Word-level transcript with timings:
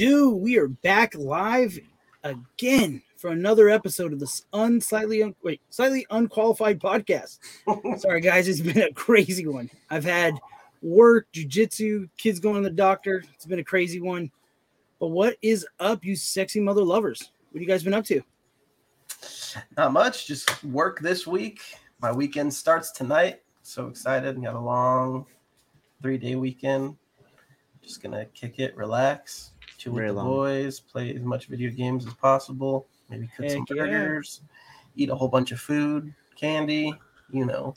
Yo, 0.00 0.06
what 0.06 0.12
it 0.12 0.16
do? 0.16 0.30
We 0.30 0.56
are 0.56 0.68
back 0.68 1.14
live 1.14 1.78
again 2.24 3.02
for 3.16 3.32
another 3.32 3.68
episode 3.68 4.14
of 4.14 4.18
this 4.18 4.46
unslightly 4.54 5.22
un- 5.22 5.34
wait, 5.42 5.60
slightly 5.68 6.06
unqualified 6.10 6.80
podcast. 6.80 7.38
Sorry 8.00 8.22
guys, 8.22 8.48
it's 8.48 8.62
been 8.62 8.80
a 8.80 8.92
crazy 8.94 9.46
one. 9.46 9.68
I've 9.90 10.04
had 10.04 10.40
work, 10.80 11.26
jujitsu, 11.34 12.08
kids 12.16 12.40
going 12.40 12.62
to 12.62 12.68
the 12.68 12.74
doctor. 12.74 13.22
It's 13.34 13.44
been 13.44 13.58
a 13.58 13.64
crazy 13.64 14.00
one. 14.00 14.30
But 15.00 15.08
what 15.08 15.36
is 15.42 15.66
up, 15.78 16.02
you 16.02 16.16
sexy 16.16 16.60
mother 16.60 16.82
lovers? 16.82 17.32
What 17.50 17.58
have 17.58 17.62
you 17.62 17.68
guys 17.68 17.82
been 17.82 17.92
up 17.92 18.06
to? 18.06 18.22
Not 19.76 19.92
much, 19.92 20.26
just 20.26 20.64
work 20.64 21.00
this 21.00 21.26
week. 21.26 21.60
My 22.00 22.10
weekend 22.10 22.54
starts 22.54 22.90
tonight. 22.90 23.42
So 23.62 23.88
excited. 23.88 24.42
Got 24.42 24.54
a 24.54 24.60
long 24.60 25.26
three 26.00 26.16
day 26.16 26.36
weekend. 26.36 26.96
Just 27.82 28.02
gonna 28.02 28.24
kick 28.26 28.60
it, 28.60 28.74
relax, 28.76 29.52
chill 29.80 29.92
with 29.92 30.06
the 30.06 30.12
long. 30.12 30.26
boys, 30.26 30.80
play 30.80 31.14
as 31.14 31.22
much 31.22 31.46
video 31.46 31.70
games 31.70 32.06
as 32.06 32.14
possible, 32.14 32.86
maybe 33.08 33.28
cook 33.36 33.48
some 33.50 33.60
Heck 33.66 33.76
yeah. 33.76 33.84
burgers, 33.84 34.42
eat 34.96 35.08
a 35.10 35.14
whole 35.14 35.28
bunch 35.28 35.52
of 35.52 35.60
food, 35.60 36.12
candy, 36.36 36.92
you 37.32 37.44
know. 37.46 37.74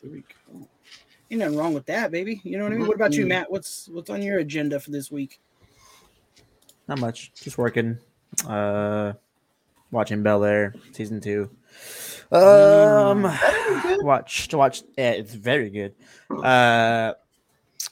Ain't 1.32 1.40
nothing 1.40 1.58
wrong 1.58 1.74
with 1.74 1.86
that, 1.88 2.12
baby. 2.12 2.42
You 2.44 2.58
know 2.58 2.66
what 2.66 2.74
I 2.74 2.78
mean? 2.78 2.88
What 2.88 2.96
about 2.96 3.14
you, 3.14 3.26
Mhm. 3.26 3.30
Matt? 3.30 3.52
What's 3.52 3.88
what's 3.90 4.10
on 4.10 4.22
your 4.22 4.40
agenda 4.40 4.80
for 4.80 4.92
this 4.92 5.10
week? 5.12 5.40
Not 6.88 7.00
much. 7.00 7.32
Just 7.36 7.58
working. 7.58 7.98
Uh 8.48 9.14
watching 9.92 10.22
Bel 10.24 10.44
Air 10.44 10.74
season 10.92 11.22
two. 11.22 11.50
Um 12.32 13.24
watched 14.02 14.54
watched 14.54 14.86
yeah, 14.98 15.12
it's 15.12 15.34
very 15.34 15.70
good. 15.70 15.96
Uh 16.30 17.14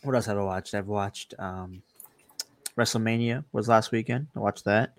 what 0.04 0.16
else 0.16 0.26
have 0.26 0.38
I 0.38 0.44
watched? 0.44 0.74
I've 0.74 0.88
watched 0.88 1.34
um 1.40 1.84
WrestleMania 2.82 3.44
was 3.52 3.68
last 3.68 3.92
weekend. 3.92 4.28
I 4.36 4.40
watched 4.40 4.66
that. 4.66 4.94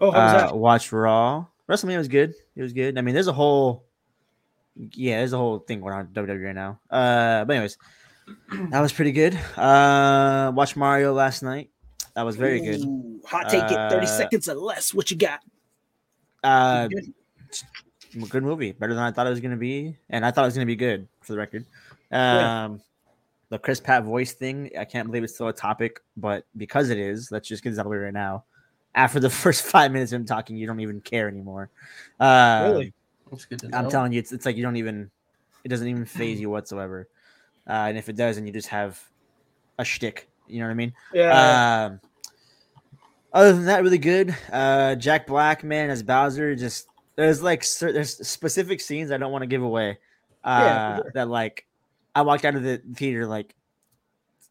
Oh, 0.00 0.10
how 0.10 0.24
was 0.24 0.32
Uh 0.32 0.46
that? 0.46 0.56
watched 0.56 0.92
Raw. 0.92 1.46
WrestleMania 1.68 1.98
was 1.98 2.08
good. 2.08 2.34
It 2.56 2.62
was 2.62 2.72
good. 2.72 2.96
I 2.98 3.02
mean, 3.02 3.14
there's 3.14 3.28
a 3.28 3.32
whole 3.32 3.84
yeah, 4.94 5.18
there's 5.18 5.32
a 5.32 5.36
whole 5.36 5.58
thing 5.58 5.80
going 5.80 5.94
on 5.94 6.06
WWE 6.08 6.44
right 6.46 6.54
now. 6.54 6.80
Uh 6.90 7.44
but 7.44 7.54
anyways, 7.54 7.76
that 8.70 8.80
was 8.80 8.92
pretty 8.92 9.12
good. 9.12 9.34
Uh 9.56 10.52
watched 10.54 10.76
Mario 10.76 11.12
last 11.12 11.42
night. 11.42 11.70
That 12.14 12.22
was 12.22 12.36
very 12.36 12.60
good. 12.60 12.80
Ooh, 12.84 13.20
hot 13.24 13.48
take 13.48 13.64
it, 13.70 13.90
30 13.90 13.94
Uh, 13.94 14.06
seconds 14.06 14.48
or 14.48 14.54
less. 14.54 14.94
What 14.94 15.10
you 15.10 15.16
got? 15.16 15.40
Uh 16.42 16.88
Good? 16.88 17.12
movie, 18.42 18.72
better 18.72 18.94
than 18.94 19.02
I 19.04 19.12
thought 19.12 19.26
it 19.26 19.30
was 19.30 19.40
gonna 19.40 19.56
be, 19.56 19.96
and 20.08 20.24
I 20.24 20.30
thought 20.30 20.42
it 20.42 20.48
was 20.48 20.54
gonna 20.54 20.66
be 20.66 20.76
good 20.76 21.06
for 21.20 21.32
the 21.32 21.38
record. 21.38 21.66
Um, 22.10 22.80
the 23.50 23.58
Chris 23.58 23.80
Pratt 23.80 24.04
voice 24.04 24.32
thing, 24.32 24.70
I 24.78 24.84
can't 24.84 25.06
believe 25.08 25.24
it's 25.24 25.34
still 25.34 25.48
a 25.48 25.52
topic, 25.52 26.00
but 26.16 26.44
because 26.56 26.88
it 26.88 26.98
is, 26.98 27.30
let's 27.30 27.46
just 27.48 27.62
get 27.62 27.70
this 27.70 27.78
out 27.78 27.82
of 27.82 27.84
the 27.86 27.90
way 27.90 27.98
right 27.98 28.12
now. 28.14 28.44
After 28.94 29.20
the 29.20 29.30
first 29.44 29.64
five 29.64 29.92
minutes 29.92 30.12
of 30.12 30.20
him 30.20 30.26
talking, 30.26 30.56
you 30.56 30.66
don't 30.66 30.80
even 30.80 31.00
care 31.00 31.28
anymore. 31.28 31.68
Um, 32.18 32.70
Really? 32.70 32.92
It's 33.32 33.44
good 33.44 33.58
to 33.60 33.68
know. 33.68 33.78
I'm 33.78 33.90
telling 33.90 34.12
you, 34.12 34.18
it's, 34.18 34.32
it's 34.32 34.46
like 34.46 34.56
you 34.56 34.62
don't 34.62 34.76
even, 34.76 35.10
it 35.64 35.68
doesn't 35.68 35.86
even 35.86 36.04
phase 36.04 36.40
you 36.40 36.48
whatsoever. 36.50 37.08
Uh, 37.68 37.86
and 37.88 37.98
if 37.98 38.08
it 38.08 38.16
does, 38.16 38.36
then 38.36 38.46
you 38.46 38.52
just 38.52 38.68
have 38.68 39.00
a 39.78 39.84
shtick. 39.84 40.28
You 40.48 40.60
know 40.60 40.66
what 40.66 40.72
I 40.72 40.74
mean? 40.74 40.92
Yeah. 41.12 41.90
Um, 41.90 42.00
other 43.32 43.52
than 43.52 43.66
that, 43.66 43.82
really 43.82 43.98
good. 43.98 44.34
Uh, 44.52 44.96
Jack 44.96 45.26
Black, 45.26 45.62
man, 45.62 45.90
as 45.90 46.02
Bowser, 46.02 46.56
just 46.56 46.88
there's 47.14 47.42
like 47.42 47.64
there's 47.78 48.26
specific 48.26 48.80
scenes 48.80 49.12
I 49.12 49.16
don't 49.18 49.30
want 49.30 49.42
to 49.42 49.46
give 49.46 49.62
away. 49.62 49.98
Uh, 50.42 50.58
Yeah, 50.60 50.96
sure. 50.96 51.12
that 51.14 51.28
like 51.28 51.66
I 52.14 52.22
walked 52.22 52.44
out 52.44 52.54
of 52.56 52.62
the 52.62 52.82
theater 52.94 53.26
like 53.26 53.54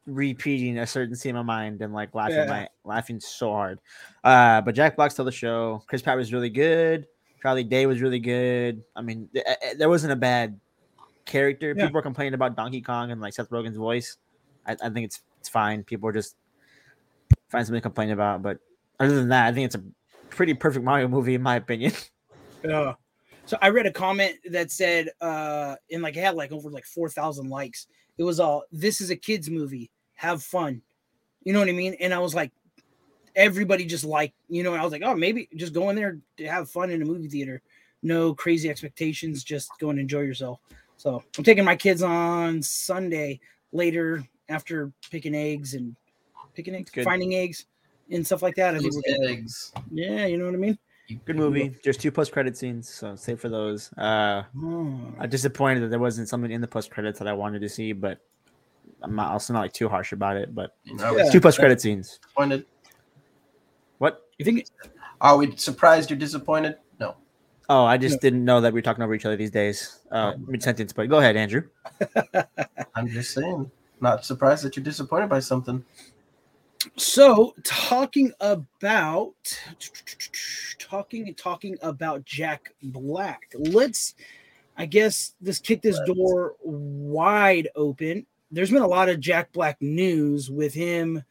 repeating 0.05 0.79
a 0.79 0.87
certain 0.87 1.15
scene 1.15 1.31
in 1.31 1.35
my 1.35 1.41
mind 1.41 1.81
and 1.81 1.93
like 1.93 2.15
laughing 2.15 2.35
Yeah. 2.37 2.45
my 2.45 2.67
laughing 2.83 3.19
so 3.19 3.51
hard. 3.51 3.79
Uh, 4.23 4.61
but 4.61 4.73
Jack 4.75 4.95
Black 4.95 5.11
stole 5.11 5.25
the 5.25 5.31
show. 5.31 5.83
Chris 5.87 6.01
Pratt 6.01 6.17
was 6.17 6.33
really 6.33 6.49
good. 6.49 7.05
Charlie 7.41 7.63
Day 7.63 7.85
was 7.85 8.01
really 8.01 8.19
good. 8.19 8.83
I 8.95 9.01
mean, 9.01 9.29
th- 9.33 9.45
uh, 9.45 9.53
there 9.77 9.87
wasn't 9.89 10.11
a 10.13 10.15
bad 10.15 10.59
character. 11.25 11.73
Yeah. 11.77 11.85
People 11.85 11.99
are 11.99 12.03
complaining 12.03 12.33
about 12.33 12.55
Donkey 12.55 12.81
Kong 12.81 13.11
and 13.11 13.21
like 13.21 13.33
Seth 13.33 13.49
Rogen's 13.49 13.77
voice. 13.77 14.17
I, 14.65 14.75
I 14.83 14.89
think 14.89 15.05
it's 15.05 15.21
it's 15.39 15.49
fine. 15.49 15.83
People 15.83 16.09
are 16.09 16.13
just 16.13 16.35
find 17.49 17.65
something 17.65 17.77
to 17.79 17.81
complain 17.81 18.09
about. 18.09 18.41
But 18.41 18.59
other 18.99 19.15
than 19.15 19.29
that, 19.29 19.47
I 19.47 19.53
think 19.53 19.65
it's 19.65 19.75
a 19.75 19.83
pretty 20.29 20.53
perfect 20.53 20.83
Mario 20.83 21.07
movie 21.07 21.35
in 21.35 21.41
my 21.41 21.55
opinion. 21.55 21.91
Yeah. 22.61 22.95
So 23.49 23.57
I 23.63 23.69
read 23.69 23.87
a 23.87 23.91
comment 23.91 24.35
that 24.51 24.69
said, 24.69 25.09
uh, 25.21 25.75
and 25.91 26.03
like 26.03 26.15
it 26.15 26.19
had 26.19 26.35
like 26.35 26.51
over 26.51 26.69
like 26.69 26.85
four 26.85 27.09
thousand 27.09 27.49
likes. 27.49 27.87
It 28.19 28.23
was 28.23 28.39
all 28.39 28.65
this 28.71 29.01
is 29.01 29.09
a 29.09 29.15
kids 29.15 29.49
movie. 29.49 29.89
Have 30.13 30.43
fun. 30.43 30.83
You 31.43 31.53
know 31.53 31.59
what 31.59 31.67
I 31.67 31.71
mean? 31.71 31.95
And 31.99 32.13
I 32.13 32.19
was 32.19 32.35
like, 32.35 32.51
everybody 33.35 33.85
just 33.85 34.03
like, 34.03 34.33
you 34.49 34.61
know, 34.61 34.75
I 34.75 34.83
was 34.83 34.91
like, 34.91 35.01
oh, 35.03 35.15
maybe 35.15 35.49
just 35.55 35.73
go 35.73 35.89
in 35.89 35.95
there 35.95 36.19
to 36.37 36.47
have 36.47 36.69
fun 36.69 36.91
in 36.91 37.01
a 37.01 37.05
movie 37.05 37.27
theater. 37.27 37.59
No 38.03 38.35
crazy 38.35 38.69
expectations, 38.69 39.43
just 39.43 39.71
go 39.79 39.89
and 39.89 39.99
enjoy 39.99 40.21
yourself. 40.21 40.59
So 40.97 41.23
I'm 41.35 41.43
taking 41.43 41.65
my 41.65 41.75
kids 41.75 42.03
on 42.03 42.61
Sunday 42.61 43.39
later 43.71 44.23
after 44.47 44.91
picking 45.09 45.33
eggs 45.33 45.73
and 45.73 45.95
picking 46.53 46.75
eggs, 46.75 46.91
Good. 46.91 47.03
finding 47.03 47.33
eggs 47.33 47.65
and 48.11 48.23
stuff 48.23 48.43
like 48.43 48.53
that. 48.57 48.75
I 48.75 48.77
think 48.77 48.93
Those 48.93 49.01
we're 49.07 49.17
gonna, 49.17 49.31
eggs. 49.31 49.71
yeah, 49.89 50.27
you 50.27 50.37
know 50.37 50.45
what 50.45 50.53
I 50.53 50.57
mean? 50.57 50.77
Good 51.25 51.35
movie. 51.35 51.75
There's 51.83 51.97
two 51.97 52.11
post 52.11 52.31
credit 52.31 52.55
scenes, 52.57 52.87
so 52.89 53.15
save 53.15 53.39
for 53.39 53.49
those. 53.49 53.91
Uh. 53.93 54.43
I'm 54.55 55.29
disappointed 55.29 55.81
that 55.81 55.89
there 55.89 55.99
wasn't 55.99 56.29
something 56.29 56.51
in 56.51 56.61
the 56.61 56.67
post 56.67 56.91
credits 56.91 57.19
that 57.19 57.27
I 57.27 57.33
wanted 57.33 57.61
to 57.61 57.69
see, 57.69 57.93
but 57.93 58.19
I'm 59.01 59.15
not, 59.15 59.31
also 59.31 59.53
not 59.53 59.61
like 59.61 59.73
too 59.73 59.89
harsh 59.89 60.11
about 60.11 60.37
it. 60.37 60.53
But 60.53 60.75
Yeah. 60.85 61.29
two 61.31 61.41
post 61.41 61.57
credit 61.59 61.81
scenes. 61.81 62.19
disappointed. 62.19 62.65
What? 63.97 64.21
You 64.37 64.45
think 64.45 64.65
Are 65.21 65.35
we 65.37 65.55
surprised 65.57 66.09
you're 66.09 66.19
disappointed? 66.19 66.77
No. 66.99 67.15
Oh, 67.67 67.83
I 67.85 67.97
just 67.97 68.15
No. 68.15 68.19
didn't 68.19 68.45
know 68.45 68.61
that 68.61 68.71
we 68.71 68.79
are 68.79 68.83
talking 68.83 69.03
over 69.03 69.13
each 69.13 69.25
other 69.25 69.35
these 69.35 69.51
days. 69.51 69.99
Uh, 70.11 70.33
mid 70.47 70.63
sentence, 70.63 70.93
but 70.93 71.09
go 71.09 71.17
ahead, 71.19 71.35
Andrew. 71.35 71.63
I'm 72.95 73.07
just 73.09 73.33
saying. 73.33 73.69
Not 74.01 74.23
surprised 74.23 74.63
that 74.63 74.77
you're 74.77 74.83
disappointed 74.83 75.27
by 75.27 75.39
something. 75.41 75.83
So, 76.95 77.53
talking 77.63 78.31
about 78.39 79.33
talking 80.79 81.33
talking 81.35 81.77
about 81.81 82.23
Jack 82.23 82.73
Black. 82.81 83.53
Let's 83.53 84.15
I 84.77 84.85
guess 84.85 85.35
let's 85.41 85.59
kick 85.59 85.81
this 85.81 85.99
door 86.05 86.55
wide 86.63 87.67
open. 87.75 88.25
There's 88.51 88.71
been 88.71 88.81
a 88.81 88.87
lot 88.87 89.09
of 89.09 89.19
Jack 89.19 89.51
Black 89.51 89.81
news 89.81 90.49
with 90.49 90.73
him 90.73 91.21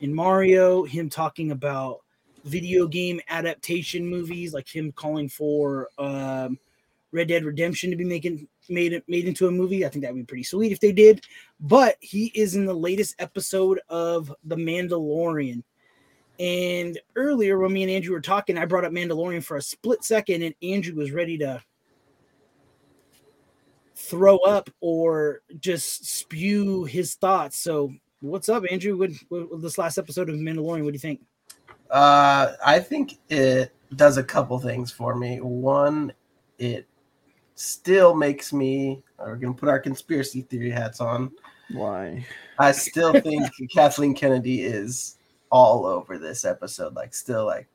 in 0.00 0.14
Mario, 0.14 0.84
him 0.84 1.08
talking 1.08 1.50
about 1.50 2.00
video 2.44 2.86
game 2.86 3.20
adaptation 3.28 4.06
movies, 4.06 4.52
like 4.52 4.68
him 4.68 4.92
calling 4.92 5.28
for 5.28 5.88
um, 5.98 6.58
Red 7.12 7.28
Dead 7.28 7.44
Redemption 7.44 7.90
to 7.90 7.96
be 7.96 8.04
making 8.04 8.46
made 8.70 8.92
it 8.92 9.04
made 9.08 9.26
into 9.26 9.48
a 9.48 9.50
movie. 9.50 9.84
I 9.84 9.88
think 9.88 10.04
that 10.04 10.12
would 10.12 10.20
be 10.20 10.24
pretty 10.24 10.44
sweet 10.44 10.72
if 10.72 10.80
they 10.80 10.92
did. 10.92 11.24
But 11.60 11.96
he 12.00 12.26
is 12.34 12.54
in 12.54 12.66
the 12.66 12.74
latest 12.74 13.16
episode 13.18 13.80
of 13.88 14.32
The 14.44 14.56
Mandalorian. 14.56 15.62
And 16.40 16.98
earlier, 17.16 17.58
when 17.58 17.72
me 17.72 17.82
and 17.82 17.90
Andrew 17.90 18.14
were 18.14 18.20
talking, 18.20 18.56
I 18.56 18.64
brought 18.64 18.84
up 18.84 18.92
Mandalorian 18.92 19.42
for 19.42 19.56
a 19.56 19.62
split 19.62 20.04
second, 20.04 20.42
and 20.42 20.54
Andrew 20.62 20.94
was 20.94 21.10
ready 21.10 21.36
to 21.38 21.62
throw 23.96 24.36
up 24.38 24.70
or 24.80 25.42
just 25.58 26.06
spew 26.06 26.84
his 26.84 27.14
thoughts. 27.14 27.58
So, 27.58 27.92
what's 28.20 28.48
up, 28.48 28.62
Andrew? 28.70 28.96
With, 28.96 29.18
with 29.30 29.62
this 29.62 29.78
last 29.78 29.98
episode 29.98 30.28
of 30.28 30.36
Mandalorian, 30.36 30.84
what 30.84 30.92
do 30.92 30.94
you 30.94 30.98
think? 31.00 31.20
Uh, 31.90 32.52
I 32.64 32.78
think 32.78 33.18
it 33.28 33.72
does 33.96 34.16
a 34.16 34.22
couple 34.22 34.58
things 34.60 34.92
for 34.92 35.16
me. 35.16 35.40
One, 35.40 36.12
it 36.58 36.86
still 37.58 38.14
makes 38.14 38.52
me. 38.52 39.02
We're 39.18 39.36
gonna 39.36 39.52
put 39.54 39.68
our 39.68 39.80
conspiracy 39.80 40.42
theory 40.42 40.70
hats 40.70 41.00
on. 41.00 41.32
Why? 41.72 42.24
I 42.58 42.72
still 42.72 43.12
think 43.20 43.42
Kathleen 43.74 44.14
Kennedy 44.14 44.62
is 44.62 45.16
all 45.50 45.84
over 45.84 46.18
this 46.18 46.44
episode. 46.44 46.94
Like, 46.94 47.14
still 47.14 47.44
like. 47.46 47.66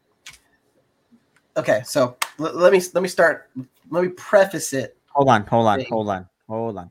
Okay, 1.57 1.81
so 1.85 2.15
l- 2.39 2.53
let 2.55 2.71
me 2.71 2.81
let 2.93 3.03
me 3.03 3.09
start. 3.09 3.49
Let 3.89 4.03
me 4.03 4.09
preface 4.09 4.73
it. 4.73 4.97
Hold 5.09 5.29
on, 5.29 5.45
hold 5.45 5.67
on, 5.67 5.85
hold 5.89 6.09
on, 6.09 6.29
hold 6.47 6.77
on. 6.77 6.89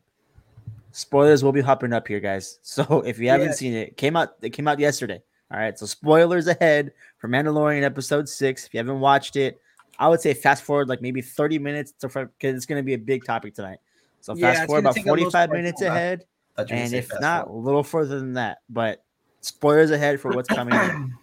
Spoilers 0.92 1.42
will 1.42 1.52
be 1.52 1.62
hopping 1.62 1.92
up 1.94 2.06
here, 2.06 2.20
guys. 2.20 2.58
So 2.62 3.00
if 3.06 3.18
you 3.18 3.28
haven't 3.30 3.48
Yeah. 3.48 3.54
seen 3.54 3.72
it, 3.72 3.88
it 3.88 3.96
came 3.96 4.16
out. 4.16 4.34
It 4.42 4.50
came 4.50 4.68
out 4.68 4.78
yesterday. 4.78 5.22
All 5.50 5.58
right, 5.58 5.78
so 5.78 5.84
spoilers 5.86 6.46
ahead 6.46 6.92
for 7.18 7.28
Mandalorian 7.28 7.82
episode 7.82 8.26
six. 8.28 8.64
If 8.66 8.72
you 8.74 8.78
haven't 8.78 9.00
watched 9.00 9.36
it, 9.36 9.60
I 10.02 10.08
would 10.08 10.20
say 10.20 10.34
fast 10.34 10.64
forward 10.64 10.88
like 10.88 11.00
maybe 11.00 11.22
thirty 11.22 11.60
minutes 11.60 11.92
to 12.00 12.08
because 12.08 12.56
it's 12.56 12.66
going 12.66 12.80
to 12.80 12.82
be 12.82 12.94
a 12.94 12.98
big 12.98 13.24
topic 13.24 13.54
tonight. 13.54 13.78
So 14.20 14.34
Yeah, 14.34 14.52
fast 14.52 14.66
forward 14.66 14.80
about 14.80 14.96
take 14.96 15.06
a 15.06 15.10
little 15.10 15.30
forty-five 15.30 15.50
minutes 15.50 15.80
time. 15.80 15.92
ahead, 15.92 16.24
Thought 16.56 16.70
you 16.70 16.74
were 16.74 16.82
gonna 16.82 16.84
and 16.86 16.94
if 16.94 17.20
not, 17.20 17.46
a 17.46 17.52
little 17.52 17.84
further 17.84 18.18
than 18.18 18.32
that. 18.32 18.58
But 18.68 19.04
spoilers 19.42 19.92
ahead 19.92 20.20
for 20.20 20.34
what's 20.34 20.48
coming. 20.48 20.74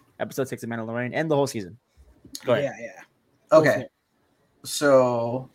episode 0.18 0.48
six 0.48 0.62
of 0.62 0.70
Mandalorian 0.70 1.10
and 1.12 1.30
the 1.30 1.36
whole 1.36 1.46
season. 1.46 1.76
Go 2.44 2.54
ahead. 2.54 2.72
Yeah, 2.78 2.86
yeah. 2.86 3.58
Okay. 3.58 3.86
so 4.64 5.50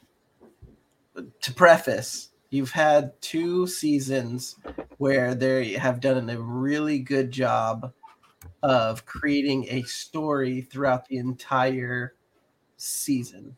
to 1.41 1.53
preface 1.53 2.29
you've 2.49 2.71
had 2.71 3.19
two 3.21 3.65
seasons 3.67 4.57
where 4.97 5.33
they 5.33 5.73
have 5.73 5.99
done 5.99 6.29
a 6.29 6.39
really 6.39 6.99
good 6.99 7.31
job 7.31 7.91
of 8.63 9.05
creating 9.05 9.65
a 9.69 9.81
story 9.83 10.61
throughout 10.61 11.07
the 11.07 11.17
entire 11.17 12.14
season. 12.85 13.55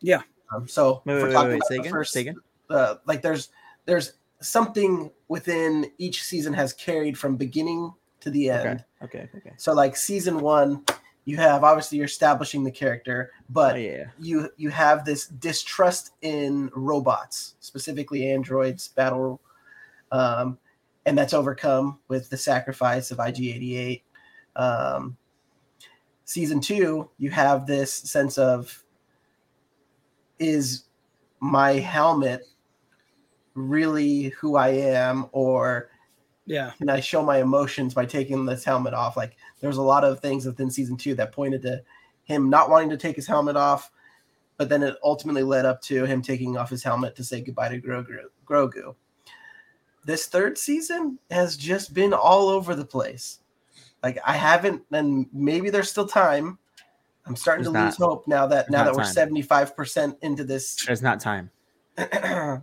Yeah. 0.00 0.22
Um, 0.54 0.66
so 0.68 1.02
Wait, 1.04 1.16
if 1.16 1.22
wait, 1.22 1.22
we're 1.22 1.28
wait, 1.28 1.32
talking 1.32 1.48
wait, 1.50 1.56
about 1.56 1.68
say 1.68 1.74
the 1.74 1.80
again, 1.80 1.92
first, 1.92 2.12
say 2.12 2.20
again. 2.22 2.36
uh, 2.70 2.94
like 3.06 3.22
there's 3.22 3.50
there's 3.86 4.14
something 4.40 5.10
within 5.28 5.90
each 5.98 6.22
season 6.22 6.52
has 6.54 6.72
carried 6.72 7.18
from 7.18 7.36
beginning 7.36 7.92
to 8.20 8.30
the 8.30 8.50
end. 8.50 8.84
Okay, 9.02 9.18
okay, 9.20 9.28
okay. 9.36 9.52
So 9.56 9.72
like 9.74 9.96
season 9.96 10.40
one, 10.40 10.84
you 11.24 11.36
have 11.36 11.64
obviously 11.64 11.98
you're 11.98 12.06
establishing 12.06 12.64
the 12.64 12.70
character, 12.70 13.32
but 13.50 13.74
Oh 13.74 13.78
yeah, 13.78 14.04
you 14.18 14.48
you 14.56 14.70
have 14.70 15.04
this 15.04 15.26
distrust 15.26 16.12
in 16.22 16.70
robots, 16.74 17.56
specifically 17.60 18.30
androids, 18.30 18.88
battle, 18.88 19.40
um, 20.12 20.58
and 21.04 21.16
that's 21.18 21.34
overcome 21.34 21.98
with 22.08 22.30
the 22.30 22.36
sacrifice 22.36 23.10
of 23.10 23.18
IG88. 23.18 24.02
Um, 24.56 25.16
season 26.28 26.60
two, 26.60 27.08
you 27.16 27.30
have 27.30 27.66
this 27.66 27.90
sense 27.90 28.36
of 28.36 28.84
is 30.38 30.84
my 31.40 31.72
helmet 31.72 32.42
really 33.54 34.24
who 34.38 34.56
I 34.56 34.68
am, 34.68 35.30
or 35.32 35.88
Yeah. 36.44 36.72
can 36.72 36.90
I 36.90 37.00
show 37.00 37.22
my 37.22 37.38
emotions 37.38 37.94
by 37.94 38.04
taking 38.04 38.44
this 38.44 38.62
helmet 38.62 38.92
off? 38.92 39.16
Like 39.16 39.36
there's 39.60 39.78
a 39.78 39.82
lot 39.82 40.04
of 40.04 40.20
things 40.20 40.44
within 40.44 40.70
season 40.70 40.98
two 40.98 41.14
that 41.14 41.32
pointed 41.32 41.62
to 41.62 41.82
him 42.24 42.50
not 42.50 42.68
wanting 42.68 42.90
to 42.90 42.98
take 42.98 43.16
his 43.16 43.26
helmet 43.26 43.56
off, 43.56 43.90
but 44.58 44.68
then 44.68 44.82
it 44.82 44.96
ultimately 45.02 45.42
led 45.42 45.64
up 45.64 45.80
to 45.82 46.04
him 46.04 46.20
taking 46.20 46.58
off 46.58 46.68
his 46.68 46.82
helmet 46.82 47.16
to 47.16 47.24
say 47.24 47.40
goodbye 47.40 47.70
to 47.70 47.80
Grogu. 47.80 48.24
Grogu. 48.46 48.94
This 50.04 50.26
third 50.26 50.58
season 50.58 51.18
has 51.30 51.56
just 51.56 51.94
been 51.94 52.12
all 52.12 52.50
over 52.50 52.74
the 52.74 52.84
place. 52.84 53.40
Like 54.02 54.18
I 54.24 54.34
haven't, 54.34 54.82
and 54.92 55.26
maybe 55.32 55.70
there's 55.70 55.90
still 55.90 56.06
time. 56.06 56.58
I'm 57.26 57.36
starting 57.36 57.64
There's 57.64 57.74
to 57.74 57.84
lose 57.84 57.96
hope 57.96 58.26
now 58.26 58.46
that 58.46 58.70
now 58.70 58.78
not 58.78 58.84
that 58.86 58.96
we're 58.96 59.04
75 59.04 59.76
percent 59.76 60.16
into 60.22 60.44
this 60.44 60.76
there's 60.86 61.02
not 61.02 61.20
time. 61.20 61.50
All 61.98 62.06
go 62.06 62.62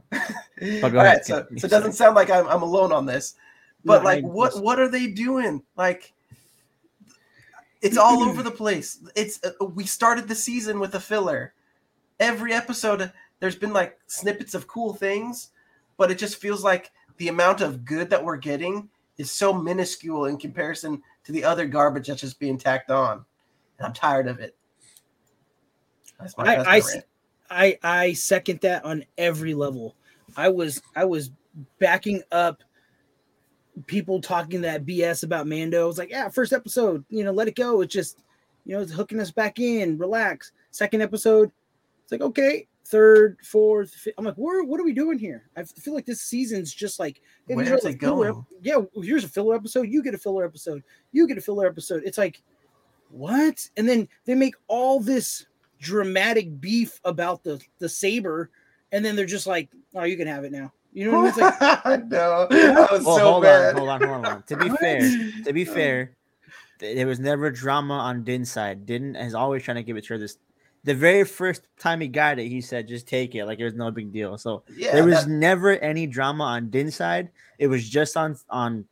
right, 0.60 0.82
ahead. 1.06 1.26
so, 1.26 1.46
so 1.58 1.66
it 1.66 1.70
doesn't 1.70 1.92
sound 1.94 2.16
like 2.16 2.30
I'm, 2.32 2.48
I'm 2.48 2.62
alone 2.64 2.92
on 2.92 3.06
this, 3.06 3.36
but 3.84 4.02
No, 4.04 4.10
I- 4.10 4.14
like, 4.16 4.24
what 4.24 4.62
what 4.64 4.80
are 4.80 4.88
they 4.88 5.08
doing? 5.08 5.62
Like, 5.76 6.14
it's 7.82 7.98
all 7.98 8.24
over 8.24 8.42
the 8.42 8.52
place. 8.52 9.00
It's 9.16 9.40
uh, 9.44 9.66
we 9.66 9.86
started 9.86 10.28
the 10.28 10.36
season 10.36 10.80
with 10.80 10.96
a 10.96 11.00
filler. 11.00 11.54
Every 12.20 12.54
episode, 12.54 13.12
there's 13.40 13.56
been 13.58 13.74
like 13.74 14.00
snippets 14.08 14.54
of 14.56 14.68
cool 14.68 14.94
things, 14.94 15.52
but 15.98 16.10
it 16.10 16.18
just 16.18 16.38
feels 16.38 16.64
like 16.64 16.92
the 17.18 17.28
amount 17.28 17.62
of 17.62 17.86
good 17.86 18.10
that 18.10 18.24
we're 18.24 18.38
getting 18.38 18.90
is 19.18 19.32
so 19.32 19.54
minuscule 19.54 20.26
in 20.26 20.38
comparison 20.38 21.02
to 21.26 21.32
the 21.32 21.44
other 21.44 21.66
garbage 21.66 22.08
that's 22.08 22.22
just 22.22 22.40
being 22.40 22.58
tacked 22.58 22.92
on. 22.92 23.26
And 23.78 23.88
I'm 23.88 23.94
tired 23.94 24.28
of 24.28 24.40
it. 24.40 24.56
That's 26.20 26.38
my, 26.38 26.56
I- 26.56 26.58
my 26.58 26.66
I 26.66 26.82
I 27.50 27.78
I 27.84 28.14
second 28.14 28.62
that 28.62 28.86
on 28.86 29.04
every 29.18 29.54
level. 29.54 29.96
I 30.38 30.50
was 30.50 30.82
I 30.96 31.06
was 31.06 31.32
backing 31.80 32.24
up 32.32 32.64
people 33.88 34.22
talking 34.22 34.62
that 34.62 34.86
BS 34.86 35.24
about 35.24 35.48
Mando. 35.48 35.84
I 35.84 35.88
was 35.88 35.98
like, 35.98 36.10
yeah, 36.10 36.30
first 36.30 36.54
episode, 36.54 37.04
you 37.10 37.24
know, 37.24 37.32
let 37.32 37.48
it 37.48 37.56
go. 37.56 37.82
It's 37.82 37.94
just, 37.94 38.24
you 38.66 38.76
know, 38.76 38.82
it's 38.82 38.92
hooking 38.92 39.20
us 39.20 39.32
back 39.32 39.60
in. 39.60 39.98
Relax. 39.98 40.54
Second 40.72 41.02
episode, 41.02 41.52
it's 42.04 42.12
like 42.12 42.22
okay. 42.22 42.68
Third, 42.88 43.38
fourth, 43.44 43.92
fifth. 43.94 44.14
I'm 44.18 44.26
like, 44.26 44.36
what, 44.36 44.68
what 44.68 44.80
are 44.80 44.84
we 44.84 44.94
doing 44.94 45.18
here? 45.18 45.50
I 45.58 45.64
feel 45.64 45.94
like 45.96 46.06
this 46.06 46.22
season's 46.22 46.72
just 46.74 47.00
like, 47.00 47.22
hey, 47.48 47.56
Where's 47.56 47.68
it 47.70 47.82
the 47.84 47.98
filler 47.98 48.32
going? 48.32 48.46
ep- 48.52 48.60
Yeah, 48.62 49.02
here's 49.04 49.24
a 49.24 49.28
filler 49.30 49.56
episode. 49.56 49.90
You 49.90 50.04
get 50.04 50.14
a 50.14 50.18
filler 50.20 50.46
episode. 50.46 50.84
You 51.12 51.28
get 51.28 51.38
a 51.38 51.42
filler 51.42 51.66
episode. 51.68 52.04
It's 52.06 52.18
like, 52.20 52.44
what? 53.10 53.68
And 53.78 53.88
then 53.90 54.08
they 54.26 54.36
make 54.36 54.56
all 54.68 55.00
this 55.00 55.46
dramatic 55.80 56.60
beef 56.62 57.00
about 57.06 57.44
the 57.44 57.60
the 57.80 57.90
saber, 57.90 58.50
and 58.92 59.04
then 59.04 59.16
they're 59.16 59.26
just 59.26 59.48
like, 59.48 59.70
"Oh, 59.94 60.04
you 60.04 60.18
can 60.18 60.28
have 60.28 60.44
it 60.44 60.52
now." 60.52 60.72
You 60.94 61.12
know 61.12 61.20
what 61.20 61.20
I 61.20 61.22
mean? 61.22 61.30
It's 61.30 61.62
like, 61.62 61.82
I 61.86 61.96
know. 61.98 62.48
That 62.50 62.92
was 62.92 63.04
Well, 63.04 63.18
so 63.18 63.32
hold 63.32 63.44
bad. 63.44 63.76
on, 63.76 63.78
hold 63.78 63.90
on, 63.90 64.08
hold 64.08 64.26
on. 64.26 64.44
To 64.44 64.58
be 64.58 64.70
fair, 64.80 65.00
to 65.44 65.54
be 65.54 65.66
fair, 65.66 66.16
there 66.80 67.08
was 67.08 67.20
never 67.20 67.52
drama 67.52 67.96
on 67.96 68.24
Din's 68.24 68.52
side. 68.52 68.86
Din 68.86 69.16
is 69.16 69.34
always 69.36 69.64
trying 69.64 69.76
to 69.78 69.84
give 69.84 69.98
it 69.98 70.04
to 70.06 70.14
her 70.14 70.18
this. 70.20 70.38
The 70.86 70.94
very 70.96 71.24
first 71.26 71.68
time 71.78 72.00
he 72.00 72.08
got 72.08 72.40
it, 72.40 72.48
he 72.48 72.62
said, 72.62 72.88
"Just 72.88 73.08
take 73.08 73.36
it, 73.36 73.46
like 73.46 73.60
it 73.60 73.66
was 73.66 73.74
no 73.74 73.92
big 73.92 74.14
deal." 74.14 74.38
So 74.38 74.64
Yeah, 74.76 74.94
there 74.94 75.04
was 75.04 75.26
that- 75.26 75.30
never 75.32 75.72
any 75.80 76.08
drama 76.08 76.44
on 76.46 76.70
Din's 76.70 76.96
side. 76.96 77.30
It 77.60 77.68
was 77.68 77.88
just 77.90 78.16
on 78.16 78.38
on 78.50 78.86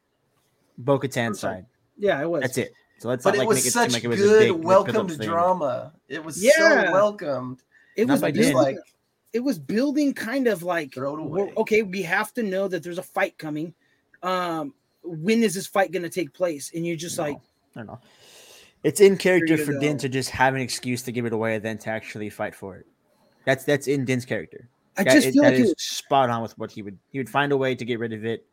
Bo-Katan's 0.78 1.40
side. 1.40 1.66
yeah, 1.98 2.22
it 2.22 2.30
was. 2.30 2.42
That's 2.42 2.58
it. 2.58 2.74
So 3.00 3.10
let's 3.10 3.24
but 3.24 3.32
not 3.32 3.36
it 3.36 3.40
like 3.40 3.48
was 3.48 3.58
make 3.58 3.66
it 3.68 3.72
seem 3.72 3.84
such 3.84 3.94
like 3.94 4.04
it 4.04 4.08
was 4.08 4.20
this 4.20 4.28
good 4.30 4.40
big 4.40 4.48
built-up 4.62 4.66
welcomed 4.88 5.12
thing. 5.18 5.28
drama. 5.28 5.94
It 6.08 6.24
was 6.24 6.44
Yeah. 6.44 6.52
so 6.86 6.92
welcomed. 6.92 7.62
It 7.96 8.08
Not 8.08 8.14
was 8.14 8.22
by 8.22 8.32
Just 8.32 8.52
building, 8.54 8.76
like 8.76 8.86
it 9.34 9.40
was 9.42 9.60
building 9.60 10.14
kind 10.14 10.48
of 10.48 10.64
like 10.64 10.94
Throw 10.94 11.16
it 11.16 11.20
away. 11.22 11.54
okay, 11.58 11.82
we 11.84 12.02
have 12.04 12.34
to 12.36 12.44
know 12.44 12.68
that 12.68 12.82
there's 12.82 12.98
a 12.98 13.04
fight 13.04 13.38
coming. 13.38 13.74
Um, 14.24 14.74
when 15.04 15.44
is 15.44 15.54
this 15.54 15.68
fight 15.68 15.92
going 15.92 16.04
to 16.04 16.10
take 16.10 16.34
place? 16.34 16.72
And 16.74 16.88
you're 16.88 16.96
just 16.96 17.18
No. 17.18 17.24
like, 17.26 17.38
I 17.76 17.80
don't 17.80 17.88
know. 17.88 18.00
It's 18.84 19.00
in 19.00 19.18
character 19.18 19.58
for 19.58 19.80
Din 19.80 19.98
to 20.00 20.10
just 20.10 20.30
have 20.32 20.56
an 20.56 20.62
excuse 20.62 21.02
to 21.04 21.12
give 21.12 21.26
it 21.26 21.34
away, 21.34 21.58
than 21.60 21.78
to 21.80 21.90
actually 21.90 22.30
fight 22.30 22.54
for 22.54 22.76
it. 22.78 22.86
That's 23.46 23.64
that's 23.64 23.88
in 23.88 24.06
Din's 24.06 24.26
character. 24.26 24.70
I 24.98 25.04
That 25.04 25.14
just 25.14 25.28
is- 25.28 25.34
feel 25.34 25.44
that 25.44 25.54
like 25.54 25.60
it 25.60 25.66
is 25.66 25.76
spot 25.78 26.30
on 26.30 26.42
with 26.42 26.58
what 26.58 26.72
he 26.72 26.82
would. 26.82 26.98
He 27.10 27.18
would 27.20 27.30
find 27.30 27.52
a 27.52 27.58
way 27.58 27.76
to 27.76 27.86
get 27.86 28.00
rid 28.00 28.14
of 28.14 28.26
it, 28.26 28.46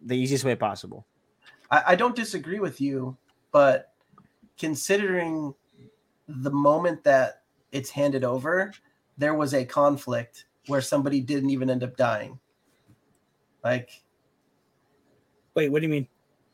the 0.00 0.16
easiest 0.16 0.44
way 0.44 0.54
possible. 0.54 1.06
I, 1.70 1.82
I 1.88 1.94
don't 1.96 2.14
disagree 2.14 2.60
with 2.60 2.80
you, 2.80 3.16
but 3.50 3.92
considering 4.58 5.54
the 6.28 6.50
moment 6.50 7.02
that 7.04 7.42
it's 7.72 7.90
handed 7.90 8.24
over, 8.24 8.72
there 9.16 9.34
was 9.34 9.54
a 9.54 9.64
conflict 9.64 10.44
where 10.66 10.80
somebody 10.80 11.20
didn't 11.20 11.50
even 11.50 11.70
end 11.70 11.82
up 11.82 11.96
dying. 11.96 12.38
Like 13.64 14.02
wait, 15.54 15.70
what 15.72 15.80
do 15.80 15.86
you 15.86 15.92
mean? 15.92 16.06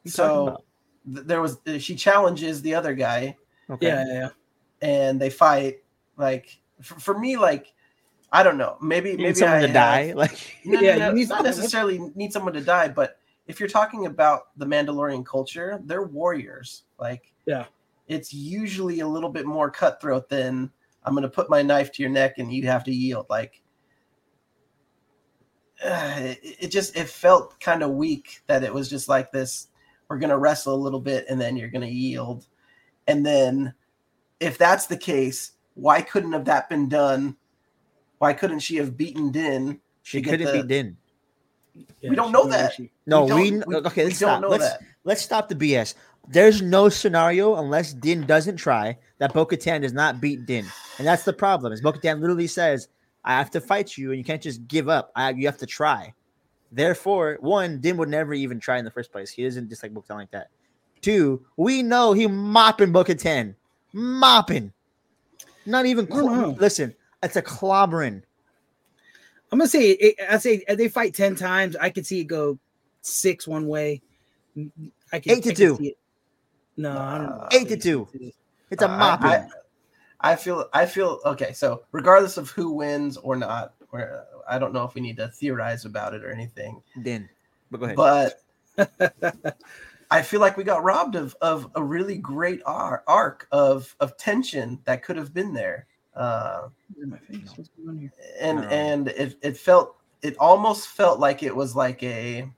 you 0.04 0.10
talking 0.10 0.26
so 0.26 0.42
about? 0.48 0.56
th- 0.58 0.66
there 1.04 1.40
was 1.42 1.58
she 1.78 1.94
challenges 1.94 2.62
the 2.62 2.74
other 2.74 2.94
guy 2.94 3.36
Okay. 3.70 3.86
Yeah, 3.86 4.04
yeah, 4.06 4.12
yeah. 4.14 4.28
and 5.06 5.20
they 5.20 5.30
fight 5.30 5.78
like 6.16 6.58
for, 6.82 6.98
for 7.00 7.18
me 7.18 7.36
like 7.36 7.72
I 8.32 8.42
don't 8.42 8.58
know 8.58 8.76
maybe 8.80 9.10
You 9.10 9.16
maybe 9.16 9.28
need 9.28 9.36
someone 9.36 9.58
I 9.58 9.60
to 9.62 9.66
have- 9.68 9.74
die. 9.74 10.12
Like 10.16 10.58
No, 10.64 10.80
Yeah, 10.80 10.92
no, 10.96 10.98
no, 10.98 11.08
you 11.10 11.14
need 11.14 11.28
not 11.28 11.38
someone- 11.38 11.44
necessarily 11.44 11.98
need 12.14 12.32
someone 12.32 12.52
to 12.54 12.60
die, 12.60 12.88
but 12.88 13.18
if 13.46 13.60
you're 13.60 13.68
talking 13.68 14.06
about 14.06 14.56
the 14.56 14.64
Mandalorian 14.66 15.24
culture, 15.26 15.78
they're 15.84 16.04
warriors. 16.04 16.84
Like, 16.98 17.32
Yeah. 17.44 17.66
it's 18.08 18.32
usually 18.32 19.00
a 19.00 19.06
little 19.06 19.28
bit 19.28 19.44
more 19.44 19.70
cutthroat 19.70 20.30
than 20.30 20.70
I'm 21.04 21.12
going 21.12 21.24
to 21.24 21.28
put 21.28 21.50
my 21.50 21.60
knife 21.60 21.92
to 21.92 22.02
your 22.02 22.10
neck 22.10 22.38
and 22.38 22.50
you 22.50 22.66
have 22.66 22.84
to 22.84 22.90
yield. 22.92 23.26
Like, 23.28 23.60
uh, 25.84 26.14
it, 26.16 26.38
it 26.42 26.68
just 26.68 26.96
it 26.96 27.08
felt 27.08 27.58
kind 27.60 27.82
of 27.82 27.90
weak 27.90 28.40
that 28.46 28.64
it 28.64 28.72
was 28.72 28.88
just 28.88 29.08
like 29.08 29.30
this. 29.32 29.68
We're 30.08 30.18
going 30.18 30.30
to 30.30 30.38
wrestle 30.38 30.74
a 30.74 30.76
little 30.76 31.00
bit 31.00 31.24
and 31.28 31.40
then 31.40 31.56
you're 31.56 31.68
going 31.70 31.82
to 31.82 31.88
yield, 31.88 32.46
and 33.06 33.24
then 33.24 33.74
if 34.40 34.58
that's 34.58 34.86
the 34.86 34.96
case, 34.96 35.52
why 35.74 36.02
couldn't 36.02 36.32
have 36.32 36.44
that 36.44 36.68
been 36.68 36.88
done? 36.88 37.36
Why 38.18 38.32
couldn't 38.32 38.60
she 38.60 38.76
have 38.76 38.96
beaten 38.96 39.30
Din? 39.32 39.80
she 40.02 40.20
couldn't 40.22 40.46
the- 40.46 40.62
be 40.62 40.68
Din. 40.68 40.96
Yeah, 42.00 42.10
We 42.10 42.16
don't 42.16 42.30
know 42.30 42.46
that. 42.48 42.66
actually- 42.66 42.92
No, 43.06 43.26
don't- 43.26 43.40
we, 43.40 43.50
kn- 43.50 43.64
we- 43.66 43.74
okay. 43.76 44.02
we 44.04 44.08
Let's 44.10 44.18
don't 44.20 44.28
stop. 44.30 44.40
know 44.42 44.48
Let's 44.50 44.64
that. 44.68 44.80
let's 45.04 45.22
stop 45.22 45.48
the 45.48 45.54
BS. 45.56 45.94
There's 46.28 46.62
no 46.62 46.88
scenario 46.88 47.56
unless 47.56 47.92
Din 47.92 48.24
doesn't 48.26 48.56
try 48.56 48.96
that 49.18 49.32
Bo-Katan 49.34 49.80
does 49.82 49.92
not 49.92 50.20
beat 50.20 50.46
Din, 50.46 50.64
and 50.98 51.06
that's 51.06 51.24
the 51.24 51.32
problem. 51.32 51.72
Is 51.72 51.80
Bo-Katan 51.80 52.20
literally 52.20 52.46
says, 52.46 52.88
"I 53.24 53.32
have 53.32 53.50
to 53.50 53.60
fight 53.60 53.98
you, 53.98 54.10
and 54.10 54.18
you 54.18 54.24
can't 54.24 54.40
just 54.42 54.66
give 54.68 54.88
up. 54.88 55.10
I, 55.16 55.30
you 55.30 55.46
have 55.46 55.58
to 55.58 55.66
try." 55.66 56.14
Therefore, 56.74 57.38
one, 57.40 57.80
Din 57.80 57.96
would 57.98 58.08
never 58.08 58.34
even 58.34 58.58
try 58.58 58.78
in 58.78 58.84
the 58.84 58.90
first 58.90 59.12
place. 59.12 59.30
He 59.30 59.44
doesn't 59.44 59.68
dislike 59.68 59.94
Bo-Katan 59.94 60.16
like 60.16 60.30
that. 60.32 60.48
Two, 61.00 61.44
we 61.56 61.82
know 61.82 62.12
he 62.12 62.26
mopping 62.26 62.90
book 62.90 63.06
Bo-Katan, 63.06 63.54
mopping. 63.92 64.72
Not 65.66 65.86
even. 65.86 66.06
I 66.12 66.16
cl- 66.16 66.52
listen, 66.54 66.94
it's 67.22 67.36
a 67.36 67.42
clobbering. 67.42 68.22
I'm 69.52 69.58
gonna 69.58 69.68
say 69.68 69.90
it, 69.90 70.16
I 70.28 70.38
say 70.38 70.64
if 70.66 70.76
they 70.76 70.88
fight 70.88 71.14
ten 71.14 71.36
times. 71.36 71.76
I 71.76 71.90
could 71.90 72.04
see 72.06 72.20
it 72.20 72.24
go 72.24 72.58
six 73.02 73.46
one 73.46 73.68
way. 73.68 74.02
I 75.12 75.20
can, 75.20 75.32
Eight 75.32 75.44
to 75.44 75.50
I 75.50 75.54
two. 75.54 75.76
see 75.76 75.88
it. 75.88 75.98
No, 76.76 76.90
I 76.98 77.18
don't 77.18 77.26
know. 77.30 77.48
Eight 77.52 77.68
to 77.68 77.76
two. 77.76 78.08
It's 78.70 78.82
a 78.82 78.88
Uh, 78.90 78.94
I- 78.94 78.98
mopping. 78.98 79.26
I, 79.30 79.48
I 80.32 80.36
feel 80.36 80.68
I 80.72 80.86
feel 80.86 81.20
okay. 81.24 81.52
So 81.52 81.84
regardless 81.92 82.36
of 82.36 82.50
who 82.50 82.72
wins 82.72 83.16
or 83.18 83.36
not, 83.36 83.74
or 83.92 84.24
I 84.48 84.58
don't 84.58 84.72
know 84.72 84.84
if 84.84 84.94
we 84.94 85.00
need 85.00 85.16
to 85.18 85.28
theorize 85.28 85.84
about 85.84 86.14
it 86.14 86.24
or 86.24 86.30
anything, 86.30 86.82
Din, 87.02 87.28
but 87.70 87.80
go 87.80 87.86
ahead. 87.86 87.96
but 88.76 89.56
I 90.10 90.22
feel 90.22 90.40
like 90.40 90.56
we 90.56 90.64
got 90.64 90.82
robbed 90.84 91.16
of 91.16 91.36
of 91.40 91.70
a 91.74 91.82
really 91.82 92.16
great 92.18 92.60
arc 92.66 93.48
of 93.52 93.94
of 94.00 94.16
tension 94.16 94.78
that 94.84 95.02
could 95.02 95.16
have 95.16 95.32
been 95.32 95.52
there. 95.52 95.86
Uh, 96.14 96.68
In 97.00 97.10
my 97.10 97.18
face. 97.18 97.52
What's 97.56 97.68
going 97.70 97.88
on 97.88 97.98
here? 97.98 98.12
and 98.40 98.60
No. 98.60 98.68
and 98.68 99.08
it, 99.08 99.36
it 99.42 99.56
felt 99.56 99.96
it 100.22 100.36
almost 100.38 100.88
felt 100.88 101.18
like 101.18 101.42
it 101.42 101.54
was 101.54 101.74
like 101.74 102.02
a 102.02 102.48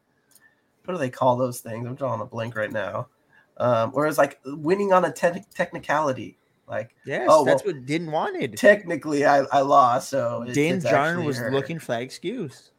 what 0.84 0.94
do 0.94 0.98
they 0.98 1.10
call 1.10 1.36
those 1.36 1.60
things? 1.60 1.86
I'm 1.86 1.94
drawing 1.94 2.20
a 2.20 2.26
blank 2.26 2.54
right 2.56 2.70
now. 2.70 3.08
Um, 3.56 3.90
or 3.94 4.06
it's 4.06 4.18
like 4.18 4.38
winning 4.44 4.92
on 4.92 5.04
a 5.04 5.12
te- 5.12 5.44
technicality. 5.54 6.36
Like, 6.68 6.94
Yes, 7.04 7.28
Oh, 7.30 7.44
that's 7.44 7.64
well, 7.64 7.74
what 7.74 7.86
Din 7.86 8.10
wanted. 8.10 8.56
technically, 8.56 9.24
I, 9.24 9.40
I 9.52 9.60
lost. 9.60 10.08
So 10.10 10.44
it- 10.48 10.54
Din 10.54 10.76
it's 10.76 10.84
Djarin 10.84 11.10
actually 11.10 11.26
was 11.26 11.38
her. 11.38 11.50
looking 11.52 11.78
for 11.78 11.92
that 11.92 12.02
excuse. 12.02 12.70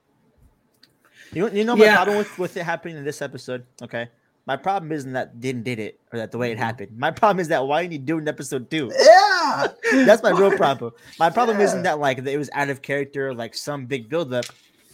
You 1.34 1.44
know, 1.46 1.52
you 1.54 1.64
know 1.66 1.76
my 1.76 1.86
Yeah. 1.86 1.96
problem 1.96 2.18
with, 2.18 2.40
with 2.40 2.58
it 2.58 2.64
happening 2.64 2.98
in 2.98 3.04
this 3.04 3.22
episode. 3.22 3.66
Okay, 3.82 4.10
my 4.46 4.56
problem 4.56 4.92
isn't 4.92 5.12
that 5.14 5.40
Din 5.40 5.62
did 5.64 5.80
it 5.80 6.00
or 6.12 6.20
that 6.20 6.32
the 6.32 6.38
way 6.38 6.52
it 6.52 6.56
mm-hmm. 6.56 6.64
happened. 6.64 6.98
My 6.98 7.12
problem 7.12 7.40
is 7.40 7.48
that 7.50 7.66
why 7.68 7.82
didn't 7.82 7.94
you 7.94 8.00
do 8.00 8.18
it 8.18 8.22
in 8.22 8.28
episode 8.28 8.70
two? 8.72 8.92
Yeah, 8.98 9.68
That's 10.06 10.24
my 10.24 10.32
real 10.32 10.52
problem. 10.52 10.94
My 11.20 11.30
problem 11.30 11.60
Yeah. 11.60 11.66
isn't 11.66 11.84
that 11.84 12.00
like 12.00 12.24
that 12.24 12.32
it 12.32 12.38
was 12.38 12.50
out 12.54 12.70
of 12.70 12.82
character, 12.82 13.34
like 13.34 13.56
some 13.56 13.86
big 13.86 14.10
buildup. 14.10 14.46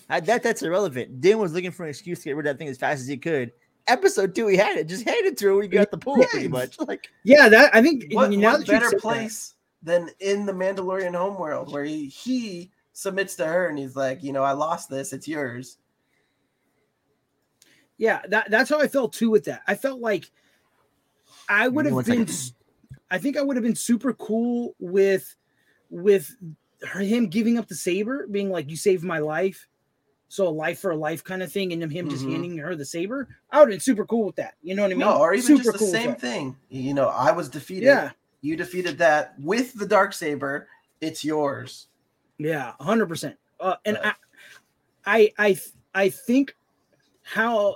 I, 0.09 0.19
that 0.21 0.43
that's 0.43 0.61
irrelevant. 0.63 1.21
Din 1.21 1.37
was 1.39 1.53
looking 1.53 1.71
for 1.71 1.83
an 1.83 1.89
excuse 1.89 2.19
to 2.19 2.25
get 2.25 2.35
rid 2.35 2.45
of 2.47 2.53
that 2.53 2.57
thing 2.59 2.67
as 2.67 2.77
fast 2.77 3.01
as 3.01 3.07
he 3.07 3.17
could. 3.17 3.51
Episode 3.87 4.33
two, 4.33 4.45
we 4.45 4.55
had 4.55 4.77
it. 4.77 4.87
Just 4.87 5.03
hand 5.05 5.25
it 5.25 5.37
to 5.37 5.47
her 5.47 5.55
when 5.55 5.63
you 5.65 5.69
got 5.69 5.91
the 5.91 5.97
pool, 5.97 6.23
pretty 6.31 6.47
much. 6.47 6.79
Like 6.79 7.09
Yeah, 7.23 7.49
that 7.49 7.75
I 7.75 7.81
think 7.81 8.05
What, 8.13 8.31
now 8.31 8.51
what 8.51 8.59
that 8.59 8.67
you 8.67 8.73
better 8.73 8.85
said 8.89 8.93
that- 8.97 9.01
place 9.01 9.55
than 9.81 10.09
in 10.21 10.45
the 10.45 10.53
Mandalorian 10.53 11.13
homeworld 11.13 11.73
where 11.73 11.83
he, 11.83 12.07
he 12.07 12.71
submits 12.93 13.35
to 13.35 13.45
her 13.45 13.67
and 13.67 13.77
he's 13.77 13.97
like, 13.97 14.23
you 14.23 14.31
know, 14.31 14.41
I 14.43 14.53
lost 14.53 14.89
this, 14.89 15.11
it's 15.11 15.27
yours. 15.27 15.77
Yeah, 17.97 18.21
that, 18.29 18.49
that's 18.49 18.69
how 18.69 18.79
I 18.79 18.87
felt 18.87 19.11
too 19.13 19.29
with 19.29 19.43
that. 19.45 19.61
I 19.67 19.75
felt 19.75 19.99
like 19.99 20.31
I 21.49 21.67
would 21.67 21.85
have 21.85 21.95
been 21.95 22.05
second. 22.05 22.29
s- 22.29 22.53
I 23.11 23.17
think 23.17 23.37
I 23.37 23.41
would 23.41 23.55
have 23.57 23.63
been 23.63 23.75
super 23.75 24.13
cool 24.13 24.75
with 24.79 25.35
with 25.89 26.35
her, 26.87 27.01
him 27.01 27.27
giving 27.27 27.57
up 27.57 27.67
the 27.67 27.75
saber, 27.75 28.25
being 28.27 28.49
like, 28.49 28.69
You 28.69 28.75
saved 28.77 29.03
my 29.03 29.19
life. 29.19 29.67
So 30.33 30.47
a 30.47 30.49
life 30.49 30.79
for 30.79 30.89
a 30.89 30.95
life 30.95 31.23
kind 31.23 31.43
of 31.43 31.51
thing, 31.51 31.73
and 31.73 31.91
him 31.91 32.09
just 32.09 32.25
Mhm. 32.25 32.31
handing 32.31 32.57
her 32.57 32.75
the 32.75 32.83
saber. 32.83 33.27
I 33.51 33.59
would 33.59 33.67
have 33.69 33.73
been 33.73 33.79
super 33.79 34.03
cool 34.03 34.25
with 34.25 34.35
that. 34.37 34.55
You 34.63 34.73
know 34.73 34.81
what 34.81 34.89
I 34.89 34.95
mean? 34.95 35.01
No, 35.01 35.19
or 35.19 35.35
even 35.35 35.45
super 35.45 35.59
just 35.61 35.73
the 35.73 35.77
cool 35.77 35.87
same 35.89 36.15
thing. 36.15 36.57
You 36.69 36.95
know, 36.95 37.09
I 37.09 37.31
was 37.31 37.49
defeated. 37.49 37.85
Yeah, 37.85 38.13
You 38.41 38.55
defeated 38.55 38.97
that 38.97 39.35
with 39.39 39.75
the 39.75 39.85
dark 39.85 40.11
saber. 40.11 40.67
It's 41.01 41.23
yours. 41.23 41.85
yeah, 42.39 42.73
hundred 42.81 43.09
percent. 43.09 43.37
Uh, 43.59 43.75
and 43.85 43.99
I, 43.99 44.13
I, 45.05 45.33
I, 45.37 45.59
I 45.93 46.09
think 46.09 46.55
how 47.21 47.75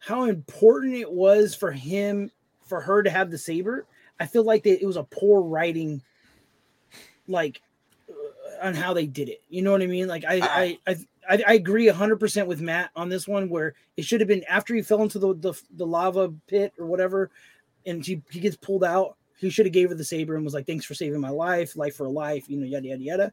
how 0.00 0.24
important 0.24 0.94
it 0.94 1.12
was 1.12 1.54
for 1.54 1.70
him 1.70 2.32
for 2.66 2.80
her 2.80 3.00
to 3.04 3.10
have 3.10 3.30
the 3.30 3.38
saber. 3.38 3.86
I 4.18 4.26
feel 4.26 4.42
like 4.42 4.64
that 4.64 4.82
it 4.82 4.86
was 4.86 4.96
a 4.96 5.04
poor 5.04 5.40
writing, 5.40 6.02
like 7.28 7.60
on 8.62 8.74
how 8.74 8.92
they 8.92 9.06
did 9.06 9.28
it. 9.28 9.42
You 9.48 9.62
know 9.62 9.72
what 9.72 9.82
I 9.82 9.86
mean? 9.86 10.08
Like 10.08 10.24
I, 10.24 10.40
I, 10.40 10.78
I, 10.86 10.96
I, 11.28 11.42
I 11.48 11.54
agree 11.54 11.86
hundred 11.88 12.18
percent 12.18 12.48
with 12.48 12.60
Matt 12.60 12.90
on 12.96 13.08
this 13.08 13.26
one. 13.28 13.48
Where 13.48 13.74
it 13.96 14.04
should 14.04 14.20
have 14.20 14.28
been 14.28 14.44
after 14.48 14.74
he 14.74 14.82
fell 14.82 15.02
into 15.02 15.18
the 15.18 15.34
the, 15.34 15.54
the 15.76 15.86
lava 15.86 16.32
pit 16.46 16.72
or 16.78 16.86
whatever, 16.86 17.30
and 17.86 18.04
he, 18.04 18.22
he 18.30 18.40
gets 18.40 18.56
pulled 18.56 18.84
out. 18.84 19.16
He 19.36 19.50
should 19.50 19.66
have 19.66 19.72
gave 19.72 19.88
her 19.90 19.94
the 19.94 20.04
saber 20.04 20.36
and 20.36 20.44
was 20.44 20.54
like, 20.54 20.66
"Thanks 20.66 20.84
for 20.84 20.94
saving 20.94 21.20
my 21.20 21.30
life, 21.30 21.76
life 21.76 21.96
for 21.96 22.06
a 22.06 22.10
life," 22.10 22.48
you 22.48 22.56
know, 22.58 22.66
yada 22.66 22.88
yada 22.88 23.02
yada. 23.02 23.32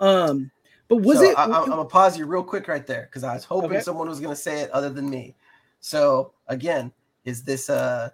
Um, 0.00 0.50
but 0.88 0.96
was 0.96 1.20
So 1.20 1.28
it? 1.28 1.38
I, 1.38 1.44
am 1.44 1.68
gonna 1.68 1.84
pause 1.84 2.18
you 2.18 2.26
real 2.26 2.42
quick 2.42 2.66
right 2.68 2.86
there 2.86 3.02
because 3.02 3.24
I 3.24 3.34
was 3.34 3.44
hoping 3.44 3.70
Okay. 3.70 3.80
someone 3.80 4.08
was 4.08 4.20
gonna 4.20 4.36
say 4.36 4.60
it 4.60 4.70
other 4.70 4.90
than 4.90 5.08
me. 5.08 5.36
So 5.80 6.32
again, 6.48 6.92
is 7.24 7.42
this 7.42 7.68
uh 7.70 8.10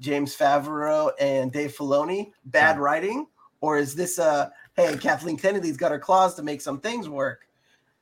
James 0.00 0.36
Favreau 0.36 1.12
and 1.20 1.52
Dave 1.52 1.76
Filoni 1.76 2.32
bad 2.46 2.78
writing, 2.78 3.26
or 3.60 3.78
is 3.78 3.94
this 3.94 4.18
uh 4.18 4.48
hey 4.76 4.96
Kathleen 4.96 5.36
Kennedy's 5.36 5.76
got 5.76 5.90
her 5.92 5.98
claws 5.98 6.34
to 6.36 6.42
make 6.42 6.60
some 6.60 6.80
things 6.80 7.08
work? 7.08 7.46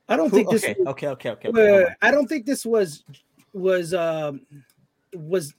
I 0.09 0.15
don't 0.17 0.29
Who- 0.29 0.37
think 0.37 0.49
this. 0.49 0.63
okay, 0.63 0.75
was- 0.79 0.87
okay, 0.89 1.07
okay, 1.09 1.29
okay. 1.31 1.49
okay, 1.49 1.51
wait, 1.61 1.69
hold 1.69 1.83
wait. 1.85 1.93
I 2.01 2.11
don't 2.11 2.27
think 2.27 2.45
this 2.45 2.65
was 2.65 3.03
was 3.53 3.93
um 3.93 4.41
was 5.15 5.53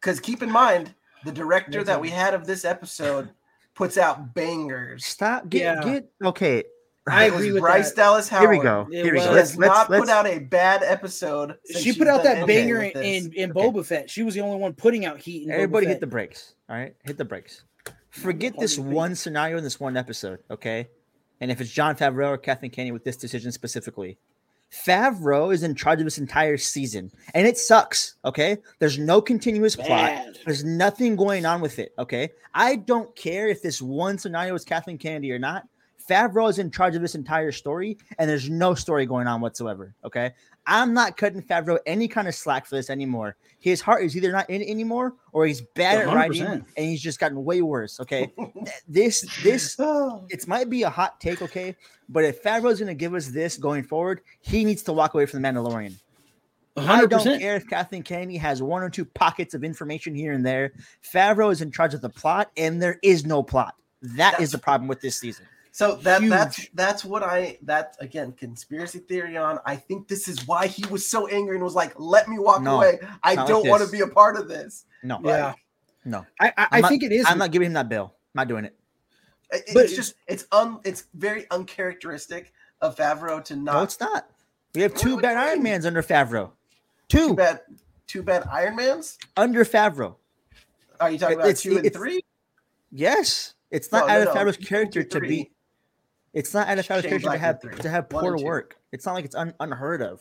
Because 0.00 0.20
keep 0.20 0.42
in 0.42 0.50
mind, 0.50 0.94
the 1.24 1.32
director 1.32 1.82
that 1.84 2.00
we 2.00 2.10
had 2.10 2.34
of 2.34 2.46
this 2.46 2.64
episode 2.64 3.30
puts 3.74 3.98
out 3.98 4.34
bangers. 4.34 5.04
Stop. 5.04 5.48
Get 5.48 5.62
Yeah. 5.62 5.82
get 5.82 6.10
okay. 6.24 6.64
I 7.06 7.24
agree 7.24 7.52
with 7.52 7.60
Bryce 7.60 7.90
that. 7.90 7.96
Dallas 7.96 8.30
Howard. 8.30 8.48
Here 8.50 8.58
we 8.58 8.62
go. 8.62 8.86
Here 8.90 9.12
we 9.12 9.18
go. 9.20 9.30
Let's 9.32 9.56
let's 9.56 9.58
not 9.58 9.90
let's 9.90 10.00
put 10.00 10.08
out 10.08 10.26
a 10.26 10.38
bad 10.38 10.82
episode. 10.82 11.58
She 11.78 11.92
put 11.92 12.06
out 12.08 12.22
that 12.22 12.46
banger 12.46 12.78
with 12.78 12.94
this. 12.94 13.26
in 13.26 13.32
in 13.34 13.50
Okay. 13.50 13.60
Boba 13.60 13.84
Fett. 13.84 14.08
She 14.08 14.22
was 14.22 14.32
the 14.32 14.40
only 14.40 14.56
one 14.56 14.72
putting 14.72 15.04
out 15.04 15.18
heat. 15.18 15.42
In 15.42 15.48
Boba 15.50 15.52
everybody 15.54 15.86
hit 15.86 16.00
the 16.00 16.06
brakes. 16.06 16.54
All 16.70 16.76
right, 16.76 16.96
hit 17.04 17.18
the 17.18 17.24
brakes. 17.26 17.64
Forget 18.14 18.56
this 18.58 18.78
one 18.78 19.16
scenario 19.16 19.58
in 19.58 19.64
this 19.64 19.80
one 19.80 19.96
episode, 19.96 20.38
okay? 20.48 20.88
And 21.40 21.50
if 21.50 21.60
it's 21.60 21.70
Jon 21.70 21.96
Favreau 21.96 22.28
or 22.28 22.38
Kathleen 22.38 22.70
Kennedy 22.70 22.92
with 22.92 23.02
this 23.02 23.16
decision 23.16 23.50
specifically, 23.50 24.18
Favreau 24.72 25.52
is 25.52 25.64
in 25.64 25.74
charge 25.74 25.98
of 25.98 26.06
this 26.06 26.18
entire 26.18 26.56
season, 26.56 27.10
and 27.34 27.44
it 27.44 27.58
sucks. 27.58 28.14
Okay, 28.24 28.58
there's 28.78 28.98
no 28.98 29.20
continuous 29.20 29.74
plot. 29.74 30.26
There's 30.44 30.62
nothing 30.62 31.16
going 31.16 31.44
on 31.44 31.60
with 31.60 31.80
it. 31.80 31.92
Okay, 31.98 32.30
I 32.54 32.76
don't 32.76 33.14
care 33.16 33.48
if 33.48 33.62
this 33.62 33.82
one 33.82 34.16
scenario 34.16 34.54
is 34.54 34.64
Kathleen 34.64 34.96
Kennedy 34.96 35.32
or 35.32 35.38
not. 35.40 35.66
Favreau 36.08 36.50
is 36.50 36.58
in 36.58 36.70
charge 36.70 36.94
of 36.94 37.02
this 37.02 37.14
entire 37.14 37.52
story, 37.52 37.96
and 38.18 38.28
there's 38.28 38.50
no 38.50 38.74
story 38.74 39.06
going 39.06 39.26
on 39.26 39.40
whatsoever. 39.40 39.94
Okay, 40.04 40.32
I'm 40.66 40.92
not 40.92 41.16
cutting 41.16 41.42
Favreau 41.42 41.78
any 41.86 42.08
kind 42.08 42.28
of 42.28 42.34
slack 42.34 42.66
for 42.66 42.76
this 42.76 42.90
anymore. 42.90 43.36
His 43.58 43.80
heart 43.80 44.04
is 44.04 44.16
either 44.16 44.30
not 44.32 44.48
in 44.50 44.60
it 44.62 44.68
anymore, 44.68 45.14
or 45.32 45.46
he's 45.46 45.62
bad 45.62 46.06
at 46.06 46.14
writing, 46.14 46.42
and 46.42 46.66
he's 46.76 47.00
just 47.02 47.18
gotten 47.18 47.42
way 47.44 47.62
worse. 47.62 48.00
Okay, 48.00 48.32
this 48.88 49.24
this 49.42 49.76
Oh, 49.78 50.26
it 50.28 50.46
might 50.46 50.68
be 50.68 50.82
a 50.82 50.90
hot 50.90 51.20
take, 51.20 51.40
okay, 51.40 51.74
but 52.08 52.24
if 52.24 52.42
Favreau's 52.42 52.80
going 52.80 52.88
to 52.88 52.94
give 52.94 53.14
us 53.14 53.28
this 53.28 53.56
going 53.56 53.82
forward, 53.82 54.20
he 54.40 54.64
needs 54.64 54.82
to 54.84 54.92
walk 54.92 55.14
away 55.14 55.26
from 55.26 55.40
the 55.42 55.48
Mandalorian. 55.48 55.94
I 56.76 57.06
don't 57.06 57.38
care 57.38 57.54
if 57.54 57.68
Kathleen 57.68 58.02
Kennedy 58.02 58.36
has 58.36 58.60
one 58.60 58.82
or 58.82 58.90
two 58.90 59.04
pockets 59.04 59.54
of 59.54 59.62
information 59.62 60.12
here 60.12 60.32
and 60.32 60.44
there. 60.44 60.72
Favreau 61.04 61.52
is 61.52 61.62
in 61.62 61.70
charge 61.70 61.94
of 61.94 62.00
the 62.00 62.10
plot, 62.10 62.50
and 62.56 62.82
there 62.82 62.98
is 63.02 63.24
no 63.24 63.42
plot. 63.42 63.76
That 64.02 64.34
is 64.34 64.50
That's- 64.50 64.52
the 64.52 64.58
problem 64.58 64.88
with 64.88 65.00
this 65.00 65.16
season. 65.16 65.46
So 65.74 65.96
that 66.02 66.20
Huge. 66.20 66.30
that's 66.30 66.68
that's 66.74 67.04
what 67.04 67.24
I 67.24 67.58
that 67.62 67.96
again 67.98 68.30
conspiracy 68.30 69.00
theory 69.00 69.36
on. 69.36 69.58
I 69.66 69.74
think 69.74 70.06
this 70.06 70.28
is 70.28 70.46
why 70.46 70.68
he 70.68 70.86
was 70.86 71.04
so 71.04 71.26
angry 71.26 71.56
and 71.56 71.64
was 71.64 71.74
like, 71.74 71.98
"Let 71.98 72.28
me 72.28 72.38
walk 72.38 72.62
No, 72.62 72.76
away. 72.76 73.00
I 73.24 73.34
not 73.34 73.40
like 73.42 73.48
don't 73.48 73.68
want 73.68 73.82
to 73.84 73.90
be 73.90 73.98
a 74.00 74.06
part 74.06 74.36
of 74.36 74.46
this." 74.46 74.84
No, 75.02 75.18
Yeah, 75.24 75.54
no, 76.04 76.24
I 76.38 76.52
I, 76.56 76.66
I 76.70 76.80
not- 76.80 76.90
think 76.90 77.02
it 77.02 77.10
is. 77.10 77.26
I'm 77.26 77.38
not 77.38 77.50
giving 77.50 77.66
him 77.66 77.72
that 77.72 77.88
bill. 77.88 78.04
I'm 78.14 78.38
not 78.42 78.46
doing 78.46 78.66
it. 78.66 78.76
It- 79.50 79.64
But 79.74 79.86
it's 79.86 79.96
just 79.96 80.14
it's 80.28 80.46
un 80.52 80.78
it's 80.84 81.06
very 81.14 81.50
uncharacteristic 81.50 82.52
of 82.80 82.94
Favreau 82.94 83.44
to 83.46 83.56
not. 83.56 83.72
No, 83.74 83.82
it's 83.82 83.98
not. 83.98 84.30
We 84.76 84.82
have 84.82 84.94
two 84.94 85.20
bad 85.20 85.36
Iron 85.36 85.54
mean? 85.54 85.72
Mans 85.72 85.86
under 85.86 86.04
Favreau. 86.04 86.52
too 87.08 87.30
Two 87.30 87.34
bad. 87.34 87.62
two 88.06 88.22
bad. 88.22 88.44
Iron 88.46 88.76
Man's. 88.76 89.18
under 89.36 89.64
Favreau. 89.64 90.14
Are 91.00 91.10
you 91.10 91.18
talking 91.18 91.34
about 91.34 91.48
it's- 91.48 91.62
two 91.62 91.78
and 91.78 91.92
three? 91.92 92.24
Yes, 92.92 93.54
it's 93.72 93.90
not 93.90 94.04
oh, 94.04 94.06
No, 94.06 94.12
out 94.20 94.24
no, 94.26 94.30
of. 94.30 94.36
Favreau's 94.36 94.56
Two 94.58 94.66
character 94.66 95.02
to 95.02 95.18
be. 95.20 95.50
It's 96.34 96.52
not 96.52 96.68
out 96.68 96.78
of 96.78 96.86
Favreau's 96.86 97.22
Shane 97.22 97.32
to 97.32 97.38
have 97.38 97.60
three. 97.62 97.76
to 97.76 97.88
have 97.88 98.08
poor 98.08 98.36
work. 98.36 98.76
It's 98.92 99.06
not 99.06 99.14
like 99.14 99.24
it's 99.24 99.34
un, 99.36 99.54
unheard 99.60 100.02
of. 100.02 100.20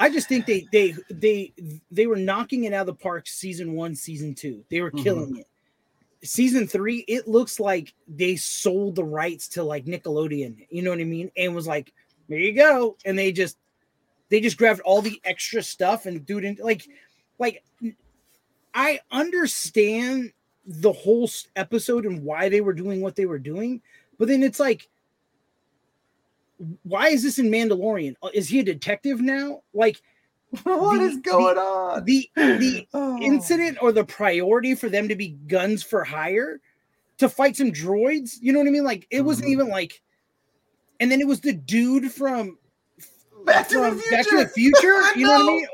I 0.00 0.10
just 0.10 0.28
think 0.28 0.46
they 0.46 0.66
they 0.72 0.94
they 1.10 1.52
they 1.90 2.06
were 2.06 2.16
knocking 2.16 2.64
it 2.64 2.72
out 2.72 2.82
of 2.82 2.86
the 2.86 2.94
park 2.94 3.26
season 3.28 3.74
one, 3.74 3.94
season 3.94 4.34
two. 4.34 4.64
They 4.70 4.80
were 4.80 4.90
Mhm. 4.90 5.02
killing 5.02 5.36
it. 5.38 5.46
Season 6.26 6.66
three, 6.66 7.04
it 7.06 7.28
looks 7.28 7.60
like 7.60 7.92
they 8.08 8.34
sold 8.36 8.96
the 8.96 9.04
rights 9.04 9.46
to 9.48 9.62
like 9.62 9.84
Nickelodeon. 9.84 10.66
You 10.70 10.82
know 10.82 10.90
what 10.90 11.00
I 11.00 11.04
mean? 11.04 11.30
And 11.36 11.54
was 11.54 11.66
like, 11.66 11.92
there 12.28 12.38
you 12.38 12.52
go. 12.54 12.96
And 13.04 13.18
they 13.18 13.30
just 13.32 13.58
they 14.30 14.40
just 14.40 14.56
grabbed 14.56 14.80
all 14.80 15.02
the 15.02 15.20
extra 15.24 15.62
stuff 15.62 16.06
and 16.06 16.26
threw 16.26 16.38
it 16.38 16.58
like 16.60 16.86
like 17.38 17.62
I 18.74 19.00
understand 19.12 20.32
the 20.66 20.92
whole 20.92 21.28
episode 21.56 22.06
and 22.06 22.24
why 22.24 22.48
they 22.48 22.62
were 22.62 22.72
doing 22.72 23.00
what 23.00 23.14
they 23.16 23.26
were 23.26 23.38
doing, 23.38 23.82
but 24.18 24.28
then 24.28 24.42
it's 24.42 24.60
like 24.60 24.88
why 26.84 27.08
is 27.08 27.22
this 27.22 27.38
in 27.38 27.50
Mandalorian? 27.50 28.14
Uh, 28.22 28.28
Is 28.32 28.48
he 28.48 28.60
a 28.60 28.64
detective 28.64 29.20
now? 29.20 29.62
Like 29.72 30.00
What 30.62 30.98
The- 30.98 31.04
is 31.04 31.16
going 31.18 31.58
on? 31.58 32.04
the 32.04 32.28
the 32.36 32.86
Oh. 32.94 33.20
incident 33.20 33.78
or 33.82 33.92
the 33.92 34.04
priority 34.04 34.74
for 34.74 34.88
them 34.88 35.08
to 35.08 35.16
be 35.16 35.30
guns 35.48 35.82
for 35.82 36.04
hire 36.04 36.60
to 37.18 37.28
fight 37.28 37.56
some 37.56 37.72
droids. 37.72 38.36
You 38.40 38.52
know 38.52 38.60
what 38.60 38.68
I 38.68 38.70
mean? 38.70 38.84
Like 38.84 39.06
it 39.10 39.22
wasn't 39.22 39.48
Mhm. 39.48 39.52
even 39.52 39.68
like, 39.68 40.00
and 41.00 41.10
then 41.10 41.20
it 41.20 41.26
was 41.26 41.40
the 41.40 41.52
dude 41.52 42.10
from 42.12 42.58
Back 43.44 43.68
to 43.68 43.78
the 43.80 43.90
future. 44.00 44.10
Back 44.16 44.26
to 44.28 44.36
the 44.38 44.48
Future, 44.48 45.02
you 45.18 45.26
know 45.26 45.32
what 45.32 45.42
I 45.42 45.46
mean? 45.46 45.66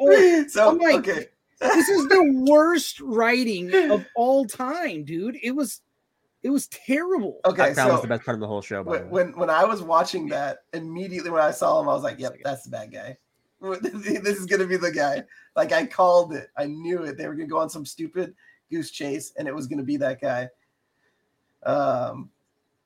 Or- 0.44 0.48
so 0.48 0.70
I'm 0.70 0.78
like- 0.78 1.06
okay. 1.08 1.26
this 1.60 1.88
is 1.88 2.08
the 2.08 2.44
worst 2.48 3.00
writing 3.00 3.72
of 3.92 4.04
all 4.16 4.44
time, 4.46 5.04
dude. 5.04 5.36
It 5.42 5.52
was 5.52 5.80
it 6.42 6.50
was 6.50 6.66
terrible. 6.68 7.40
Okay, 7.44 7.64
I 7.64 7.74
found 7.74 7.92
was 7.92 8.02
the 8.02 8.08
best 8.08 8.24
part 8.24 8.36
of 8.36 8.40
the 8.40 8.46
whole 8.46 8.62
show. 8.62 8.82
By 8.82 8.98
the 8.98 9.04
when, 9.04 9.10
way. 9.10 9.24
when 9.24 9.38
when 9.38 9.50
I 9.50 9.64
was 9.64 9.82
watching 9.82 10.28
that, 10.28 10.64
immediately 10.72 11.30
when 11.30 11.42
I 11.42 11.50
saw 11.50 11.80
him, 11.80 11.88
I 11.88 11.92
was 11.92 12.02
like, 12.02 12.18
"Yep, 12.18 12.38
that's 12.42 12.64
the 12.64 12.70
bad 12.70 12.92
guy. 12.92 13.16
This 13.60 14.38
is 14.38 14.46
gonna 14.46 14.66
be 14.66 14.78
the 14.78 14.90
guy." 14.90 15.24
Like 15.54 15.72
I 15.72 15.84
called 15.84 16.32
it. 16.32 16.48
I 16.56 16.66
knew 16.66 17.02
it. 17.02 17.18
They 17.18 17.26
were 17.26 17.34
gonna 17.34 17.46
go 17.46 17.58
on 17.58 17.68
some 17.68 17.84
stupid 17.84 18.34
goose 18.70 18.90
chase, 18.90 19.32
and 19.36 19.46
it 19.46 19.54
was 19.54 19.66
gonna 19.66 19.82
be 19.82 19.98
that 19.98 20.20
guy. 20.20 20.48
Um, 21.64 22.30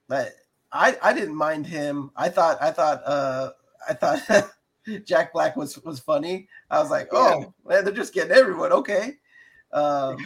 but 0.08 0.34
I 0.72 0.96
I 1.00 1.12
didn't 1.12 1.36
mind 1.36 1.66
him. 1.66 2.10
I 2.16 2.28
thought 2.28 2.58
I 2.60 2.72
thought 2.72 3.02
uh 3.06 3.50
I 3.88 3.94
thought 3.94 4.50
Jack 5.04 5.32
Black 5.32 5.56
was 5.56 5.78
was 5.84 6.00
funny. 6.00 6.48
I 6.70 6.80
was 6.80 6.90
like, 6.90 7.08
oh 7.12 7.54
man, 7.64 7.84
they're 7.84 7.94
just 7.94 8.14
getting 8.14 8.36
everyone. 8.36 8.72
Okay. 8.72 9.14
Um, 9.72 10.18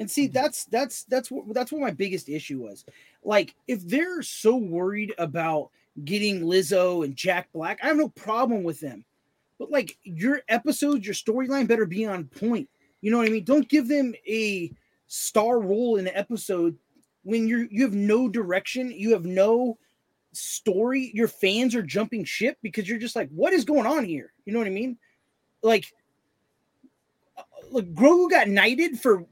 And 0.00 0.10
see, 0.10 0.26
that's 0.26 0.64
that's 0.64 1.04
that's 1.04 1.30
what 1.30 1.44
that's 1.54 1.70
what 1.70 1.82
my 1.82 1.90
biggest 1.90 2.28
issue 2.28 2.62
was. 2.62 2.84
Like, 3.22 3.54
if 3.68 3.86
they're 3.86 4.22
so 4.22 4.56
worried 4.56 5.14
about 5.18 5.70
getting 6.04 6.40
Lizzo 6.40 7.04
and 7.04 7.14
Jack 7.14 7.52
Black, 7.52 7.78
I 7.82 7.88
have 7.88 7.98
no 7.98 8.08
problem 8.08 8.62
with 8.62 8.80
them. 8.80 9.04
But 9.58 9.70
like 9.70 9.98
your 10.02 10.40
episodes, 10.48 11.04
your 11.04 11.14
storyline 11.14 11.68
better 11.68 11.84
be 11.84 12.06
on 12.06 12.24
point. 12.24 12.68
You 13.02 13.10
know 13.10 13.18
what 13.18 13.28
I 13.28 13.30
mean? 13.30 13.44
Don't 13.44 13.68
give 13.68 13.88
them 13.88 14.14
a 14.26 14.72
star 15.06 15.60
role 15.60 15.96
in 15.96 16.06
an 16.06 16.16
episode 16.16 16.78
when 17.22 17.46
you're 17.46 17.66
you 17.70 17.82
have 17.82 17.94
no 17.94 18.26
direction, 18.26 18.90
you 18.90 19.12
have 19.12 19.26
no 19.26 19.76
story. 20.32 21.10
Your 21.12 21.28
fans 21.28 21.74
are 21.74 21.82
jumping 21.82 22.24
ship 22.24 22.56
because 22.62 22.88
you're 22.88 22.98
just 22.98 23.16
like, 23.16 23.28
what 23.30 23.52
is 23.52 23.66
going 23.66 23.86
on 23.86 24.04
here? 24.04 24.32
You 24.46 24.54
know 24.54 24.58
what 24.58 24.68
I 24.68 24.70
mean? 24.70 24.96
Like, 25.62 25.92
uh, 27.36 27.42
look, 27.70 27.86
Grogu 27.92 28.30
got 28.30 28.48
knighted 28.48 28.98
for 28.98 29.26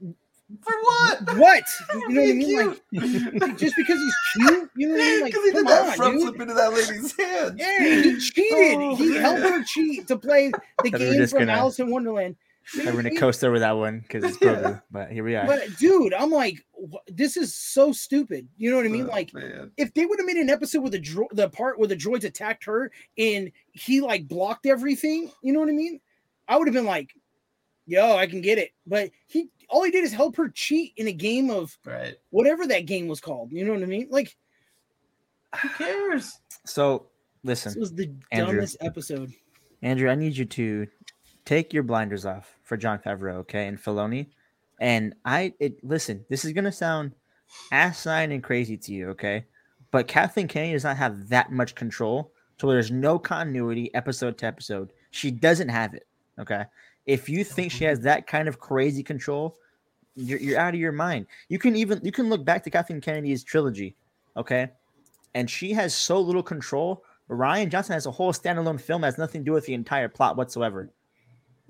for 0.63 0.73
what? 0.83 1.37
what? 1.37 1.63
You 1.93 2.09
know 2.09 2.21
what 2.21 2.29
I 2.29 2.33
mean? 2.33 3.39
Like, 3.39 3.57
just 3.57 3.75
because 3.75 3.97
he's 3.99 4.15
cute, 4.47 4.69
you 4.75 4.87
know 4.87 4.93
what 4.95 5.01
I 5.01 5.05
mean? 5.05 5.21
Like, 5.21 5.31
Because 5.33 5.45
he 5.45 5.51
did 5.51 5.67
that 5.67 5.89
on, 5.89 5.95
front 5.95 6.13
dude. 6.13 6.21
flip 6.23 6.41
into 6.41 6.53
that 6.55 6.73
lady's 6.73 7.17
hand. 7.17 7.59
Yeah, 7.59 8.01
he 8.01 8.19
cheated. 8.19 8.77
Oh, 8.79 8.95
he 8.95 9.09
man. 9.11 9.21
helped 9.21 9.41
her 9.41 9.63
cheat 9.63 10.07
to 10.07 10.17
play 10.17 10.49
the 10.49 10.57
Thought 10.57 10.99
we 10.99 11.07
were 11.07 11.13
game 11.13 11.27
from 11.27 11.39
gonna- 11.39 11.51
Alice 11.53 11.79
in 11.79 11.91
Wonderland. 11.91 12.35
We're 12.77 12.85
gonna 12.91 13.03
Man, 13.03 13.15
coast 13.17 13.43
over 13.43 13.57
that 13.59 13.71
one 13.71 13.99
because 14.01 14.23
it's 14.25 14.37
Yeah. 14.43 14.79
But 14.91 15.11
here 15.11 15.23
we 15.23 15.35
are. 15.35 15.47
But 15.47 15.75
dude, 15.79 16.13
I'm 16.13 16.29
like, 16.29 16.63
wh- 16.79 16.97
this 17.07 17.35
is 17.35 17.55
so 17.55 17.91
stupid. 17.91 18.47
You 18.57 18.69
know 18.69 18.77
what 18.77 18.85
I 18.85 18.89
mean? 18.89 19.05
Oh, 19.07 19.11
Like, 19.11 19.33
man. 19.33 19.71
if 19.75 19.91
they 19.95 20.05
would 20.05 20.19
have 20.19 20.27
made 20.27 20.37
an 20.37 20.51
episode 20.51 20.81
with 20.81 20.91
the 20.91 20.99
dro- 20.99 21.27
the 21.31 21.49
part 21.49 21.79
where 21.79 21.87
the 21.87 21.95
droids 21.95 22.25
attacked 22.25 22.65
her 22.65 22.91
and 23.17 23.51
he 23.71 24.01
like 24.01 24.27
blocked 24.27 24.67
everything, 24.67 25.31
you 25.41 25.51
know 25.51 25.59
what 25.61 25.69
I 25.69 25.71
mean? 25.71 25.99
I 26.47 26.57
would 26.57 26.67
have 26.67 26.73
been 26.75 26.85
like, 26.85 27.09
yo, 27.87 28.15
I 28.15 28.27
can 28.27 28.41
get 28.41 28.59
it. 28.59 28.69
But 28.85 29.09
he 29.25 29.49
all 29.69 29.83
he 29.83 29.91
did 29.91 30.03
is 30.03 30.11
help 30.11 30.35
her 30.35 30.49
cheat 30.49 30.93
in 30.97 31.07
a 31.07 31.13
game 31.13 31.49
of 31.49 31.77
right. 31.85 32.15
whatever 32.31 32.67
that 32.67 32.85
game 32.85 33.07
was 33.07 33.21
called. 33.21 33.51
You 33.51 33.65
know 33.65 33.73
what 33.73 33.83
I 33.83 33.85
mean? 33.85 34.07
Like, 34.09 34.35
Who 35.61 35.69
cares? 35.69 36.39
So 36.65 37.07
listen, 37.43 37.71
this 37.71 37.79
was 37.79 37.93
the 37.93 38.11
Andrew. 38.31 38.55
dumbest 38.55 38.77
episode. 38.81 39.31
Andrew, 39.81 40.09
I 40.09 40.15
need 40.15 40.35
you 40.35 40.45
to 40.45 40.87
take 41.45 41.73
your 41.73 41.83
blinders 41.83 42.25
off 42.25 42.55
for 42.63 42.77
Jon 42.77 42.99
Favreau, 42.99 43.35
okay, 43.35 43.67
and 43.67 43.81
Filoni. 43.81 44.27
And 44.79 45.15
I 45.25 45.53
it 45.59 45.83
listen, 45.83 46.25
this 46.29 46.45
is 46.45 46.53
gonna 46.53 46.71
sound 46.71 47.13
asinine 47.71 48.31
and 48.31 48.43
crazy 48.43 48.77
to 48.77 48.93
you, 48.93 49.09
okay? 49.09 49.45
But 49.91 50.07
Kathleen 50.07 50.47
Kennedy 50.47 50.73
does 50.73 50.83
not 50.83 50.97
have 50.97 51.29
that 51.29 51.51
much 51.51 51.75
control, 51.75 52.31
so 52.59 52.67
there's 52.67 52.91
no 52.91 53.17
continuity 53.17 53.93
episode 53.93 54.37
to 54.39 54.45
episode. 54.45 54.93
She 55.11 55.31
doesn't 55.31 55.69
have 55.69 55.93
it, 55.93 56.05
okay? 56.39 56.65
If 57.05 57.27
you 57.29 57.43
think 57.43 57.71
she 57.71 57.85
has 57.85 57.99
that 58.01 58.27
kind 58.27 58.47
of 58.47 58.59
crazy 58.59 59.03
control, 59.03 59.57
you're, 60.15 60.39
you're 60.39 60.59
out 60.59 60.73
of 60.73 60.79
your 60.79 60.91
mind. 60.91 61.27
You 61.47 61.57
can 61.59 61.75
even 61.75 61.99
you 62.03 62.11
can 62.11 62.29
look 62.29 62.43
back 62.45 62.63
to 62.63 62.69
Kathleen 62.69 63.01
Kennedy's 63.01 63.43
trilogy, 63.43 63.95
okay? 64.37 64.69
And 65.33 65.49
she 65.49 65.71
has 65.73 65.93
so 65.95 66.19
little 66.19 66.43
control. 66.43 67.03
Rian 67.29 67.69
Johnson 67.69 67.93
has 67.93 68.05
a 68.05 68.11
whole 68.11 68.33
standalone 68.33 68.81
film 68.81 69.01
that 69.01 69.07
has 69.07 69.17
nothing 69.17 69.41
to 69.41 69.45
do 69.45 69.51
with 69.53 69.65
the 69.65 69.73
entire 69.73 70.09
plot 70.09 70.35
whatsoever. 70.35 70.89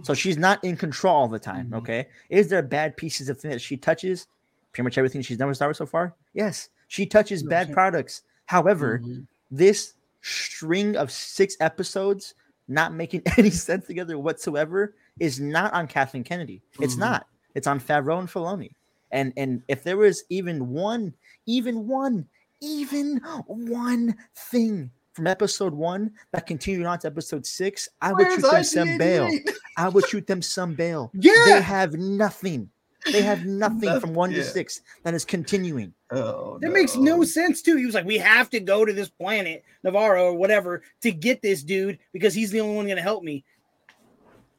So 0.03 0.13
she's 0.13 0.37
not 0.37 0.63
in 0.63 0.77
control 0.77 1.13
all 1.15 1.27
the 1.27 1.39
time. 1.39 1.69
Mhm. 1.69 1.77
Okay. 1.79 2.07
Is 2.29 2.47
there 2.47 2.61
bad 2.61 2.95
pieces 2.95 3.27
of 3.27 3.37
thing 3.39 3.51
that 3.51 3.59
she 3.61 3.75
touches? 3.75 4.27
Pretty 4.71 4.83
much 4.85 4.97
everything 4.97 5.21
she's 5.21 5.37
done 5.37 5.49
with 5.49 5.57
Star 5.57 5.67
Wars 5.67 5.77
so 5.77 5.85
far? 5.85 6.15
Yes. 6.33 6.69
She 6.87 7.05
touches 7.05 7.43
bad 7.43 7.73
products. 7.73 8.23
However, 8.45 8.99
Mhm. 8.99 9.27
this 9.51 9.93
string 10.21 10.95
of 10.95 11.11
six 11.11 11.57
episodes 11.59 12.33
not 12.69 12.93
making 12.93 13.23
any 13.37 13.49
sense 13.49 13.85
together 13.87 14.17
whatsoever 14.17 14.95
is 15.19 15.39
not 15.39 15.73
on 15.73 15.87
Kathleen 15.87 16.23
Kennedy. 16.23 16.61
It's 16.79 16.95
Mhm. 16.95 16.99
not. 16.99 17.27
It's 17.55 17.67
on 17.67 17.79
Favreau 17.79 18.19
and 18.19 18.27
Filoni. 18.29 18.71
And 19.11 19.33
and 19.37 19.61
if 19.67 19.83
there 19.83 19.97
was 19.97 20.23
even 20.29 20.69
one, 20.69 21.13
even 21.45 21.87
one, 21.87 22.27
even 22.61 23.17
one 23.47 24.15
thing 24.35 24.91
from 25.13 25.27
episode 25.27 25.73
one 25.73 26.11
that 26.31 26.45
continued 26.45 26.85
on 26.85 26.99
to 26.99 27.07
episode 27.07 27.45
six, 27.45 27.89
I 28.01 28.13
would 28.13 28.27
Where's 28.27 28.35
shoot 28.35 28.51
them 28.51 28.63
some 28.63 28.97
bail. 28.97 29.29
I 29.77 29.89
would 29.89 30.07
shoot 30.07 30.27
them 30.27 30.41
some 30.41 30.75
bail. 30.75 31.09
Yeah. 31.13 31.33
They 31.45 31.61
have 31.61 31.93
nothing. 31.95 32.69
They 33.11 33.21
have 33.21 33.45
nothing 33.45 33.89
Noth- 33.89 34.01
from 34.01 34.13
one 34.13 34.31
yeah. 34.31 34.37
to 34.37 34.43
six 34.43 34.81
that 35.03 35.13
is 35.13 35.25
continuing. 35.25 35.93
Oh, 36.11 36.59
That 36.59 36.71
makes 36.71 36.95
no 36.95 37.23
sense 37.23 37.61
too. 37.61 37.77
He 37.77 37.85
was 37.85 37.95
like, 37.95 38.05
we 38.05 38.17
have 38.17 38.49
to 38.51 38.59
go 38.59 38.83
to 38.85 38.91
this 38.93 39.09
planet, 39.09 39.63
Nevarro 39.85 40.23
or 40.25 40.33
whatever, 40.35 40.83
to 41.01 41.11
get 41.11 41.41
this 41.41 41.63
dude 41.63 41.97
because 42.13 42.33
he's 42.33 42.51
the 42.51 42.59
only 42.61 42.75
one 42.75 42.85
going 42.85 42.97
to 42.97 43.01
help 43.01 43.23
me 43.23 43.43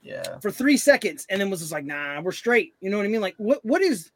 Yeah. 0.03 0.39
for 0.41 0.51
three 0.51 0.77
seconds, 0.77 1.27
and 1.29 1.41
then 1.41 1.51
was 1.51 1.61
just 1.61 1.73
like, 1.73 1.85
nah, 1.85 2.21
we're 2.23 2.33
straight. 2.33 2.75
You 2.81 2.89
know 2.91 2.97
what 2.97 3.05
I 3.07 3.09
mean? 3.09 3.21
Like, 3.21 3.35
what 3.39 3.65
what 3.65 3.83
is? 3.83 4.11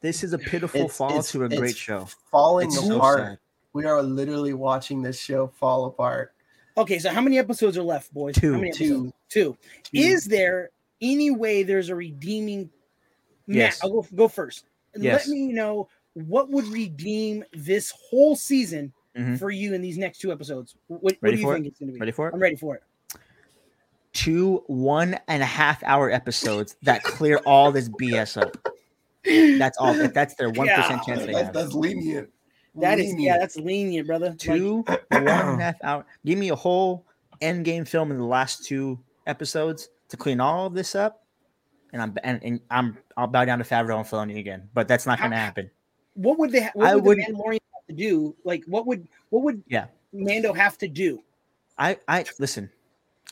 This 0.00 0.22
is 0.22 0.32
a 0.34 0.38
pitiful 0.38 0.80
It's- 0.82 0.96
fall 0.96 1.08
it's- 1.10 1.32
to 1.32 1.44
a 1.44 1.48
great 1.48 1.76
show. 1.76 2.06
Falling 2.30 2.66
It's 2.68 2.76
apart. 2.88 3.18
sad. 3.20 3.38
we 3.72 3.86
are 3.86 4.02
literally 4.02 4.52
watching 4.52 5.00
this 5.02 5.18
show 5.18 5.46
fall 5.48 5.86
apart. 5.86 6.32
Okay, 6.76 6.98
so 6.98 7.08
how 7.10 7.20
many 7.22 7.38
episodes 7.38 7.78
are 7.78 7.82
left, 7.82 8.12
boys? 8.12 8.34
Two. 8.34 8.52
How 8.52 8.58
many 8.58 8.72
Two. 8.72 9.12
Two. 9.30 9.56
Is 9.92 10.26
there 10.26 10.70
any 11.00 11.30
way 11.30 11.62
there's 11.62 11.88
a 11.88 11.94
redeeming? 11.94 12.68
Matt, 13.46 13.56
Yes. 13.56 13.80
I'll 13.82 13.90
go 13.90 14.06
go 14.14 14.28
first. 14.28 14.66
Yes. 14.96 15.26
Let 15.26 15.32
me 15.34 15.52
know 15.52 15.88
what 16.14 16.50
would 16.50 16.66
redeem 16.66 17.44
this 17.52 17.90
whole 18.10 18.36
season 18.36 18.92
Mhm. 19.16 19.38
for 19.38 19.50
you 19.50 19.74
in 19.74 19.80
these 19.82 19.96
next 19.98 20.18
two 20.18 20.30
episodes. 20.32 20.76
What, 20.88 21.00
what 21.02 21.20
do 21.22 21.30
you 21.36 21.52
think 21.52 21.66
it? 21.66 21.68
it's 21.70 21.78
going 21.78 21.88
to 21.88 21.94
be? 21.94 22.00
Ready 22.00 22.12
for 22.12 22.28
it? 22.28 22.34
I'm 22.34 22.40
ready 22.40 22.56
for 22.56 22.74
it. 22.76 22.82
Two 24.14 24.62
one 24.68 25.18
and 25.28 25.42
a 25.42 25.46
half 25.46 25.82
hour 25.82 26.10
episodes 26.10 26.76
that 26.82 27.02
clear 27.02 27.38
all 27.44 27.70
this 27.72 27.88
BS 27.88 28.40
up. 28.40 28.56
That's 29.58 29.76
all. 29.78 29.92
That's 30.08 30.34
their 30.36 30.50
one 30.50 30.68
percent 30.68 31.00
Yeah. 31.06 31.14
chance 31.14 31.20
they 31.26 31.32
That's, 31.32 31.44
have. 31.46 31.52
that's 31.52 31.72
lenient. 31.74 32.30
That 32.76 32.98
is 32.98 33.06
yeah, 33.06 33.12
Lenient. 33.12 33.40
that's 33.40 33.56
lenient, 33.56 34.06
brother. 34.06 34.28
Like, 34.30 34.38
two 34.38 34.84
one 34.86 34.98
and 35.10 35.28
a 35.28 35.64
half 35.64 35.74
hour. 35.82 36.06
Give 36.24 36.38
me 36.38 36.48
a 36.50 36.54
whole 36.56 37.04
end 37.40 37.64
game 37.64 37.84
film 37.84 38.10
in 38.12 38.18
the 38.18 38.24
last 38.24 38.64
two 38.64 38.98
episodes 39.26 39.88
to 40.08 40.16
clean 40.16 40.40
all 40.40 40.66
of 40.66 40.74
this 40.74 40.94
up, 40.94 41.24
and 41.92 42.00
I'm 42.02 42.14
and, 42.22 42.40
and 42.44 42.60
I'm 42.70 42.98
I'll 43.16 43.26
bow 43.26 43.44
down 43.44 43.58
to 43.58 43.64
Favreau 43.64 43.96
and 43.98 44.06
Filoni 44.06 44.38
again. 44.38 44.68
But 44.74 44.86
that's 44.88 45.06
not 45.06 45.18
going 45.18 45.30
to 45.32 45.36
happen. 45.36 45.70
what 46.14 46.38
would 46.38 46.52
they? 46.52 46.62
ha- 46.62 46.70
What 46.74 46.86
I 46.88 46.94
would 46.94 47.02
the 47.04 47.08
wouldn't- 47.08 47.28
Mandalorian 47.36 47.60
have 47.74 47.86
to 47.88 47.94
do? 47.94 48.36
Like, 48.44 48.62
what 48.66 48.86
would 48.86 49.08
what 49.30 49.42
would 49.42 49.62
Yeah. 49.66 49.86
Mando 50.12 50.52
have 50.52 50.78
to 50.78 50.88
do? 50.88 51.22
I 51.78 51.98
I 52.06 52.24
listen. 52.38 52.70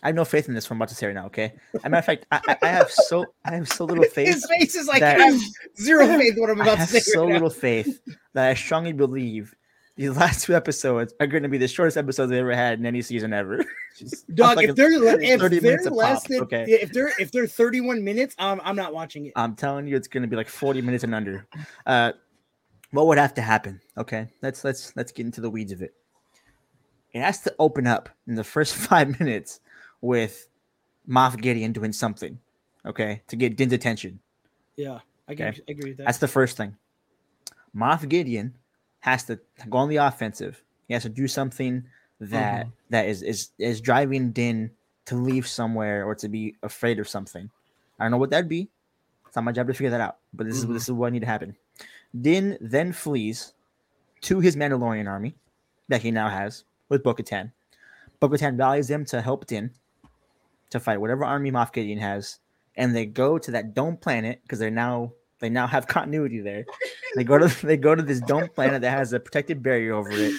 I 0.03 0.09
have 0.09 0.17
no 0.17 0.25
faith 0.25 0.49
in 0.49 0.55
this. 0.55 0.69
What 0.69 0.75
I'm 0.75 0.79
about 0.79 0.88
to 0.88 0.95
say 0.95 1.07
right 1.07 1.15
now. 1.15 1.27
Okay. 1.27 1.55
As 1.75 1.85
a 1.85 1.88
matter 1.88 1.99
of 1.99 2.05
fact, 2.05 2.27
I, 2.33 2.57
I- 2.62 2.67
have 2.67 2.91
so 2.91 3.25
I 3.45 3.55
have 3.55 3.69
so 3.69 3.85
little 3.85 4.05
faith. 4.12 4.35
His 4.35 4.47
face 4.47 4.75
is 4.75 4.88
like 4.88 5.03
I 5.03 5.11
have 5.11 5.41
zero 5.81 6.07
faith 6.19 6.35
in 6.35 6.41
what 6.41 6.51
I'm 6.51 6.61
about 6.61 6.79
to 6.79 6.87
say. 6.87 7.01
so 7.01 7.21
right 7.21 7.29
now. 7.29 7.35
little 7.35 7.51
faith 7.51 8.01
that 8.33 8.49
I 8.49 8.55
strongly 8.55 8.93
believe 8.93 9.55
these 9.97 10.11
last 10.17 10.45
two 10.45 10.55
episodes 10.57 11.15
are 11.21 11.27
going 11.27 11.43
to 11.45 11.49
be 11.49 11.59
the 11.59 11.69
shortest 11.69 11.97
episodes 11.97 12.31
they've 12.31 12.41
ever 12.41 12.55
had 12.55 12.79
in 12.79 12.87
any 12.87 13.03
season 13.03 13.33
ever. 13.33 13.65
Dog, 14.35 14.62
if 14.62 14.75
they're 14.75 14.93
if 15.21 15.62
they're 15.62 15.91
less 15.91 16.27
than 16.27 16.41
okay. 16.43 16.65
if 16.67 16.93
they're 16.93 17.12
if 17.21 17.31
they're 17.31 17.47
31 17.47 18.03
minutes, 18.03 18.35
um, 18.38 18.61
I'm 18.65 18.77
not 18.77 18.93
watching 18.93 19.27
it. 19.27 19.33
I'm 19.37 19.55
telling 19.55 19.87
you, 19.87 19.97
it's 19.97 20.09
going 20.09 20.23
to 20.23 20.29
be 20.29 20.37
like 20.37 20.49
40 20.49 20.83
minutes 20.83 21.05
and 21.05 21.15
under. 21.15 21.47
Uh, 21.87 22.12
what 22.91 23.07
would 23.07 23.19
have 23.19 23.35
to 23.35 23.43
happen? 23.43 23.81
Okay, 23.97 24.29
let's 24.43 24.65
let's 24.65 24.97
let's 24.97 25.12
get 25.12 25.27
into 25.27 25.41
the 25.41 25.51
weeds 25.51 25.73
of 25.73 25.83
it. 25.83 25.95
It 27.12 27.21
has 27.21 27.41
to 27.43 27.55
open 27.59 27.87
up 27.87 28.09
in 28.27 28.35
the 28.35 28.45
first 28.45 28.75
five 28.75 29.21
minutes 29.21 29.61
with 30.03 30.49
Moff 31.09 31.41
Gideon 31.41 31.73
doing 31.73 31.93
something, 31.93 32.38
okay, 32.85 33.23
to 33.29 33.37
get 33.37 33.57
Din's 33.57 33.73
attention. 33.73 34.21
Yeah, 34.77 34.99
I, 35.27 35.35
can, 35.35 35.49
Okay. 35.49 35.62
Agree 35.69 35.91
with 35.93 35.99
that. 35.99 36.05
That's 36.07 36.19
the 36.19 36.29
first 36.29 36.59
thing. 36.59 36.77
Moff 37.75 38.07
Gideon 38.07 38.55
has 39.01 39.25
to 39.25 39.41
go 39.71 39.79
on 39.79 39.88
the 39.88 39.97
offensive. 39.97 40.62
He 40.88 40.95
has 40.95 41.03
to 41.05 41.09
do 41.09 41.27
something 41.27 41.85
that 42.21 42.69
that 42.91 43.07
is 43.07 43.23
is 43.23 43.51
is 43.59 43.81
driving 43.81 44.31
Din 44.33 44.71
to 45.07 45.17
leave 45.17 45.49
somewhere 45.49 46.05
or 46.05 46.15
to 46.17 46.29
be 46.29 46.57
afraid 46.62 46.99
of 47.01 47.09
something. 47.09 47.51
I 47.99 48.05
don't 48.05 48.11
know 48.11 48.19
what 48.19 48.31
that'd 48.31 48.49
be. 48.49 48.69
It's 49.27 49.35
not 49.35 49.45
my 49.45 49.53
job 49.53 49.67
to 49.69 49.75
figure 49.75 49.91
that 49.91 50.01
out. 50.01 50.19
But 50.35 50.47
this 50.47 50.59
is 50.59 50.67
Mhm. 50.67 50.75
this 50.75 50.85
is 50.85 50.93
what 50.93 51.12
need 51.12 51.21
to 51.21 51.27
happen. 51.27 51.57
Din 52.21 52.59
then 52.61 52.93
flees 52.93 53.55
to 54.23 54.38
his 54.41 54.55
Mandalorian 54.55 55.09
army 55.09 55.35
that 55.88 56.03
he 56.03 56.11
now 56.11 56.29
has 56.29 56.65
with 56.88 57.03
Bo-Katan. 57.03 57.51
Bo-Katan 58.21 58.59
rallies 58.59 58.88
them 58.88 59.05
to 59.07 59.21
help 59.21 59.47
Din 59.47 59.73
to 60.73 60.81
fight 60.81 61.01
whatever 61.01 61.25
army 61.25 61.51
Moff 61.51 61.73
Gideon 61.73 61.99
has, 61.99 62.39
and 62.77 62.95
they 62.95 63.07
go 63.07 63.39
to 63.39 63.51
that 63.53 63.75
dome 63.75 63.97
planet 63.97 64.41
because 64.43 64.59
they're 64.59 64.71
now 64.71 65.13
they 65.39 65.49
now 65.49 65.67
have 65.67 65.87
continuity 65.89 66.41
there. 66.41 66.65
they 67.15 67.25
go 67.25 67.39
to 67.39 67.67
they 67.67 67.77
go 67.77 67.95
to 67.95 68.03
this 68.03 68.21
dome 68.21 68.49
planet 68.49 68.83
that 68.83 68.91
has 68.91 69.13
a 69.13 69.21
protected 69.21 69.63
barrier 69.63 69.95
over 69.95 70.11
it, 70.11 70.35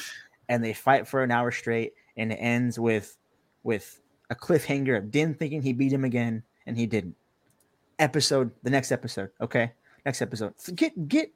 and 0.49 0.63
they 0.63 0.73
fight 0.73 1.07
for 1.07 1.23
an 1.23 1.31
hour 1.31 1.51
straight, 1.51 1.93
and 2.17 2.31
it 2.31 2.35
ends 2.35 2.77
with 2.79 3.17
with 3.63 4.01
a 4.29 4.35
cliffhanger 4.35 4.97
of 4.97 5.11
Din 5.11 5.33
thinking 5.33 5.61
he 5.61 5.73
beat 5.73 5.93
him 5.93 6.03
again, 6.03 6.43
and 6.65 6.77
he 6.77 6.85
didn't. 6.85 7.15
Episode 7.99 8.51
the 8.63 8.69
next 8.69 8.91
episode, 8.91 9.29
okay, 9.39 9.71
next 10.05 10.21
episode. 10.21 10.53
Get 10.75 11.07
get, 11.07 11.31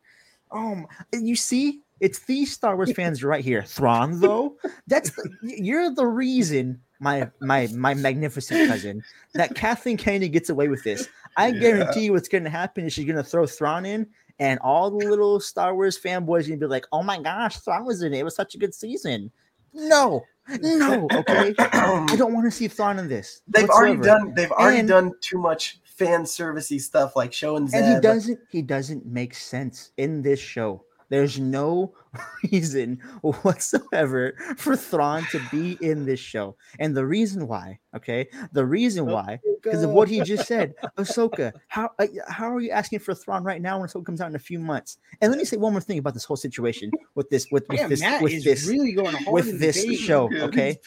um, 0.51 0.87
you 1.13 1.35
see, 1.35 1.81
it's 1.99 2.19
these 2.19 2.51
Star 2.51 2.75
Wars 2.75 2.91
fans 2.95 3.23
right 3.23 3.43
here. 3.43 3.61
Thrawn 3.61 4.19
though, 4.19 4.57
that's 4.87 5.11
the, 5.11 5.29
you're 5.43 5.93
the 5.93 6.07
reason 6.07 6.81
my 6.99 7.29
my 7.39 7.67
my 7.73 7.93
magnificent 7.93 8.67
cousin, 8.69 9.03
that 9.33 9.55
Kathleen 9.55 9.97
Kennedy 9.97 10.29
gets 10.29 10.49
away 10.49 10.67
with 10.67 10.83
this. 10.83 11.07
I 11.35 11.51
guarantee 11.51 12.05
you 12.05 12.13
what's 12.13 12.27
gonna 12.27 12.49
happen 12.49 12.85
is 12.85 12.93
she's 12.93 13.05
gonna 13.05 13.23
throw 13.23 13.45
Thrawn 13.45 13.85
in, 13.85 14.07
and 14.39 14.59
all 14.59 14.89
the 14.89 15.05
little 15.07 15.39
Star 15.39 15.75
Wars 15.75 15.99
fanboys 15.99 16.45
are 16.45 16.49
gonna 16.49 16.57
be 16.57 16.65
like, 16.65 16.85
"Oh 16.91 17.03
my 17.03 17.21
gosh, 17.21 17.57
Thrawn 17.57 17.85
was 17.85 18.01
in 18.01 18.13
it. 18.13 18.19
It 18.19 18.23
was 18.23 18.35
such 18.35 18.55
a 18.55 18.57
good 18.57 18.73
season." 18.73 19.31
No, 19.73 20.23
no, 20.61 21.07
okay. 21.13 21.53
I 21.57 22.15
don't 22.17 22.33
want 22.33 22.45
to 22.45 22.51
see 22.51 22.67
Thrawn 22.67 22.97
in 22.99 23.07
this. 23.07 23.41
They've 23.47 23.67
whatsoever. 23.67 23.87
already 23.87 24.01
done. 24.01 24.33
They've 24.35 24.51
already 24.51 24.79
And- 24.79 24.87
done 24.89 25.11
too 25.21 25.37
much 25.37 25.79
fan 25.83 26.23
servicey 26.23 26.79
stuff, 26.79 27.15
like 27.15 27.33
showing 27.33 27.67
Zeb. 27.67 27.83
and 27.83 27.95
he 27.95 27.99
doesn't 28.01 28.39
he 28.49 28.61
doesn't 28.61 29.05
make 29.05 29.33
sense 29.33 29.91
in 29.97 30.21
this 30.21 30.39
show 30.39 30.83
there's 31.09 31.39
no 31.39 31.93
reason 32.51 32.99
whatsoever 33.21 34.33
for 34.57 34.75
Thrawn 34.75 35.23
to 35.31 35.41
be 35.51 35.77
in 35.81 36.05
this 36.05 36.19
show. 36.19 36.55
And 36.79 36.95
the 36.95 37.05
reason 37.05 37.47
why, 37.47 37.79
okay, 37.95 38.27
the 38.51 38.65
reason 38.65 39.05
why, 39.05 39.39
because 39.61 39.83
of 39.83 39.91
what 39.91 40.07
he 40.09 40.21
just 40.21 40.47
said, 40.47 40.75
Ahsoka, 40.97 41.53
how 41.67 41.91
uh, 41.99 42.07
how 42.27 42.53
are 42.53 42.59
you 42.59 42.71
asking 42.71 42.99
for 42.99 43.13
Thrawn 43.13 43.43
right 43.43 43.61
now 43.61 43.79
when 43.79 43.89
Ahsoka 43.89 44.05
comes 44.05 44.21
out 44.21 44.29
in 44.29 44.35
a 44.35 44.39
few 44.39 44.59
months? 44.59 44.97
And 45.21 45.31
let 45.31 45.37
me 45.37 45.45
say 45.45 45.57
one 45.57 45.73
more 45.73 45.81
thing 45.81 45.99
about 45.99 46.13
this 46.13 46.25
whole 46.25 46.37
situation 46.37 46.91
with 47.15 47.29
this 47.29 47.47
with, 47.51 47.67
with 47.69 47.79
Yeah, 47.79 47.87
this 47.87 48.01
Matt 48.01 48.21
with 48.21 48.33
is 48.33 48.43
this 48.43 48.67
really 48.67 48.93
going 48.93 49.15
with 49.27 49.59
this 49.59 49.83
show, 49.99 50.29
okay? 50.33 50.77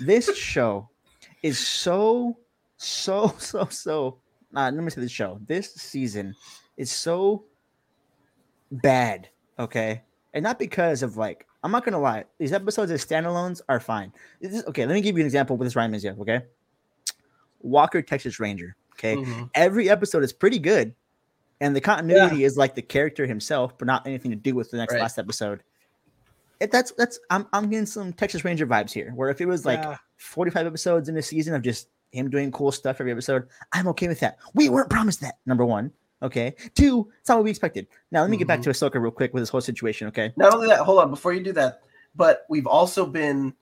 this 0.00 0.36
show 0.36 0.88
is 1.42 1.58
so 1.58 2.38
so 2.76 3.34
so 3.38 3.66
so 3.70 4.18
uh, 4.56 4.70
let 4.72 4.84
me 4.84 4.90
say 4.90 5.00
this 5.00 5.10
show. 5.10 5.38
This 5.46 5.74
season 5.74 6.34
is 6.76 6.90
so 6.90 7.44
bad 8.82 9.28
okay 9.58 10.02
and 10.34 10.42
not 10.42 10.58
because 10.58 11.02
of 11.02 11.16
like 11.16 11.46
i'm 11.62 11.70
not 11.72 11.84
gonna 11.84 11.98
lie 11.98 12.24
these 12.38 12.52
episodes 12.52 12.90
as 12.92 13.04
standalones 13.04 13.60
are 13.68 13.80
fine. 13.80 14.12
This 14.40 14.52
is- 14.54 14.64
okay 14.66 14.84
let 14.84 14.92
me 14.94 15.00
give 15.00 15.16
you 15.16 15.22
an 15.22 15.26
example 15.26 15.56
with 15.56 15.66
this 15.66 15.74
ryan 15.76 15.92
Maziel, 15.92 16.18
okay? 16.20 16.42
Walker 17.60 18.02
texas 18.02 18.38
ranger 18.38 18.76
okay? 18.92 19.16
Mhm. 19.16 19.50
every 19.54 19.88
episode 19.88 20.22
is 20.22 20.32
pretty 20.32 20.58
good 20.58 20.94
and 21.60 21.74
the 21.74 21.80
continuity 21.80 22.44
is 22.44 22.56
like 22.56 22.74
the 22.74 22.82
character 22.82 23.26
himself 23.26 23.76
but 23.78 23.86
not 23.86 24.06
anything 24.06 24.30
to 24.30 24.36
do 24.36 24.54
with 24.54 24.70
the 24.70 24.76
next 24.76 24.92
Right. 24.94 25.00
last 25.02 25.18
episode. 25.18 25.62
It, 26.60 26.70
that's 26.70 26.92
that's 26.92 27.18
I'm, 27.30 27.46
I'm 27.52 27.68
getting 27.70 27.86
some 27.86 28.12
texas 28.12 28.44
ranger 28.44 28.66
vibes 28.66 28.92
here 28.92 29.12
where 29.14 29.30
if 29.30 29.40
it 29.40 29.46
was 29.46 29.64
like 29.64 29.80
Yeah. 29.82 29.96
45 30.18 30.66
episodes 30.66 31.08
in 31.08 31.16
a 31.16 31.22
season 31.22 31.54
of 31.54 31.62
just 31.62 31.88
him 32.12 32.30
doing 32.30 32.52
cool 32.52 32.70
stuff 32.70 33.00
every 33.00 33.10
episode 33.10 33.48
i'm 33.72 33.88
okay 33.88 34.06
with 34.08 34.20
that. 34.20 34.38
We 34.54 34.68
weren't 34.68 34.88
promised 34.90 35.20
that 35.22 35.34
number 35.46 35.64
one 35.64 35.90
okay. 36.24 36.54
Two 36.74 37.10
it's 37.20 37.28
not 37.28 37.36
what 37.38 37.44
we 37.44 37.50
expected. 37.50 37.86
Now 38.10 38.22
let 38.22 38.30
me 38.30 38.36
get 38.36 38.48
back 38.48 38.62
to 38.62 38.70
Ahsoka 38.70 39.00
real 39.00 39.10
quick 39.12 39.32
with 39.34 39.42
this 39.42 39.50
whole 39.50 39.60
situation 39.60 40.08
okay? 40.08 40.32
Not 40.36 40.54
only 40.54 40.66
that, 40.68 40.80
hold 40.80 40.98
on 41.00 41.10
before 41.10 41.32
you 41.32 41.42
do 41.42 41.52
that, 41.52 41.82
but 42.16 42.46
we've 42.48 42.66
also 42.66 43.06
been 43.06 43.54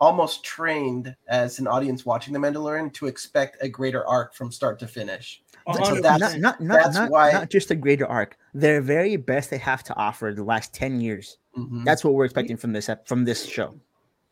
almost 0.00 0.44
trained 0.44 1.14
as 1.28 1.58
an 1.58 1.66
audience 1.66 2.06
watching 2.06 2.32
The 2.32 2.38
Mandalorian 2.38 2.92
to 2.94 3.06
expect 3.06 3.56
a 3.60 3.68
greater 3.68 4.06
arc 4.06 4.32
from 4.34 4.52
start 4.52 4.78
to 4.80 4.86
finish. 4.86 5.42
So 5.74 5.96
that's- 5.96 6.20
not 6.20 6.40
not 6.40 6.60
not, 6.60 6.82
that's 6.82 6.94
not, 6.96 7.10
why- 7.10 7.32
not 7.32 7.50
just 7.50 7.70
a 7.70 7.74
greater 7.74 8.06
arc. 8.06 8.38
Their 8.54 8.80
very 8.80 9.16
best 9.16 9.50
they 9.50 9.58
have 9.58 9.82
to 9.84 9.94
offer 9.96 10.32
the 10.34 10.44
last 10.44 10.72
10 10.74 11.00
years. 11.00 11.38
Mhm. 11.56 11.84
that's 11.84 12.04
what 12.04 12.14
we're 12.14 12.24
expecting 12.26 12.56
from 12.56 12.72
this 12.72 12.88
from 13.04 13.24
this 13.24 13.44
show 13.44 13.74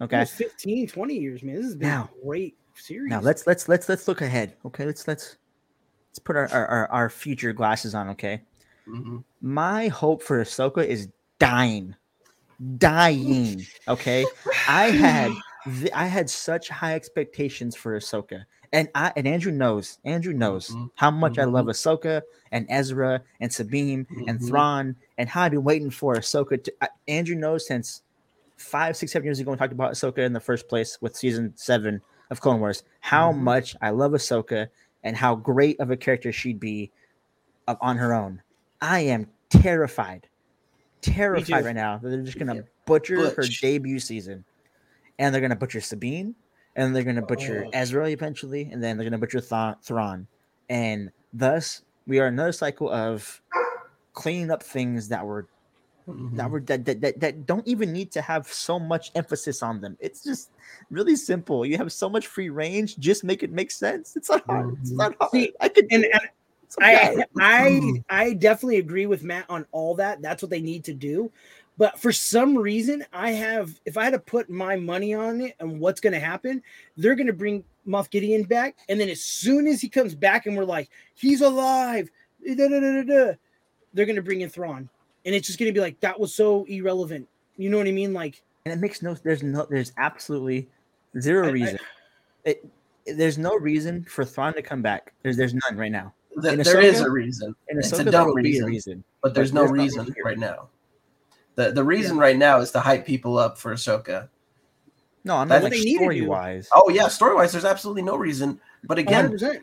okay? 0.00 0.16
Almost 0.18 0.34
15, 0.34 0.86
20 0.86 1.14
years, 1.18 1.42
man. 1.42 1.56
This 1.56 1.64
has 1.64 1.76
been 1.76 1.88
Now- 1.88 2.10
a 2.22 2.24
great 2.24 2.56
series. 2.74 3.10
now 3.10 3.20
let's 3.20 3.46
let's 3.46 3.68
let's 3.68 3.88
let's 3.88 4.06
look 4.06 4.20
ahead 4.20 4.54
okay? 4.64 4.84
Let's 4.84 5.08
let's 5.08 5.36
let's 6.16 6.24
put 6.24 6.36
our 6.36 6.48
our, 6.48 6.90
our, 6.90 7.10
future 7.10 7.52
glasses 7.52 7.94
on 7.94 8.08
okay 8.08 8.40
Mhm. 8.88 9.22
my 9.42 9.88
hope 9.88 10.22
for 10.22 10.40
Ahsoka 10.40 10.84
is 10.86 11.08
dying, 11.40 11.94
dying. 12.78 13.66
Okay, 13.88 14.24
I 14.68 14.90
had 14.90 15.32
th- 15.64 15.90
I 15.92 16.06
had 16.06 16.30
such 16.30 16.68
high 16.68 16.94
expectations 16.94 17.74
for 17.74 17.98
Ahsoka, 17.98 18.44
and 18.72 18.88
I 18.94 19.12
and 19.16 19.26
Andrew 19.26 19.50
knows 19.50 19.98
Andrew 20.04 20.32
knows 20.32 20.68
Mhm. 20.70 20.90
how 20.94 21.10
much 21.10 21.36
I 21.38 21.44
love 21.44 21.66
Ahsoka 21.66 22.22
and 22.52 22.64
Ezra 22.70 23.20
and 23.40 23.52
Sabine 23.52 24.06
and 24.28 24.38
Mhm. 24.38 24.46
Thrawn 24.48 24.96
and 25.18 25.28
how 25.28 25.42
I've 25.42 25.50
been 25.50 25.64
waiting 25.64 25.90
for 25.90 26.14
Ahsoka. 26.14 26.62
To, 26.62 26.72
Andrew 27.08 27.34
knows 27.36 27.66
since 27.66 28.02
five, 28.56 28.96
six, 28.96 29.10
seven 29.12 29.26
years 29.26 29.40
ago 29.40 29.50
we 29.50 29.56
talked 29.56 29.72
about 29.72 29.92
Ahsoka 29.92 30.18
in 30.18 30.32
the 30.32 30.40
first 30.40 30.68
place 30.68 30.96
with 31.02 31.16
season 31.16 31.52
seven 31.56 32.00
of 32.30 32.40
Clone 32.40 32.60
Wars, 32.60 32.84
how 33.00 33.32
Mhm. 33.32 33.38
much 33.38 33.76
I 33.82 33.90
love 33.90 34.12
Ahsoka 34.12 34.68
and 35.06 35.16
how 35.16 35.36
great 35.36 35.78
of 35.78 35.92
a 35.92 35.96
character 35.96 36.32
she'd 36.32 36.58
be 36.58 36.90
on 37.80 37.96
her 37.96 38.12
own. 38.12 38.42
I 38.82 39.00
am 39.00 39.28
terrified, 39.50 40.28
terrified 41.00 41.64
right 41.64 41.74
now 41.76 41.98
that 41.98 42.08
they're 42.08 42.22
just 42.22 42.38
gonna 42.40 42.56
Yeah. 42.56 42.60
butcher 42.86 43.30
her 43.30 43.44
debut 43.60 44.00
season, 44.00 44.44
and 45.20 45.32
they're 45.32 45.40
gonna 45.40 45.54
butcher 45.54 45.80
Sabine, 45.80 46.34
and 46.74 46.94
they're 46.94 47.04
gonna 47.04 47.22
butcher 47.24 47.64
Oh. 47.66 47.70
Ezra 47.72 48.08
eventually, 48.10 48.68
and 48.72 48.82
then 48.82 48.96
they're 48.96 49.04
gonna 49.04 49.18
butcher 49.18 49.40
Thra- 49.40 49.78
Thrawn, 49.80 50.26
and 50.68 51.12
thus 51.32 51.82
we 52.08 52.18
are 52.18 52.26
another 52.26 52.52
cycle 52.52 52.90
of 52.90 53.40
cleaning 54.12 54.50
up 54.50 54.62
things 54.62 55.08
that 55.08 55.24
were 55.24 55.46
Mhm. 56.08 56.36
that 56.36 56.50
were 56.50 56.60
that, 56.60 56.84
that, 56.84 57.00
that 57.00 57.20
that 57.20 57.46
don't 57.46 57.66
even 57.66 57.92
need 57.92 58.12
to 58.12 58.20
have 58.22 58.46
so 58.46 58.78
much 58.78 59.10
emphasis 59.16 59.62
on 59.62 59.80
them. 59.80 59.96
It's 60.00 60.22
just 60.22 60.50
really 60.90 61.16
simple. 61.16 61.66
You 61.66 61.76
have 61.78 61.92
so 61.92 62.08
much 62.08 62.28
free 62.28 62.48
range. 62.48 62.96
Just 62.98 63.24
make 63.24 63.42
it 63.42 63.50
make 63.50 63.70
sense. 63.72 64.14
It's 64.16 64.30
not 64.30 64.44
hard. 64.46 64.76
It's 64.80 64.92
Mhm. 64.92 64.96
not 64.98 65.16
hard. 65.18 65.32
See, 65.32 65.52
I 65.60 65.68
could. 65.68 65.86
and, 65.90 66.04
and 66.04 66.14
it. 66.14 66.30
It's 66.62 66.76
okay. 66.78 67.24
I 67.40 67.70
I 67.70 67.92
I 68.08 68.32
definitely 68.34 68.78
agree 68.78 69.06
with 69.06 69.24
Matt 69.24 69.46
on 69.48 69.66
all 69.72 69.94
that. 69.96 70.22
That's 70.22 70.42
what 70.42 70.50
they 70.50 70.60
need 70.60 70.84
to 70.84 70.94
do. 70.94 71.30
But 71.78 71.98
for 71.98 72.10
some 72.12 72.56
reason, 72.56 73.04
I 73.12 73.32
have 73.32 73.78
if 73.84 73.96
I 73.98 74.04
had 74.04 74.12
to 74.14 74.18
put 74.18 74.48
my 74.48 74.76
money 74.76 75.12
on 75.12 75.40
it 75.40 75.56
and 75.60 75.78
what's 75.80 76.00
going 76.00 76.12
to 76.14 76.20
happen, 76.20 76.62
they're 76.96 77.14
going 77.16 77.26
to 77.26 77.32
bring 77.32 77.64
Moff 77.86 78.10
Gideon 78.10 78.44
back, 78.44 78.76
and 78.88 78.98
then 78.98 79.08
as 79.08 79.22
soon 79.22 79.66
as 79.66 79.80
he 79.80 79.88
comes 79.88 80.14
back, 80.14 80.46
and 80.46 80.56
we're 80.56 80.64
like, 80.64 80.88
he's 81.14 81.40
alive, 81.40 82.10
da, 82.44 82.54
da, 82.54 82.68
da, 82.68 82.80
da, 82.80 83.02
da, 83.02 83.32
they're 83.92 84.06
going 84.06 84.16
to 84.16 84.22
bring 84.22 84.40
in 84.40 84.48
Thrawn, 84.48 84.88
and 85.26 85.34
it's 85.34 85.46
just 85.46 85.58
going 85.58 85.68
to 85.68 85.74
be 85.74 85.80
like 85.80 86.00
that 86.00 86.18
was 86.18 86.34
so 86.34 86.64
irrelevant. 86.64 87.28
You 87.58 87.68
know 87.68 87.76
what 87.78 87.86
I 87.86 87.92
mean? 87.92 88.14
Like, 88.14 88.42
and 88.64 88.72
it 88.72 88.78
makes 88.78 89.02
no. 89.02 89.12
There's 89.14 89.42
no. 89.42 89.66
There's 89.68 89.92
absolutely 89.98 90.68
zero 91.20 91.44
I- 91.44 91.48
I- 91.48 91.52
reason. 91.52 91.78
it, 92.44 92.66
there's 93.06 93.36
no 93.38 93.54
reason 93.56 94.04
for 94.04 94.24
Thrawn 94.24 94.54
to 94.54 94.62
come 94.62 94.82
back. 94.82 95.12
There's 95.22 95.36
there's 95.36 95.54
none 95.54 95.76
right 95.76 95.92
now. 95.92 96.12
Th- 96.42 96.54
in 96.54 96.62
there 96.62 96.80
is 96.80 97.00
a 97.00 97.10
reason, 97.10 97.54
And 97.68 97.78
It's 97.78 97.92
a 97.92 97.96
Ahsoka, 98.04 98.10
dumb 98.10 98.12
there 98.12 98.24
will 98.26 98.34
reason. 98.34 98.64
a 98.64 98.66
reason. 98.66 99.04
but 99.22 99.34
there's 99.34 99.52
But 99.52 99.54
no 99.54 99.60
there's 99.62 99.72
reason 99.96 100.14
right 100.24 100.38
now. 100.38 100.68
The 101.54 101.70
the 101.72 101.82
reason 101.84 102.18
right 102.18 102.36
now 102.36 102.58
is 102.60 102.70
to 102.72 102.80
hype 102.80 103.06
people 103.06 103.38
up 103.38 103.56
for 103.58 103.72
Ahsoka. 103.74 104.28
No, 105.24 105.36
I'm 105.36 105.48
not 105.48 105.62
what 105.62 105.64
like 105.64 105.72
they 105.72 105.80
need 105.84 105.96
story 105.96 106.20
wise. 106.22 106.68
Oh 106.74 106.88
yeah, 106.90 107.08
story 107.08 107.34
wise, 107.34 107.52
there's 107.52 107.64
absolutely 107.64 108.02
no 108.02 108.16
reason. 108.16 108.60
But 108.84 108.98
again, 108.98 109.30
100%. 109.32 109.60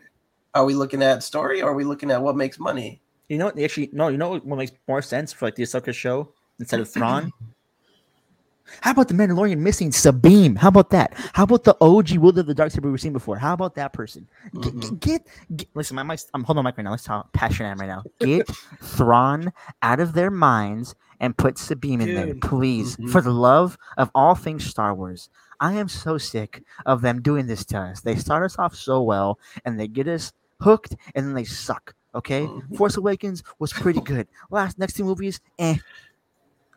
are 0.54 0.64
we 0.64 0.74
looking 0.74 1.02
at 1.02 1.22
story 1.22 1.62
or 1.62 1.70
are 1.70 1.74
we 1.74 1.84
looking 1.84 2.10
at 2.10 2.20
what 2.20 2.36
makes 2.36 2.58
money? 2.58 3.00
You 3.28 3.38
know 3.38 3.46
what? 3.46 3.58
Actually, 3.58 3.90
no. 3.92 4.08
You 4.08 4.18
know 4.18 4.30
what 4.38 4.58
makes 4.58 4.72
more 4.86 5.02
sense 5.02 5.32
for 5.32 5.46
like 5.46 5.54
the 5.54 5.62
Ahsoka 5.62 5.94
show 5.94 6.28
instead 6.58 6.80
of 6.80 6.88
Thrawn? 6.90 7.32
How 8.80 8.92
about 8.92 9.08
the 9.08 9.14
Mandalorian 9.14 9.58
missing 9.58 9.92
Sabine? 9.92 10.56
How 10.56 10.68
about 10.68 10.88
that? 10.90 11.12
How 11.34 11.44
about 11.44 11.64
the 11.64 11.76
OG 11.82 12.12
Will 12.16 12.36
of 12.38 12.46
the 12.46 12.54
Dark 12.54 12.72
Saber 12.72 12.90
we've 12.90 13.00
seen 13.00 13.12
before? 13.12 13.36
How 13.36 13.52
about 13.52 13.74
that 13.74 13.92
person? 13.92 14.26
Get, 14.62 14.74
Mhm. 14.74 15.00
get, 15.00 15.26
get- 15.54 15.68
listen, 15.74 15.94
my 15.96 16.02
mic's, 16.02 16.26
I'm 16.32 16.42
holding 16.44 16.64
my 16.64 16.70
mic 16.70 16.78
right 16.78 16.84
now. 16.84 16.90
Let's 16.92 17.04
talk 17.04 17.30
passionate 17.34 17.68
I 17.68 17.72
am 17.72 17.78
right 17.78 17.86
now. 17.86 18.02
Get 18.20 18.48
Thrawn 18.82 19.52
out 19.82 20.00
of 20.00 20.14
their 20.14 20.30
minds 20.30 20.94
and 21.20 21.36
put 21.36 21.58
Sabine 21.58 22.00
in 22.00 22.14
there, 22.14 22.34
please. 22.36 22.96
Mhm. 22.96 23.10
For 23.10 23.20
the 23.20 23.30
love 23.32 23.76
of 23.98 24.10
all 24.14 24.34
things 24.34 24.64
Star 24.64 24.94
Wars. 24.94 25.28
I 25.60 25.74
am 25.74 25.88
so 25.88 26.16
sick 26.16 26.62
of 26.86 27.02
them 27.02 27.20
doing 27.20 27.46
this 27.46 27.64
to 27.66 27.78
us. 27.78 28.00
They 28.00 28.16
start 28.16 28.44
us 28.44 28.58
off 28.58 28.74
so 28.74 29.02
well 29.02 29.38
and 29.66 29.78
they 29.78 29.88
get 29.88 30.08
us 30.08 30.32
hooked 30.60 30.96
and 31.14 31.26
then 31.26 31.34
they 31.34 31.44
suck. 31.44 31.94
Okay? 32.14 32.46
Mhm. 32.46 32.76
Force 32.76 32.96
Awakens 32.96 33.42
was 33.58 33.72
pretty 33.72 34.00
good. 34.00 34.28
Last 34.50 34.78
next 34.78 34.94
two 34.94 35.04
movies, 35.04 35.40
eh. 35.58 35.76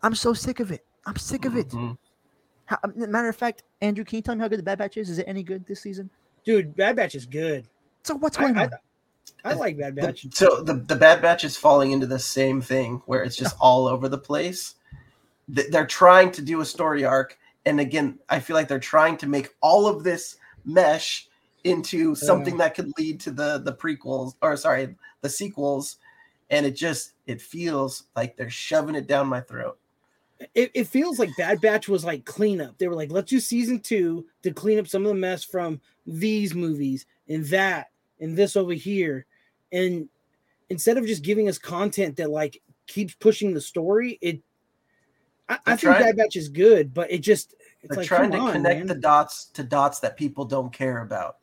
I'm 0.04 0.15
so 0.15 0.34
sick 0.34 0.60
of 0.60 0.71
it. 0.71 0.86
I'm 1.06 1.15
sick 1.17 1.45
of 1.45 1.56
it. 1.56 1.69
Mhm. 1.69 1.97
How, 2.65 2.78
matter 2.95 3.30
of 3.30 3.36
fact, 3.36 3.63
Andrew, 3.82 4.04
can 4.04 4.17
you 4.17 4.21
tell 4.21 4.36
me 4.36 4.41
how 4.41 4.47
good 4.47 4.60
the 4.60 4.63
Bad 4.63 4.78
Batch 4.80 4.97
is? 4.97 5.10
Is 5.10 5.19
it 5.19 5.26
any 5.28 5.43
good 5.43 5.65
this 5.65 5.82
season? 5.82 6.10
dude, 6.45 6.73
Bad 6.78 6.95
Batch 6.95 7.13
is 7.13 7.26
good. 7.26 7.67
So 8.04 8.15
what's 8.15 8.38
going 8.38 8.58
I, 8.58 8.63
on? 8.65 8.71
I 9.43 9.54
like 9.54 9.78
Bad 9.78 9.95
The- 9.95 10.02
Batch. 10.02 10.26
so 10.34 10.62
the 10.63 10.76
the 10.76 10.95
Bad 10.95 11.21
Batch 11.21 11.43
is 11.43 11.58
falling 11.58 11.91
into 11.91 12.08
the 12.08 12.19
same 12.19 12.62
thing 12.62 13.02
where 13.06 13.21
it's 13.21 13.36
just 13.36 13.56
all 13.60 13.86
over 13.86 14.08
the 14.08 14.17
place. 14.17 14.76
They're 15.50 15.86
trying 15.86 16.32
to 16.32 16.41
do 16.41 16.62
a 16.62 16.65
story 16.65 17.04
arc, 17.04 17.38
and 17.65 17.82
again, 17.82 18.19
I 18.30 18.39
feel 18.39 18.56
like 18.56 18.69
they're 18.69 18.80
trying 18.80 19.17
to 19.17 19.28
make 19.28 19.56
all 19.62 19.88
of 19.88 20.04
this 20.06 20.38
mesh 20.63 21.26
into 21.67 22.15
something 22.15 22.58
that 22.58 22.75
could 22.75 22.91
lead 22.97 23.19
to 23.21 23.32
the 23.32 23.60
the 23.60 23.73
prequels 23.73 24.34
or 24.41 24.56
sorry, 24.58 24.95
the 25.21 25.30
sequels, 25.30 25.97
and 26.49 26.65
it 26.65 26.75
just 26.75 27.13
it 27.25 27.41
feels 27.41 28.03
like 28.15 28.36
they're 28.38 28.49
shoving 28.49 28.95
it 28.95 29.08
down 29.08 29.27
my 29.27 29.41
throat. 29.41 29.77
it, 30.53 30.71
it 30.73 30.88
feels 30.88 31.19
like 31.19 31.30
Bad 31.38 31.62
Batch 31.62 31.88
was 31.88 32.06
like 32.06 32.25
cleanup. 32.25 32.77
They 32.77 32.88
were 32.88 32.95
like, 32.95 33.12
let's 33.12 33.30
do 33.30 33.39
season 33.39 33.80
two 33.80 34.25
to 34.43 34.51
clean 34.51 34.80
up 34.80 34.88
some 34.88 35.01
of 35.03 35.10
the 35.10 35.15
mess 35.15 35.43
from 35.43 35.82
these 36.06 36.53
movies 36.53 37.06
and 37.27 37.43
that 37.45 37.88
and 38.19 38.38
this 38.38 38.56
over 38.56 38.73
here. 38.73 39.25
And 39.71 40.08
instead 40.69 40.97
of 40.97 41.06
just 41.06 41.23
giving 41.23 41.49
us 41.49 41.58
content 41.58 42.15
that 42.17 42.30
like 42.30 42.62
keeps 42.88 43.13
pushing 43.15 43.53
the 43.53 43.62
story, 43.62 44.17
it 44.21 44.41
I, 45.49 45.60
I 45.65 45.75
think. 45.75 45.97
Bad 45.97 46.17
Batch 46.17 46.36
is 46.36 46.49
good, 46.49 46.93
but 46.93 47.12
it 47.12 47.19
just 47.19 47.56
it's 47.82 47.89
They're 47.89 47.97
like 47.97 48.08
trying 48.08 48.32
to 48.32 48.38
on, 48.38 48.51
connect 48.51 48.80
man. 48.80 48.88
the 48.88 48.95
dots 48.95 49.45
to 49.53 49.63
dots 49.63 49.99
that 49.99 50.17
people 50.17 50.45
don't 50.45 50.71
care 50.71 51.01
about. 51.01 51.38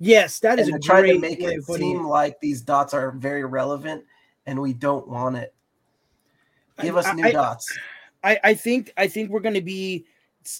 Yes, 0.00 0.38
that 0.40 0.58
is 0.58 0.66
and 0.66 0.76
a 0.76 0.78
they're 0.78 0.96
trying 1.02 1.14
to 1.14 1.18
make 1.18 1.40
way 1.40 1.52
it 1.52 1.58
of 1.58 1.66
putting 1.66 1.98
seem 1.98 2.06
like 2.06 2.40
these 2.40 2.62
dots 2.62 2.94
are 2.94 3.12
very 3.12 3.44
relevant 3.44 4.02
and 4.46 4.58
we 4.60 4.72
don't 4.72 5.06
want 5.06 5.36
it. 5.36 5.54
Give 6.80 6.96
us 6.96 7.14
new 7.14 7.24
I- 7.24 7.32
dots. 7.32 7.78
I, 8.24 8.38
I 8.44 8.54
think 8.54 8.92
I 8.98 9.06
think 9.08 9.30
we're 9.30 9.40
going 9.40 9.54
to 9.54 9.62
be 9.62 10.04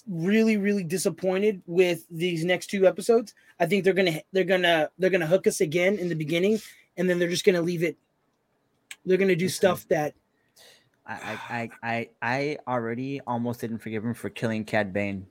really 0.07 0.57
really 0.57 0.83
disappointed 0.83 1.61
with 1.67 2.05
these 2.09 2.45
next 2.45 2.67
two 2.67 2.87
episodes. 2.87 3.33
I 3.59 3.65
think 3.65 3.83
they're 3.83 3.93
gonna 3.93 4.21
they're 4.31 4.43
gonna 4.43 4.89
they're 4.97 5.09
gonna 5.11 5.27
hook 5.27 5.45
us 5.47 5.61
again 5.61 5.97
in 5.99 6.09
the 6.09 6.15
beginning, 6.15 6.59
and 6.97 7.09
then 7.09 7.19
they're 7.19 7.29
just 7.29 7.45
gonna 7.45 7.61
leave 7.61 7.83
it. 7.83 7.97
They're 9.05 9.17
gonna 9.17 9.35
do 9.35 9.45
Okay. 9.45 9.51
stuff 9.51 9.87
that 9.89 10.13
I, 11.05 11.13
I, 11.13 11.49
I, 11.49 11.69
I, 11.83 12.09
I 12.21 12.57
already 12.67 13.21
almost 13.27 13.61
didn't 13.61 13.79
forgive 13.79 14.03
him 14.05 14.13
for 14.13 14.29
killing 14.29 14.63
Cad 14.65 14.93
Bane, 14.93 15.25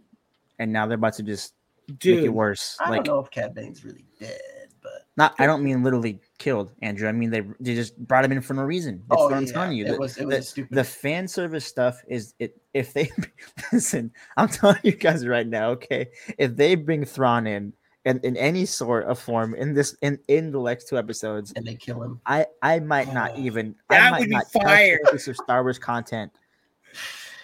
and 0.59 0.73
now 0.73 0.87
they're 0.87 0.97
about 0.97 1.15
to 1.15 1.23
just 1.25 1.55
make 1.91 2.25
it 2.25 2.29
worse. 2.29 2.77
I 2.81 2.91
like, 2.91 3.05
don't 3.05 3.15
know 3.15 3.21
if 3.21 3.31
Cad 3.31 3.55
Bane's 3.55 3.85
really 3.85 4.05
dead, 4.19 4.41
but 4.83 5.07
not. 5.17 5.35
I 5.39 5.47
don't 5.47 5.63
mean 5.63 5.83
literally 5.83 6.21
killed, 6.39 6.73
Andrew. 6.83 7.09
I 7.09 7.13
mean 7.13 7.31
they 7.31 7.43
they 7.61 7.75
just 7.75 7.97
brought 8.07 8.25
him 8.25 8.33
in 8.33 8.41
for 8.41 8.55
no 8.55 8.63
reason. 8.63 9.03
That's 9.09 9.21
oh 9.21 9.25
what 9.27 9.35
I'm 9.35 9.47
yeah, 9.47 9.53
telling 9.53 9.73
you. 9.77 9.85
it 9.87 9.89
The- 9.93 9.99
was 9.99 10.17
it 10.19 10.27
was 10.27 10.37
the, 10.37 10.43
stupid. 10.43 10.77
the 10.77 10.85
fan 10.85 11.29
service 11.29 11.65
stuff 11.65 12.01
is 12.09 12.35
it. 12.39 12.61
If 12.75 12.93
they 12.93 13.11
listen, 13.73 14.13
I'm 14.37 14.49
telling 14.49 14.79
you 14.83 14.93
guys 14.93 15.27
right 15.27 15.47
now. 15.47 15.71
Okay, 15.71 16.09
if 16.39 16.57
they 16.57 16.75
bring 16.75 17.05
Thrawn 17.05 17.47
in. 17.47 17.73
In, 18.07 18.19
in 18.25 18.35
any 18.39 18.65
sort 18.65 19.05
of 19.05 19.19
form 19.19 19.55
in 19.55 19.75
this 19.75 19.95
in 20.01 20.19
in 20.27 20.53
the 20.53 20.59
next 20.63 20.89
two 20.89 20.97
episodes, 20.97 21.53
and 21.55 21.67
they 21.67 21.75
kill 21.75 22.03
him. 22.03 22.19
I 22.25 22.47
I 22.63 22.79
might 22.81 23.13
not 23.13 23.33
Oh, 23.35 23.39
even 23.41 23.75
that 23.91 24.07
I 24.07 24.11
might 24.11 24.21
would 24.21 24.29
be 24.31 24.35
not 24.37 24.51
fire. 24.51 24.99
piece 25.13 25.29
of 25.29 25.37
Star 25.37 25.63
Wars 25.63 25.79
content 25.79 26.33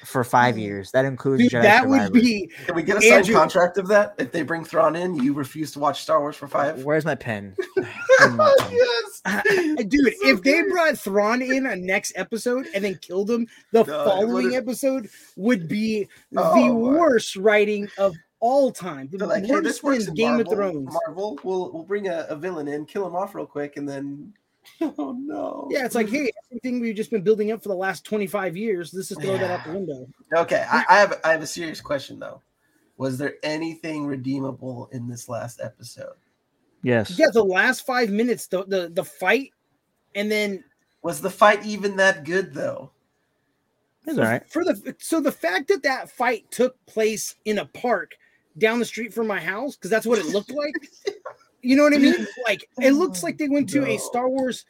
for 0.07 0.25
five 0.25 0.55
mm. 0.55 0.61
years. 0.61 0.91
That 0.93 1.05
includes 1.05 1.43
Dude, 1.43 1.53
Jedi 1.53 1.63
that 1.63 1.87
would 1.89 2.13
be 2.13 2.51
Can 2.67 2.75
we 2.75 2.83
get 2.83 2.97
a 2.99 3.01
signed 3.03 3.15
Andrew- 3.15 3.35
contract 3.35 3.77
of 3.79 3.89
that? 3.89 4.15
If 4.19 4.33
they 4.33 4.43
bring 4.43 4.65
Thrawn 4.65 4.97
in, 4.97 5.15
you 5.17 5.33
refuse 5.35 5.73
to 5.73 5.79
watch 5.79 6.03
Star 6.03 6.21
Wars 6.21 6.37
for 6.37 6.49
five. 6.49 6.85
Where's 6.85 7.05
my 7.05 7.15
pen? 7.15 7.55
Where's 7.75 8.33
my 8.33 8.55
pen? 8.59 8.71
yes, 8.73 9.85
dude. 9.89 10.15
So 10.23 10.29
if 10.29 10.43
they 10.43 10.63
brought 10.63 10.97
Thrawn 10.99 11.43
in 11.43 11.67
a 11.67 11.77
next 11.77 12.13
episode 12.17 12.67
and 12.75 12.85
then 12.85 12.97
killed 13.03 13.31
him, 13.31 13.47
the 13.73 13.85
No, 13.85 14.05
following 14.05 14.47
would've- 14.47 14.55
episode 14.55 15.09
would 15.37 15.69
be 15.69 16.09
Oh, 16.37 16.55
the 16.55 16.69
my. 16.69 16.71
worst 16.73 17.37
writing 17.37 17.89
of 17.99 18.15
all 18.41 18.71
time. 18.71 19.09
The 19.11 19.19
They're 19.19 19.27
like, 19.29 19.45
hey, 19.47 19.53
worst 19.53 19.65
this 19.65 19.83
works 19.83 20.05
than 20.05 20.11
in 20.13 20.15
Game 20.15 20.37
Marvel. 20.37 20.53
of 20.53 20.59
Thrones. 20.59 20.93
Marvel, 21.07 21.39
we'll 21.43 21.73
we'll 21.73 21.83
bring 21.85 22.09
a, 22.09 22.27
a 22.29 22.37
villain 22.37 22.69
in, 22.69 22.85
kill 22.87 23.07
him 23.07 23.17
off 23.17 23.35
real 23.35 23.47
quick, 23.47 23.77
and 23.77 23.89
then 23.89 24.33
oh 24.81 25.17
no. 25.19 25.69
Yeah, 25.71 25.85
it's 25.85 25.95
like, 25.95 26.09
hey, 26.09 26.31
everything 26.51 26.81
we've 26.81 26.97
just 26.97 27.11
been 27.11 27.23
building 27.23 27.53
up 27.53 27.63
for 27.63 27.69
the 27.69 27.75
last 27.75 28.05
25 28.05 28.57
years, 28.57 28.91
this 28.91 29.11
is 29.11 29.17
just 29.17 29.23
throw 29.23 29.39
that 29.39 29.51
out 29.51 29.65
the 29.65 29.73
window. 29.73 30.07
Okay, 30.37 30.65
I, 30.71 30.85
I 30.89 30.99
have 30.99 31.21
I 31.25 31.33
have 31.33 31.43
a 31.43 31.47
serious 31.47 31.81
question 31.81 32.19
though. 32.19 32.43
Was 32.99 33.19
there 33.19 33.35
anything 33.43 34.07
redeemable 34.07 34.89
in 34.93 35.09
this 35.09 35.29
last 35.29 35.61
episode? 35.63 36.15
Yes. 36.83 37.19
Yeah, 37.19 37.27
the 37.33 37.45
last 37.45 37.85
five 37.85 38.11
minutes, 38.11 38.47
the 38.47 38.65
the, 38.65 38.89
the 38.89 39.05
fight, 39.05 39.53
and 40.15 40.31
then 40.31 40.65
Was 41.03 41.21
the 41.21 41.31
fight 41.31 41.65
even 41.65 41.97
that 41.97 42.25
good 42.25 42.55
though? 42.55 42.93
It's 44.07 44.19
all 44.19 44.25
right. 44.25 44.49
for 44.49 44.65
the 44.65 44.95
so 44.99 45.21
the 45.21 45.33
fact 45.33 45.69
that 45.69 45.83
that 45.83 46.11
fight 46.11 46.51
took 46.51 46.85
place 46.87 47.35
in 47.45 47.59
a 47.59 47.67
park 47.67 48.15
down 48.59 48.79
the 48.79 48.85
street 48.85 49.13
from 49.13 49.27
my 49.27 49.41
house, 49.41 49.77
because 49.77 49.91
that's 49.91 50.07
what 50.07 50.19
it 50.19 50.27
looked 50.27 50.53
like. 50.53 50.75
You 51.67 51.75
know 51.75 51.83
what 51.83 51.95
I 51.95 51.99
mean? 51.99 52.15
Like 52.45 52.69
it 52.81 52.93
looks 52.93 53.25
like 53.25 53.39
they 53.39 53.49
went 53.49 53.69
to 53.71 53.85
a 53.85 53.99
Star 53.99 54.29
Wars 54.29 54.65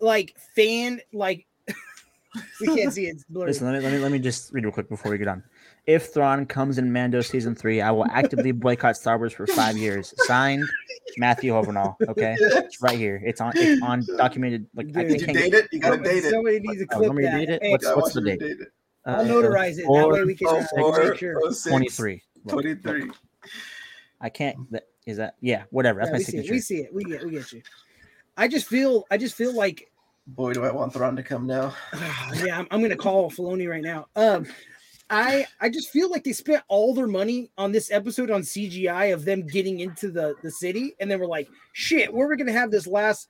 like 0.00 0.34
fan 0.56 1.00
like 1.12 1.46
we 2.60 2.68
can't 2.68 2.90
see 2.92 3.06
it. 3.06 3.16
It's 3.16 3.24
blurry. 3.24 3.48
Listen, 3.48 3.66
let 3.70 3.74
me 3.76 3.80
let 3.84 3.92
me 3.92 3.98
let 3.98 4.12
me 4.12 4.18
just 4.18 4.50
read 4.52 4.64
real 4.64 4.72
quick 4.72 4.88
before 4.88 5.10
we 5.10 5.18
get 5.18 5.28
on. 5.28 5.42
If 5.86 6.14
Thrawn 6.14 6.46
comes 6.46 6.78
in 6.78 6.90
Mando 6.90 7.20
season 7.20 7.54
three, 7.54 7.82
I 7.82 7.90
will 7.90 8.06
actively 8.06 8.52
boycott 8.52 8.96
Star 8.96 9.18
Wars 9.18 9.34
for 9.34 9.46
five 9.46 9.76
years. 9.76 10.14
Signed, 10.26 10.66
Matthew 11.18 11.52
Hovenall. 11.52 11.96
Okay, 12.08 12.36
it's 12.40 12.80
right 12.80 12.98
here. 12.98 13.20
It's 13.26 13.42
on. 13.42 13.52
It's 13.56 13.82
on 13.82 14.06
documented. 14.16 14.66
Like 14.74 14.86
I 14.96 15.02
Dude, 15.02 15.08
Did 15.08 15.20
you 15.20 15.26
can't 15.26 15.38
date 15.38 15.50
get, 15.50 15.64
it? 15.64 15.68
You 15.72 15.80
gotta 15.80 15.94
Somebody, 15.96 16.14
date 16.14 16.24
it. 16.24 16.30
somebody 16.30 16.60
needs 16.60 16.80
to 16.80 16.86
Oh, 16.92 16.96
clip 16.96 17.08
want 17.08 17.18
me 17.18 17.24
that. 17.24 17.36
date 17.36 17.50
it? 17.50 17.62
Hey, 17.62 17.70
What's- 17.72 17.86
what's 17.94 18.14
the 18.14 18.20
date? 18.22 18.40
date 18.40 18.60
it. 18.60 18.68
I'll 19.04 19.20
uh, 19.20 19.24
notarize 19.24 19.78
it. 19.78 19.84
That 19.92 20.08
way 20.08 20.24
we 20.24 20.34
can 20.34 20.48
Oh, 20.48 20.62
four, 20.70 20.98
make 21.04 21.18
sure. 21.18 21.40
oh, 21.44 21.50
six, 21.50 21.68
23. 21.70 22.22
Look, 22.44 22.52
23. 22.52 23.10
I 24.20 24.28
can't. 24.30 24.56
That, 25.08 25.10
is 25.10 25.16
that? 25.16 25.34
Yeah. 25.40 25.64
Whatever. 25.70 26.00
That's 26.00 26.10
Yeah, 26.10 26.12
my 26.12 26.18
we 26.18 26.24
see 26.24 26.36
it. 26.38 26.50
We 26.50 26.60
see 26.60 26.76
it. 26.78 26.94
We 26.94 27.04
get. 27.04 27.24
We 27.24 27.30
get 27.30 27.52
you. 27.52 27.62
I 28.36 28.48
just 28.48 28.66
feel. 28.66 29.04
I 29.10 29.16
just 29.16 29.34
feel 29.34 29.54
like. 29.54 29.90
Boy, 30.26 30.52
do 30.52 30.64
I 30.64 30.70
want 30.70 30.92
Thrawn 30.92 31.16
to 31.16 31.22
come 31.22 31.46
now. 31.46 31.74
yeah, 32.44 32.58
I'm, 32.58 32.66
I'm 32.70 32.82
gonna 32.82 32.96
call 32.96 33.30
Filoni 33.30 33.68
right 33.68 33.82
now. 33.82 34.08
Um, 34.14 34.46
I 35.08 35.46
I 35.60 35.70
just 35.70 35.88
feel 35.88 36.10
like 36.10 36.24
they 36.24 36.32
spent 36.32 36.62
all 36.68 36.92
their 36.92 37.06
money 37.06 37.50
on 37.56 37.72
this 37.72 37.90
episode 37.90 38.30
on 38.30 38.42
CGI 38.42 39.14
of 39.14 39.24
them 39.24 39.46
getting 39.46 39.80
into 39.80 40.10
the 40.10 40.34
the 40.42 40.50
city, 40.50 40.94
and 41.00 41.10
then 41.10 41.18
we're 41.18 41.26
like, 41.26 41.48
shit, 41.72 42.12
where 42.12 42.26
are 42.26 42.30
we 42.30 42.36
gonna 42.36 42.52
have 42.52 42.70
this 42.70 42.86
last 42.86 43.28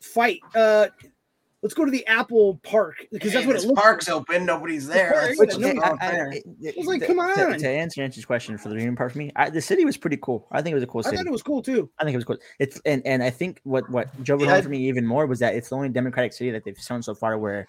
fight? 0.00 0.38
Uh, 0.54 0.86
let's 1.62 1.74
go 1.74 1.84
to 1.84 1.90
the 1.90 2.06
Apple 2.06 2.60
Park 2.62 2.96
because 3.10 3.32
that's 3.32 3.42
Hey, 3.44 3.46
what 3.46 3.56
it 3.56 3.60
this 3.60 3.66
looks. 3.66 3.80
park's 3.82 4.08
like. 4.08 4.16
open. 4.16 4.46
Nobody's 4.46 4.86
there. 4.86 5.10
park- 5.12 5.24
That's 5.26 5.38
Which- 5.38 5.48
what's 5.48 5.58
no, 5.58 5.72
not 5.72 6.02
I- 6.02 6.06
I- 6.08 6.10
there. 6.12 6.30
it- 6.32 6.44
it- 6.62 6.76
was 6.76 6.86
like, 6.86 7.00
to- 7.00 7.06
come 7.06 7.18
on. 7.18 7.34
To, 7.58 7.68
answer 7.68 8.00
Nancy's 8.00 8.24
question 8.24 8.56
for 8.58 8.68
the 8.68 8.76
reading 8.76 8.94
part 8.96 9.12
for 9.12 9.18
me, 9.18 9.32
I, 9.36 9.50
the 9.50 9.60
city 9.60 9.84
was 9.84 9.96
pretty 9.96 10.18
cool. 10.22 10.46
I 10.52 10.62
think 10.62 10.72
it 10.72 10.74
was 10.74 10.82
a 10.84 10.86
cool 10.86 11.00
I 11.00 11.02
city. 11.04 11.16
thought 11.16 11.26
it 11.26 11.32
was 11.32 11.42
cool 11.42 11.62
too. 11.62 11.90
I 11.98 12.04
think 12.04 12.14
it 12.14 12.18
was 12.18 12.24
cool. 12.24 12.38
It's 12.58 12.80
and 12.84 13.04
and 13.06 13.22
I 13.22 13.30
think 13.30 13.60
what 13.64 13.88
what 13.90 14.08
drove 14.22 14.40
it 14.42 14.44
Yeah, 14.46 14.54
home 14.54 14.62
for 14.62 14.68
me 14.68 14.88
even 14.88 15.06
more 15.06 15.26
was 15.26 15.38
that 15.40 15.54
it's 15.54 15.70
the 15.70 15.76
only 15.76 15.88
Democratic 15.88 16.32
city 16.32 16.50
that 16.50 16.64
they've 16.64 16.78
shown 16.78 17.02
so 17.02 17.14
far 17.14 17.38
where 17.38 17.66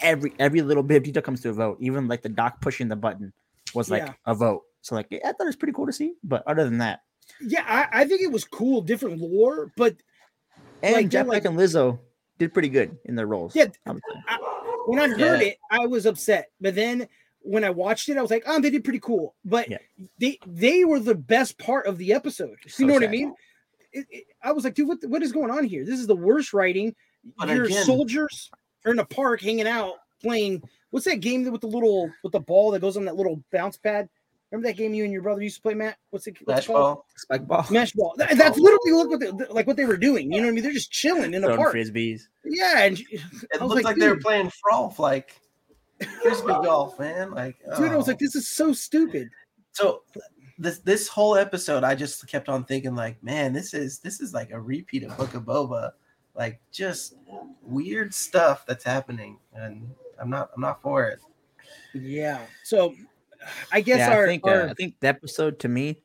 every 0.00 0.32
every 0.38 0.62
little 0.62 0.82
bit 0.82 0.96
of 0.98 1.02
detail 1.04 1.22
comes 1.22 1.40
to 1.42 1.50
a 1.50 1.52
vote. 1.52 1.76
Even 1.80 2.08
like 2.08 2.22
the 2.22 2.28
doc 2.28 2.60
pushing 2.60 2.88
the 2.88 2.96
button 2.96 3.32
was 3.74 3.90
like 3.90 4.02
Yeah. 4.06 4.12
a 4.26 4.34
vote. 4.34 4.62
So 4.82 4.94
like 4.94 5.06
I 5.12 5.18
thought 5.32 5.40
it 5.42 5.46
was 5.46 5.56
pretty 5.56 5.72
cool 5.72 5.86
to 5.86 5.92
see. 5.92 6.14
But 6.24 6.42
other 6.46 6.64
than 6.64 6.78
that, 6.78 7.00
Yeah, 7.40 7.64
I, 7.66 8.02
I 8.02 8.04
think 8.06 8.22
it 8.22 8.30
was 8.32 8.44
cool, 8.44 8.80
different 8.82 9.18
lore, 9.20 9.72
but 9.76 9.96
and 10.82 10.94
Like, 10.94 11.08
Jack 11.08 11.26
like- 11.26 11.42
Black 11.42 11.50
and 11.52 11.58
Lizzo 11.60 11.98
did 12.38 12.52
pretty 12.52 12.68
good 12.68 12.96
in 13.04 13.14
their 13.14 13.26
roles. 13.26 13.54
Yeah, 13.54 13.66
I. 13.86 13.92
I, 14.28 14.38
when 14.86 14.98
I 15.00 15.08
heard 15.08 15.18
Yeah. 15.40 15.48
it, 15.48 15.56
I 15.70 15.86
was 15.86 16.06
upset. 16.06 16.50
But 16.60 16.74
then 16.74 17.08
when 17.40 17.64
I 17.64 17.70
watched 17.70 18.08
it, 18.08 18.16
I 18.16 18.22
was 18.22 18.30
like, 18.30 18.44
oh, 18.46 18.60
they 18.60 18.70
did 18.70 18.84
pretty 18.84 19.00
cool. 19.00 19.34
But 19.44 19.68
Yeah. 19.68 19.78
they 20.20 20.38
they 20.46 20.84
were 20.84 21.00
the 21.00 21.14
best 21.14 21.58
part 21.58 21.86
of 21.86 21.98
the 21.98 22.12
episode. 22.12 22.56
You 22.64 22.70
So 22.70 22.84
know 22.86 22.94
what 22.94 23.04
I 23.04 23.08
mean? 23.08 23.34
It, 23.92 24.06
it- 24.10 24.24
I 24.42 24.52
was 24.52 24.64
like, 24.64 24.74
dude, 24.74 24.88
what, 24.88 24.98
what 25.06 25.22
is 25.22 25.32
going 25.32 25.50
on 25.50 25.64
here? 25.64 25.84
This 25.84 25.98
is 25.98 26.06
the 26.06 26.14
worst 26.16 26.52
writing. 26.52 26.94
But 27.38 27.48
Your 27.48 27.64
again- 27.64 27.84
soldiers 27.84 28.50
are 28.84 28.92
in 28.92 28.98
a 29.00 29.04
park 29.04 29.40
hanging 29.40 29.66
out 29.66 29.94
playing. 30.22 30.62
What's 30.90 31.06
that 31.06 31.20
game 31.20 31.50
with 31.50 31.60
the 31.62 31.66
little 31.66 32.10
with 32.22 32.32
the 32.32 32.40
ball 32.40 32.70
that 32.70 32.80
goes 32.80 32.96
on 32.96 33.04
that 33.06 33.16
little 33.16 33.42
bounce 33.52 33.76
pad? 33.76 34.08
Remember 34.50 34.68
that 34.68 34.76
game 34.76 34.94
you 34.94 35.02
and 35.02 35.12
your 35.12 35.22
brother 35.22 35.42
used 35.42 35.56
to 35.56 35.62
play, 35.62 35.74
Matt? 35.74 35.96
What's 36.10 36.26
it? 36.28 36.36
What's 36.44 36.44
Flash 36.44 36.64
it 36.64 36.66
called? 36.72 36.96
ball. 36.96 37.06
Spike 37.16 37.46
ball. 37.46 37.66
Mesh 37.70 37.92
ball. 37.92 38.14
That- 38.16 38.36
that's 38.38 38.58
literally 38.58 38.92
look 38.92 39.10
what 39.10 39.20
they, 39.20 39.46
like 39.46 39.66
what 39.66 39.76
they 39.76 39.84
were 39.86 39.96
doing. 39.96 40.32
You 40.32 40.38
know 40.40 40.46
what 40.46 40.52
I 40.52 40.54
mean? 40.54 40.62
They're 40.62 40.72
just 40.72 40.92
chilling 40.92 41.34
in 41.34 41.42
a 41.42 41.46
Throwing 41.48 41.58
park. 41.58 41.74
frisbees. 41.74 42.22
Yeah, 42.44 42.84
and 42.84 42.98
It 43.10 43.20
I 43.60 43.64
looked 43.64 43.74
like, 43.76 43.84
like, 43.84 43.96
they 43.96 44.08
were 44.08 44.14
dude. 44.14 44.22
playing 44.24 44.50
frolf, 44.64 44.98
like 45.00 45.40
frisbee 46.22 46.46
golf, 46.62 46.98
man. 46.98 47.32
Like, 47.32 47.56
dude, 47.76 47.90
I 47.90 47.96
was 47.96 48.06
oh. 48.06 48.12
like, 48.12 48.18
this 48.18 48.36
is 48.36 48.48
so 48.48 48.72
stupid. 48.72 49.30
so 49.72 50.02
this 50.58 50.78
this 50.78 51.08
whole 51.08 51.36
episode, 51.36 51.84
I 51.84 51.94
just 51.94 52.26
kept 52.28 52.48
on 52.48 52.64
thinking, 52.64 52.94
like, 52.94 53.22
man, 53.22 53.52
this 53.52 53.74
is 53.74 53.98
this 53.98 54.20
is 54.20 54.32
like 54.32 54.52
a 54.52 54.60
repeat 54.60 55.02
of 55.02 55.16
Book 55.16 55.34
of 55.34 55.42
Boba, 55.42 55.90
like 56.34 56.60
just 56.70 57.16
weird 57.62 58.14
stuff 58.14 58.64
that's 58.64 58.84
happening, 58.84 59.38
and 59.54 59.90
I'm 60.20 60.30
not 60.30 60.50
I'm 60.54 60.60
not 60.60 60.80
for 60.82 61.04
it. 61.08 61.18
Yeah. 61.92 62.40
So 62.62 62.94
I 63.72 63.80
guess 63.80 63.98
yeah, 63.98 64.14
our, 64.14 64.24
I 64.24 64.26
think 64.26 64.46
our 64.46 64.62
uh, 64.62 64.70
I 64.70 64.74
think 64.74 64.94
the 65.00 65.08
episode 65.08 65.58
to 65.60 65.68
me 65.68 66.02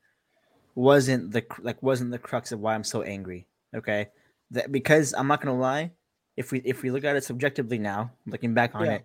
wasn't 0.75 1.31
the 1.31 1.43
like 1.61 1.81
wasn't 1.83 2.11
the 2.11 2.19
crux 2.19 2.51
of 2.51 2.59
why 2.59 2.75
I'm 2.75 2.83
so 2.83 3.01
angry. 3.01 3.47
Okay, 3.75 4.07
that 4.51 4.71
because 4.71 5.13
I'm 5.13 5.27
not 5.27 5.41
gonna 5.41 5.57
lie, 5.59 5.91
if 6.37 6.51
we 6.51 6.59
if 6.59 6.81
we 6.83 6.91
look 6.91 7.03
at 7.03 7.15
it 7.15 7.23
subjectively 7.23 7.77
now, 7.77 8.11
looking 8.27 8.53
back 8.53 8.75
on 8.75 8.85
Yeah. 8.85 8.91
it, 8.93 9.03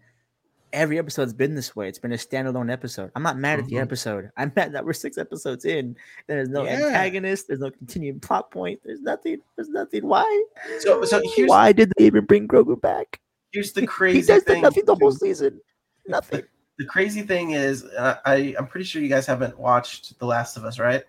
every 0.72 0.98
episode's 0.98 1.32
been 1.32 1.54
this 1.54 1.74
way. 1.76 1.88
It's 1.88 1.98
been 1.98 2.12
a 2.12 2.16
standalone 2.16 2.70
episode. 2.72 3.10
I'm 3.16 3.22
not 3.22 3.36
mad 3.38 3.58
at 3.60 3.66
the 3.66 3.76
Mhm. 3.76 3.82
episode. 3.82 4.30
I'm 4.36 4.52
mad 4.56 4.72
that 4.72 4.84
we're 4.84 4.92
six 4.92 5.18
episodes 5.18 5.64
in. 5.64 5.96
There's 6.26 6.48
no 6.48 6.64
Yeah. 6.64 6.86
antagonist. 6.86 7.46
There's 7.48 7.60
no 7.60 7.70
continuing 7.70 8.20
plot 8.20 8.50
point. 8.50 8.80
There's 8.84 9.00
nothing. 9.00 9.38
There's 9.56 9.68
nothing. 9.68 10.06
Why? 10.06 10.44
So 10.80 11.04
so 11.04 11.20
here's 11.34 11.48
Why 11.48 11.72
did 11.72 11.92
they 11.96 12.06
even 12.06 12.24
bring 12.26 12.46
Grogu 12.48 12.80
back? 12.80 13.20
here's 13.52 13.72
the 13.72 13.82
He- 13.82 13.86
crazy 13.86 14.20
he 14.20 14.26
does 14.26 14.42
thing. 14.42 14.60
nothing 14.62 14.84
the 14.84 14.94
whole 14.96 15.12
season. 15.12 15.60
Nothing. 16.06 16.42
The 16.78 16.84
crazy 16.84 17.22
thing 17.22 17.52
is, 17.52 17.84
uh, 17.84 18.16
I 18.26 18.54
I'm 18.58 18.66
pretty 18.66 18.84
sure 18.84 19.00
you 19.02 19.08
guys 19.08 19.26
haven't 19.26 19.58
watched 19.58 20.18
The 20.18 20.26
Last 20.26 20.56
of 20.56 20.64
Us, 20.64 20.78
right? 20.78 21.02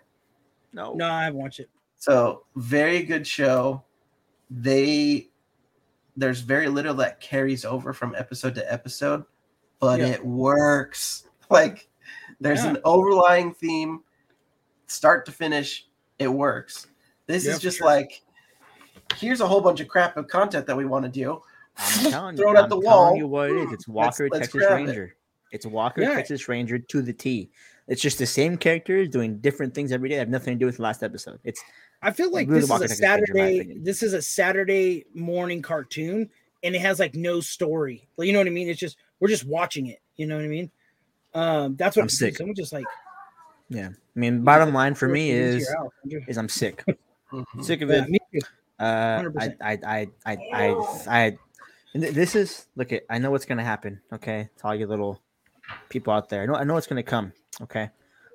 No. 0.73 0.93
no, 0.93 1.09
I 1.09 1.25
haven't 1.25 1.39
watched 1.39 1.59
it. 1.59 1.69
So 1.97 2.43
very 2.55 3.03
good 3.03 3.25
show. 3.25 3.83
They 4.49 5.29
there's 6.15 6.39
very 6.41 6.67
little 6.67 6.93
that 6.95 7.19
carries 7.19 7.65
over 7.65 7.93
from 7.93 8.15
episode 8.15 8.55
to 8.55 8.71
episode, 8.71 9.23
but 9.79 9.99
Yeah. 9.99 10.07
it 10.07 10.25
works. 10.25 11.23
Like 11.49 11.87
there's 12.41 12.63
Yeah. 12.65 12.71
an 12.71 12.77
overlying 12.83 13.53
theme, 13.53 14.01
start 14.87 15.25
to 15.27 15.31
finish, 15.31 15.87
it 16.19 16.27
works. 16.27 16.87
This 17.25 17.45
Yeah, 17.45 17.53
is 17.53 17.59
just 17.59 17.77
sure. 17.77 17.87
like 17.87 18.21
here's 19.15 19.39
a 19.39 19.47
whole 19.47 19.61
bunch 19.61 19.79
of 19.79 19.87
crap 19.87 20.17
of 20.17 20.27
content 20.27 20.67
that 20.67 20.75
we 20.75 20.83
want 20.85 21.05
to 21.05 21.09
do. 21.09 21.41
I'm 21.77 22.11
telling 22.11 22.35
you, 22.37 22.43
Throw 22.43 22.51
it 22.51 22.57
at 22.57 22.63
I'm 22.65 22.69
the 22.69 22.81
telling 22.81 22.83
wall. 22.85 23.15
you 23.15 23.27
what 23.27 23.49
it 23.49 23.55
is. 23.57 23.71
It's 23.71 23.87
Let's- 23.87 24.19
Walker 24.19 24.27
let's 24.29 24.47
Texas 24.51 24.67
grab 24.67 24.89
it. 24.89 25.11
Ranger. 25.51 25.55
It's 25.55 25.65
Walker 25.65 26.01
Yeah. 26.01 26.13
Texas 26.15 26.47
Ranger 26.47 26.79
to 26.79 27.01
the 27.01 27.13
T. 27.13 27.49
It's 27.87 28.01
just 28.01 28.17
the 28.19 28.25
same 28.25 28.57
characters 28.57 29.07
doing 29.09 29.39
different 29.39 29.73
things 29.73 29.91
every 29.91 30.09
day. 30.09 30.15
They 30.15 30.19
have 30.19 30.29
nothing 30.29 30.53
to 30.55 30.59
do 30.59 30.65
with 30.65 30.77
the 30.77 30.83
last 30.83 31.03
episode. 31.03 31.39
It's 31.43 31.61
I 32.01 32.11
feel 32.11 32.31
like 32.31 32.47
Really 32.47 32.61
this 32.61 32.69
Walker 32.69 32.85
is 32.85 32.99
a 32.99 33.01
Texas 33.01 33.29
Ranger, 33.29 33.31
in 33.31 33.37
my 33.37 33.39
Saturday. 33.45 33.59
opinion. 33.59 33.83
This 33.83 34.03
is 34.03 34.13
a 34.13 34.21
Saturday 34.21 35.05
morning 35.13 35.61
cartoon, 35.61 36.29
and 36.63 36.75
it 36.75 36.81
has 36.81 36.99
like 36.99 37.15
no 37.15 37.39
story. 37.39 38.07
Like, 38.17 38.27
you 38.27 38.33
know 38.33 38.39
what 38.39 38.47
I 38.47 38.51
mean? 38.51 38.67
It's 38.69 38.79
just 38.79 38.97
we're 39.19 39.29
just 39.29 39.45
watching 39.45 39.87
it. 39.87 39.99
You 40.17 40.27
know 40.27 40.35
what 40.35 40.45
I 40.45 40.49
mean? 40.49 40.71
Um, 41.33 41.75
that's 41.75 41.95
what 41.95 42.03
I'm 42.03 42.09
sick. 42.09 42.37
Someone 42.37 42.55
just 42.55 42.73
like 42.73 42.85
yeah. 43.69 43.89
I 43.89 44.19
mean, 44.19 44.43
bottom 44.43 44.73
line 44.73 44.95
for 44.95 45.07
me 45.07 45.29
is 45.31 45.61
your 45.63 45.77
house, 45.77 45.91
Andrew. 46.03 46.21
is 46.27 46.37
I'm 46.37 46.49
sick. 46.49 46.83
Mhm. 47.33 47.61
Sick 47.61 47.81
of 47.81 47.89
Yeah, 47.89 48.03
it. 48.03 48.09
me 48.09 48.19
too. 48.33 48.39
Uh, 48.79 48.83
I, 49.37 49.49
100%. 49.49 49.55
I, 49.59 49.79
I, 49.85 50.07
I, 50.25 50.37
I, 50.53 50.75
I, 51.09 51.37
and 51.93 52.03
th- 52.03 52.13
this 52.13 52.35
is 52.35 52.67
look 52.77 52.93
at. 52.93 53.03
I 53.09 53.17
know 53.17 53.31
what's 53.31 53.43
gonna 53.43 53.65
happen. 53.65 53.99
Okay, 54.13 54.49
to 54.59 54.65
all 54.67 54.73
you 54.73 54.87
little 54.87 55.21
people 55.89 56.13
out 56.13 56.29
there, 56.29 56.43
I 56.43 56.45
know, 56.45 56.55
I 56.55 56.63
know 56.63 56.73
what's 56.73 56.87
gonna 56.87 57.03
come. 57.03 57.33
Okay, 57.61 57.89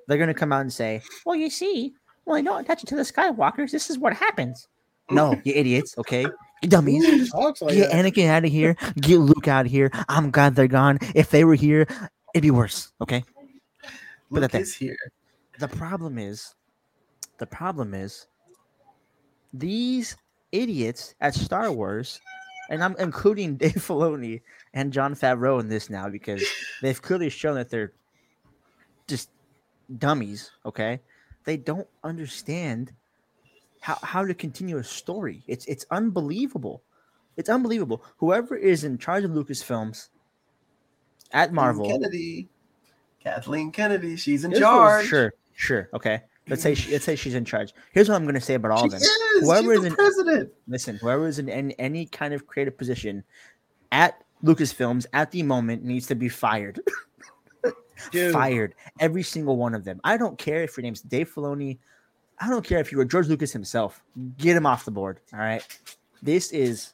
they're 0.07 0.17
gonna 0.17 0.33
come 0.33 0.51
out 0.51 0.61
and 0.61 0.71
say, 0.73 1.01
"Well, 1.25 1.35
you 1.35 1.49
see, 1.49 1.93
well, 2.25 2.37
you 2.37 2.43
don't 2.43 2.61
attach 2.61 2.83
it 2.83 2.87
to 2.87 2.95
the 2.95 3.03
Skywalkers. 3.03 3.71
This 3.71 3.89
is 3.89 3.97
what 3.97 4.13
happens." 4.13 4.67
No, 5.11 5.39
you 5.43 5.53
idiots. 5.53 5.97
Okay, 5.97 6.25
you 6.61 6.69
dummies. 6.69 7.33
Like 7.33 7.55
Get 7.59 7.91
that? 7.91 8.05
Anakin 8.05 8.29
out 8.29 8.45
of 8.45 8.51
here. 8.51 8.75
Get 8.95 9.17
Luke 9.17 9.49
out 9.49 9.65
of 9.65 9.71
here. 9.71 9.91
I'm 10.07 10.31
glad 10.31 10.55
they're 10.55 10.67
gone. 10.67 10.97
If 11.13 11.29
they 11.29 11.43
were 11.43 11.55
here, 11.55 11.85
it'd 12.33 12.41
be 12.41 12.51
worse. 12.51 12.93
Okay. 13.01 13.23
That 13.81 13.91
Luke 14.29 14.51
there. 14.51 14.61
is 14.61 14.73
here. 14.73 14.95
The 15.59 15.67
problem 15.67 16.17
is, 16.17 16.55
the 17.37 17.45
problem 17.45 17.93
is, 17.93 18.27
these 19.53 20.15
idiots 20.53 21.15
at 21.19 21.35
Star 21.35 21.69
Wars, 21.71 22.21
and 22.69 22.83
I'm 22.83 22.95
including 22.99 23.55
Dave 23.57 23.73
Filoni 23.73 24.41
and 24.73 24.93
Jon 24.93 25.15
Favreau 25.15 25.59
in 25.59 25.69
this 25.69 25.89
now 25.89 26.09
because 26.09 26.43
they've 26.81 27.01
clearly 27.01 27.29
shown 27.29 27.55
that 27.55 27.69
they're 27.69 27.93
just 29.07 29.29
dummies. 29.97 30.51
Okay, 30.65 31.01
they 31.45 31.57
don't 31.57 31.87
understand 32.03 32.93
how 33.81 33.97
how 34.01 34.25
to 34.25 34.33
continue 34.33 34.77
a 34.77 34.83
story. 34.83 35.43
It's 35.47 35.65
it's 35.65 35.85
unbelievable. 35.91 36.83
It's 37.35 37.49
unbelievable. 37.49 38.03
Whoever 38.17 38.55
is 38.55 38.83
in 38.83 38.97
charge 38.97 39.23
of 39.23 39.31
Lucasfilms 39.31 40.09
at 41.31 41.51
Marvel, 41.51 41.89
Kennedy. 41.89 42.47
Kathleen 43.23 43.71
Kennedy. 43.71 44.15
She's 44.17 44.43
in 44.43 44.53
charge. 44.53 45.05
Sure, 45.05 45.33
sure. 45.53 45.89
Okay. 45.93 46.21
Let's 46.47 46.61
say 46.61 46.75
she, 46.75 46.91
let's 46.91 47.05
say 47.05 47.15
she's 47.15 47.35
in 47.35 47.45
charge. 47.45 47.73
Here's 47.93 48.09
what 48.09 48.15
I'm 48.15 48.23
going 48.23 48.35
to 48.35 48.41
say 48.41 48.55
about 48.55 48.71
all 48.71 48.83
of 48.85 48.91
them. 48.91 48.99
is. 49.01 49.09
Whoever 49.41 49.73
She's 49.75 49.77
is 49.77 49.81
the 49.81 49.87
in- 49.87 49.95
president. 49.95 50.53
Listen, 50.67 50.95
whoever 50.97 51.27
is 51.27 51.39
in 51.39 51.47
any, 51.49 51.73
any 51.79 52.05
kind 52.05 52.33
of 52.33 52.47
creative 52.47 52.77
position 52.77 53.23
at 53.91 54.21
Lucasfilms 54.43 55.05
at 55.13 55.31
the 55.31 55.41
moment 55.43 55.83
needs 55.85 56.05
to 56.07 56.15
be 56.15 56.27
fired. 56.29 56.81
Dude. 58.11 58.33
fired. 58.33 58.75
Every 58.99 59.23
single 59.23 59.55
one 59.55 59.73
of 59.73 59.85
them. 59.85 60.01
I 60.03 60.17
don't 60.17 60.37
care 60.37 60.63
if 60.63 60.75
your 60.75 60.81
name's 60.81 60.99
Dave 61.01 61.33
Filoni. 61.33 61.77
I 62.39 62.49
don't 62.49 62.65
care 62.65 62.79
if 62.79 62.91
you 62.91 62.97
were 62.97 63.05
George 63.05 63.27
Lucas 63.27 63.53
himself. 63.53 64.03
Get 64.37 64.57
him 64.57 64.65
off 64.65 64.83
the 64.83 64.91
board. 64.91 65.19
All 65.31 65.39
right. 65.39 65.65
This 66.21 66.51
is 66.51 66.93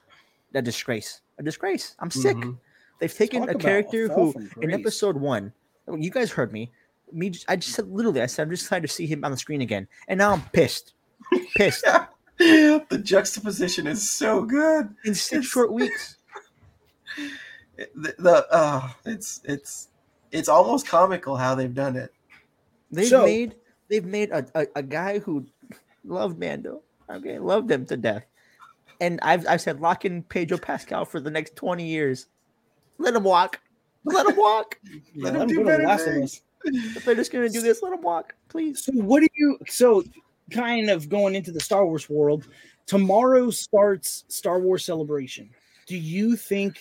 a 0.53 0.61
disgrace. 0.61 1.21
A 1.39 1.43
disgrace. 1.43 1.95
I'm 1.99 2.11
sick. 2.11 2.37
Mhm. 2.37 2.57
They've 2.99 3.11
taken 3.13 3.47
Talk 3.47 3.55
a 3.55 3.57
character 3.57 4.07
who, 4.09 4.33
in 4.61 4.71
episode 4.71 5.15
one, 5.17 5.51
you 5.97 6.11
guys 6.11 6.29
heard 6.31 6.53
me. 6.53 6.69
Me, 7.11 7.29
just, 7.29 7.45
I 7.49 7.55
just 7.55 7.73
said 7.75 7.87
literally, 7.89 8.21
I 8.21 8.25
said 8.25 8.43
I'm 8.43 8.49
just 8.51 8.63
excited 8.63 8.87
to 8.87 8.93
see 8.93 9.05
him 9.07 9.23
on 9.25 9.31
the 9.31 9.37
screen 9.37 9.61
again, 9.61 9.87
and 10.07 10.17
now 10.17 10.31
I'm 10.33 10.41
pissed, 10.53 10.93
pissed. 11.55 11.85
the 12.37 13.01
juxtaposition 13.03 13.87
is 13.87 14.09
so 14.09 14.43
good. 14.43 14.93
In 15.05 15.13
six 15.15 15.31
It's- 15.31 15.45
short 15.45 15.71
weeks, 15.73 16.17
The, 17.77 18.13
the 18.19 18.47
uh, 18.53 18.89
it's 19.05 19.41
it's 19.45 19.87
it's 20.31 20.49
almost 20.49 20.85
comical 20.87 21.35
how 21.37 21.55
they've 21.55 21.73
done 21.73 21.95
it. 21.95 22.13
they've 22.91 23.07
So- 23.07 23.25
made 23.25 23.55
they've 23.87 24.05
made 24.05 24.31
a, 24.31 24.45
a, 24.53 24.67
a 24.75 24.83
guy 24.83 25.19
who 25.19 25.45
loved 26.03 26.37
Mando, 26.39 26.81
okay, 27.09 27.39
loved 27.39 27.71
him 27.71 27.85
to 27.85 27.95
death, 27.97 28.25
and 28.99 29.19
I've 29.23 29.47
I've 29.47 29.61
said 29.61 29.79
lock 29.79 30.03
in 30.05 30.23
Pedro 30.23 30.57
Pascal 30.57 31.05
for 31.05 31.19
the 31.21 31.31
next 31.31 31.55
twenty 31.55 31.87
years. 31.87 32.27
Let 32.97 33.15
him 33.15 33.23
walk. 33.23 33.61
Let 34.03 34.27
him 34.27 34.35
walk. 34.35 34.77
Yeah, 34.83 35.23
Let 35.23 35.33
him 35.33 35.39
let 35.39 35.47
do 35.47 35.59
him 35.59 35.63
go 35.65 35.71
to 35.71 35.77
better 35.77 35.87
Last 35.87 36.07
of 36.07 36.13
things. 36.13 36.33
Us. 36.35 36.41
If 36.63 37.05
they're 37.05 37.15
just 37.15 37.31
gonna 37.31 37.49
do 37.49 37.61
this, 37.61 37.81
let 37.81 37.93
him 37.93 38.01
walk, 38.01 38.35
please. 38.47 38.83
So 38.83 38.91
what 38.93 39.21
do 39.21 39.27
you 39.35 39.57
so 39.67 40.03
kind 40.51 40.89
of 40.89 41.09
going 41.09 41.35
into 41.35 41.51
the 41.51 41.59
Star 41.59 41.85
Wars 41.85 42.09
world? 42.09 42.47
Tomorrow 42.85 43.51
starts 43.51 44.25
Star 44.29 44.59
Wars 44.59 44.83
Celebration. 44.83 45.49
Do 45.85 45.97
you 45.97 46.35
think 46.35 46.79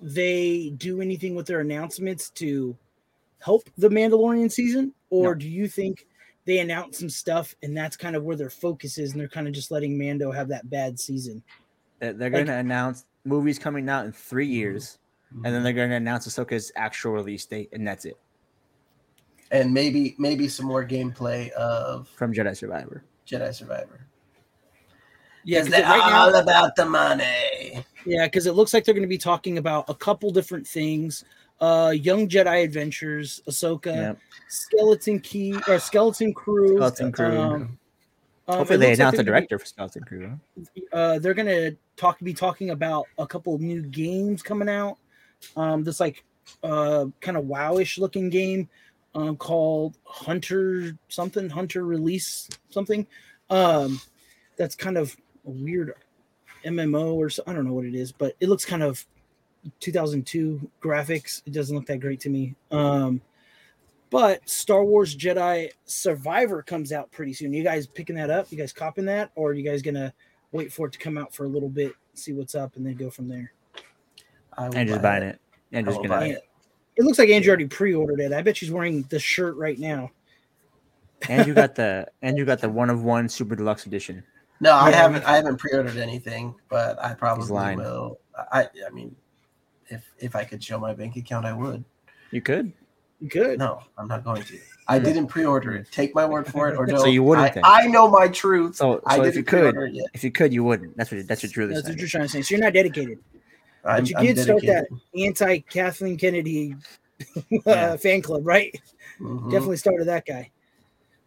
they 0.00 0.70
do 0.76 1.00
anything 1.00 1.34
with 1.34 1.46
their 1.46 1.60
announcements 1.60 2.30
to 2.30 2.76
help 3.40 3.68
the 3.78 3.88
Mandalorian 3.88 4.50
season, 4.50 4.92
or 5.10 5.34
No. 5.34 5.34
do 5.34 5.48
you 5.48 5.68
think 5.68 6.06
they 6.44 6.58
announce 6.58 6.98
some 6.98 7.10
stuff 7.10 7.54
and 7.62 7.76
that's 7.76 7.96
kind 7.96 8.14
of 8.14 8.22
where 8.24 8.36
their 8.36 8.50
focus 8.50 8.98
is, 8.98 9.12
and 9.12 9.20
they're 9.20 9.28
kind 9.28 9.48
of 9.48 9.52
just 9.52 9.70
letting 9.70 9.98
Mando 9.98 10.30
have 10.30 10.48
that 10.48 10.68
bad 10.70 10.98
season? 10.98 11.42
They're, 11.98 12.12
they're 12.12 12.30
gonna 12.30 12.58
announce 12.58 13.04
movies 13.24 13.58
coming 13.58 13.88
out 13.88 14.06
in 14.06 14.12
three 14.12 14.46
years, 14.46 14.98
and 15.30 15.38
Mm-hmm. 15.38 15.52
then 15.52 15.62
they're 15.64 15.72
gonna 15.72 15.96
announce 15.96 16.28
Ahsoka's 16.28 16.70
actual 16.76 17.12
release 17.12 17.44
date, 17.46 17.68
and 17.72 17.86
that's 17.86 18.04
it 18.04 18.16
and 19.50 19.72
maybe 19.72 20.14
maybe 20.18 20.48
some 20.48 20.66
more 20.66 20.86
gameplay 20.86 21.50
of 21.50 22.08
from 22.08 22.32
Jedi 22.32 22.56
Survivor. 22.56 23.02
Jedi 23.26 23.54
Survivor. 23.54 24.06
Yeah, 25.44 25.60
Because 25.62 25.64
'cause 25.74 25.80
they're 25.82 25.88
right 25.90 26.10
now, 26.10 26.18
all 26.26 26.34
about 26.34 26.74
the 26.76 26.84
money. 26.86 27.84
Yeah, 28.04 28.26
because 28.26 28.46
it 28.46 28.52
looks 28.54 28.74
like 28.74 28.84
they're 28.84 28.94
going 28.94 29.02
to 29.02 29.08
be 29.08 29.18
talking 29.18 29.58
about 29.58 29.84
a 29.88 29.94
couple 29.94 30.30
different 30.32 30.66
things. 30.66 31.24
Uh, 31.60 31.92
Young 31.96 32.28
Jedi 32.28 32.64
Adventures, 32.64 33.40
Ahsoka, 33.48 33.94
Yep. 33.94 34.18
Skeleton 34.48 35.20
Key 35.20 35.54
or 35.68 35.78
Skeleton 35.78 36.34
Crew. 36.34 36.76
Skeleton 36.76 37.12
Crew. 37.12 37.38
Um, 37.38 37.52
um, 38.48 38.58
Hopefully, 38.58 38.76
it 38.76 38.78
they 38.78 38.86
looks 38.88 38.98
like 38.98 38.98
announce 38.98 39.16
the 39.16 39.22
they're 39.22 39.24
gonna 39.24 39.40
director 39.40 39.58
for 39.58 39.66
Skeleton 39.66 40.02
Crew. 40.04 40.40
uh, 40.92 41.18
they're 41.20 41.34
going 41.34 41.46
to 41.46 41.76
talk 41.96 42.18
be 42.20 42.34
talking 42.34 42.70
about 42.70 43.06
a 43.18 43.26
couple 43.26 43.54
of 43.54 43.60
new 43.60 43.82
games 43.82 44.42
coming 44.42 44.68
out. 44.68 44.98
Um, 45.56 45.82
this 45.84 46.00
like 46.00 46.24
uh 46.62 47.06
kind 47.20 47.36
of 47.36 47.44
wowish 47.44 47.98
looking 47.98 48.30
game 48.30 48.68
um, 49.16 49.36
called 49.36 49.96
Hunter 50.04 50.96
something 51.08 51.48
Hunter 51.48 51.84
Release 51.84 52.48
something. 52.68 53.06
Um, 53.50 54.00
that's 54.56 54.74
kind 54.74 54.98
of 54.98 55.16
a 55.46 55.50
weird 55.50 55.94
MMO 56.64 57.14
or 57.14 57.30
so, 57.30 57.42
I 57.46 57.52
don't 57.52 57.66
know 57.66 57.72
what 57.72 57.86
it 57.86 57.94
is, 57.94 58.12
but 58.12 58.36
it 58.40 58.48
looks 58.48 58.64
kind 58.64 58.82
of 58.82 59.04
2002 59.80 60.70
graphics. 60.82 61.42
It 61.46 61.52
doesn't 61.52 61.74
look 61.74 61.86
that 61.86 61.98
great 62.00 62.20
to 62.20 62.28
me. 62.28 62.54
Um, 62.70 63.20
but 64.10 64.48
Star 64.48 64.84
Wars 64.84 65.16
Jedi 65.16 65.70
Survivor 65.86 66.62
comes 66.62 66.92
out 66.92 67.10
pretty 67.10 67.32
soon. 67.32 67.52
You 67.52 67.64
guys 67.64 67.86
picking 67.86 68.16
that 68.16 68.30
up? 68.30 68.50
You 68.50 68.58
guys 68.58 68.72
copying 68.72 69.06
that, 69.06 69.30
or 69.34 69.50
are 69.50 69.54
you 69.54 69.64
guys 69.64 69.82
gonna 69.82 70.12
wait 70.52 70.72
for 70.72 70.86
it 70.86 70.92
to 70.92 70.98
come 70.98 71.18
out 71.18 71.34
for 71.34 71.44
a 71.44 71.48
little 71.48 71.68
bit, 71.68 71.92
see 72.14 72.32
what's 72.32 72.54
up, 72.54 72.76
and 72.76 72.86
then 72.86 72.94
go 72.94 73.10
from 73.10 73.28
there? 73.28 73.52
I 74.56 74.68
will 74.68 74.76
And 74.76 74.88
just 74.88 75.02
buy 75.02 75.18
buying 75.20 75.30
it. 75.30 75.40
And 75.72 75.86
just 75.86 75.96
I 75.96 76.00
will 76.00 76.08
gonna. 76.08 76.20
buy 76.20 76.26
it. 76.28 76.30
It 76.36 76.48
looks 77.04 77.18
like 77.18 77.28
Andrew 77.28 77.50
already 77.50 77.66
pre-ordered 77.66 78.20
it. 78.20 78.32
I 78.32 78.42
bet 78.42 78.56
she's 78.56 78.70
wearing 78.70 79.02
the 79.10 79.18
shirt 79.18 79.56
right 79.56 79.78
now. 79.78 80.10
And 81.28 81.46
you 81.46 81.54
got 81.54 81.74
the 81.76 82.08
and 82.22 82.38
you 82.38 82.44
got 82.44 82.60
the 82.60 82.68
one 82.68 82.90
of 82.90 83.02
one 83.02 83.28
super 83.28 83.56
deluxe 83.56 83.86
edition. 83.86 84.22
No, 84.60 84.72
I 84.72 84.90
Yeah, 84.90 84.96
haven't. 85.02 85.24
I 85.24 85.36
haven't 85.36 85.58
pre-ordered 85.58 85.96
anything, 85.98 86.54
but 86.68 87.02
I 87.02 87.14
probably 87.14 87.76
will. 87.76 88.18
I. 88.52 88.68
I 88.86 88.90
mean, 88.90 89.14
if 89.88 90.04
if 90.18 90.34
I 90.34 90.44
could 90.44 90.62
show 90.62 90.78
my 90.78 90.94
bank 90.94 91.16
account, 91.16 91.44
I 91.44 91.52
would. 91.52 91.84
You 92.30 92.40
could. 92.40 92.72
Good. 93.28 93.58
No, 93.58 93.82
I'm 93.96 94.08
not 94.08 94.24
going 94.24 94.42
to. 94.42 94.58
I 94.88 94.98
didn't 94.98 95.26
pre-order 95.28 95.74
it. 95.74 95.88
Take 95.90 96.14
my 96.14 96.24
word 96.26 96.46
for 96.46 96.68
it, 96.68 96.76
or 96.76 96.86
don't. 96.86 96.98
So 97.00 97.06
you 97.06 97.22
wouldn't 97.22 97.48
I, 97.48 97.50
then? 97.50 97.62
I 97.66 97.86
know 97.86 98.08
my 98.08 98.28
truth. 98.28 98.76
So, 98.76 99.00
I 99.06 99.16
didn't 99.16 99.28
if 99.28 99.36
you 99.36 99.42
could, 99.42 99.74
it 99.76 99.92
yet. 99.94 100.06
if 100.14 100.22
you 100.22 100.30
could, 100.30 100.52
you 100.52 100.62
wouldn't. 100.64 100.96
That's 100.96 101.10
what 101.10 101.26
that's 101.26 101.42
what 101.42 101.56
you're 101.56 101.64
really 101.64 101.74
That's 101.74 101.84
what 101.88 101.92
saying. 101.92 101.98
you're 101.98 102.08
trying 102.08 102.22
to 102.24 102.28
say. 102.28 102.42
So 102.42 102.54
you're 102.54 102.64
not 102.64 102.72
dedicated. 102.74 103.18
I'm, 103.86 104.02
But 104.04 104.08
you 104.10 104.16
did 104.34 104.38
start 104.38 104.62
that 104.66 104.86
anti 105.18 105.58
Kathleen 105.60 106.16
Kennedy 106.16 106.76
uh, 107.66 107.96
fan 107.96 108.22
club, 108.22 108.46
right? 108.46 108.74
Mhm. 109.20 109.50
Definitely 109.50 109.76
started 109.78 110.06
that 110.06 110.26
guy. 110.26 110.50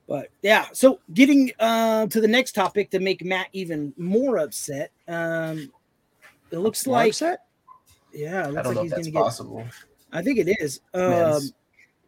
But 0.07 0.29
yeah, 0.41 0.65
so 0.73 0.99
getting 1.13 1.51
uh, 1.59 2.07
to 2.07 2.19
the 2.19 2.27
next 2.27 2.53
topic 2.53 2.89
to 2.91 2.99
make 2.99 3.23
Matt 3.23 3.47
even 3.53 3.93
more 3.97 4.39
upset. 4.39 4.91
Um, 5.07 5.71
it 6.51 6.57
looks 6.57 6.85
More 6.87 6.97
like 6.97 7.09
upset? 7.11 7.41
yeah, 8.11 8.47
it 8.49 8.57
I 8.57 8.61
don't 8.63 8.65
like 8.65 8.75
know 8.75 8.81
he's 8.81 8.91
if 8.91 8.95
that's 8.97 9.07
gonna 9.07 9.11
get. 9.11 9.23
possible. 9.23 9.65
I 10.11 10.21
think 10.23 10.39
it 10.39 10.57
is. 10.59 10.81
Um, 10.95 11.41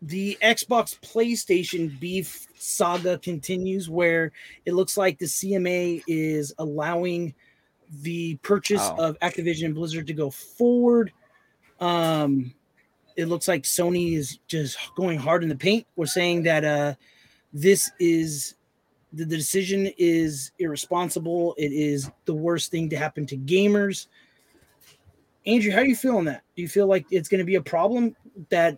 the 0.02 0.36
Xbox 0.42 1.00
PlayStation 1.00 2.00
beef 2.00 2.48
saga 2.56 3.20
continues, 3.20 3.88
where 3.88 4.32
it 4.66 4.74
looks 4.74 4.98
like 4.98 5.20
the 5.20 5.28
CMA 5.28 6.02
is 6.08 6.54
allowing 6.58 7.36
the 7.92 8.36
purchase 8.38 8.82
Oh. 8.82 9.10
of 9.10 9.20
Activision 9.20 9.66
and 9.66 9.76
Blizzard 9.76 10.08
to 10.08 10.14
go 10.14 10.30
forward. 10.30 11.12
Um, 11.80 12.54
it 13.18 13.26
looks 13.26 13.48
like 13.48 13.64
Sony 13.64 14.16
is 14.16 14.40
just 14.48 14.78
going 14.96 15.20
hard 15.20 15.44
in 15.44 15.50
the 15.50 15.56
paint. 15.56 15.86
We're 15.96 16.06
saying 16.06 16.44
that 16.44 16.64
uh, 16.64 16.96
this 17.52 17.92
is 18.00 18.56
the, 19.12 19.26
the 19.26 19.36
decision 19.36 19.92
is 19.98 20.52
irresponsible. 20.60 21.54
It 21.58 21.74
is 21.74 22.10
the 22.26 22.34
worst 22.34 22.72
thing 22.72 22.90
to 22.90 22.96
happen 22.96 23.26
to 23.28 23.38
gamers. 23.38 24.08
Andrew, 25.46 25.72
how 25.72 25.82
do 25.84 25.90
you 25.90 25.96
feel 25.96 26.18
on 26.18 26.26
that? 26.26 26.44
Do 26.56 26.62
you 26.62 26.70
feel 26.70 26.88
like 26.88 27.06
it's 27.12 27.28
going 27.28 27.40
to 27.40 27.46
be 27.46 27.56
a 27.56 27.62
problem 27.62 28.16
that 28.50 28.78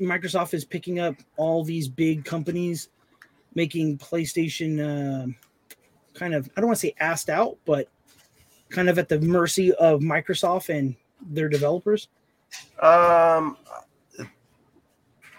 Microsoft 0.00 0.52
is 0.52 0.64
picking 0.64 0.98
up 0.98 1.14
all 1.36 1.64
these 1.64 1.88
big 1.88 2.24
companies, 2.24 2.88
making 3.54 3.98
PlayStation 3.98 4.80
uh, 4.80 5.28
kind 6.12 6.34
of 6.34 6.50
I 6.56 6.60
don't 6.60 6.68
want 6.68 6.78
to 6.80 6.86
say 6.86 6.94
asked 6.98 7.30
out, 7.30 7.56
but 7.64 7.88
kind 8.72 8.88
of 8.88 8.98
at 8.98 9.08
the 9.08 9.20
mercy 9.20 9.72
of 9.74 10.00
Microsoft 10.00 10.68
and 10.68 10.96
their 11.20 11.48
developers? 11.48 12.08
Um, 12.80 13.56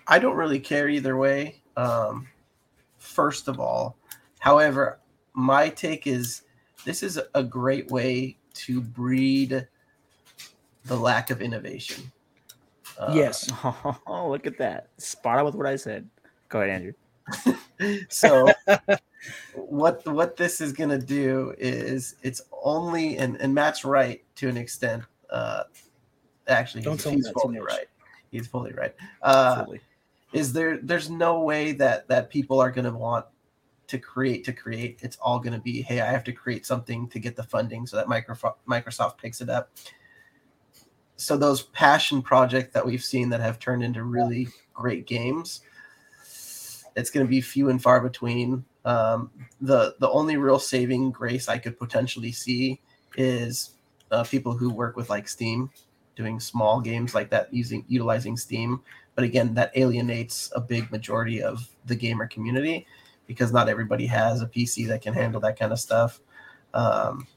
I 0.07 0.19
don't 0.19 0.35
really 0.35 0.59
care 0.59 0.89
either 0.89 1.17
way. 1.17 1.61
Um, 1.77 2.27
first 2.97 3.47
of 3.47 3.59
all, 3.59 3.97
however, 4.39 4.99
my 5.33 5.69
take 5.69 6.07
is 6.07 6.43
this 6.85 7.03
is 7.03 7.19
a 7.33 7.43
great 7.43 7.89
way 7.89 8.37
to 8.53 8.81
breed 8.81 9.67
the 10.85 10.95
lack 10.95 11.29
of 11.29 11.41
innovation. 11.41 12.11
Uh, 12.97 13.13
yes. 13.15 13.51
Oh, 14.05 14.29
look 14.29 14.45
at 14.45 14.57
that. 14.57 14.89
Spot 14.97 15.39
on 15.39 15.45
with 15.45 15.55
what 15.55 15.65
I 15.65 15.75
said. 15.75 16.07
Go 16.49 16.61
ahead, 16.61 16.69
Andrew. 16.69 17.57
so 18.09 18.49
what 19.55 20.05
what 20.05 20.35
this 20.35 20.59
is 20.59 20.73
gonna 20.73 20.99
do 20.99 21.55
is 21.57 22.15
it's 22.21 22.41
only 22.63 23.17
and, 23.17 23.37
and 23.37 23.53
Matt's 23.53 23.85
right 23.85 24.23
to 24.35 24.49
an 24.49 24.57
extent. 24.57 25.03
Uh 25.29 25.63
actually 26.47 26.83
Don't 26.83 27.01
he's, 27.01 27.13
he's 27.13 27.29
fully 27.29 27.59
right. 27.59 27.87
He's 28.31 28.47
fully 28.47 28.73
right. 28.73 28.95
Uh 29.21 29.65
is 30.31 30.51
there 30.53 30.79
there's 30.81 31.09
no 31.09 31.41
way 31.41 31.73
that 31.73 32.07
that 32.07 32.29
people 32.29 32.59
are 32.59 32.71
gonna 32.71 32.95
want 32.95 33.25
to 33.87 33.99
create 33.99 34.43
to 34.45 34.53
create. 34.53 34.99
It's 35.01 35.17
all 35.17 35.39
gonna 35.39 35.59
be, 35.59 35.81
hey, 35.81 36.01
I 36.01 36.11
have 36.11 36.23
to 36.23 36.31
create 36.31 36.65
something 36.65 37.07
to 37.09 37.19
get 37.19 37.35
the 37.35 37.43
funding 37.43 37.85
so 37.85 37.97
that 37.97 38.07
Microsoft 38.07 38.55
Microsoft 38.67 39.17
picks 39.17 39.41
it 39.41 39.49
up. 39.49 39.71
So 41.15 41.37
those 41.37 41.63
passion 41.63 42.21
projects 42.21 42.73
that 42.73 42.85
we've 42.85 43.03
seen 43.03 43.29
that 43.29 43.39
have 43.39 43.59
turned 43.59 43.83
into 43.83 44.03
really 44.03 44.47
great 44.73 45.05
games 45.05 45.61
it's 46.95 47.09
going 47.09 47.25
to 47.25 47.29
be 47.29 47.41
few 47.41 47.69
and 47.69 47.81
far 47.81 48.01
between. 48.01 48.65
Um, 48.85 49.31
the 49.61 49.95
the 49.99 50.09
only 50.09 50.37
real 50.37 50.59
saving 50.59 51.11
grace 51.11 51.47
I 51.47 51.57
could 51.57 51.79
potentially 51.79 52.31
see 52.31 52.81
is 53.15 53.71
uh, 54.11 54.23
people 54.23 54.53
who 54.57 54.69
work 54.69 54.95
with 54.95 55.09
like 55.09 55.27
Steam, 55.27 55.69
doing 56.15 56.39
small 56.39 56.81
games 56.81 57.15
like 57.15 57.29
that 57.29 57.53
using 57.53 57.85
utilizing 57.87 58.37
Steam. 58.37 58.81
But 59.15 59.23
again, 59.23 59.53
that 59.53 59.71
alienates 59.75 60.51
a 60.55 60.61
big 60.61 60.91
majority 60.91 61.41
of 61.41 61.69
the 61.85 61.95
gamer 61.95 62.27
community 62.27 62.87
because 63.27 63.53
not 63.53 63.69
everybody 63.69 64.05
has 64.07 64.41
a 64.41 64.47
PC 64.47 64.87
that 64.87 65.01
can 65.01 65.13
handle 65.13 65.39
that 65.41 65.57
kind 65.57 65.71
of 65.71 65.79
stuff. 65.79 66.19
Um, 66.73 67.27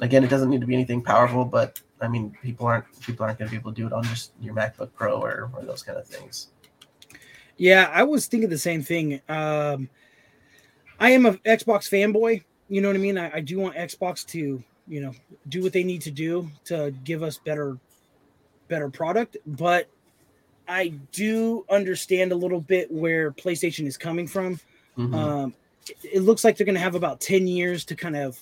again, 0.00 0.24
it 0.24 0.30
doesn't 0.30 0.50
need 0.50 0.60
to 0.60 0.66
be 0.66 0.74
anything 0.74 1.02
powerful, 1.02 1.44
but 1.44 1.80
I 2.00 2.08
mean, 2.08 2.36
people 2.42 2.66
aren't 2.66 2.84
people 3.00 3.24
aren't 3.24 3.38
going 3.38 3.48
to 3.48 3.52
be 3.52 3.58
able 3.60 3.72
to 3.72 3.80
do 3.80 3.86
it 3.86 3.92
on 3.92 4.02
just 4.04 4.32
your 4.40 4.54
MacBook 4.54 4.90
Pro 4.94 5.20
or, 5.20 5.50
or 5.54 5.62
those 5.64 5.82
kind 5.82 5.98
of 5.98 6.06
things. 6.06 6.48
Yeah, 7.56 7.90
I 7.92 8.02
was 8.02 8.26
thinking 8.26 8.50
the 8.50 8.58
same 8.58 8.82
thing. 8.82 9.20
Um, 9.28 9.88
I 11.02 11.10
am 11.10 11.26
an 11.26 11.38
Xbox 11.44 11.90
fanboy. 11.90 12.44
You 12.68 12.80
know 12.80 12.88
what 12.88 12.94
I 12.94 13.00
mean? 13.00 13.18
I, 13.18 13.34
I 13.34 13.40
do 13.40 13.58
want 13.58 13.74
Xbox 13.74 14.24
to, 14.28 14.62
you 14.86 15.00
know, 15.00 15.12
do 15.48 15.60
what 15.60 15.72
they 15.72 15.82
need 15.82 16.00
to 16.02 16.12
do 16.12 16.48
to 16.66 16.94
give 17.02 17.24
us 17.24 17.38
better, 17.38 17.76
better 18.68 18.88
product. 18.88 19.36
But 19.44 19.88
I 20.68 20.88
do 21.10 21.66
understand 21.68 22.30
a 22.30 22.36
little 22.36 22.60
bit 22.60 22.88
where 22.88 23.32
PlayStation 23.32 23.84
is 23.84 23.96
coming 23.96 24.28
from. 24.28 24.60
Mm-hmm. 24.96 25.12
Um, 25.12 25.54
it, 25.88 25.96
it 26.04 26.20
looks 26.20 26.44
like 26.44 26.56
they're 26.56 26.64
going 26.64 26.76
to 26.76 26.80
have 26.80 26.94
about 26.94 27.20
ten 27.20 27.48
years 27.48 27.84
to 27.86 27.96
kind 27.96 28.14
of 28.14 28.38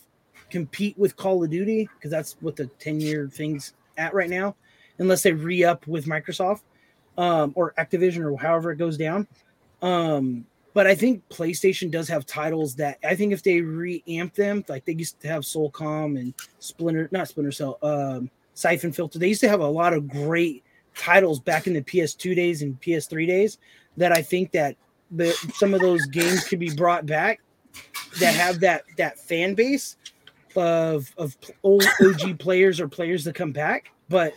compete 0.51 0.99
with 0.99 1.17
Call 1.17 1.43
of 1.43 1.49
Duty 1.49 1.89
because 1.97 2.11
that's 2.11 2.37
what 2.41 2.57
the 2.57 2.67
ten 2.79 3.01
year 3.01 3.27
thing's 3.33 3.73
at 3.97 4.13
right 4.13 4.29
now, 4.29 4.55
unless 4.99 5.23
they 5.23 5.33
re 5.33 5.65
up 5.65 5.87
with 5.87 6.05
Microsoft 6.05 6.61
um, 7.17 7.55
or 7.57 7.73
Activision 7.79 8.23
or 8.23 8.37
however 8.37 8.71
it 8.71 8.77
goes 8.77 8.99
down. 8.99 9.27
Um, 9.81 10.45
but 10.73 10.87
I 10.87 10.95
think 10.95 11.29
PlayStation 11.29 11.91
does 11.91 12.09
have 12.09 12.27
titles 12.27 12.75
that 12.77 12.99
I 13.05 13.15
think 13.15 13.33
if 13.33 13.43
they 13.43 13.61
reamp 13.61 14.35
them, 14.35 14.65
like 14.69 14.85
they 14.85 14.93
used 14.93 15.21
to 15.21 15.29
have 15.29 15.43
SOCOM 15.43 16.19
and 16.19 16.35
Splinter, 16.59 17.09
not 17.11 17.29
Splinter 17.29 17.53
Cell, 17.53 17.79
um, 17.83 18.31
Syphon 18.55 18.93
Filter. 18.93 19.19
They 19.19 19.29
used 19.29 19.41
to 19.41 19.49
have 19.49 19.61
a 19.61 19.67
lot 19.67 19.93
of 19.93 20.09
great 20.09 20.63
titles 20.95 21.41
back 21.41 21.67
in 21.67 21.73
the 21.73 21.83
PS2 21.83 22.37
days 22.37 22.63
and 22.63 22.81
PS3 22.81 23.27
days 23.27 23.59
that 23.97 24.13
I 24.13 24.23
think 24.23 24.53
that 24.53 24.77
the 25.11 25.33
some 25.55 25.75
of 25.75 25.81
those 25.81 26.07
games 26.07 26.45
could 26.45 26.61
be 26.61 26.75
brought 26.75 27.05
back 27.07 27.41
that 28.21 28.35
have 28.35 28.61
that 28.61 28.85
that 28.97 29.19
fan 29.19 29.55
base 29.55 29.97
of 30.57 31.13
of 31.17 31.37
old 31.63 31.85
OG 32.01 32.39
players 32.39 32.81
or 32.81 32.89
players 32.89 33.25
that 33.25 33.35
come 33.35 33.53
back. 33.53 33.91
But 34.09 34.35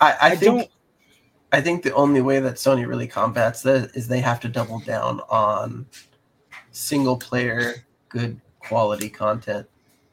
I, 0.00 0.12
I, 0.12 0.16
I 0.20 0.36
think, 0.36 0.40
don't 0.40 0.70
I 1.52 1.60
think 1.60 1.82
the 1.82 1.94
only 1.94 2.20
way 2.20 2.40
that 2.40 2.56
Sony 2.56 2.86
really 2.86 3.06
combats 3.06 3.62
that 3.62 3.92
is 3.94 4.06
they 4.06 4.20
have 4.20 4.40
to 4.40 4.48
double 4.48 4.80
down 4.80 5.20
on 5.30 5.86
single 6.72 7.16
player 7.16 7.84
good 8.08 8.40
quality 8.60 9.08
content. 9.08 9.66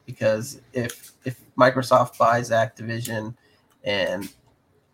Because 0.05 0.61
if 0.73 1.11
if 1.25 1.41
Microsoft 1.57 2.17
buys 2.17 2.51
Activision 2.51 3.35
and 3.83 4.31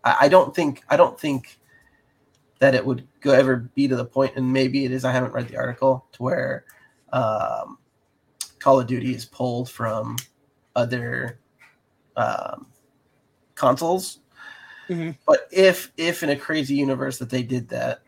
I, 0.04 0.18
I 0.22 0.28
don't 0.30 0.56
think 0.56 0.84
I 0.90 0.98
don't 0.98 1.20
think 1.20 1.60
that 2.60 2.76
it 2.76 2.86
would 2.86 3.08
go 3.20 3.32
ever 3.32 3.58
be 3.58 3.88
to 3.88 3.96
the 3.96 4.06
point 4.06 4.36
and 4.36 4.52
maybe 4.52 4.86
it 4.86 4.92
is 4.92 5.06
I 5.06 5.12
haven't 5.12 5.34
read 5.34 5.48
the 5.48 5.58
article 5.58 6.06
to 6.14 6.24
where 6.24 6.66
um, 7.14 7.78
Call 8.60 8.80
of 8.80 8.88
Duty 8.88 9.14
is 9.14 9.26
pulled 9.26 9.70
from 9.70 10.18
other 10.76 11.40
um, 12.16 12.68
consoles 13.56 14.21
Mm-hmm. 14.92 15.12
But 15.26 15.48
if 15.52 15.92
if 15.96 16.22
in 16.22 16.30
a 16.30 16.36
crazy 16.36 16.76
universe 16.76 17.18
that 17.20 17.30
they 17.30 17.44
did 17.44 17.70
that, 17.70 18.02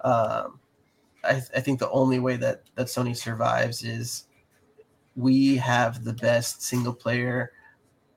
um, 0.00 0.58
I, 1.22 1.32
th- 1.32 1.50
I 1.54 1.60
think 1.60 1.78
the 1.78 1.90
only 1.90 2.18
way 2.20 2.36
that 2.36 2.62
that 2.74 2.86
Sony 2.86 3.14
survives 3.14 3.84
is 3.84 4.24
we 5.14 5.56
have 5.56 6.04
the 6.04 6.14
best 6.14 6.62
single 6.62 6.94
player 6.94 7.52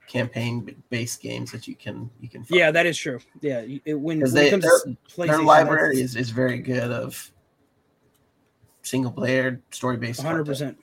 campaign 0.07 0.81
based 0.89 1.21
games 1.21 1.51
that 1.51 1.67
you 1.67 1.75
can 1.75 2.09
you 2.21 2.29
can 2.29 2.43
find. 2.43 2.59
yeah 2.59 2.71
that 2.71 2.85
is 2.85 2.97
true 2.97 3.19
yeah 3.41 3.65
it, 3.85 3.95
when, 3.95 4.19
when 4.19 4.33
they, 4.33 4.47
it 4.47 4.49
comes 4.51 4.63
their, 4.63 5.27
their 5.27 5.41
library 5.41 5.99
is, 5.99 6.15
is 6.15 6.29
very 6.29 6.59
good 6.59 6.91
of 6.91 7.31
single 8.83 9.11
player 9.11 9.59
story 9.71 9.97
based 9.97 10.21
100% 10.21 10.75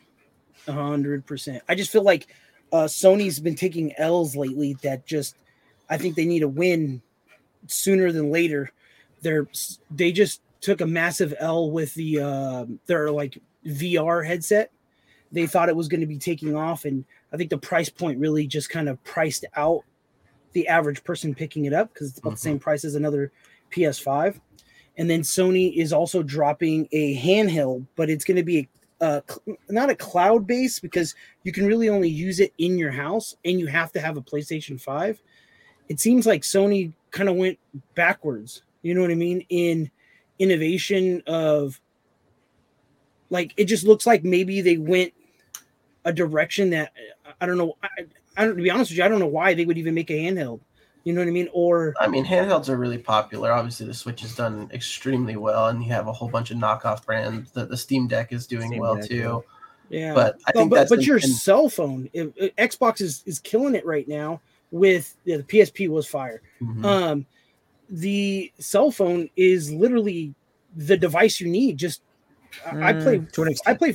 100% 0.67 1.61
i 1.69 1.75
just 1.75 1.93
feel 1.93 2.03
like 2.03 2.27
uh 2.73 2.85
sony's 2.85 3.39
been 3.39 3.55
taking 3.55 3.95
l's 3.97 4.35
lately 4.35 4.77
that 4.83 5.07
just 5.07 5.37
i 5.89 5.97
think 5.97 6.17
they 6.17 6.27
need 6.27 6.43
a 6.43 6.49
win 6.49 7.01
sooner 7.67 8.13
than 8.13 8.31
later. 8.31 8.71
They're 9.21 9.47
they 9.91 10.13
just 10.13 10.41
took 10.61 10.81
a 10.81 10.87
massive 10.87 11.35
L 11.39 11.71
with 11.71 11.95
the 11.95 12.21
uh, 12.21 12.67
their 12.87 13.11
like 13.11 13.39
VR 13.67 14.27
headset. 14.27 14.71
They 15.31 15.47
thought 15.47 15.69
it 15.69 15.77
was 15.77 15.89
going 15.89 16.03
to 16.03 16.07
be 16.07 16.19
taking 16.19 16.57
off, 16.57 16.85
and 16.85 17.05
I 17.33 17.37
think 17.37 17.51
the 17.51 17.59
price 17.59 17.89
point 17.89 18.19
really 18.19 18.47
just 18.47 18.71
kind 18.71 18.89
of 18.89 19.03
priced 19.05 19.45
out 19.57 19.85
the 20.53 20.69
average 20.69 21.03
person 21.05 21.35
picking 21.35 21.65
it 21.65 21.73
up 21.73 21.93
because 21.93 22.11
it's 22.11 22.19
about 22.19 22.31
mm-hmm. 22.31 22.35
the 22.35 22.41
same 22.41 22.59
price 22.59 22.85
as 22.85 22.95
another 22.95 23.33
PS5. 23.71 24.41
And 24.99 25.09
then 25.09 25.23
Sony 25.23 25.75
is 25.75 25.93
also 25.93 26.23
dropping 26.23 26.89
a 26.93 27.17
handheld, 27.17 27.87
but 27.97 28.11
it's 28.11 28.25
going 28.25 28.37
to 28.37 28.43
be 28.43 28.69
a, 29.01 29.23
not 29.69 29.91
a 29.91 29.95
cloud 29.95 30.47
base 30.47 30.79
because 30.79 31.15
you 31.45 31.53
can 31.53 31.67
really 31.67 31.89
only 31.89 32.09
use 32.09 32.41
it 32.41 32.53
in 32.59 32.77
your 32.77 32.91
house 32.91 33.37
and 33.45 33.59
you 33.59 33.67
have 33.67 33.93
to 33.93 34.01
have 34.01 34.17
a 34.17 34.23
PlayStation 34.23 34.81
5. 34.81 35.23
It 35.89 35.99
seems 35.99 36.27
like 36.27 36.43
Sony 36.43 36.93
kind 37.13 37.29
of 37.29 37.37
went 37.37 37.59
backwards. 37.95 38.63
You 38.83 38.95
know 38.95 39.01
what 39.01 39.11
I 39.11 39.15
mean? 39.15 39.47
In 39.49 39.91
innovation 40.39 41.23
of 41.29 41.81
like 43.31 43.55
it 43.57 43.67
just 43.67 43.85
looks 43.85 44.07
like 44.07 44.25
maybe 44.25 44.61
they 44.61 44.77
went 44.77 45.13
a 46.05 46.13
direction 46.13 46.71
that 46.71 46.93
I 47.41 47.47
don't 47.47 47.59
know. 47.59 47.77
I, 47.83 47.89
I 48.37 48.45
don't 48.45 48.57
to 48.57 48.63
be 48.63 48.71
honest 48.71 48.91
with 48.91 48.99
you, 48.99 49.05
I 49.05 49.09
don't 49.09 49.21
know 49.21 49.27
why 49.27 49.55
they 49.55 49.65
would 49.65 49.79
even 49.79 49.95
make 49.95 50.11
a 50.11 50.15
handheld. 50.15 50.61
You 51.05 51.13
know 51.13 51.21
what 51.21 51.29
I 51.29 51.33
mean? 51.33 51.49
Or 51.53 51.95
I 52.01 52.07
mean, 52.07 52.25
handhelds 52.25 52.69
are 52.69 52.77
really 52.77 52.99
popular. 52.99 53.53
Obviously, 53.53 53.87
the 53.87 53.95
Switch 53.95 54.21
has 54.21 54.37
done 54.37 54.71
extremely 54.73 55.37
well, 55.37 55.69
and 55.69 55.83
you 55.83 55.91
have 55.91 56.07
a 56.07 56.13
whole 56.13 56.29
bunch 56.29 56.51
of 56.51 56.59
knockoff 56.59 57.05
brands. 57.05 57.51
The, 57.51 57.67
the 57.67 57.77
Steam 57.77 58.07
Deck 58.07 58.33
is 58.33 58.47
doing 58.47 58.69
Steam 58.69 58.81
well 58.81 58.97
Deck, 58.97 59.09
too. 59.09 59.45
Yeah, 59.89 60.15
but 60.15 60.39
I 60.47 60.53
think 60.53 60.71
but, 60.71 60.89
but 60.89 61.05
your 61.05 61.17
in, 61.17 61.23
cell 61.23 61.69
phone, 61.69 62.09
if, 62.13 62.29
if 62.37 62.55
Xbox 62.57 63.01
is 63.01 63.25
is 63.27 63.41
killing 63.41 63.75
it 63.75 63.85
right 63.85 64.07
now 64.07 64.41
with 64.73 65.15
yeah, 65.25 65.37
the 65.37 65.45
PSP 65.45 65.89
was 65.89 66.09
fire. 66.09 66.43
Mm-hmm. 66.61 66.85
Um, 66.85 67.27
the 67.89 68.51
cell 68.59 68.91
phone 68.91 69.29
is 69.37 69.71
literally 69.73 70.35
the 70.75 70.97
device 70.97 71.41
you 71.41 71.49
need. 71.49 71.77
Just 71.77 72.03
mm, 72.65 72.83
I 72.83 72.95
play 72.95 73.19
to 73.19 73.43
an 73.43 73.49
extent. 73.49 73.75
I 73.75 73.79
play, 73.79 73.95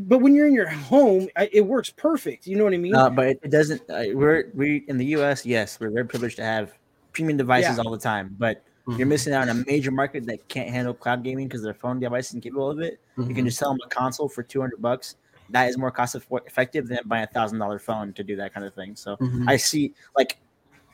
but 0.00 0.18
when 0.18 0.34
you're 0.34 0.48
in 0.48 0.54
your 0.54 0.68
home, 0.68 1.28
I, 1.36 1.48
it 1.52 1.60
works 1.60 1.90
perfect. 1.90 2.46
You 2.46 2.56
know 2.56 2.64
what 2.64 2.74
I 2.74 2.78
mean? 2.78 2.94
Uh, 2.94 3.10
but 3.10 3.28
it 3.28 3.50
doesn't. 3.50 3.82
Uh, 3.88 4.04
we're 4.14 4.50
we 4.54 4.84
in 4.88 4.96
the 4.96 5.06
U.S. 5.06 5.46
Yes, 5.46 5.78
we're 5.78 5.90
very 5.90 6.06
privileged 6.06 6.36
to 6.36 6.44
have 6.44 6.72
premium 7.12 7.36
devices 7.36 7.76
yeah. 7.76 7.82
all 7.84 7.92
the 7.92 7.98
time, 7.98 8.34
but. 8.38 8.64
Mm-hmm. 8.88 8.98
You're 8.98 9.08
missing 9.08 9.34
out 9.34 9.46
on 9.46 9.50
a 9.50 9.64
major 9.66 9.90
market 9.90 10.24
that 10.24 10.48
can't 10.48 10.70
handle 10.70 10.94
cloud 10.94 11.22
gaming 11.22 11.46
because 11.46 11.62
their 11.62 11.74
phone 11.74 12.00
device 12.00 12.30
isn't 12.30 12.40
capable 12.40 12.70
of 12.70 12.80
it. 12.80 12.94
Mm-hmm. 12.94 13.20
You 13.20 13.26
can 13.26 13.36
mm-hmm. 13.36 13.44
just 13.48 13.58
sell 13.58 13.72
them 13.72 13.78
a 13.84 13.88
console 13.90 14.26
for 14.26 14.42
200 14.42 14.80
bucks 14.80 15.16
that 15.50 15.68
is 15.68 15.78
more 15.78 15.90
cost 15.90 16.14
effective 16.14 16.88
than 16.88 16.98
buying 17.06 17.24
a 17.24 17.26
thousand 17.26 17.58
dollar 17.58 17.78
phone 17.78 18.12
to 18.14 18.24
do 18.24 18.36
that 18.36 18.54
kind 18.54 18.66
of 18.66 18.74
thing. 18.74 18.96
So 18.96 19.16
mm-hmm. 19.16 19.48
I 19.48 19.56
see 19.56 19.92
like 20.16 20.38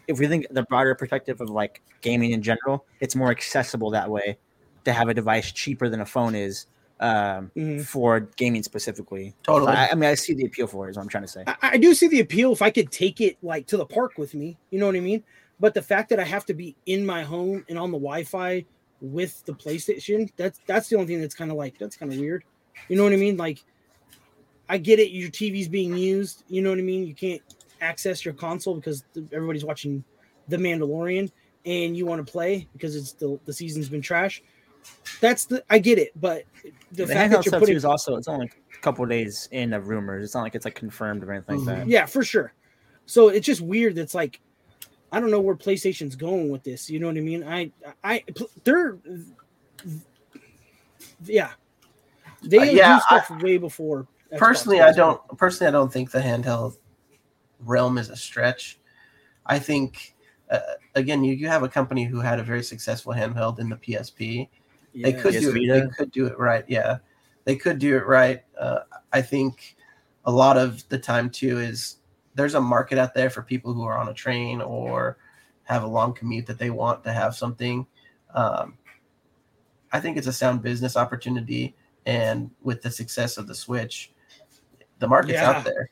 if 0.08 0.18
we 0.18 0.26
think 0.26 0.46
the 0.50 0.62
broader 0.64 0.94
perspective 0.94 1.40
of 1.40 1.50
like 1.50 1.82
gaming 2.00 2.32
in 2.32 2.42
general, 2.42 2.84
it's 3.00 3.14
more 3.14 3.30
accessible 3.30 3.90
that 3.90 4.08
way 4.10 4.38
to 4.84 4.92
have 4.92 5.08
a 5.08 5.14
device 5.14 5.52
cheaper 5.52 5.88
than 5.88 6.00
a 6.00 6.06
phone 6.06 6.34
is 6.34 6.66
um, 7.00 7.50
Mhm. 7.54 7.84
for 7.84 8.20
gaming 8.36 8.62
specifically. 8.62 9.34
Totally. 9.42 9.72
I, 9.72 9.88
I 9.88 9.94
mean, 9.94 10.08
I 10.08 10.14
see 10.14 10.32
the 10.32 10.46
appeal 10.46 10.66
for 10.66 10.86
it. 10.86 10.90
Is 10.90 10.96
what 10.96 11.02
I'm 11.02 11.08
trying 11.08 11.24
to 11.24 11.28
say. 11.28 11.44
I, 11.46 11.56
I 11.62 11.76
do 11.76 11.94
see 11.94 12.08
the 12.08 12.20
appeal 12.20 12.52
if 12.52 12.62
I 12.62 12.70
could 12.70 12.90
take 12.90 13.20
it 13.20 13.36
like 13.42 13.66
to 13.66 13.76
the 13.76 13.84
park 13.84 14.12
with 14.16 14.34
me. 14.34 14.56
You 14.70 14.78
know 14.78 14.86
what 14.86 14.96
I 14.96 15.00
mean? 15.00 15.22
But 15.60 15.74
the 15.74 15.82
fact 15.82 16.08
that 16.10 16.20
I 16.20 16.24
have 16.24 16.46
to 16.46 16.54
be 16.54 16.74
in 16.86 17.04
my 17.04 17.22
home 17.22 17.64
and 17.68 17.78
on 17.78 17.90
the 17.90 17.98
Wi-Fi 17.98 18.64
with 19.00 19.44
the 19.44 19.52
PlayStation, 19.52 20.30
that's 20.36 20.60
that's 20.66 20.88
the 20.88 20.96
only 20.96 21.08
thing 21.08 21.20
that's 21.20 21.34
kind 21.34 21.50
of 21.50 21.56
like 21.56 21.78
that's 21.78 21.96
kind 21.96 22.12
of 22.12 22.18
weird. 22.18 22.44
You 22.88 22.96
know 22.96 23.04
what 23.04 23.12
I 23.12 23.16
mean? 23.16 23.36
Like, 23.36 23.62
I 24.68 24.78
get 24.78 24.98
it. 24.98 25.10
Your 25.10 25.30
TV's 25.30 25.68
being 25.68 25.96
used. 25.96 26.44
You 26.48 26.62
know 26.62 26.70
what 26.70 26.78
I 26.78 26.82
mean? 26.82 27.06
You 27.06 27.14
can't 27.14 27.42
access 27.80 28.24
your 28.24 28.34
console 28.34 28.74
because 28.74 29.04
everybody's 29.32 29.64
watching 29.64 30.02
The 30.48 30.56
Mandalorian, 30.56 31.30
and 31.64 31.96
you 31.96 32.06
want 32.06 32.24
to 32.26 32.30
play 32.30 32.68
because 32.72 32.96
it's 32.96 33.12
the 33.12 33.38
the 33.44 33.52
season's 33.52 33.88
been 33.88 34.02
trash. 34.02 34.42
That's 35.20 35.46
the 35.46 35.64
I 35.68 35.78
get 35.78 35.98
it, 35.98 36.12
but 36.20 36.44
the, 36.92 37.04
The, 37.04 37.06
fact 37.06 37.32
that 37.32 37.46
you're 37.46 37.58
putting 37.58 37.76
is 37.76 37.84
also 37.84 38.16
it's 38.16 38.28
only 38.28 38.50
a 38.72 38.78
couple 38.78 39.04
of 39.04 39.10
days 39.10 39.48
in 39.50 39.72
of 39.72 39.88
rumors. 39.88 40.24
It's 40.24 40.34
not 40.34 40.42
like 40.42 40.54
it's 40.54 40.64
like 40.64 40.74
confirmed 40.74 41.24
or 41.24 41.32
anything 41.32 41.64
like 41.64 41.78
that. 41.78 41.88
Yeah, 41.88 42.06
for 42.06 42.22
sure. 42.22 42.52
So 43.06 43.28
it's 43.28 43.46
just 43.46 43.60
weird. 43.60 43.94
That's 43.94 44.14
like, 44.14 44.40
I 45.12 45.20
don't 45.20 45.30
know 45.30 45.40
where 45.40 45.54
PlayStation's 45.54 46.16
going 46.16 46.50
with 46.50 46.64
this. 46.64 46.90
You 46.90 46.98
know 47.00 47.06
what 47.06 47.16
I 47.16 47.20
mean? 47.20 47.44
I, 47.44 47.72
I, 48.02 48.24
they're, 48.64 48.98
yeah, 51.24 51.50
they 52.42 52.58
Uh, 52.58 52.64
do 52.64 52.70
yeah, 52.72 52.98
stuff 53.00 53.30
way 53.42 53.58
before. 53.58 54.06
Xbox 54.32 54.38
personally, 54.38 54.80
I 54.80 54.92
don't. 54.92 55.20
Personally, 55.38 55.68
I 55.68 55.72
don't 55.72 55.92
think 55.92 56.10
the 56.10 56.20
handheld 56.20 56.76
realm 57.60 57.98
is 57.98 58.10
a 58.10 58.16
stretch. 58.16 58.78
I 59.44 59.58
think 59.58 60.16
uh, 60.50 60.58
again, 60.94 61.24
you, 61.24 61.34
you 61.34 61.48
have 61.48 61.62
a 61.62 61.68
company 61.68 62.04
who 62.04 62.20
had 62.20 62.38
a 62.38 62.42
very 62.42 62.62
successful 62.62 63.12
handheld 63.12 63.58
in 63.58 63.68
the 63.68 63.76
PSP. 63.76 64.48
Yeah, 64.92 65.10
They 65.10 65.12
could 65.12 65.34
PS 65.34 65.40
do 65.40 65.56
it. 65.56 65.68
They 65.68 65.88
could 65.96 66.10
do 66.10 66.26
it 66.26 66.38
right. 66.38 66.64
Yeah, 66.68 66.98
they 67.44 67.56
could 67.56 67.78
do 67.78 67.96
it 67.96 68.06
right. 68.06 68.42
Uh, 68.58 68.80
I 69.12 69.22
think 69.22 69.76
a 70.24 70.30
lot 70.30 70.56
of 70.56 70.88
the 70.88 70.98
time 70.98 71.30
too 71.30 71.58
is 71.58 71.96
there's 72.34 72.54
a 72.54 72.60
market 72.60 72.98
out 72.98 73.14
there 73.14 73.30
for 73.30 73.42
people 73.42 73.72
who 73.72 73.84
are 73.84 73.96
on 73.96 74.08
a 74.08 74.14
train 74.14 74.60
or 74.60 75.18
have 75.64 75.82
a 75.82 75.86
long 75.86 76.12
commute 76.12 76.46
that 76.46 76.58
they 76.58 76.70
want 76.70 77.02
to 77.04 77.12
have 77.12 77.34
something. 77.34 77.86
Um, 78.34 78.76
I 79.92 80.00
think 80.00 80.16
it's 80.16 80.26
a 80.26 80.32
sound 80.32 80.62
business 80.62 80.96
opportunity, 80.96 81.74
and 82.04 82.50
with 82.62 82.82
the 82.82 82.90
success 82.90 83.36
of 83.36 83.46
the 83.46 83.54
Switch, 83.54 84.12
the 84.98 85.08
market's 85.08 85.40
Yeah, 85.40 85.50
out 85.50 85.64
there. 85.64 85.90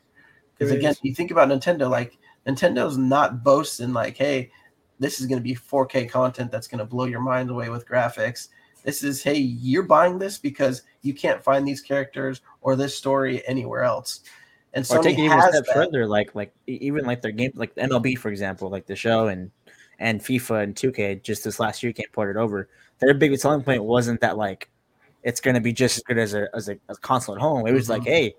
Because 0.57 0.71
again, 0.71 0.91
is. 0.91 0.99
you 1.03 1.13
think 1.13 1.31
about 1.31 1.49
Nintendo, 1.49 1.89
like 1.89 2.17
Nintendo's 2.47 2.97
not 2.97 3.43
boasting 3.43 3.93
like, 3.93 4.17
"Hey, 4.17 4.51
this 4.99 5.19
is 5.19 5.27
going 5.27 5.39
to 5.39 5.43
be 5.43 5.55
4K 5.55 6.05
content 6.07 6.51
that's 6.51 6.67
going 6.67 6.79
to 6.79 6.85
blow 6.85 7.05
your 7.05 7.21
mind 7.21 7.49
away 7.49 7.69
with 7.69 7.87
graphics." 7.87 8.49
This 8.83 9.03
is, 9.03 9.21
"Hey, 9.23 9.37
you're 9.37 9.83
buying 9.83 10.17
this 10.19 10.37
because 10.37 10.83
you 11.01 11.13
can't 11.13 11.43
find 11.43 11.67
these 11.67 11.81
characters 11.81 12.41
or 12.61 12.75
this 12.75 12.97
story 12.97 13.45
anywhere 13.47 13.83
else." 13.83 14.21
And 14.73 14.85
so 14.85 14.97
Sony 14.97 15.03
take 15.03 15.17
it 15.17 15.21
even 15.21 15.39
a 15.39 15.41
step 15.41 15.65
that. 15.65 15.73
further, 15.73 16.07
like 16.07 16.35
like 16.35 16.53
even 16.67 17.05
like 17.05 17.21
their 17.21 17.31
game, 17.31 17.51
like 17.55 17.73
MLB 17.75 18.15
for 18.17 18.29
example, 18.29 18.69
like 18.69 18.85
the 18.85 18.95
show 18.95 19.27
and 19.27 19.51
and 19.99 20.21
FIFA 20.21 20.63
and 20.63 20.75
2K 20.75 21.21
just 21.23 21.43
this 21.43 21.59
last 21.59 21.81
year 21.83 21.93
can't 21.93 22.11
port 22.11 22.35
it 22.35 22.39
over. 22.39 22.69
Their 22.99 23.13
biggest 23.13 23.41
selling 23.43 23.63
point 23.63 23.83
wasn't 23.83 24.21
that 24.21 24.37
like 24.37 24.69
it's 25.23 25.41
going 25.41 25.55
to 25.55 25.61
be 25.61 25.73
just 25.73 25.97
as 25.97 26.03
good 26.03 26.17
as 26.17 26.33
a 26.33 26.47
as 26.53 26.69
a, 26.69 26.77
a 26.89 26.95
console 26.97 27.35
at 27.35 27.41
home. 27.41 27.65
It 27.67 27.71
was 27.73 27.89
like, 27.89 28.03
Mhm. 28.03 28.05
hey, 28.05 28.35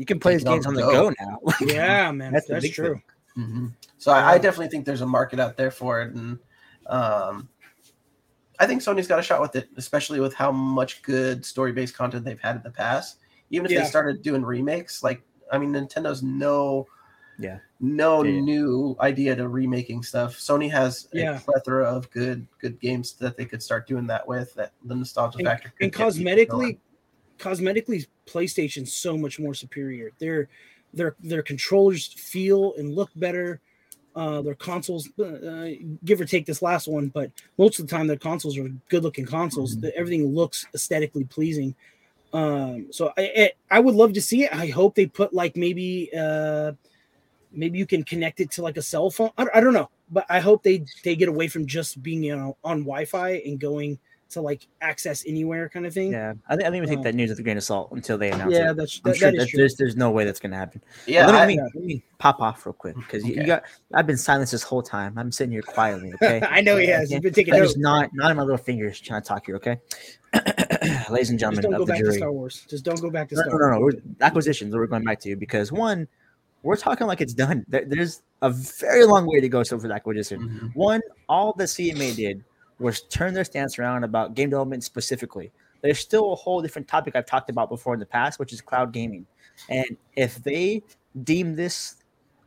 you 0.00 0.06
can 0.06 0.18
play 0.18 0.32
Take 0.32 0.38
these 0.46 0.48
games 0.48 0.66
on 0.66 0.72
the 0.72 0.80
go. 0.80 1.10
go 1.10 1.14
now. 1.20 1.38
Like, 1.42 1.60
Yeah, 1.60 2.10
man, 2.10 2.32
That's 2.32 2.46
that's, 2.46 2.70
true. 2.70 2.94
thing. 2.94 3.44
hmm 3.44 3.66
So 3.98 4.10
I, 4.12 4.32
I 4.32 4.38
definitely 4.38 4.68
think 4.68 4.86
there's 4.86 5.02
a 5.02 5.06
market 5.06 5.38
out 5.38 5.58
there 5.58 5.70
for 5.70 6.00
it, 6.00 6.14
and 6.14 6.38
um, 6.86 7.50
I 8.58 8.66
think 8.66 8.80
Sony's 8.80 9.06
got 9.06 9.18
a 9.18 9.22
shot 9.22 9.42
with 9.42 9.54
it, 9.56 9.68
especially 9.76 10.18
with 10.18 10.32
how 10.32 10.50
much 10.50 11.02
good 11.02 11.44
story-based 11.44 11.94
content 11.94 12.24
they've 12.24 12.40
had 12.40 12.56
in 12.56 12.62
the 12.62 12.70
past. 12.70 13.18
Even 13.50 13.66
if 13.66 13.72
Yeah. 13.72 13.82
they 13.82 13.88
started 13.88 14.22
doing 14.22 14.42
remakes, 14.42 15.02
like 15.02 15.20
I 15.52 15.58
mean, 15.58 15.72
Nintendo's 15.72 16.22
no, 16.22 16.86
Yeah. 17.38 17.58
no 17.78 18.22
Yeah. 18.24 18.40
new 18.40 18.96
idea 19.00 19.36
to 19.36 19.48
remaking 19.48 20.02
stuff. 20.02 20.36
Sony 20.36 20.70
has 20.70 21.08
Yeah. 21.12 21.36
a 21.36 21.40
plethora 21.40 21.84
of 21.84 22.10
good, 22.10 22.46
good 22.58 22.80
games 22.80 23.12
that 23.14 23.36
they 23.36 23.44
could 23.44 23.62
start 23.62 23.86
doing 23.86 24.06
that 24.06 24.26
with. 24.26 24.54
That 24.54 24.72
the 24.84 24.94
nostalgia 24.94 25.38
And- 25.40 25.46
factor 25.48 25.68
could 25.76 25.84
And 25.84 25.92
cosmetically, 25.92 26.48
going. 26.48 26.80
Cosmetically, 27.40 28.06
PlayStation's 28.26 28.92
so 28.92 29.16
much 29.16 29.40
more 29.40 29.54
superior. 29.54 30.12
Their 30.18 30.48
their 30.94 31.16
their 31.20 31.42
controllers 31.42 32.06
feel 32.06 32.74
and 32.78 32.94
look 32.94 33.10
better. 33.16 33.60
Uh, 34.16 34.42
their 34.42 34.56
consoles, 34.56 35.08
uh, 35.20 35.70
give 36.04 36.20
or 36.20 36.24
take 36.24 36.44
this 36.44 36.62
last 36.62 36.88
one, 36.88 37.06
but 37.08 37.30
most 37.58 37.78
of 37.78 37.86
the 37.86 37.96
time 37.96 38.08
their 38.08 38.16
consoles 38.16 38.58
are 38.58 38.68
good 38.88 39.04
looking 39.04 39.24
consoles. 39.24 39.76
Mhm. 39.76 39.90
Everything 39.94 40.34
looks 40.34 40.66
aesthetically 40.74 41.24
pleasing. 41.24 41.76
Um, 42.32 42.88
so 42.92 43.12
I, 43.16 43.22
I 43.36 43.52
I 43.76 43.80
would 43.80 43.94
love 43.94 44.12
to 44.14 44.20
see 44.20 44.44
it. 44.44 44.54
I 44.54 44.66
hope 44.66 44.94
they 44.96 45.06
put 45.06 45.32
like 45.32 45.56
maybe 45.56 46.10
uh 46.16 46.72
maybe 47.52 47.78
you 47.78 47.86
can 47.86 48.02
connect 48.04 48.40
it 48.40 48.50
to 48.52 48.62
like 48.62 48.76
a 48.76 48.82
cell 48.82 49.10
phone. 49.10 49.30
I, 49.38 49.46
I 49.54 49.60
don't 49.60 49.74
know, 49.74 49.90
but 50.10 50.26
I 50.28 50.40
hope 50.40 50.62
they 50.62 50.84
they 51.04 51.16
get 51.16 51.28
away 51.28 51.48
from 51.48 51.66
just 51.66 52.02
being 52.02 52.22
you 52.22 52.36
know 52.36 52.56
on 52.64 52.80
Wi-Fi 52.80 53.42
and 53.46 53.58
going 53.60 53.98
to 54.30 54.40
like 54.40 54.66
access 54.80 55.24
anywhere 55.26 55.68
kind 55.68 55.86
of 55.86 55.92
thing. 55.94 56.12
yeah, 56.12 56.34
I 56.48 56.56
think 56.56 56.66
I 56.68 56.70
think 56.70 56.82
we 56.82 56.86
take 56.88 56.98
Um, 56.98 57.04
that 57.04 57.14
news 57.14 57.30
with 57.30 57.38
a 57.38 57.42
grain 57.42 57.56
of 57.56 57.64
salt 57.64 57.90
until 57.92 58.16
they 58.18 58.30
announce 58.30 58.52
Yeah, 58.52 58.70
it. 58.70 58.76
that's 58.76 59.00
I'm 59.04 59.10
that, 59.12 59.16
sure 59.18 59.30
that 59.30 59.36
is 59.36 59.44
that 59.44 59.48
true. 59.50 59.58
there's 59.58 59.74
there's 59.76 59.96
no 59.96 60.10
way 60.10 60.24
that's 60.24 60.40
gonna 60.40 60.56
happen. 60.56 60.82
Yeah, 61.06 61.26
let, 61.26 61.32
me, 61.48 61.58
I- 61.58 61.62
let, 61.62 61.74
me, 61.74 61.80
let 61.80 61.84
me 61.84 62.04
pop 62.18 62.40
off 62.40 62.64
real 62.66 62.72
quick 62.72 62.96
because 62.96 63.24
you, 63.26 63.34
you 63.34 63.46
got. 63.46 63.64
I've 63.94 64.06
been 64.06 64.16
silent 64.18 64.50
this 64.50 64.62
whole 64.62 64.82
time. 64.82 65.16
I'm 65.18 65.32
sitting 65.32 65.52
here 65.52 65.62
quietly. 65.62 66.12
Okay, 66.22 66.40
I 66.48 66.60
know 66.60 66.76
he 66.76 66.86
has. 66.88 67.06
Okay? 67.08 67.14
He's 67.14 67.22
been 67.22 67.32
taking 67.34 67.54
notes. 67.54 67.72
is 67.72 67.76
not 67.76 68.10
not 68.14 68.30
in 68.30 68.36
my 68.36 68.42
little 68.42 68.56
fingers 68.58 69.00
trying 69.00 69.22
to 69.22 69.28
talk 69.28 69.46
here. 69.46 69.56
Okay, 69.56 69.78
ladies 71.10 71.30
and 71.30 71.38
Just 71.38 71.40
gentlemen 71.40 71.62
don't 71.62 71.72
go 71.72 71.82
of 71.82 71.86
the 71.86 71.92
back 71.94 72.02
to. 72.04 72.12
Star 72.12 72.32
Wars. 72.32 72.66
Just 72.68 72.84
don't 72.84 73.00
go 73.00 73.10
back 73.10 73.28
to 73.30 73.34
No, 73.36 73.42
Star 73.42 73.52
no, 73.58 73.66
no, 73.66 73.72
no. 73.74 73.80
Wars. 73.80 73.94
We're, 73.96 74.26
acquisitions 74.26 74.72
that 74.72 74.78
we're 74.78 74.86
going 74.86 75.04
back 75.04 75.20
to 75.20 75.36
because 75.36 75.72
one, 75.72 76.06
we're 76.62 76.76
talking 76.76 77.06
like 77.06 77.20
it's 77.20 77.34
done. 77.34 77.64
There, 77.68 77.84
there's 77.86 78.22
a 78.42 78.50
very 78.50 79.04
long 79.04 79.26
way 79.26 79.40
to 79.40 79.48
go 79.48 79.62
still 79.62 79.78
for 79.78 79.88
the 79.88 79.94
acquisition. 79.94 80.40
Mhm. 80.40 80.76
One, 80.76 81.00
all 81.28 81.52
the 81.54 81.64
CMA 81.64 82.14
did 82.16 82.44
was 82.80 83.02
turn 83.02 83.34
their 83.34 83.44
stance 83.44 83.78
around 83.78 84.04
about 84.04 84.34
game 84.34 84.50
development 84.50 84.84
specifically. 84.84 85.52
There's 85.82 85.98
still 85.98 86.32
a 86.32 86.36
whole 86.36 86.60
different 86.62 86.88
topic 86.88 87.16
I've 87.16 87.26
talked 87.26 87.50
about 87.50 87.68
before 87.68 87.94
in 87.94 88.00
the 88.00 88.06
past, 88.06 88.38
which 88.38 88.52
is 88.52 88.60
cloud 88.60 88.92
gaming. 88.92 89.26
And 89.68 89.96
if 90.16 90.42
they 90.42 90.82
deem 91.24 91.56
this 91.56 91.96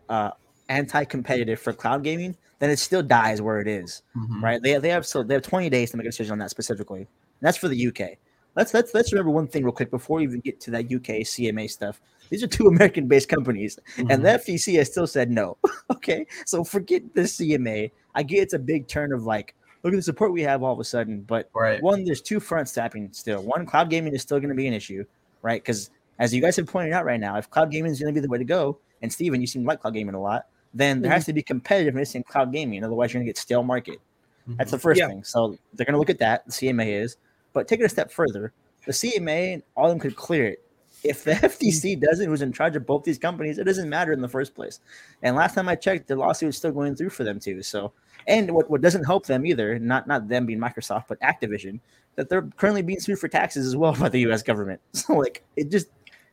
uh, 0.09 0.31
anti-competitive 0.69 1.59
for 1.59 1.73
cloud 1.73 2.03
gaming, 2.03 2.35
then 2.59 2.69
it 2.69 2.79
still 2.79 3.03
dies 3.03 3.41
where 3.41 3.59
it 3.59 3.67
is 3.67 4.01
Mhm. 4.15 4.41
right? 4.41 4.61
They, 4.61 4.77
they 4.77 4.89
have 4.89 5.05
so 5.05 5.23
they 5.23 5.33
have 5.33 5.43
20 5.43 5.69
days 5.69 5.91
to 5.91 5.97
make 5.97 6.05
a 6.05 6.09
decision 6.09 6.33
on 6.33 6.39
that 6.39 6.49
specifically. 6.49 7.01
And 7.01 7.07
that's 7.41 7.57
for 7.57 7.67
the 7.67 7.87
UK. 7.87 8.17
Let's 8.55 8.73
let's 8.73 8.93
let's 8.93 9.11
remember 9.11 9.31
one 9.31 9.47
thing 9.47 9.63
real 9.63 9.73
quick 9.73 9.89
before 9.91 10.17
we 10.17 10.23
even 10.23 10.39
get 10.39 10.59
to 10.61 10.71
that 10.71 10.91
UK 10.91 11.23
CMA 11.25 11.69
stuff. 11.69 11.99
These 12.29 12.43
are 12.43 12.47
two 12.47 12.67
American 12.73 13.07
based 13.07 13.27
companies, 13.29 13.79
and 13.97 14.07
Mhm. 14.09 14.21
the 14.23 14.29
FTC 14.29 14.75
has 14.75 14.89
still 14.91 15.07
said 15.07 15.31
no. 15.31 15.57
okay, 15.91 16.25
so 16.45 16.63
forget 16.63 17.01
the 17.15 17.21
CMA. 17.23 17.91
I 18.15 18.23
get 18.23 18.43
it's 18.43 18.53
a 18.53 18.59
big 18.59 18.87
turn 18.87 19.11
of 19.11 19.23
like, 19.23 19.55
look 19.83 19.93
at 19.93 19.97
the 19.97 20.01
support 20.01 20.31
we 20.31 20.41
have 20.41 20.63
all 20.63 20.73
of 20.73 20.79
a 20.79 20.83
sudden, 20.83 21.21
but 21.21 21.49
right. 21.53 21.81
one, 21.81 22.03
there's 22.03 22.21
two 22.21 22.39
fronts 22.39 22.71
tapping 22.71 23.11
still. 23.11 23.43
One, 23.43 23.65
cloud 23.65 23.89
gaming 23.89 24.13
is 24.13 24.21
still 24.21 24.39
going 24.39 24.49
to 24.49 24.55
be 24.55 24.67
an 24.67 24.73
issue, 24.73 25.05
right? 25.41 25.61
Because 25.61 25.89
as 26.19 26.33
you 26.33 26.41
guys 26.41 26.55
have 26.55 26.67
pointed 26.67 26.93
out 26.93 27.05
right 27.05 27.19
now, 27.19 27.37
if 27.37 27.49
cloud 27.49 27.69
gaming 27.71 27.91
is 27.91 27.99
going 27.99 28.13
to 28.13 28.19
be 28.19 28.21
the 28.25 28.29
way 28.29 28.37
to 28.37 28.45
go, 28.45 28.79
and 29.01 29.11
Steven, 29.11 29.41
you 29.41 29.47
seem 29.47 29.63
to 29.63 29.67
like 29.67 29.81
cloud 29.81 29.93
gaming 29.93 30.15
a 30.15 30.21
lot, 30.21 30.47
then 30.73 31.01
there 31.01 31.11
has 31.11 31.23
mm-hmm. 31.23 31.29
to 31.29 31.33
be 31.33 31.43
competitiveness 31.43 32.15
in 32.15 32.23
cloud 32.23 32.51
gaming. 32.51 32.83
Otherwise, 32.83 33.13
you're 33.13 33.19
going 33.19 33.27
to 33.27 33.29
get 33.29 33.37
stale 33.37 33.63
market. 33.63 33.99
Mm-hmm. 34.47 34.55
That's 34.57 34.71
the 34.71 34.79
first 34.79 34.99
Yeah. 34.99 35.07
thing. 35.07 35.23
So 35.23 35.57
they're 35.73 35.85
going 35.85 35.93
to 35.93 35.99
look 35.99 36.09
at 36.09 36.19
that. 36.19 36.45
The 36.45 36.51
CMA 36.51 37.01
is, 37.01 37.17
but 37.51 37.67
take 37.67 37.79
it 37.79 37.83
a 37.83 37.89
step 37.89 38.11
further. 38.11 38.53
The 38.85 38.93
CMA, 38.93 39.61
all 39.75 39.85
of 39.85 39.91
them 39.91 39.99
could 39.99 40.15
clear 40.15 40.45
it. 40.45 40.62
If 41.03 41.23
the 41.23 41.31
FTC 41.33 41.99
doesn't, 41.99 42.27
who's 42.27 42.41
in 42.41 42.53
charge 42.53 42.75
of 42.75 42.85
both 42.85 43.03
these 43.03 43.17
companies, 43.17 43.57
it 43.57 43.65
doesn't 43.65 43.89
matter 43.89 44.13
in 44.13 44.21
the 44.21 44.27
first 44.29 44.55
place. 44.55 44.79
And 45.21 45.35
last 45.35 45.55
time 45.55 45.67
I 45.67 45.75
checked, 45.75 46.07
the 46.07 46.15
lawsuit 46.15 46.49
is 46.49 46.57
still 46.57 46.71
going 46.71 46.95
through 46.95 47.09
for 47.09 47.23
them 47.23 47.39
too. 47.39 47.61
So, 47.61 47.91
and 48.27 48.51
what, 48.51 48.69
what 48.69 48.81
doesn't 48.81 49.03
help 49.03 49.25
them 49.25 49.45
either, 49.45 49.77
not 49.79 50.07
not 50.07 50.27
them 50.29 50.45
being 50.45 50.59
Microsoft, 50.59 51.05
but 51.09 51.19
Activision, 51.19 51.79
that 52.15 52.29
they're 52.29 52.43
currently 52.57 52.81
being 52.81 52.99
sued 52.99 53.19
for 53.19 53.27
taxes 53.27 53.67
as 53.67 53.75
well 53.75 53.93
by 53.99 54.09
the 54.09 54.19
U.S. 54.21 54.43
government. 54.43 54.79
So 54.93 55.13
like 55.13 55.43
it 55.57 55.69
just 55.69 55.87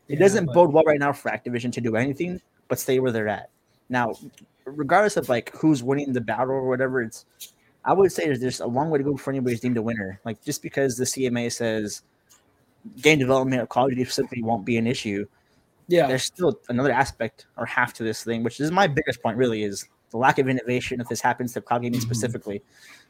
it 0.09 0.15
Yeah, 0.15 0.19
doesn't 0.21 0.47
but- 0.47 0.55
bode 0.55 0.73
well 0.73 0.85
right 0.85 1.01
now 1.01 1.13
for 1.13 1.31
Activision 1.31 1.73
to 1.73 1.81
do 1.81 1.97
anything 1.97 2.41
but 2.69 2.79
stay 2.79 2.99
where 3.01 3.11
they're 3.11 3.27
at. 3.29 3.51
Now, 3.89 4.15
regardless 4.65 5.17
of 5.17 5.29
like 5.29 5.51
who's 5.57 5.83
winning 5.83 6.13
the 6.13 6.21
battle 6.21 6.51
or 6.55 6.69
whatever, 6.69 7.03
it's 7.03 7.25
I 7.85 7.93
would 7.95 8.13
say 8.13 8.27
there's 8.27 8.41
just 8.41 8.61
a 8.61 8.67
long 8.67 8.91
way 8.91 8.99
to 8.99 9.05
go 9.05 9.13
before 9.13 9.33
anybody's 9.33 9.59
deemed 9.59 9.79
a 9.79 9.83
winner. 9.83 10.21
Like 10.25 10.41
just 10.45 10.63
because 10.63 10.97
the 10.97 11.05
CMA 11.05 11.51
says 11.51 12.03
game 13.03 13.19
development 13.19 13.63
or 13.63 13.67
Call 13.67 13.85
of 13.85 13.91
Duty 13.91 14.05
specifically 14.05 14.43
won't 14.43 14.65
be 14.65 14.77
an 14.77 14.87
issue, 14.87 15.27
Yeah, 15.89 16.07
there's 16.07 16.25
still 16.25 16.59
another 16.69 16.93
aspect 16.93 17.47
or 17.57 17.67
half 17.67 17.93
to 17.95 18.03
this 18.05 18.23
thing, 18.25 18.43
which 18.43 18.61
is 18.61 18.71
my 18.71 18.87
biggest 18.87 19.23
point. 19.23 19.37
Really, 19.37 19.63
is 19.65 19.87
the 20.11 20.17
lack 20.19 20.39
of 20.39 20.49
innovation 20.49 21.01
if 21.01 21.09
this 21.09 21.21
happens 21.21 21.53
to 21.55 21.61
cloud 21.61 21.83
gaming 21.83 22.01
Mhm. 22.01 22.03
specifically. 22.05 22.63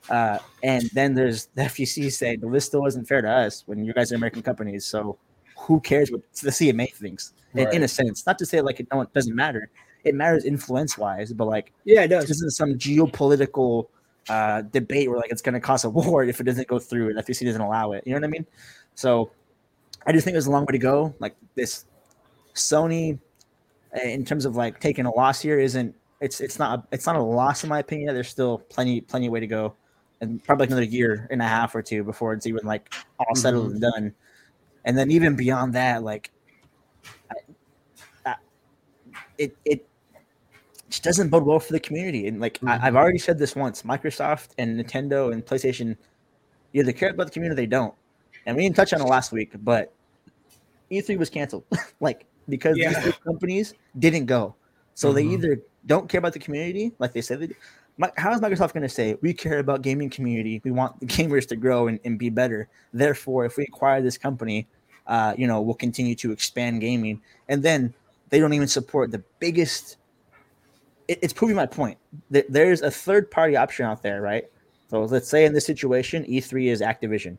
Uh, 0.09 0.39
and 0.62 0.83
then 0.95 1.14
there's 1.14 1.47
the 1.55 1.62
FTC 1.71 2.11
saying, 2.11 2.41
the 2.41 2.47
list 2.47 2.66
still 2.68 2.87
isn't 2.87 3.07
fair 3.07 3.23
to 3.23 3.31
us 3.31 3.62
when 3.66 3.85
you 3.85 3.93
guys 3.93 4.12
are 4.12 4.16
American 4.16 4.43
companies." 4.43 4.85
So 4.87 5.18
who 5.57 5.81
cares 5.81 6.11
what 6.11 6.23
the 6.43 6.51
CMA 6.51 6.87
thinks? 6.95 7.33
In, 7.55 7.68
in 7.73 7.83
a 7.83 7.89
sense, 7.89 8.25
not 8.27 8.39
to 8.39 8.47
say 8.47 8.61
like 8.61 8.81
it, 8.81 8.87
no, 8.93 9.01
it 9.03 9.12
doesn't 9.12 9.35
matter. 9.35 9.71
it 10.05 10.14
matters 10.14 10.45
influence 10.47 10.97
wise, 10.97 11.33
but 11.33 11.47
like 11.47 11.73
Yeah, 11.85 12.03
it 12.05 12.09
does. 12.09 12.25
this 12.27 12.37
isn't 12.39 12.53
some 12.55 12.75
geopolitical 12.79 13.89
uh, 14.29 14.62
debate 14.62 15.09
where 15.11 15.18
like 15.18 15.31
it's 15.31 15.43
going 15.43 15.55
to 15.55 15.61
cause 15.61 15.85
a 15.85 15.91
war 15.99 16.25
if 16.25 16.41
it 16.41 16.45
doesn't 16.45 16.68
go 16.68 16.79
through 16.79 17.09
and 17.11 17.18
FTC 17.18 17.45
doesn't 17.45 17.61
allow 17.61 17.93
it. 17.93 18.03
You 18.07 18.12
know 18.12 18.18
what 18.21 18.25
I 18.25 18.29
mean? 18.29 18.47
So 18.95 19.31
I 20.07 20.12
just 20.12 20.24
think 20.24 20.34
there's 20.34 20.46
a 20.46 20.51
long 20.51 20.64
way 20.66 20.72
to 20.72 20.78
go. 20.78 21.14
Like 21.18 21.36
this 21.55 21.84
Sony, 22.55 23.18
uh, 23.96 24.03
in 24.03 24.24
terms 24.24 24.44
of 24.44 24.57
like 24.57 24.80
taking 24.80 25.07
a 25.07 25.14
loss 25.14 25.40
here, 25.40 25.59
isn't 25.59 25.94
it's 26.20 26.40
it's 26.40 26.59
not 26.59 26.86
it's 26.92 27.07
not 27.07 27.16
a 27.16 27.22
loss 27.22 27.62
in 27.62 27.68
my 27.68 27.78
opinion. 27.78 28.14
There's 28.14 28.28
still 28.28 28.59
plenty 28.59 29.01
plenty 29.01 29.26
of 29.26 29.32
way 29.32 29.40
to 29.40 29.46
go, 29.46 29.74
and 30.20 30.42
probably 30.44 30.66
another 30.66 30.82
year 30.82 31.26
and 31.30 31.40
a 31.40 31.46
half 31.46 31.74
or 31.74 31.82
two 31.82 32.05
before 32.05 32.32
it's 32.32 32.46
even 32.46 32.66
like 32.66 32.92
all 33.18 33.34
settled 33.34 33.72
and 33.72 33.80
done. 33.80 34.14
And 34.84 34.96
then 34.96 35.11
even 35.11 35.36
beyond 35.36 35.74
that, 35.74 36.03
like 36.03 36.30
I, 37.30 37.34
I, 38.26 38.34
it 39.38 39.57
it 39.64 39.86
just 40.88 41.03
doesn't 41.03 41.28
bode 41.28 41.44
well 41.44 41.61
for 41.61 41.72
the 41.72 41.80
community. 41.80 42.26
And 42.26 42.40
like 42.40 42.59
I, 42.66 42.86
I've 42.86 42.96
already 42.96 43.18
said 43.18 43.38
this 43.38 43.55
once, 43.55 43.82
Microsoft 43.82 44.51
and 44.59 44.78
Nintendo 44.78 45.32
and 45.32 45.44
PlayStation 45.44 45.96
either 46.72 46.92
care 46.92 47.11
about 47.11 47.26
the 47.26 47.32
community 47.32 47.55
or 47.55 47.62
they 47.62 47.66
don't. 47.66 47.94
And 48.47 48.57
we 48.57 48.62
didn't 48.62 48.76
touch 48.76 48.93
on 48.93 49.01
it 49.01 49.05
last 49.05 49.32
week, 49.32 49.53
but 49.62 49.93
E3 50.91 51.18
was 51.18 51.30
canceled. 51.30 51.64
like 52.01 52.26
because 52.49 52.76
Yeah. 52.76 52.99
these 53.05 53.14
companies 53.24 53.74
didn't 53.99 54.26
go. 54.26 54.55
So 54.95 55.12
they 55.12 55.24
Mhm. 55.24 55.32
either 55.34 55.61
don't 55.86 56.09
care 56.09 56.18
about 56.18 56.32
the 56.32 56.38
community, 56.38 56.93
like 56.99 57.12
they 57.12 57.20
said 57.20 57.41
they 57.41 57.47
do. 57.49 57.55
Mi- 57.97 58.09
How 58.16 58.32
is 58.32 58.41
Microsoft 58.41 58.72
going 58.72 58.82
to 58.82 58.88
say 58.88 59.16
we 59.22 59.32
care 59.32 59.59
about 59.59 59.82
gaming 59.82 60.11
community? 60.11 60.61
We 60.64 60.70
want 60.70 60.99
the 61.01 61.07
gamers 61.16 61.47
to 61.49 61.57
grow 61.57 61.86
and, 61.88 62.01
and 62.05 62.18
be 62.18 62.28
better. 62.30 62.68
Therefore, 62.93 63.45
if 63.45 63.57
we 63.57 63.64
acquire 63.64 64.01
this 64.03 64.18
company, 64.18 64.66
uh, 65.07 65.34
you 65.38 65.47
know, 65.47 65.61
we'll 65.61 65.74
continue 65.74 66.14
to 66.16 66.32
expand 66.32 66.80
gaming. 66.80 67.20
And 67.49 67.62
then 67.62 67.95
they 68.30 68.38
don't 68.41 68.53
even 68.53 68.68
support 68.68 69.11
the 69.11 69.22
biggest. 69.38 69.97
It, 71.09 71.18
it's 71.22 71.32
proving 71.32 71.57
my 71.57 71.66
point. 71.66 71.99
There- 72.30 72.45
There's 72.49 72.82
a 72.82 72.91
third 72.91 73.30
party 73.30 73.57
option 73.57 73.86
out 73.86 74.03
there, 74.03 74.20
right? 74.22 74.45
So 74.88 75.05
let's 75.05 75.28
say 75.28 75.45
in 75.45 75.53
this 75.53 75.64
situation, 75.66 76.24
E3 76.24 76.66
is 76.66 76.80
Activision, 76.80 77.36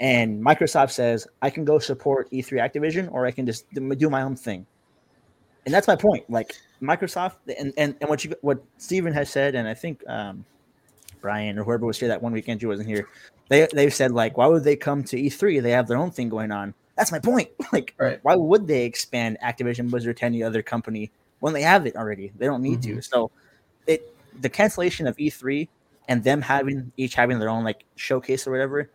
and 0.00 0.42
Microsoft 0.44 0.90
says 0.90 1.26
I 1.42 1.50
can 1.50 1.64
go 1.64 1.78
support 1.78 2.30
E3 2.30 2.52
Activision, 2.60 3.10
or 3.12 3.26
I 3.26 3.30
can 3.30 3.46
just 3.46 3.64
do 3.72 4.10
my 4.10 4.22
own 4.22 4.36
thing. 4.36 4.66
And 5.66 5.74
that's 5.74 5.88
my 5.88 5.96
point. 5.96 6.28
Like 6.30 6.54
Microsoft, 6.80 7.36
and 7.58 7.72
and, 7.76 7.96
and 8.00 8.08
what 8.08 8.24
you 8.24 8.34
what 8.42 8.62
Steven 8.78 9.12
has 9.12 9.30
said, 9.30 9.54
and 9.54 9.66
I 9.68 9.74
think 9.74 10.02
um, 10.08 10.44
Brian 11.20 11.58
or 11.58 11.64
whoever 11.64 11.86
was 11.86 11.98
here 11.98 12.08
that 12.08 12.22
one 12.22 12.32
weekend 12.32 12.62
you 12.62 12.68
wasn't 12.68 12.88
here. 12.88 13.08
They 13.48 13.66
they've 13.72 13.92
said 13.92 14.12
like, 14.12 14.36
why 14.36 14.46
would 14.46 14.64
they 14.64 14.76
come 14.76 15.02
to 15.04 15.16
E3? 15.16 15.62
They 15.62 15.72
have 15.72 15.88
their 15.88 15.98
own 15.98 16.10
thing 16.10 16.28
going 16.28 16.52
on. 16.52 16.74
That's 16.96 17.12
my 17.12 17.18
point. 17.18 17.48
Like, 17.72 17.94
Right. 17.98 18.18
why 18.22 18.34
would 18.34 18.66
they 18.66 18.84
expand 18.84 19.36
Activision 19.44 19.90
Blizzard 19.90 20.16
to 20.18 20.24
any 20.24 20.42
other 20.42 20.62
company 20.62 21.10
when 21.40 21.52
they 21.52 21.62
have 21.62 21.86
it 21.86 21.96
already? 21.96 22.32
They 22.36 22.46
don't 22.46 22.62
need 22.62 22.82
to. 22.82 23.02
So, 23.02 23.30
it 23.86 24.14
the 24.40 24.48
cancellation 24.48 25.06
of 25.06 25.16
E3 25.16 25.68
and 26.08 26.24
them 26.24 26.40
having 26.40 26.90
each 26.96 27.14
having 27.14 27.38
their 27.38 27.50
own 27.50 27.64
like 27.64 27.84
showcase 27.96 28.46
or 28.46 28.52
whatever 28.52 28.90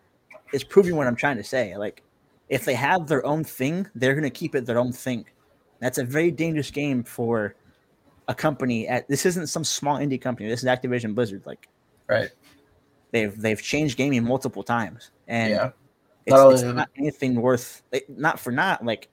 is 0.52 0.64
proving 0.64 0.96
what 0.96 1.06
I'm 1.06 1.16
trying 1.16 1.36
to 1.36 1.44
say. 1.44 1.76
Like, 1.76 2.02
if 2.48 2.64
they 2.64 2.74
have 2.74 3.06
their 3.06 3.24
own 3.24 3.44
thing, 3.44 3.86
they're 3.94 4.14
gonna 4.14 4.30
keep 4.30 4.54
it 4.54 4.66
their 4.66 4.78
own 4.78 4.92
thing. 4.92 5.24
That's 5.80 5.98
a 5.98 6.04
very 6.04 6.30
dangerous 6.30 6.70
game 6.70 7.02
for 7.02 7.54
a 8.28 8.34
company. 8.34 8.88
At 8.88 9.08
this 9.08 9.26
isn't 9.26 9.48
some 9.48 9.64
small 9.64 9.98
indie 9.98 10.20
company. 10.20 10.48
This 10.48 10.62
is 10.62 10.68
Activision 10.68 11.14
Blizzard. 11.14 11.42
Like 11.44 11.68
Right. 12.06 12.30
they've 13.10 13.38
they've 13.40 13.60
changed 13.60 13.96
gaming 13.96 14.24
multiple 14.24 14.62
times, 14.62 15.10
and 15.28 15.50
yeah. 15.50 15.70
it's, 16.26 16.34
Not 16.34 16.52
it's 16.52 16.62
not 16.62 16.88
anything 16.96 17.34
worth 17.36 17.82
not 18.08 18.38
for 18.38 18.50
not 18.52 18.84
like 18.84 19.08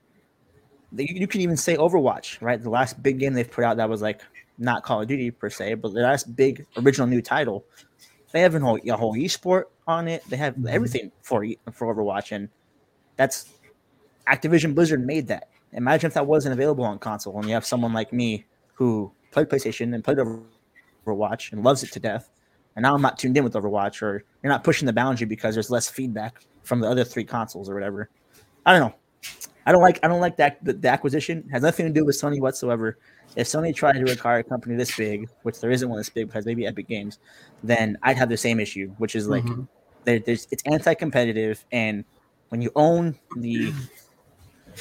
you, 0.94 1.14
you 1.14 1.26
can 1.26 1.40
even 1.40 1.56
say 1.56 1.76
Overwatch, 1.76 2.40
right? 2.40 2.62
The 2.62 2.70
last 2.70 3.02
big 3.02 3.18
game 3.18 3.32
they've 3.32 3.50
put 3.50 3.64
out 3.64 3.76
that 3.78 3.88
was 3.88 4.02
like 4.02 4.20
not 4.58 4.82
Call 4.82 5.00
of 5.00 5.08
Duty 5.08 5.30
per 5.30 5.50
se, 5.50 5.74
but 5.74 5.94
the 5.94 6.00
last 6.00 6.36
big 6.36 6.66
original 6.76 7.06
new 7.06 7.22
title. 7.22 7.64
They 8.32 8.40
have 8.40 8.54
a 8.54 8.60
whole, 8.60 8.78
a 8.84 8.96
whole 8.96 9.14
esport 9.14 9.64
on 9.86 10.08
it. 10.08 10.24
They 10.28 10.36
have 10.36 10.56
Mhm. 10.56 10.68
everything 10.70 11.12
for 11.22 11.46
for 11.72 11.94
Overwatch, 11.94 12.32
and 12.32 12.48
that's 13.16 13.50
Activision 14.28 14.74
Blizzard 14.74 15.04
made 15.06 15.26
that. 15.28 15.48
Imagine 15.72 16.08
if 16.08 16.14
that 16.14 16.26
wasn't 16.26 16.52
available 16.52 16.84
on 16.84 16.98
console, 16.98 17.36
and 17.38 17.46
you 17.46 17.54
have 17.54 17.66
someone 17.66 17.92
like 17.92 18.12
me 18.12 18.44
who 18.74 19.12
played 19.30 19.48
PlayStation 19.48 19.94
and 19.94 20.04
played 20.04 20.18
Overwatch 21.06 21.52
and 21.52 21.62
loves 21.64 21.82
it 21.82 21.92
to 21.92 22.00
death, 22.00 22.30
and 22.76 22.82
now 22.82 22.94
I'm 22.94 23.02
not 23.02 23.18
tuned 23.18 23.36
in 23.36 23.44
with 23.44 23.54
Overwatch, 23.54 24.02
or 24.02 24.24
you're 24.42 24.52
not 24.52 24.64
pushing 24.64 24.86
the 24.86 24.92
boundary 24.92 25.26
because 25.26 25.54
there's 25.54 25.70
less 25.70 25.88
feedback 25.88 26.44
from 26.62 26.80
the 26.80 26.88
other 26.88 27.04
three 27.04 27.24
consoles 27.24 27.68
or 27.68 27.74
whatever. 27.74 28.08
I 28.64 28.78
don't 28.78 28.88
know. 28.88 28.94
I 29.66 29.72
don't 29.72 29.82
like 29.82 30.00
I 30.02 30.08
don't 30.08 30.20
like 30.20 30.36
that 30.38 30.62
the, 30.64 30.72
the 30.74 30.88
acquisition 30.88 31.44
It 31.46 31.52
has 31.52 31.62
nothing 31.62 31.86
to 31.86 31.92
do 31.92 32.04
with 32.04 32.20
Sony 32.20 32.40
whatsoever. 32.40 32.98
If 33.36 33.46
Sony 33.46 33.74
tried 33.74 33.94
to 33.94 34.10
acquire 34.10 34.38
a 34.40 34.44
company 34.44 34.76
this 34.76 34.96
big, 34.96 35.28
which 35.42 35.60
there 35.60 35.70
isn't 35.70 35.88
one 35.88 35.98
this 35.98 36.10
big 36.10 36.28
because 36.28 36.44
maybe 36.46 36.66
Epic 36.66 36.86
Games, 36.88 37.18
then 37.62 37.96
I'd 38.02 38.18
have 38.18 38.28
the 38.28 38.36
same 38.36 38.60
issue, 38.60 38.92
which 38.98 39.14
is 39.14 39.28
like 39.28 39.44
Mhm. 39.44 39.68
there, 40.04 40.20
there's 40.20 40.46
it's 40.50 40.62
anti-competitive, 40.66 41.64
and 41.72 42.04
when 42.50 42.60
you 42.62 42.70
own 42.76 43.18
the 43.36 43.72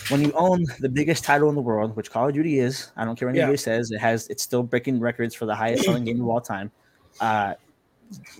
when 0.09 0.21
you 0.21 0.31
own 0.33 0.63
the 0.79 0.89
biggest 0.89 1.23
title 1.23 1.49
in 1.49 1.55
the 1.55 1.61
world, 1.61 1.95
which 1.95 2.11
Call 2.11 2.27
of 2.27 2.33
Duty 2.33 2.59
is, 2.59 2.91
I 2.97 3.05
don't 3.05 3.17
care 3.17 3.27
what 3.27 3.35
Yeah. 3.35 3.43
anybody 3.43 3.57
says, 3.57 3.91
it 3.91 3.99
has 3.99 4.27
it's 4.27 4.43
still 4.43 4.63
breaking 4.63 4.99
records 4.99 5.33
for 5.35 5.45
the 5.45 5.55
highest 5.55 5.85
selling 5.85 6.03
game 6.05 6.21
of 6.21 6.27
all 6.27 6.41
time. 6.41 6.71
Uh, 7.19 7.53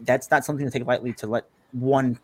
that's 0.04 0.30
not 0.32 0.44
something 0.46 0.66
to 0.66 0.72
take 0.72 0.86
lightly 0.88 1.14
to 1.14 1.28
let 1.28 1.46
one 1.72 2.20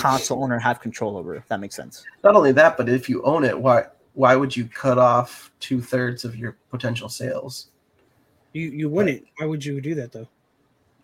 console 0.00 0.42
owner 0.44 0.58
have 0.58 0.80
control 0.80 1.16
over. 1.16 1.34
If 1.34 1.46
that 1.48 1.60
makes 1.60 1.76
sense. 1.76 2.04
Not 2.24 2.34
only 2.36 2.52
that, 2.52 2.76
but 2.76 2.88
if 2.88 3.08
you 3.08 3.22
own 3.22 3.44
it, 3.44 3.58
why 3.58 3.84
why 4.14 4.36
would 4.36 4.56
you 4.56 4.66
cut 4.66 4.98
off 4.98 5.50
two 5.60 5.80
thirds 5.80 6.24
of 6.24 6.36
your 6.36 6.56
potential 6.70 7.08
sales? 7.08 7.68
You 8.52 8.68
you 8.70 8.88
wouldn't. 8.88 9.24
Why 9.38 9.46
would 9.46 9.64
you 9.64 9.80
do 9.80 9.94
that 9.96 10.12
though? 10.12 10.28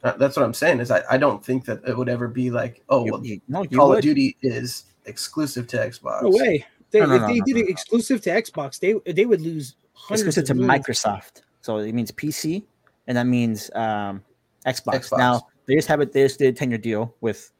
Uh, 0.02 0.12
That's 0.16 0.36
what 0.36 0.44
I'm 0.44 0.54
saying. 0.54 0.80
Is 0.80 0.90
I, 0.90 1.02
I 1.10 1.16
don't 1.16 1.44
think 1.44 1.64
that 1.64 1.80
it 1.86 1.96
would 1.96 2.08
ever 2.08 2.28
be 2.28 2.50
like, 2.50 2.82
oh, 2.88 3.02
well, 3.04 3.24
you- 3.24 3.40
no, 3.48 3.62
you 3.62 3.76
Call 3.78 3.88
would. 3.90 3.98
of 3.98 4.02
Duty 4.02 4.36
is 4.42 4.84
exclusive 5.06 5.66
to 5.68 5.76
Xbox. 5.78 6.22
No 6.22 6.30
way. 6.30 6.64
They, 6.90 7.00
No, 7.00 7.06
no, 7.06 7.14
if 7.14 7.20
no, 7.22 7.26
they 7.28 7.38
no, 7.38 7.44
did 7.44 7.54
no, 7.56 7.60
it 7.60 7.64
no. 7.64 7.68
exclusive 7.70 8.20
to 8.22 8.30
Xbox, 8.30 8.78
they 8.78 8.94
they 9.12 9.26
would 9.26 9.40
lose 9.40 9.76
hundreds 9.94 10.36
exclusive 10.36 10.44
to 10.48 10.54
millions. 10.54 10.86
Microsoft. 10.86 11.42
So 11.62 11.78
it 11.78 11.92
means 11.92 12.12
PC, 12.12 12.62
and 13.06 13.16
that 13.16 13.26
means 13.26 13.70
um, 13.74 14.22
Xbox. 14.66 15.08
Xbox. 15.10 15.18
Now 15.18 15.46
they 15.66 15.74
just 15.74 15.88
have 15.88 16.00
it. 16.00 16.12
They 16.12 16.22
just 16.22 16.38
did 16.38 16.48
a 16.54 16.56
ten 16.56 16.70
year 16.70 16.78
deal 16.78 17.14
with 17.20 17.50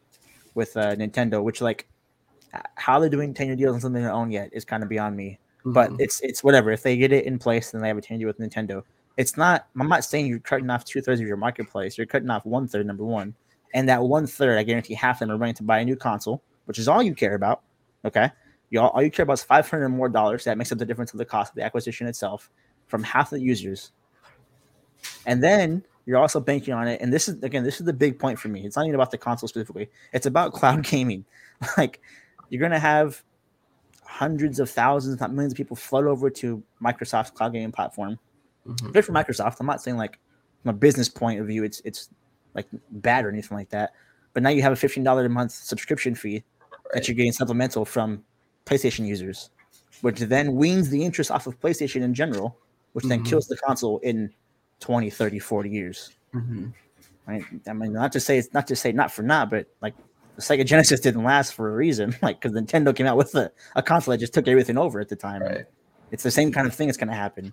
with 0.57 0.77
uh, 0.77 0.97
Nintendo, 0.97 1.43
which 1.43 1.61
like 1.61 1.87
how 2.75 2.99
they're 2.99 3.09
doing 3.11 3.35
ten 3.35 3.47
year 3.47 3.57
deals 3.57 3.75
on 3.75 3.81
something 3.81 4.03
they 4.03 4.09
own 4.09 4.31
yet 4.31 4.51
is 4.53 4.65
kind 4.65 4.83
of 4.83 4.89
beyond 4.89 5.17
me. 5.17 5.39
But 5.65 5.91
Mhm. 5.91 6.01
it's 6.01 6.21
it's 6.23 6.43
whatever. 6.43 6.71
If 6.73 6.83
they 6.83 6.97
get 6.97 7.13
it 7.13 7.25
in 7.27 7.39
place, 7.39 7.71
then 7.71 7.81
they 7.83 7.89
have 7.89 7.99
a 7.99 8.01
ten 8.01 8.19
year 8.19 8.27
with 8.27 8.39
Nintendo. 8.39 8.83
It's 9.17 9.37
not. 9.37 9.69
I'm 9.79 9.89
not 9.89 10.05
saying 10.05 10.27
you're 10.27 10.39
cutting 10.41 10.71
off 10.71 10.85
two 10.85 11.01
thirds 11.01 11.21
of 11.21 11.27
your 11.27 11.37
marketplace. 11.37 11.97
You're 11.99 12.07
cutting 12.07 12.31
off 12.31 12.45
one 12.47 12.67
third. 12.69 12.87
Number 12.87 13.05
one, 13.05 13.35
and 13.75 13.89
that 13.89 14.03
one 14.03 14.27
third, 14.27 14.59
I 14.59 14.63
guarantee 14.63 14.95
half 14.95 15.17
of 15.17 15.29
them 15.29 15.31
are 15.35 15.39
going 15.39 15.55
to 15.55 15.63
buy 15.63 15.79
a 15.81 15.85
new 15.85 15.97
console, 15.97 16.43
which 16.67 16.79
is 16.79 16.89
all 16.89 17.03
you 17.03 17.15
care 17.15 17.35
about. 17.35 17.63
Okay, 18.05 18.31
you 18.71 18.81
all, 18.81 18.91
all 18.91 19.03
you 19.03 19.11
care 19.11 19.25
about 19.25 19.35
is 19.35 19.43
five 19.43 19.69
hundred 19.69 19.89
more 19.91 20.09
dollars. 20.09 20.45
That 20.45 20.57
makes 20.57 20.71
up 20.73 20.79
the 20.79 20.87
difference 20.87 21.13
of 21.13 21.19
the 21.19 21.25
cost 21.25 21.51
of 21.53 21.57
the 21.57 21.63
acquisition 21.63 22.07
itself 22.07 22.51
from 22.87 23.03
half 23.03 23.31
the 23.31 23.41
users. 23.41 23.93
And 25.27 25.43
then 25.43 25.85
you're 26.07 26.19
also 26.19 26.41
banking 26.41 26.73
on 26.73 26.87
it. 26.89 27.01
And 27.01 27.13
this 27.13 27.29
is 27.29 27.43
again, 27.43 27.65
this 27.65 27.81
is 27.81 27.85
the 27.87 27.93
big 27.93 28.19
point 28.19 28.39
for 28.39 28.49
me. 28.49 28.65
It's 28.65 28.77
not 28.77 28.85
even 28.85 28.95
about 28.95 29.11
the 29.11 29.19
console 29.19 29.49
specifically. 29.49 29.91
It's 30.13 30.27
about 30.27 30.53
cloud 30.53 30.83
gaming. 30.91 31.25
Like 31.77 32.01
you're 32.49 32.61
gonna 32.63 32.79
have 32.79 33.23
hundreds 34.05 34.61
of 34.61 34.71
thousands, 34.71 35.21
not 35.21 35.33
millions 35.33 35.53
of 35.53 35.57
people 35.57 35.77
flood 35.77 36.05
over 36.05 36.31
to 36.31 36.63
Microsoft's 36.83 37.31
cloud 37.31 37.53
gaming 37.53 37.73
platform. 37.73 38.19
Mhm. 38.67 38.93
Good 38.93 39.05
for 39.05 39.13
Microsoft. 39.13 39.57
I'm 39.61 39.67
not 39.67 39.83
saying 39.83 39.97
like 39.97 40.19
from 40.63 40.71
a 40.71 40.75
business 40.79 41.09
point 41.09 41.41
of 41.41 41.47
view, 41.47 41.65
it's 41.65 41.81
it's 41.85 42.09
like 42.55 42.67
bad 42.91 43.25
or 43.25 43.29
anything 43.31 43.57
like 43.57 43.69
that. 43.71 43.93
But 44.33 44.43
now 44.43 44.51
you 44.51 44.63
have 44.63 44.73
a 44.73 44.77
fifteen 44.77 45.05
dollar 45.05 45.25
a 45.25 45.29
month 45.29 45.53
subscription 45.53 46.15
fee 46.15 46.45
that 46.95 47.09
you're 47.09 47.15
getting 47.17 47.33
supplemental 47.33 47.85
from 47.85 48.23
PlayStation 48.65 49.07
users, 49.07 49.51
which 50.03 50.21
then 50.21 50.55
weans 50.55 50.89
the 50.89 51.05
interest 51.05 51.31
off 51.31 51.47
of 51.47 51.59
PlayStation 51.61 52.03
in 52.03 52.15
general, 52.15 52.57
which 52.93 53.05
then 53.07 53.21
Mhm. 53.23 53.27
kills 53.27 53.47
the 53.49 53.57
console 53.57 53.99
in 54.01 54.33
20, 54.81 55.11
30, 55.11 55.39
40 55.39 55.71
years. 55.71 56.13
Mhm. 56.35 56.73
Right? 57.27 57.43
I 57.67 57.73
mean, 57.73 57.93
not 57.93 58.13
to 58.13 58.21
say 58.21 58.39
it's 58.39 58.53
not 58.55 58.67
to 58.69 58.77
say 58.77 58.93
not 58.93 59.11
for 59.11 59.23
not, 59.23 59.51
but 59.51 59.67
like 59.81 59.95
the 60.37 60.43
Sega 60.43 60.65
Genesis 60.65 61.01
didn't 61.01 61.25
last 61.25 61.55
for 61.55 61.73
a 61.73 61.75
reason, 61.77 62.15
like 62.23 62.41
because 62.41 62.57
Nintendo 62.57 62.95
came 62.95 63.07
out 63.07 63.17
with 63.17 63.35
a, 63.35 63.51
a 63.75 63.83
console 63.83 64.13
that 64.13 64.19
just 64.19 64.35
took 64.35 64.47
everything 64.47 64.79
over 64.79 65.01
at 65.01 65.09
the 65.09 65.17
time. 65.17 65.43
Right. 65.43 65.65
It's 66.13 66.23
the 66.23 66.31
same 66.31 66.53
kind 66.53 66.67
of 66.67 66.75
thing 66.75 66.87
that's 66.87 66.97
going 66.99 67.09
to 67.09 67.15
happen. 67.15 67.53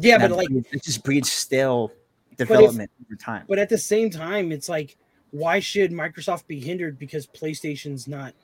Yeah, 0.00 0.18
That 0.18 0.30
but 0.30 0.36
like, 0.36 0.48
it 0.50 0.82
just 0.82 1.02
breeds 1.04 1.32
stale 1.32 1.92
development 2.36 2.90
over 3.06 3.16
time. 3.16 3.44
but 3.48 3.58
at 3.58 3.68
the 3.70 3.78
same 3.78 4.10
time, 4.10 4.52
it's 4.52 4.68
like, 4.68 4.96
why 5.30 5.58
should 5.60 5.92
Microsoft 5.92 6.46
be 6.46 6.60
hindered 6.60 6.98
because 6.98 7.26
PlayStation's 7.26 8.06
not 8.06 8.34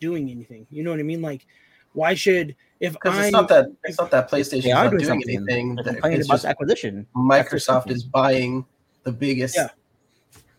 doing 0.00 0.30
anything? 0.30 0.66
You 0.70 0.82
know 0.84 0.90
what 0.90 1.00
I 1.00 1.02
mean? 1.02 1.20
Like, 1.20 1.46
why 1.92 2.14
should 2.14 2.54
if 2.80 2.96
I 3.04 3.24
it's 3.24 3.32
not 3.32 3.48
that 3.48 3.66
it's 3.84 3.98
not 3.98 4.10
that 4.10 4.30
PlayStation 4.30 4.74
are 4.74 4.84
not 4.84 4.90
doing 4.92 5.04
doing 5.04 5.22
anything. 5.28 5.74
They're 5.74 5.84
that- 5.84 5.92
complaining 5.94 6.20
It's 6.20 6.28
about 6.28 6.34
just 6.36 6.44
acquisition. 6.46 7.06
Microsoft 7.16 7.90
is 7.90 8.04
buying 8.04 8.64
the 9.02 9.12
biggest 9.12 9.56
Yeah. 9.56 9.68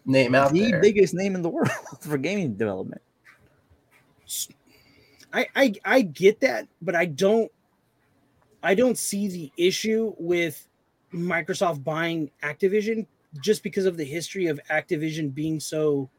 name 0.06 0.36
out 0.36 0.52
the 0.54 0.70
there. 0.72 0.82
biggest 0.82 1.14
name 1.14 1.36
in 1.36 1.42
the 1.42 1.50
world 1.56 1.70
for 2.02 2.18
gaming 2.18 2.56
development. 2.56 3.02
I, 5.34 5.48
I 5.56 5.74
I 5.86 6.02
get 6.02 6.42
that, 6.42 6.68
but 6.82 6.96
I 6.96 7.06
don't 7.06 7.52
I 8.64 8.76
don't 8.76 8.98
see 8.98 9.28
the 9.28 9.52
issue 9.58 10.14
with 10.20 10.68
Microsoft 11.14 11.84
buying 11.84 12.30
Activision 12.44 13.06
just 13.42 13.64
because 13.64 13.86
of 13.86 13.98
the 13.98 14.04
history 14.04 14.48
of 14.48 14.60
Activision 14.70 15.34
being 15.34 15.60
so. 15.60 16.10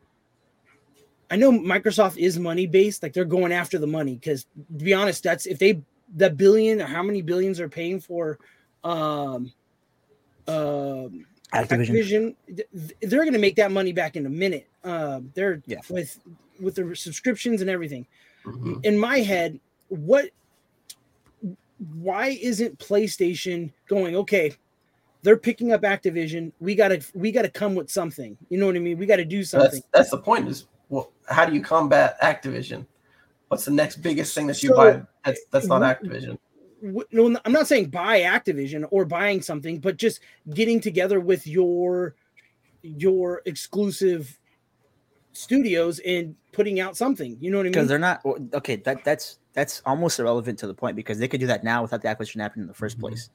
I 1.33 1.37
know 1.37 1.51
Microsoft 1.51 2.19
is 2.19 2.39
money 2.39 2.67
based, 2.67 3.03
like 3.03 3.15
they're 3.15 3.25
going 3.25 3.53
after 3.53 3.79
the 3.79 3.87
money. 3.87 4.17
Because 4.17 4.45
to 4.77 4.85
be 4.85 4.93
honest, 4.93 5.23
that's 5.23 5.47
if 5.47 5.59
they 5.59 5.81
that 6.17 6.37
billion 6.37 6.83
or 6.83 6.85
how 6.85 7.03
many 7.03 7.23
billions 7.23 7.59
are 7.59 7.71
paying 7.71 8.01
for 8.01 8.39
um, 8.85 9.51
um 10.47 11.25
Activision. 11.55 12.35
Activision, 12.45 12.65
they're 13.01 13.21
going 13.21 13.33
to 13.33 13.39
make 13.39 13.57
that 13.57 13.73
money 13.73 13.93
back 13.95 14.17
in 14.17 14.27
a 14.27 14.29
minute. 14.29 14.69
Um, 14.85 15.33
they're 15.35 15.63
Yeah. 15.67 15.81
with 15.89 16.19
with 16.61 16.75
the 16.75 16.95
subscriptions 16.95 17.63
and 17.63 17.71
everything. 17.71 18.07
Mhm. 18.45 18.85
In 18.85 18.99
my 18.99 19.21
head, 19.21 19.59
what? 19.89 20.29
Why 21.95 22.39
isn't 22.43 22.79
PlayStation 22.79 23.73
going? 23.89 24.17
Okay, 24.17 24.53
they're 25.23 25.39
picking 25.39 25.73
up 25.73 25.81
Activision. 25.81 26.53
We 26.61 26.75
gotta 26.75 27.03
we 27.15 27.33
gotta 27.33 27.49
come 27.49 27.75
with 27.75 27.91
something. 27.91 28.37
You 28.51 28.59
know 28.59 28.67
what 28.67 28.77
I 28.77 28.81
mean? 28.81 28.99
We 28.99 29.07
got 29.07 29.17
to 29.17 29.25
do 29.25 29.43
something. 29.45 29.81
That's 29.93 30.11
that's 30.11 30.11
the 30.11 30.19
point. 30.19 30.47
Is 30.49 30.67
well, 30.93 31.11
how 31.27 31.47
do 31.47 31.55
you 31.55 31.63
combat 31.63 32.21
Activision? 32.21 32.87
What's 33.49 33.65
the 33.65 33.71
next 33.71 33.97
biggest 34.03 34.35
thing 34.35 34.47
that 34.47 34.63
you 34.63 34.69
So- 34.69 34.77
buy? 34.77 35.03
That's 35.25 35.41
that's 35.51 35.67
not 35.67 35.81
w- 35.81 35.95
Activision. 36.21 36.39
w- 36.83 37.07
no, 37.13 37.41
I'm 37.45 37.53
not 37.53 37.67
saying 37.67 37.91
buy 37.91 38.21
Activision 38.21 38.87
or 38.91 39.05
buying 39.07 39.41
something, 39.41 39.79
but 39.81 39.97
just 39.97 40.21
getting 40.53 40.81
together 40.81 41.19
with 41.21 41.47
your 41.47 42.15
your 42.83 43.41
exclusive 43.47 44.39
studios 45.33 45.99
and 46.01 46.35
putting 46.53 46.81
out 46.81 46.97
something. 46.97 47.37
You 47.41 47.51
know 47.51 47.57
what 47.59 47.63
I 47.63 47.65
mean? 47.65 47.73
because 47.73 47.89
they're 47.89 47.99
not 47.99 48.21
okay. 48.55 48.77
That 48.77 49.03
that's 49.05 49.39
that's 49.55 49.81
almost 49.87 50.19
irrelevant 50.19 50.59
to 50.59 50.67
the 50.67 50.75
point 50.75 50.97
because 50.97 51.19
they 51.19 51.29
could 51.29 51.41
do 51.41 51.47
that 51.47 51.65
now 51.65 51.81
without 51.83 52.03
the 52.03 52.09
acquisition 52.09 52.41
happening 52.41 52.65
in 52.65 52.69
the 52.69 52.75
first 52.75 52.99
Mhm. 52.99 53.01
place. 53.01 53.31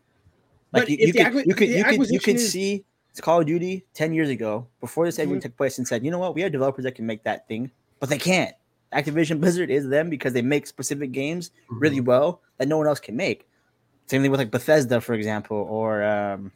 But 0.71 0.81
Like 0.81 0.89
you, 0.89 0.97
if 0.99 1.07
you 1.07 1.13
the 1.13 1.19
could, 1.19 1.33
acqui- 1.33 1.45
you 1.47 1.55
could, 1.55 1.69
the 1.69 1.77
you 1.77 1.83
could, 1.85 2.09
you 2.09 2.19
could 2.19 2.35
is- 2.35 2.51
see 2.51 2.73
it's 2.75 2.85
Call 3.21 3.39
of 3.41 3.45
Duty 3.45 3.85
ten 3.93 4.13
years 4.13 4.29
ago 4.29 4.67
before 4.79 5.05
this 5.05 5.19
everything 5.19 5.39
Mhm. 5.39 5.43
took 5.43 5.57
place 5.57 5.77
and 5.77 5.87
said, 5.87 6.03
you 6.05 6.11
know 6.11 6.19
what, 6.19 6.35
we 6.35 6.41
have 6.41 6.51
developers 6.51 6.83
that 6.85 6.95
can 6.95 7.05
make 7.05 7.23
that 7.23 7.47
thing, 7.47 7.71
but 7.99 8.09
they 8.09 8.17
can't. 8.17 8.53
Activision 8.93 9.39
Blizzard 9.41 9.69
is 9.69 9.87
them 9.89 10.09
because 10.09 10.33
they 10.33 10.41
make 10.41 10.65
specific 10.67 11.11
games 11.11 11.51
really 11.69 11.97
Mm-hmm. 11.97 12.05
well 12.05 12.41
that 12.57 12.67
no 12.67 12.77
one 12.77 12.87
else 12.87 12.99
can 12.99 13.15
make. 13.15 13.47
Same 14.07 14.21
thing 14.21 14.31
with 14.31 14.39
like 14.39 14.51
Bethesda, 14.51 15.01
for 15.01 15.13
example, 15.13 15.57
or 15.57 16.03
um, 16.03 16.51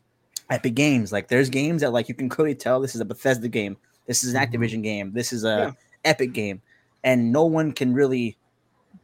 Epic 0.50 0.74
Games. 0.74 1.12
Like 1.12 1.28
there's 1.28 1.50
games 1.50 1.82
that 1.82 1.92
like 1.92 2.08
you 2.08 2.16
can 2.16 2.30
clearly 2.30 2.56
tell 2.56 2.80
this 2.80 2.96
is 2.96 3.02
a 3.02 3.06
Bethesda 3.06 3.48
game, 3.50 3.76
this 4.08 4.24
is 4.24 4.34
an 4.34 4.42
Mhm. 4.42 4.52
Activision 4.52 4.84
game, 4.84 5.12
this 5.14 5.34
is 5.34 5.44
a 5.44 5.48
Yeah. 5.48 5.72
Epic 6.06 6.32
game, 6.34 6.62
and 7.04 7.32
no 7.32 7.46
one 7.46 7.72
can 7.74 7.94
really 7.94 8.38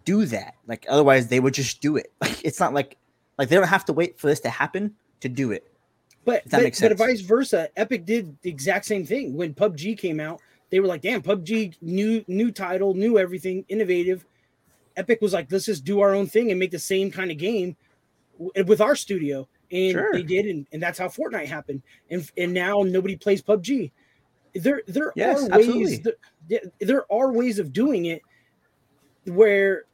do 0.06 0.26
that. 0.26 0.54
Like 0.68 0.86
otherwise, 0.90 1.28
they 1.28 1.40
would 1.40 1.54
just 1.54 1.82
do 1.82 1.98
it. 1.98 2.12
Like 2.22 2.44
it's 2.46 2.60
not 2.60 2.74
like 2.74 2.98
like 3.38 3.50
they 3.50 3.56
don't 3.56 3.68
have 3.68 3.86
to 3.86 3.94
wait 3.94 4.20
for 4.20 4.28
this 4.28 4.40
to 4.42 4.50
happen 4.50 4.96
to 5.20 5.30
do 5.30 5.52
it. 5.52 5.68
But 6.28 6.44
that 6.44 6.58
but, 6.58 6.64
makes 6.64 6.82
but 6.82 6.98
vice 6.98 7.22
versa, 7.22 7.70
Epic 7.78 8.06
did 8.06 8.38
the 8.42 8.50
exact 8.50 8.84
same 8.84 9.06
thing 9.06 9.34
when 9.38 9.54
PUBG 9.54 9.98
came 9.98 10.20
out. 10.20 10.42
They 10.70 10.82
were 10.82 10.86
like, 10.88 11.02
"Damn, 11.02 11.22
PUBG, 11.22 11.76
new 11.82 12.22
new 12.28 12.52
title, 12.52 12.94
new 12.94 13.18
everything, 13.18 13.64
innovative." 13.70 14.26
Epic 14.98 15.20
was 15.22 15.32
like, 15.32 15.50
"Let's 15.50 15.64
just 15.64 15.86
do 15.86 16.02
our 16.02 16.14
own 16.14 16.28
thing 16.28 16.52
and 16.52 16.60
make 16.60 16.72
the 16.72 16.80
same 16.80 17.10
kind 17.12 17.32
of 17.32 17.38
game 17.38 17.78
eh, 18.58 18.64
with 18.64 18.82
our 18.82 18.94
studio," 18.94 19.48
and 19.72 19.94
Sure. 19.94 20.12
they 20.12 20.22
did, 20.22 20.48
and, 20.48 20.68
and 20.74 20.84
that's 20.84 21.00
how 21.00 21.08
Fortnite 21.08 21.46
happened. 21.46 21.82
And 22.12 22.30
and 22.38 22.54
now 22.54 22.82
nobody 22.82 23.16
plays 23.16 23.42
PUBG. 23.42 23.92
There 24.54 24.82
there 24.86 25.14
Yes, 25.16 25.48
are 25.50 25.58
ways. 25.60 26.02
There- 26.02 26.62
there 26.82 27.10
are 27.10 27.32
ways 27.32 27.58
of 27.58 27.72
doing 27.72 28.08
it 28.08 28.22
where 29.24 29.86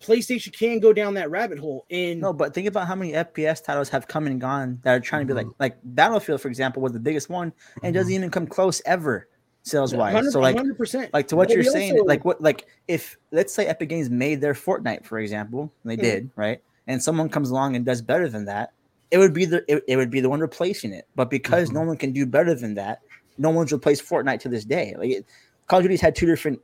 PlayStation 0.00 0.56
can 0.56 0.78
go 0.78 0.92
down 0.92 1.14
that 1.14 1.30
rabbit 1.30 1.58
hole. 1.58 1.84
And 1.90 2.20
No, 2.20 2.32
but 2.32 2.54
think 2.54 2.68
about 2.68 2.86
how 2.86 2.94
many 2.94 3.12
FPS 3.12 3.62
titles 3.62 3.88
have 3.88 4.06
come 4.06 4.26
and 4.26 4.40
gone 4.40 4.78
that 4.82 4.94
are 4.94 5.00
trying 5.00 5.26
to 5.26 5.26
be 5.26 5.34
like 5.34 5.46
mhm. 5.46 5.54
like 5.58 5.78
Battlefield, 5.82 6.40
for 6.40 6.48
example, 6.48 6.82
was 6.82 6.92
the 6.92 7.00
biggest 7.00 7.28
one 7.28 7.52
and 7.82 7.94
doesn't 7.94 8.12
mhm. 8.12 8.16
even 8.16 8.30
come 8.30 8.46
close 8.46 8.80
ever 8.86 9.28
sales 9.62 9.94
wise. 9.94 10.32
So 10.32 10.40
like 10.40 10.56
100%. 10.56 11.10
like 11.12 11.28
to 11.28 11.36
what 11.36 11.48
But 11.48 11.54
you're 11.54 11.64
saying, 11.64 11.92
also- 11.92 12.04
like 12.04 12.24
what 12.24 12.40
like 12.40 12.66
if 12.86 13.16
let's 13.32 13.52
say 13.52 13.66
Epic 13.66 13.88
Games 13.88 14.08
made 14.10 14.40
their 14.40 14.54
Fortnite, 14.54 15.04
for 15.04 15.18
example, 15.18 15.72
and 15.82 15.90
they 15.90 15.96
Mhm. 15.96 16.02
did, 16.02 16.30
right? 16.36 16.62
And 16.86 17.02
someone 17.02 17.28
comes 17.28 17.50
along 17.50 17.76
and 17.76 17.84
does 17.84 18.00
better 18.00 18.28
than 18.28 18.44
that, 18.46 18.72
it 19.10 19.18
would 19.18 19.34
be 19.34 19.44
the 19.44 19.64
it, 19.68 19.82
it 19.88 19.96
would 19.96 20.10
be 20.10 20.20
the 20.20 20.28
one 20.28 20.40
replacing 20.40 20.92
it. 20.92 21.06
But 21.16 21.30
because 21.30 21.68
mm-hmm. 21.68 21.78
no 21.78 21.84
one 21.84 21.96
can 21.96 22.12
do 22.12 22.24
better 22.24 22.54
than 22.54 22.74
that, 22.74 23.00
no 23.36 23.50
one's 23.50 23.72
replaced 23.72 24.04
Fortnite 24.08 24.40
to 24.40 24.48
this 24.48 24.64
day. 24.64 24.94
Like 24.96 25.10
it, 25.10 25.26
Call 25.66 25.80
of 25.80 25.84
Duty's 25.84 26.00
had 26.00 26.14
two 26.14 26.26
different 26.26 26.60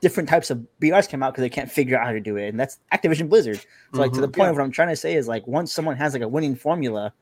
different 0.00 0.28
types 0.28 0.50
of 0.50 0.64
BRs 0.80 1.08
come 1.08 1.22
out 1.22 1.32
because 1.32 1.42
they 1.42 1.48
can't 1.48 1.70
figure 1.70 1.98
out 1.98 2.06
how 2.06 2.12
to 2.12 2.20
do 2.20 2.36
it, 2.36 2.48
and 2.48 2.58
that's 2.58 2.78
Activision 2.92 3.28
Blizzard. 3.28 3.60
So 3.94 4.00
like 4.00 4.12
to 4.12 4.20
the 4.20 4.28
mm-hmm. 4.28 4.40
point 4.40 4.50
of 4.50 4.56
what 4.56 4.64
I'm 4.64 4.70
trying 4.70 4.88
to 4.88 4.96
say 4.96 5.14
is 5.14 5.28
like 5.28 5.46
once 5.46 5.72
someone 5.72 5.96
has 5.96 6.12
like 6.12 6.22
a 6.22 6.28
winning 6.28 6.54
formula, 6.54 7.12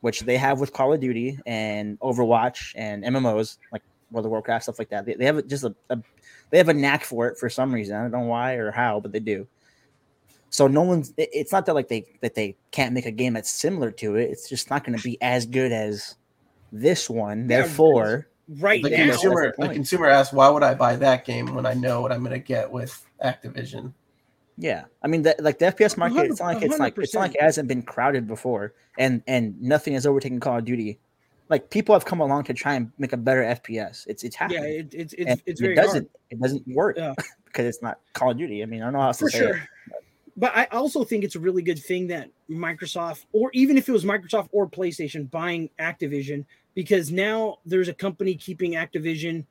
which 0.00 0.20
they 0.20 0.36
have 0.36 0.60
with 0.60 0.72
Call 0.72 0.92
of 0.92 1.00
Duty 1.00 1.38
and 1.46 1.98
Overwatch 2.00 2.72
and 2.76 3.04
MMOs 3.04 3.58
like 3.72 3.82
World 4.10 4.26
of 4.26 4.30
Warcraft 4.30 4.64
stuff 4.64 4.78
like 4.78 4.88
that, 4.90 5.04
they, 5.04 5.14
they 5.14 5.24
have 5.24 5.46
just 5.46 5.64
a, 5.64 5.74
a 5.90 5.98
they 6.50 6.58
have 6.58 6.68
a 6.68 6.74
knack 6.74 7.04
for 7.04 7.26
it 7.28 7.38
for 7.38 7.48
some 7.48 7.72
reason. 7.72 7.96
I 7.96 8.02
don't 8.02 8.12
know 8.12 8.20
why 8.20 8.54
or 8.54 8.70
how, 8.70 9.00
but 9.00 9.12
they 9.12 9.20
do. 9.20 9.46
So 10.50 10.68
no 10.68 10.82
one's. 10.82 11.12
It's 11.18 11.52
not 11.52 11.66
that 11.66 11.74
like 11.74 11.88
they 11.88 12.06
that 12.20 12.34
they 12.34 12.56
can't 12.70 12.94
make 12.94 13.06
a 13.06 13.10
game 13.10 13.34
that's 13.34 13.50
similar 13.50 13.90
to 13.92 14.16
it. 14.16 14.30
It's 14.30 14.48
just 14.48 14.70
not 14.70 14.84
going 14.84 14.96
to 14.96 15.02
be 15.02 15.20
as 15.20 15.44
good 15.44 15.72
as 15.72 16.14
this 16.72 17.10
one. 17.10 17.42
Yeah, 17.42 17.62
Therefore, 17.62 18.28
right 18.48 18.82
The 18.82 18.90
now. 18.90 19.06
consumer, 19.10 19.54
the 19.58 19.68
the 19.68 19.74
consumer 19.74 20.06
asks, 20.06 20.32
"Why 20.32 20.48
would 20.48 20.62
I 20.62 20.74
buy 20.74 20.96
that 20.96 21.24
game 21.24 21.54
when 21.54 21.66
I 21.66 21.74
know 21.74 22.00
what 22.00 22.12
I'm 22.12 22.20
going 22.20 22.32
to 22.32 22.38
get 22.38 22.70
with 22.70 23.04
Activision?" 23.22 23.92
Yeah, 24.58 24.84
I 25.02 25.08
mean, 25.08 25.22
the, 25.22 25.34
like 25.38 25.58
the 25.58 25.66
FPS 25.66 25.96
market, 25.98 26.30
it's 26.30 26.40
not 26.40 26.54
like 26.54 26.62
it's 26.62 26.78
like 26.78 26.98
it's 26.98 27.14
not 27.14 27.20
like 27.20 27.34
it 27.34 27.42
hasn't 27.42 27.68
been 27.68 27.82
crowded 27.82 28.26
before, 28.26 28.72
and 28.98 29.22
and 29.26 29.60
nothing 29.60 29.94
has 29.94 30.06
overtaken 30.06 30.40
Call 30.40 30.58
of 30.58 30.64
Duty. 30.64 30.98
Like 31.48 31.70
people 31.70 31.94
have 31.94 32.04
come 32.04 32.20
along 32.20 32.44
to 32.44 32.54
try 32.54 32.74
and 32.74 32.90
make 32.98 33.12
a 33.12 33.16
better 33.16 33.42
FPS. 33.42 34.06
It's 34.06 34.24
it's 34.24 34.34
happening. 34.34 34.62
Yeah, 34.62 34.68
it, 34.68 34.94
it's 34.94 35.14
it's 35.14 35.30
and 35.30 35.42
it's 35.46 35.60
it 35.60 35.74
doesn't 35.74 35.92
hard 35.94 36.08
it 36.30 36.40
doesn't 36.40 36.66
work 36.68 36.96
Yeah. 36.96 37.14
because 37.44 37.66
it's 37.66 37.82
not 37.82 38.00
Call 38.14 38.30
of 38.30 38.38
Duty. 38.38 38.62
I 38.62 38.66
mean, 38.66 38.80
I 38.82 38.86
don't 38.86 38.94
know 38.94 39.00
how 39.00 39.08
else 39.08 39.18
for 39.18 39.26
to 39.30 39.36
say 39.36 39.38
sure. 39.38 39.56
it. 39.56 39.62
But 40.38 40.54
I 40.54 40.66
also 40.66 41.04
think 41.04 41.24
it's 41.24 41.34
a 41.36 41.40
really 41.40 41.62
good 41.62 41.78
thing 41.78 42.08
that 42.08 42.28
Microsoft, 42.50 43.24
or 43.32 43.50
even 43.54 43.78
if 43.78 43.88
it 43.88 43.92
was 43.92 44.04
Microsoft 44.04 44.48
or 44.52 44.68
PlayStation 44.68 45.30
buying 45.30 45.70
Activision, 45.78 46.44
because 46.76 47.10
now 47.10 47.56
there's 47.64 47.88
a 47.88 47.94
company 47.94 48.34
keeping 48.34 48.72
Activision 48.74 49.44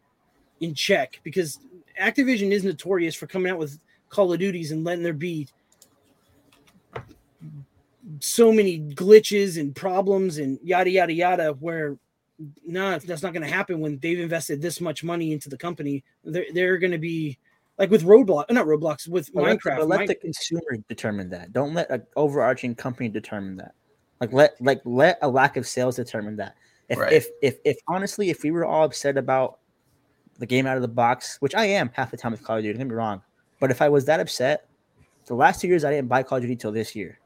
in 0.62 0.74
check. 0.76 1.20
Because 1.24 1.60
Activision 2.00 2.52
is 2.52 2.64
notorious 2.64 3.16
for 3.16 3.28
coming 3.28 3.52
out 3.52 3.58
with 3.58 3.78
Call 4.10 4.32
of 4.32 4.40
Duties 4.40 4.72
and 4.72 4.86
letting 4.86 5.04
there 5.04 5.12
be 5.12 5.48
so 8.20 8.52
many 8.52 8.80
glitches 8.80 9.60
and 9.60 9.76
problems 9.76 10.38
and 10.38 10.60
yada 10.64 10.90
yada 10.92 11.12
yada. 11.12 11.54
Where 11.54 11.98
no, 12.64 13.00
that's 13.00 13.24
not 13.24 13.34
going 13.34 13.44
to 13.44 13.54
happen 13.54 13.80
when 13.80 13.98
they've 13.98 14.20
invested 14.20 14.62
this 14.62 14.80
much 14.80 15.04
money 15.04 15.34
into 15.34 15.50
the 15.50 15.58
company. 15.58 16.04
They're 16.24 16.46
they're 16.54 16.78
going 16.78 16.92
to 16.92 17.00
be 17.00 17.40
like 17.80 17.90
with 17.90 18.04
Roblox, 18.04 18.52
not 18.52 18.68
Roblox, 18.68 19.08
with 19.08 19.34
But 19.34 19.44
let, 19.46 19.58
Minecraft. 19.58 19.78
but 19.78 19.88
let 19.88 20.00
Min- 20.02 20.08
the 20.10 20.16
consumer 20.16 20.78
determine 20.88 21.32
that. 21.32 21.54
Don't 21.54 21.74
let 21.74 21.90
an 21.90 22.04
overarching 22.16 22.76
company 22.76 23.10
determine 23.10 23.58
that. 23.58 23.74
Like 24.22 24.32
let 24.32 24.62
like 24.62 24.82
let 24.86 25.18
a 25.24 25.28
lack 25.28 25.58
of 25.58 25.68
sales 25.68 25.96
determine 25.96 26.36
that. 26.36 26.56
If 26.90 26.98
Right. 27.00 27.14
if 27.14 27.28
if 27.42 27.58
if 27.64 27.78
honestly, 27.88 28.30
if 28.30 28.44
we 28.44 28.52
were 28.52 28.66
all 28.66 28.86
upset 28.86 29.18
about 29.18 29.60
the 30.38 30.46
game 30.46 30.68
out 30.68 30.76
of 30.76 30.82
the 30.82 30.88
box, 30.88 31.38
which 31.40 31.56
I 31.56 31.66
am 31.66 31.90
half 31.94 32.12
the 32.12 32.18
time 32.18 32.32
with 32.32 32.44
Call 32.44 32.58
of 32.58 32.64
Duty, 32.64 32.74
don't 32.74 32.88
get 32.88 32.92
me 32.92 32.96
wrong. 32.96 33.22
But 33.60 33.72
if 33.72 33.82
I 33.82 33.90
was 33.90 34.06
that 34.06 34.20
upset, 34.20 34.68
the 35.26 35.34
last 35.34 35.62
two 35.62 35.68
years 35.68 35.84
I 35.86 35.92
didn't 35.92 36.10
buy 36.10 36.24
Call 36.24 36.38
of 36.38 36.42
Duty 36.44 36.56
till 36.56 36.72
this 36.72 36.96
year. 36.96 37.20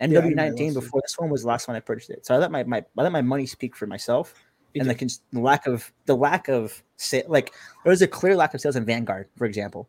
I 0.00 0.06
didn't 0.06 0.36
buy 0.36 0.42
MW19 0.42 0.48
last 0.50 0.60
year. 0.60 0.72
before 0.74 1.00
this 1.02 1.18
one 1.18 1.30
was 1.30 1.42
the 1.42 1.48
last 1.48 1.66
one 1.68 1.76
I 1.76 1.80
purchased 1.80 2.10
it. 2.10 2.26
So 2.26 2.34
I 2.34 2.38
let 2.38 2.50
my, 2.50 2.62
my 2.64 2.78
I 2.98 3.02
let 3.02 3.12
my 3.12 3.22
money 3.22 3.46
speak 3.46 3.74
for 3.74 3.86
myself. 3.86 4.34
Me 4.74 4.80
and 4.80 4.88
the, 4.90 4.94
cons- 4.94 5.20
the 5.32 5.40
lack 5.40 5.66
of 5.66 5.92
the 6.06 6.16
lack 6.16 6.48
of 6.48 6.82
sa- 6.96 7.20
like 7.28 7.52
there 7.84 7.90
was 7.90 8.02
a 8.02 8.08
clear 8.08 8.36
lack 8.36 8.54
of 8.54 8.60
sales 8.60 8.76
in 8.76 8.84
Vanguard, 8.84 9.28
for 9.36 9.44
example. 9.46 9.88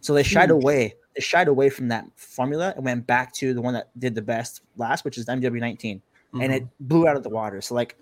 So 0.00 0.14
they 0.14 0.22
shied 0.22 0.50
Huge. 0.50 0.62
away. 0.62 0.94
They 1.14 1.20
shied 1.22 1.48
away 1.48 1.70
from 1.70 1.88
that 1.88 2.06
formula 2.16 2.72
and 2.76 2.84
went 2.84 3.06
back 3.06 3.32
to 3.34 3.54
the 3.54 3.60
one 3.62 3.74
that 3.74 3.88
did 3.98 4.14
the 4.14 4.22
best 4.22 4.62
last, 4.76 5.04
which 5.04 5.16
is 5.18 5.26
MW19, 5.26 6.00
and 6.40 6.52
it 6.52 6.64
blew 6.80 7.08
out 7.08 7.16
of 7.16 7.22
the 7.22 7.28
water. 7.30 7.60
So 7.60 7.74
like 7.74 7.96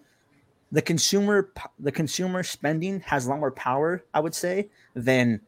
the 0.74 0.82
consumer 0.82 1.52
the 1.78 1.92
consumer 1.92 2.42
spending 2.42 2.98
has 3.00 3.26
a 3.26 3.30
lot 3.30 3.38
more 3.38 3.52
power, 3.52 4.04
I 4.12 4.18
would 4.18 4.34
say, 4.34 4.70
than 4.94 5.40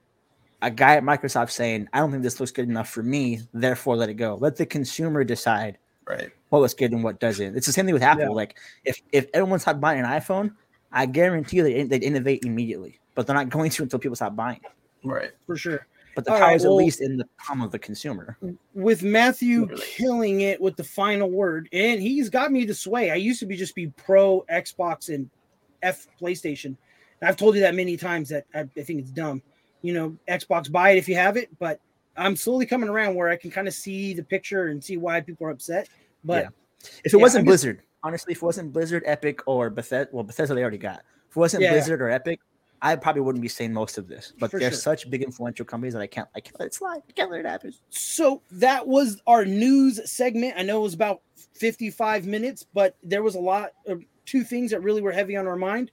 a 0.63 0.71
guy 0.71 0.95
at 0.95 1.03
Microsoft 1.03 1.51
saying, 1.51 1.89
"I 1.93 1.99
don't 1.99 2.13
think 2.13 2.23
this 2.23 2.39
looks 2.39 2.53
good 2.53 2.69
enough 2.69 2.89
for 2.89 3.03
me, 3.03 3.41
therefore 3.53 3.97
let 3.97 4.09
it 4.09 4.15
go." 4.15 4.37
Let 4.37 4.55
the 4.55 4.65
consumer 4.65 5.25
decide 5.25 5.79
right. 6.07 6.31
what 6.51 6.61
looks 6.61 6.75
good 6.75 6.93
and 6.93 7.03
what 7.03 7.19
doesn't. 7.19 7.57
It's 7.57 7.67
the 7.67 7.73
same 7.73 7.87
thing 7.87 7.93
with 7.95 8.05
Apple. 8.05 8.23
Yeah. 8.23 8.31
Like 8.31 8.57
if 8.85 9.03
if 9.11 9.27
everyone 9.35 9.59
stopped 9.59 9.81
buying 9.81 9.99
an 9.99 10.07
iPhone, 10.07 10.55
I 10.93 11.07
guarantee 11.07 11.57
you 11.57 11.65
they'd, 11.65 11.91
they'd 11.91 12.05
innovate 12.05 12.45
immediately. 12.45 13.01
But 13.17 13.27
they're 13.27 13.35
not 13.35 13.49
going 13.49 13.71
to 13.71 13.83
until 13.83 13.99
people 13.99 14.15
stop 14.15 14.37
buying. 14.37 14.61
Right. 15.03 15.33
for 15.45 15.57
sure. 15.57 15.89
But 16.17 16.25
the 16.25 16.33
All 16.33 16.39
power 16.39 16.49
right, 16.49 16.57
is 16.57 16.63
well- 16.65 16.73
at 16.73 16.85
least 16.85 17.03
in 17.03 17.19
the 17.19 17.29
palm 17.37 17.61
of 17.61 17.71
the 17.71 17.79
consumer. 17.79 18.39
With 18.75 19.03
Matthew 19.03 19.61
Literally. 19.67 19.83
killing 19.87 20.41
it 20.41 20.59
with 20.61 20.75
the 20.77 20.83
final 20.83 21.31
word, 21.31 21.69
and 21.73 22.01
he's 22.01 22.31
got 22.31 22.51
me 22.51 22.65
to 22.65 22.75
sway. 22.75 23.11
I 23.11 23.17
used 23.17 23.39
to 23.41 23.47
be 23.47 23.55
just 23.55 23.75
be 23.75 23.89
pro 23.89 24.41
Xbox 24.51 25.15
and 25.15 25.29
F 25.83 26.07
PlayStation. 26.19 26.75
And 27.21 27.29
I've 27.29 27.37
told 27.37 27.55
you 27.55 27.61
that 27.61 27.75
many 27.75 27.99
times 27.99 28.31
that 28.31 28.47
I, 28.55 28.61
I 28.61 28.83
think 28.83 29.01
it's 29.01 29.11
dumb. 29.11 29.43
You 29.83 29.93
know, 29.93 30.17
Xbox 30.27 30.73
buy 30.73 30.91
it 30.93 30.97
if 30.99 31.07
you 31.07 31.17
have 31.17 31.37
it, 31.37 31.51
but 31.59 31.81
I'm 32.17 32.35
slowly 32.35 32.65
coming 32.65 32.89
around 32.89 33.15
where 33.15 33.29
I 33.29 33.37
can 33.37 33.51
kind 33.51 33.69
of 33.69 33.75
see 33.75 34.15
the 34.15 34.25
picture 34.25 34.69
and 34.69 34.83
see 34.83 34.97
why 34.97 35.21
people 35.21 35.47
are 35.47 35.51
upset. 35.51 35.91
But 36.25 36.45
Yeah. 36.45 36.49
If 37.05 37.13
it 37.13 37.17
Yeah, 37.19 37.23
wasn't 37.23 37.41
I'm 37.43 37.45
just- 37.53 37.63
Blizzard, 37.65 37.83
honestly, 38.03 38.33
if 38.33 38.39
it 38.39 38.43
wasn't 38.43 38.73
Blizzard, 38.73 39.03
Epic, 39.05 39.41
or 39.47 39.69
Bethesda, 39.69 40.09
well, 40.13 40.25
Bethesda 40.25 40.55
they 40.55 40.63
already 40.63 40.79
got. 40.79 41.01
If 41.29 41.37
it 41.37 41.41
wasn't 41.41 41.63
Yeah. 41.63 41.73
Blizzard 41.73 42.01
or 42.01 42.09
Epic, 42.09 42.41
I 42.83 42.97
probably 42.97 43.23
wouldn't 43.23 43.43
be 43.43 43.49
saying 43.49 43.73
most 43.73 43.99
of 43.99 44.09
this. 44.09 44.33
But 44.39 44.51
For 44.51 44.59
they're 44.59 44.71
sure. 44.71 44.79
such 44.79 45.11
big 45.11 45.23
influential 45.23 45.65
companies 45.65 45.95
that 45.95 46.03
I 46.03 46.07
can't, 46.07 46.29
I 46.35 46.41
can't 46.41 46.59
let 46.59 46.67
it 46.67 46.75
slide. 46.75 47.03
I 47.09 47.13
can't 47.13 47.31
let 47.31 47.41
it 47.41 47.47
happen. 47.47 47.73
so 47.91 48.43
that 48.53 48.87
was 48.87 49.21
our 49.27 49.45
news 49.45 50.11
segment. 50.11 50.55
I 50.57 50.63
know 50.63 50.79
it 50.81 50.83
was 50.83 50.95
about 50.95 51.23
55 51.55 52.27
minutes, 52.27 52.67
but 52.75 52.97
there 53.03 53.23
was 53.23 53.35
a 53.35 53.41
lot 53.41 53.73
of 53.87 54.03
two 54.25 54.45
things 54.45 54.71
that 54.73 54.83
really 54.83 55.01
were 55.01 55.13
heavy 55.13 55.37
on 55.37 55.47
our 55.47 55.57
mind. 55.57 55.91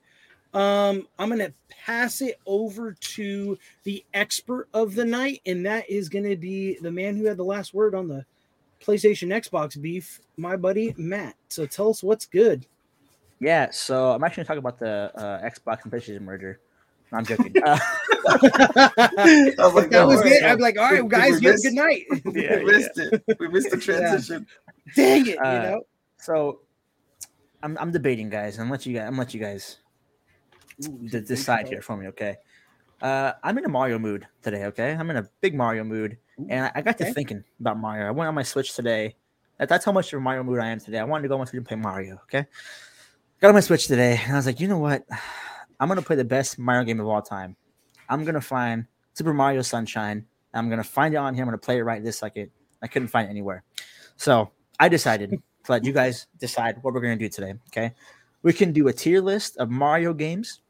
Um, 0.54 1.08
I'm 1.18 1.30
gonna 1.30 1.54
pass 1.70 2.22
it 2.22 2.40
over 2.46 2.94
to 2.94 3.58
the 3.86 4.06
expert 4.14 4.68
of 4.74 4.94
the 4.94 5.06
night, 5.06 5.42
and 5.48 5.66
that 5.66 5.90
is 5.90 6.10
gonna 6.10 6.36
be 6.36 6.78
the 6.80 6.92
man 6.92 7.16
who 7.16 7.26
had 7.26 7.38
the 7.38 7.44
last 7.44 7.74
word 7.74 7.96
on 7.96 8.08
the 8.08 8.26
PlayStation 8.80 9.30
Xbox 9.30 9.82
beef, 9.82 10.20
my 10.38 10.56
buddy 10.56 10.94
Matt. 10.98 11.36
So 11.50 11.66
tell 11.66 11.90
us 11.90 12.04
what's 12.04 12.26
good. 12.26 12.68
Yeah. 13.40 13.70
So 13.72 14.12
I'm 14.12 14.24
actually 14.24 14.44
to 14.44 14.48
talk 14.48 14.58
about 14.58 14.78
the 14.78 15.12
uh, 15.16 15.42
Xbox 15.42 15.84
and 15.84 15.92
PlayStation 15.92 16.22
merger. 16.22 16.60
No, 17.14 17.20
I'm 17.20 17.26
joking. 17.26 17.54
Uh, 17.66 17.78
I 18.26 19.54
was 19.60 19.74
like, 19.74 19.86
If 19.86 19.92
that 19.92 20.08
was 20.08 20.22
no, 20.22 20.32
it, 20.32 20.42
no. 20.42 20.48
I'd 20.48 20.56
be 20.56 20.62
like, 20.64 20.78
all 20.78 20.90
right, 20.90 21.02
Did- 21.02 21.10
did 21.10 21.12
guys, 21.12 21.32
we 21.34 21.40
you 21.42 21.48
have 21.50 21.60
a 21.60 21.62
good 21.62 21.74
night. 21.74 22.04
Yeah, 22.34 22.58
we 22.60 22.66
missed 22.66 22.98
it. 22.98 23.24
We 23.40 23.48
missed 23.50 23.70
the 23.70 23.78
transition. 23.88 24.48
Dang 24.96 25.28
it, 25.28 25.38
Uh, 25.40 25.44
you 25.52 25.60
know. 25.60 25.82
so 26.18 26.60
I'm, 27.62 27.78
I'm 27.80 27.92
debating, 27.92 28.30
guys. 28.30 28.60
I'm 28.60 28.70
let 28.70 28.86
you 28.86 28.94
guys. 28.96 29.08
I'm 29.08 29.18
let 29.18 29.34
you 29.34 29.40
guys 29.42 29.78
d- 30.80 31.20
decide 31.20 31.68
here 31.68 31.82
for 31.82 31.98
me, 31.98 32.08
okay? 32.08 32.38
Uh, 33.02 33.34
I'm 33.44 33.58
in 33.58 33.66
a 33.66 33.70
Mario 33.70 34.00
mood 34.00 34.26
today, 34.42 34.66
okay? 34.66 34.92
I'm 34.94 35.10
in 35.10 35.18
a 35.18 35.28
big 35.42 35.54
Mario 35.54 35.84
mood, 35.84 36.18
and 36.50 36.66
I, 36.66 36.72
I 36.76 36.82
got 36.82 36.96
Okay. 36.96 37.10
to 37.10 37.14
thinking 37.14 37.44
about 37.60 37.78
Mario. 37.78 38.08
I 38.08 38.12
went 38.12 38.28
on 38.30 38.36
my 38.36 38.44
Switch 38.44 38.74
today. 38.74 39.16
That, 39.58 39.68
that's 39.70 39.84
how 39.86 39.92
much 39.92 40.12
of 40.14 40.18
a 40.18 40.22
Mario 40.22 40.44
mood 40.44 40.60
I 40.60 40.68
am 40.70 40.80
today. 40.80 41.00
I 41.00 41.04
wanted 41.04 41.24
to 41.24 41.28
go 41.28 41.36
on 41.36 41.40
my 41.42 41.46
Switch 41.46 41.58
and 41.58 41.68
play 41.68 41.78
Mario, 41.78 42.16
okay? 42.24 42.46
Got 43.42 43.50
on 43.50 43.54
my 43.56 43.60
Switch 43.60 43.88
today, 43.88 44.20
and 44.24 44.34
I 44.34 44.36
was 44.38 44.46
like, 44.46 44.60
you 44.62 44.68
know 44.70 44.80
what? 44.80 45.04
I'm 45.84 45.90
gonna 45.90 46.02
play 46.02 46.16
the 46.16 46.24
best 46.24 46.58
Mario 46.58 46.86
game 46.86 47.02
of 47.02 47.08
all 47.10 47.22
time. 47.22 47.58
I'm 48.08 48.24
gonna 48.24 48.40
find 48.40 48.88
Super 49.16 49.34
Mario 49.34 49.62
Sunshine. 49.62 50.26
I'm 50.54 50.70
gonna 50.70 50.82
find 50.82 51.14
it 51.14 51.18
on 51.18 51.36
here. 51.36 51.44
I'm 51.44 51.48
gonna 51.48 51.58
play 51.58 51.78
it 51.78 51.82
right 51.82 52.02
this 52.02 52.20
second. 52.20 52.52
I 52.82 52.88
couldn't 52.88 53.10
find 53.10 53.28
it 53.28 53.32
anywhere, 53.32 53.66
so 54.16 54.50
I 54.80 54.88
decided 54.88 55.32
to 55.32 55.72
let 55.72 55.84
you 55.84 55.92
guys 55.92 56.28
decide 56.40 56.78
what 56.84 56.94
we're 56.94 57.02
gonna 57.02 57.18
do 57.18 57.28
today. 57.28 57.56
Okay, 57.68 57.94
we 58.44 58.54
can 58.54 58.72
do 58.72 58.88
a 58.88 58.94
tier 58.94 59.20
list 59.20 59.58
of 59.58 59.70
Mario 59.70 60.14
games, 60.14 60.62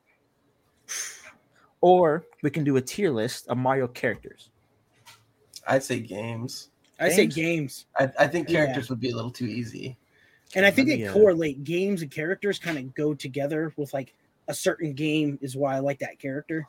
or 1.80 2.26
we 2.42 2.50
can 2.50 2.64
do 2.64 2.78
a 2.78 2.82
tier 2.82 3.12
list 3.12 3.48
of 3.50 3.60
Mario 3.60 3.88
characters. 3.88 4.50
I'd 5.68 5.84
say 5.84 6.00
games. 6.00 6.70
I 7.00 7.10
say 7.10 7.28
games? 7.28 7.36
games. 7.36 7.86
I, 8.00 8.24
I 8.24 8.28
think 8.28 8.50
Yeah. 8.50 8.62
characters 8.64 8.90
would 8.90 9.00
be 9.00 9.12
a 9.12 9.16
little 9.16 9.30
too 9.32 9.46
easy. 9.46 9.96
And 10.56 10.66
I 10.66 10.72
think 10.72 10.88
Let 10.88 10.96
they 10.98 11.04
me, 11.04 11.08
uh, 11.08 11.14
correlate 11.14 11.64
games 11.64 12.02
and 12.02 12.10
characters 12.10 12.58
kind 12.58 12.80
of 12.80 12.96
go 12.96 13.14
together 13.14 13.74
with 13.78 13.94
like 13.94 14.16
a 14.48 14.54
certain 14.54 14.94
game 14.94 15.38
is 15.42 15.56
why 15.56 15.76
I 15.76 15.80
like 15.80 16.00
that 16.00 16.20
character. 16.20 16.68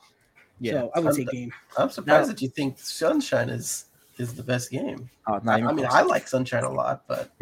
So 0.64 0.90
I 0.94 1.00
would 1.00 1.08
I'm 1.08 1.14
say 1.14 1.24
the- 1.24 1.32
game. 1.32 1.52
I'm 1.76 1.90
surprised 1.90 2.28
Now- 2.28 2.32
that 2.34 2.42
you 2.42 2.48
think 2.48 2.78
Sunshine 2.78 3.48
is 3.50 3.86
is 4.18 4.32
the 4.34 4.42
best 4.44 4.70
game. 4.70 5.10
Oh, 5.26 5.40
not 5.42 5.56
I, 5.56 5.58
even 5.58 5.68
I 5.68 5.72
mean. 5.72 5.86
I 5.90 6.02
like 6.02 6.28
Sunshine 6.28 6.62
a 6.64 6.70
lot, 6.70 7.02
but 7.08 7.32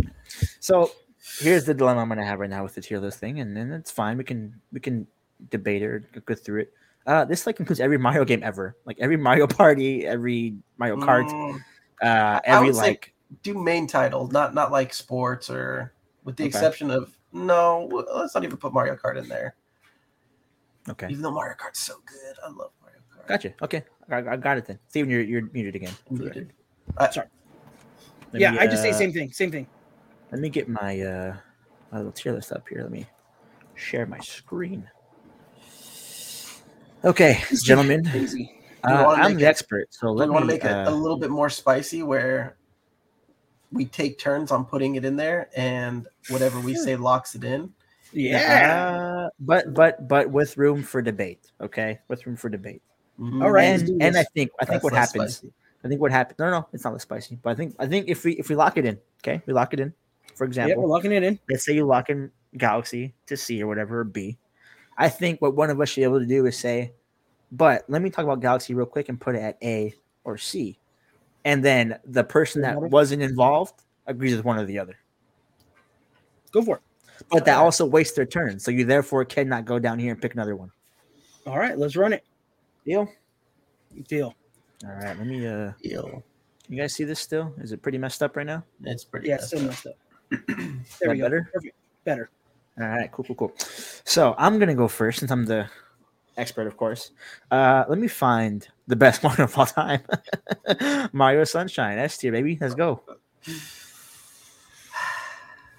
So 0.60 0.90
here's 1.38 1.64
the 1.64 1.74
dilemma 1.74 2.00
I'm 2.00 2.08
gonna 2.08 2.24
have 2.24 2.40
right 2.40 2.48
now 2.50 2.62
with 2.62 2.74
the 2.74 2.80
tier 2.80 2.98
list 2.98 3.18
thing, 3.20 3.40
and 3.40 3.54
then 3.56 3.70
it's 3.72 3.90
fine. 3.90 4.16
We 4.16 4.24
can 4.24 4.58
we 4.72 4.80
can 4.80 5.06
debate 5.50 5.82
it 5.82 5.86
or 5.86 5.98
go 6.24 6.34
through 6.34 6.62
it. 6.62 6.72
Uh, 7.06 7.24
this 7.24 7.46
like 7.46 7.58
includes 7.60 7.80
every 7.80 7.98
Mario 7.98 8.24
game 8.24 8.42
ever, 8.42 8.76
like 8.86 8.96
every 9.00 9.16
Mario 9.18 9.46
Party, 9.46 10.06
every 10.06 10.54
Mario 10.78 10.96
Kart, 10.96 11.28
mm, 11.28 11.56
uh, 12.02 12.06
I 12.06 12.40
every 12.44 12.68
would 12.68 12.76
say- 12.76 12.82
like. 12.82 13.12
do 13.42 13.54
main 13.54 13.86
title, 13.86 14.28
not 14.28 14.54
not 14.54 14.70
like 14.72 14.94
sports 14.94 15.50
or 15.50 15.92
with 16.24 16.36
the 16.36 16.44
Okay. 16.44 16.48
exception 16.48 16.90
of 16.90 17.16
no. 17.32 17.88
Let's 18.14 18.34
not 18.34 18.44
even 18.44 18.56
put 18.56 18.72
Mario 18.72 18.94
Kart 18.96 19.16
in 19.18 19.28
there, 19.28 19.56
Okay, 20.88 21.06
even 21.08 21.22
though 21.22 21.30
Mario 21.30 21.54
Kart's 21.56 21.80
so 21.80 21.94
good. 22.06 22.36
I 22.44 22.48
love 22.48 22.70
Mario 22.80 22.98
Kart. 23.14 23.26
gotcha. 23.28 23.54
Okay, 23.62 23.82
I, 24.10 24.16
I 24.18 24.36
got 24.36 24.58
it 24.58 24.66
then. 24.66 24.78
Steven, 24.88 25.10
you're 25.10 25.22
you're 25.22 25.48
muted 25.52 25.76
again. 25.76 25.92
Muted. 26.10 26.52
Let 28.32 28.40
yeah, 28.40 28.52
me, 28.52 28.58
I 28.58 28.66
just 28.66 28.82
say 28.82 28.90
uh, 28.90 28.94
same 28.94 29.12
thing. 29.12 29.30
Same 29.32 29.50
thing. 29.50 29.66
Let 30.30 30.40
me 30.40 30.48
get 30.48 30.68
my 30.68 31.00
uh 31.00 31.36
my 31.90 31.98
little 31.98 32.12
tier 32.12 32.32
list 32.32 32.52
up 32.52 32.66
here. 32.68 32.82
Let 32.82 32.90
me 32.90 33.06
share 33.74 34.06
my 34.06 34.18
screen. 34.20 34.88
Okay, 37.04 37.42
gentlemen, 37.62 38.04
Crazy. 38.10 38.50
Uh, 38.84 39.06
I'm 39.08 39.34
the 39.34 39.42
it- 39.42 39.46
expert, 39.46 39.88
so 39.90 40.08
Do 40.08 40.14
let 40.14 40.28
we 40.28 40.30
me. 40.30 40.34
want 40.34 40.42
to 40.44 40.46
make 40.46 40.64
it 40.64 40.70
uh, 40.70 40.84
a 40.86 40.94
little 40.94 41.16
bit 41.16 41.30
more 41.30 41.50
spicy 41.50 42.02
where 42.02 42.56
we 43.72 43.84
take 43.86 44.18
turns 44.18 44.50
on 44.50 44.64
putting 44.64 44.94
it 44.96 45.04
in 45.04 45.16
there 45.16 45.48
and 45.56 46.06
whatever 46.28 46.60
we 46.60 46.74
say 46.74 46.96
locks 46.96 47.34
it 47.34 47.44
in? 47.44 47.72
Yeah. 48.12 49.26
Uh, 49.26 49.28
but 49.40 49.74
but 49.74 50.08
but 50.08 50.30
with 50.30 50.56
room 50.56 50.82
for 50.82 51.02
debate. 51.02 51.50
Okay, 51.60 51.98
with 52.08 52.26
room 52.26 52.36
for 52.36 52.48
debate. 52.48 52.82
Mhm. 53.18 53.42
All 53.42 53.50
right, 53.50 53.64
and 53.64 54.02
and 54.02 54.16
I 54.16 54.24
think 54.34 54.50
I 54.60 54.64
think 54.64 54.82
That's 54.82 54.84
what 54.84 54.92
happens. 54.92 55.36
spicy. 55.36 55.52
I 55.84 55.88
think 55.88 56.00
what 56.00 56.12
happens. 56.12 56.38
No, 56.38 56.50
no, 56.50 56.68
it's 56.72 56.84
not 56.84 56.92
less 56.92 57.02
spicy. 57.02 57.38
But 57.42 57.50
I 57.50 57.54
think 57.54 57.74
I 57.78 57.86
think 57.86 58.08
if 58.08 58.24
we 58.24 58.32
if 58.34 58.48
we 58.48 58.54
lock 58.54 58.76
it 58.76 58.84
in, 58.84 58.98
okay, 59.20 59.42
we 59.46 59.52
lock 59.52 59.72
it 59.74 59.80
in. 59.80 59.92
For 60.34 60.44
Yep, 60.44 60.48
example, 60.48 60.82
we're 60.84 60.88
locking 60.88 61.12
it 61.12 61.22
in. 61.22 61.38
let's 61.50 61.64
say 61.64 61.74
you 61.74 61.84
lock 61.84 62.08
in 62.08 62.30
Galaxy 62.56 63.14
to 63.26 63.36
C 63.36 63.62
or 63.62 63.66
whatever 63.66 64.00
or 64.00 64.04
B. 64.04 64.38
I 64.96 65.08
think 65.08 65.40
what 65.42 65.54
one 65.56 65.70
of 65.70 65.80
us 65.80 65.88
should 65.90 66.00
be 66.00 66.04
able 66.04 66.20
to 66.20 66.26
do 66.26 66.46
is 66.46 66.56
say, 66.56 66.92
but 67.50 67.84
let 67.88 68.00
me 68.02 68.10
talk 68.10 68.24
about 68.24 68.40
Galaxy 68.40 68.74
real 68.74 68.86
quick 68.86 69.08
and 69.08 69.20
put 69.20 69.34
it 69.34 69.40
at 69.42 69.58
A 69.62 69.94
or 70.24 70.38
C, 70.38 70.78
and 71.44 71.64
then 71.64 71.98
the 72.04 72.24
person 72.24 72.62
that 72.62 72.80
wasn't 72.80 73.22
involved 73.22 73.82
agrees 74.06 74.34
with 74.36 74.44
one 74.44 74.58
or 74.58 74.64
the 74.64 74.78
other. 74.78 74.96
Go 76.52 76.62
for 76.62 76.76
it. 76.76 76.82
But 77.30 77.44
that 77.46 77.56
also 77.58 77.86
wastes 77.86 78.14
their 78.14 78.26
turn, 78.26 78.58
so 78.58 78.70
you 78.70 78.84
therefore 78.84 79.24
cannot 79.24 79.64
go 79.64 79.78
down 79.78 79.98
here 79.98 80.12
and 80.12 80.20
pick 80.20 80.34
another 80.34 80.56
one. 80.56 80.70
All 81.46 81.58
right, 81.58 81.78
let's 81.78 81.96
run 81.96 82.12
it. 82.12 82.24
Deal. 82.84 83.08
Deal. 84.08 84.34
All 84.84 84.92
right, 84.92 85.16
let 85.16 85.26
me. 85.26 85.46
uh 85.46 85.72
Deal. 85.82 86.22
You 86.68 86.78
guys 86.78 86.94
see 86.94 87.04
this 87.04 87.20
still? 87.20 87.52
Is 87.58 87.72
it 87.72 87.82
pretty 87.82 87.98
messed 87.98 88.22
up 88.22 88.36
right 88.36 88.46
now? 88.46 88.64
It's 88.84 89.04
pretty. 89.04 89.28
Yeah, 89.28 89.36
messed 89.36 89.46
still 89.48 89.60
up. 89.60 89.66
messed 89.66 89.86
up. 89.86 89.94
There 91.00 91.10
we 91.10 91.18
go. 91.18 91.24
better? 91.24 91.50
Perfect. 91.52 91.76
Better. 92.04 92.30
All 92.80 92.86
right, 92.88 93.10
cool, 93.12 93.24
cool, 93.24 93.36
cool. 93.36 93.52
So 94.04 94.34
I'm 94.38 94.58
gonna 94.58 94.74
go 94.74 94.88
first 94.88 95.18
since 95.20 95.30
I'm 95.30 95.44
the 95.44 95.68
expert, 96.36 96.66
of 96.66 96.76
course. 96.76 97.10
Uh, 97.50 97.84
let 97.88 97.98
me 97.98 98.08
find 98.08 98.66
the 98.86 98.96
best 98.96 99.22
Mario 99.24 99.44
of 99.44 99.58
all 99.58 99.66
time. 99.66 100.00
Mario 101.12 101.44
Sunshine, 101.44 101.98
S 101.98 102.16
tier, 102.18 102.32
baby. 102.32 102.56
Let's 102.60 102.74
go. 102.74 103.02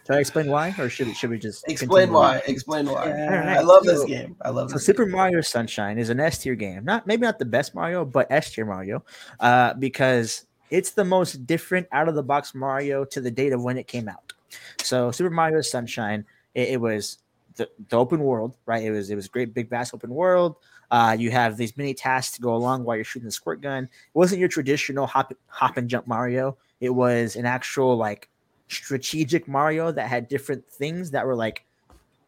Should 0.06 0.16
I 0.18 0.20
explain 0.20 0.48
why, 0.50 0.76
or 0.78 0.90
should 0.90 1.08
we, 1.08 1.14
should 1.14 1.30
we 1.30 1.40
just 1.40 1.64
Explain 1.70 2.08
continue? 2.08 2.14
why. 2.14 2.42
Explain 2.46 2.86
why. 2.88 3.08
Yeah. 3.08 3.56
I 3.58 3.62
love 3.62 3.84
this 3.84 4.02
So- 4.02 4.08
game. 4.08 4.36
I 4.42 4.50
love 4.50 4.70
So 4.70 4.76
this. 4.76 4.86
Super 4.86 5.06
Mario 5.06 5.40
Sunshine 5.42 5.98
is 5.98 6.10
an 6.10 6.20
S 6.20 6.40
tier 6.40 6.56
game. 6.56 6.84
Not 6.84 7.08
maybe 7.08 7.22
not 7.22 7.40
the 7.40 7.46
best 7.46 7.74
Mario, 7.74 8.04
but 8.04 8.28
S 8.30 8.52
tier 8.52 8.66
Mario, 8.66 9.04
uh, 9.40 9.74
because 9.76 10.46
it's 10.70 10.92
the 10.92 11.06
most 11.06 11.46
different 11.48 11.88
out 11.92 12.10
of 12.10 12.16
the 12.16 12.24
box 12.24 12.54
Mario 12.54 13.06
to 13.06 13.22
the 13.22 13.32
date 13.32 13.54
of 13.54 13.64
when 13.64 13.78
it 13.78 13.88
came 13.88 14.10
out. 14.10 14.34
So 14.80 15.10
Super 15.12 15.30
Mario 15.30 15.62
Sunshine, 15.62 16.26
it, 16.54 16.70
it 16.70 16.82
was 16.82 17.20
the, 17.56 17.70
the 17.90 17.98
open 17.98 18.20
world, 18.20 18.58
right? 18.66 18.84
It 18.84 18.92
was 18.92 19.10
it 19.10 19.16
was 19.16 19.28
a 19.28 19.30
great 19.30 19.54
big 19.54 19.70
vast 19.70 19.94
open 19.94 20.10
world. 20.10 20.58
Uh, 20.92 21.16
you 21.18 21.32
have 21.32 21.56
these 21.58 21.76
mini 21.78 21.94
tasks 21.94 22.36
to 22.36 22.42
go 22.42 22.54
along 22.56 22.84
while 22.84 22.96
you're 22.98 23.06
shooting 23.06 23.26
the 23.26 23.32
squirt 23.32 23.62
gun. 23.62 23.86
It 23.86 23.90
wasn't 24.14 24.40
your 24.40 24.50
traditional 24.50 25.08
hop 25.08 25.32
hop 25.48 25.78
and 25.78 25.90
jump 25.90 26.08
Mario. 26.08 26.58
It 26.82 26.90
was 26.90 27.36
an 27.38 27.46
actual 27.46 27.96
like 27.96 28.28
strategic 28.74 29.48
Mario 29.48 29.92
that 29.92 30.08
had 30.08 30.28
different 30.28 30.68
things 30.70 31.12
that 31.12 31.26
were 31.26 31.36
like 31.36 31.66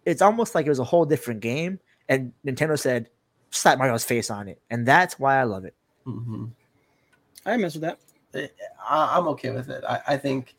it's 0.05 0.21
almost 0.21 0.53
like 0.53 0.65
it 0.65 0.69
was 0.69 0.79
a 0.79 0.83
whole 0.83 1.05
different 1.05 1.39
game. 1.39 1.79
And 2.09 2.31
Nintendo 2.45 2.77
said, 2.77 3.09
slap 3.49 3.79
Mario's 3.79 4.03
face 4.03 4.29
on 4.29 4.47
it. 4.47 4.61
And 4.69 4.85
that's 4.87 5.17
why 5.17 5.39
I 5.39 5.43
love 5.43 5.65
it. 5.65 5.73
Mhm. 6.05 6.51
I 7.45 7.57
mess 7.57 7.75
with 7.75 7.81
that. 7.81 8.51
I, 8.87 9.17
I'm 9.17 9.27
okay 9.29 9.49
with 9.49 9.69
it. 9.69 9.83
I, 9.87 9.99
I 10.09 10.17
think 10.17 10.55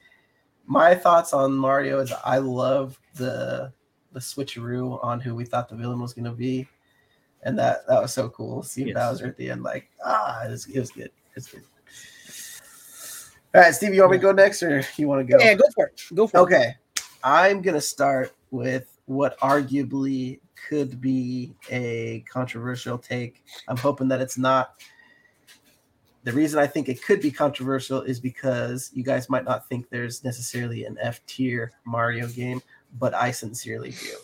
my 0.67 0.95
thoughts 0.97 1.33
on 1.33 1.53
Mario 1.55 2.01
is 2.01 2.13
I 2.25 2.39
love 2.39 2.99
the 3.15 3.73
the 4.13 4.21
switcheroo 4.21 4.99
on 5.05 5.21
who 5.21 5.35
we 5.35 5.45
thought 5.45 5.69
the 5.69 5.77
villain 5.77 6.01
was 6.01 6.15
going 6.15 6.25
to 6.25 6.33
be, 6.33 6.67
and 7.43 7.57
that 7.59 7.87
that 7.87 8.01
was 8.03 8.13
so 8.15 8.29
cool. 8.31 8.63
Seeing 8.63 8.89
Yes. 8.89 8.97
Bowser 8.97 9.27
at 9.27 9.37
the 9.37 9.51
end, 9.51 9.63
like 9.63 9.91
ah, 10.05 10.43
it 10.45 10.51
was, 10.51 10.67
it 10.67 10.81
was 10.81 10.91
good. 10.91 11.11
It's 11.37 11.49
good. 11.53 11.63
All 13.57 13.63
right, 13.63 13.75
Steve, 13.75 13.95
you 13.95 14.03
want 14.03 14.13
me 14.13 14.19
to 14.19 14.23
go 14.23 14.33
next, 14.33 14.63
or 14.63 14.83
you 14.99 15.09
want 15.09 15.27
to 15.27 15.33
go? 15.33 15.43
Yeah, 15.43 15.55
go 15.55 15.65
for 15.75 15.87
it. 15.87 16.03
Go 16.15 16.27
for 16.27 16.37
it. 16.37 16.43
Okay, 16.43 16.75
I'm 17.25 17.63
gonna 17.63 17.81
start 17.81 18.35
with 18.51 18.99
what 19.07 19.39
arguably 19.41 20.41
could 20.69 21.01
be 21.01 21.55
a 21.71 22.23
controversial 22.31 22.99
take. 22.99 23.43
I'm 23.67 23.79
hoping 23.79 24.09
that 24.09 24.21
it's 24.21 24.37
not. 24.37 24.75
The 26.25 26.33
reason 26.33 26.59
I 26.59 26.67
think 26.67 26.91
it 26.91 27.03
could 27.03 27.23
be 27.23 27.31
controversial 27.31 28.03
is 28.03 28.21
because 28.21 28.91
you 28.93 29.03
guys 29.03 29.31
might 29.31 29.45
not 29.45 29.67
think 29.71 29.89
there's 29.89 30.23
necessarily 30.23 30.85
an 30.85 30.99
F 31.01 31.25
tier 31.25 31.73
Mario 31.87 32.29
game, 32.29 32.61
but 32.99 33.15
I 33.15 33.31
sincerely 33.31 33.93
do. 33.93 34.17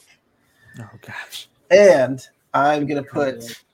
Oh 0.80 0.98
gosh. 1.00 1.48
And 1.70 2.20
I'm 2.52 2.86
gonna 2.86 3.02
put 3.02 3.64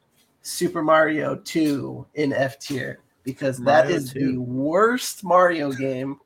Super 0.42 0.84
Mario 0.84 1.34
2 1.34 2.06
in 2.14 2.32
F 2.32 2.60
tier 2.60 3.00
because 3.32 3.58
that 3.58 3.84
Mario 3.84 3.96
is 3.96 4.12
2. 4.12 4.32
the 4.32 4.40
worst 4.40 5.22
Mario 5.24 5.70
game 5.72 6.18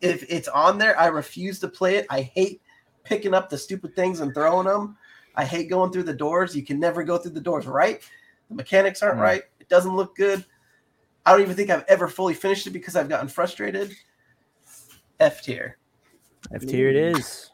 if 0.00 0.24
it's 0.30 0.48
on 0.48 0.78
there, 0.78 0.98
I 0.98 1.06
refuse 1.08 1.58
to 1.60 1.68
play 1.68 1.96
it. 1.96 2.06
I 2.08 2.22
hate 2.22 2.62
picking 3.04 3.34
up 3.34 3.50
the 3.50 3.58
stupid 3.58 3.94
things 3.94 4.20
and 4.20 4.32
throwing 4.32 4.66
them. 4.66 4.96
I 5.36 5.44
hate 5.44 5.68
going 5.68 5.92
through 5.92 6.04
the 6.04 6.14
doors. 6.14 6.56
You 6.56 6.64
can 6.64 6.80
never 6.80 7.04
go 7.04 7.18
through 7.18 7.32
the 7.32 7.40
doors 7.40 7.66
right. 7.66 8.00
The 8.48 8.54
mechanics 8.54 9.02
aren't 9.02 9.18
Mm. 9.18 9.22
right. 9.22 9.42
It 9.60 9.68
doesn't 9.68 9.94
look 9.94 10.16
good. 10.16 10.44
I 11.26 11.32
don't 11.32 11.42
even 11.42 11.54
think 11.54 11.70
I've 11.70 11.84
ever 11.86 12.08
fully 12.08 12.34
finished 12.34 12.66
it 12.66 12.70
because 12.70 12.96
I've 12.96 13.08
gotten 13.08 13.28
frustrated. 13.28 13.92
F 15.20 15.42
tier. 15.42 15.76
F 16.54 16.62
tier 16.62 16.88
it 16.88 16.96
is. 16.96 17.50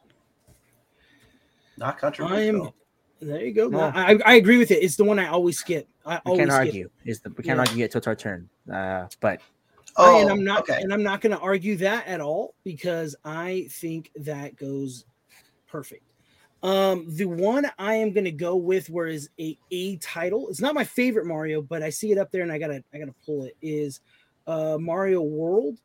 Not 1.76 1.98
controversial. 1.98 2.74
There 3.20 3.44
you 3.44 3.52
go. 3.52 3.68
No, 3.68 3.80
I, 3.94 4.18
I 4.26 4.34
agree 4.34 4.58
with 4.58 4.70
it. 4.70 4.82
It's 4.82 4.96
the 4.96 5.04
one 5.04 5.18
I 5.18 5.28
always 5.28 5.58
skip. 5.58 5.88
I 6.04 6.16
We 6.26 6.32
always 6.32 6.38
can't 6.40 6.50
skip. 6.52 6.66
argue. 6.66 6.90
Is 7.04 7.20
the 7.20 7.30
we 7.30 7.36
can't 7.44 7.56
Yeah. 7.56 7.60
argue 7.60 7.84
it 7.84 7.90
till 7.90 7.98
it's 7.98 8.06
our 8.06 8.14
turn. 8.16 8.48
Uh, 8.72 9.06
but 9.20 9.40
Oh, 9.98 10.20
and 10.20 10.30
I'm 10.30 10.44
not 10.44 10.60
okay. 10.68 10.82
and 10.82 10.92
I'm 10.92 11.02
not 11.02 11.22
going 11.22 11.34
to 11.34 11.38
argue 11.38 11.76
that 11.76 12.06
at 12.06 12.20
all 12.20 12.54
because 12.64 13.16
I 13.24 13.66
think 13.70 14.10
that 14.16 14.54
goes 14.56 15.06
perfect. 15.66 16.02
Um, 16.62 17.06
the 17.08 17.24
one 17.24 17.70
I 17.78 17.94
am 17.94 18.12
going 18.12 18.24
to 18.24 18.30
go 18.32 18.56
with, 18.56 18.90
where 18.90 19.06
is 19.06 19.30
a 19.40 19.58
a 19.70 19.96
title. 19.96 20.48
It's 20.50 20.60
not 20.60 20.74
my 20.74 20.84
favorite 20.84 21.24
Mario, 21.26 21.62
but 21.62 21.82
I 21.82 21.88
see 21.88 22.12
it 22.12 22.18
up 22.18 22.30
there 22.30 22.42
and 22.42 22.52
I 22.52 22.58
gotta 22.58 22.84
I 22.92 22.98
gotta 22.98 23.14
pull 23.24 23.44
it. 23.44 23.56
Is 23.62 24.00
uh 24.46 24.76
Mario 24.78 25.22
World. 25.22 25.78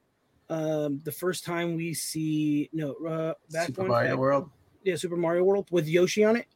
Um, 0.49 0.99
the 1.05 1.11
first 1.13 1.45
time 1.45 1.75
we 1.77 1.93
see 1.93 2.69
no 2.73 2.93
uh 3.07 3.33
back 3.51 3.67
Super 3.67 3.83
one, 3.83 3.91
Mario 3.91 4.09
back- 4.11 4.19
World. 4.19 4.49
yeah, 4.83 4.95
Super 4.97 5.15
Mario 5.15 5.43
World 5.45 5.69
with 5.71 5.87
Yoshi 5.87 6.25
on 6.25 6.35
it. 6.35 6.47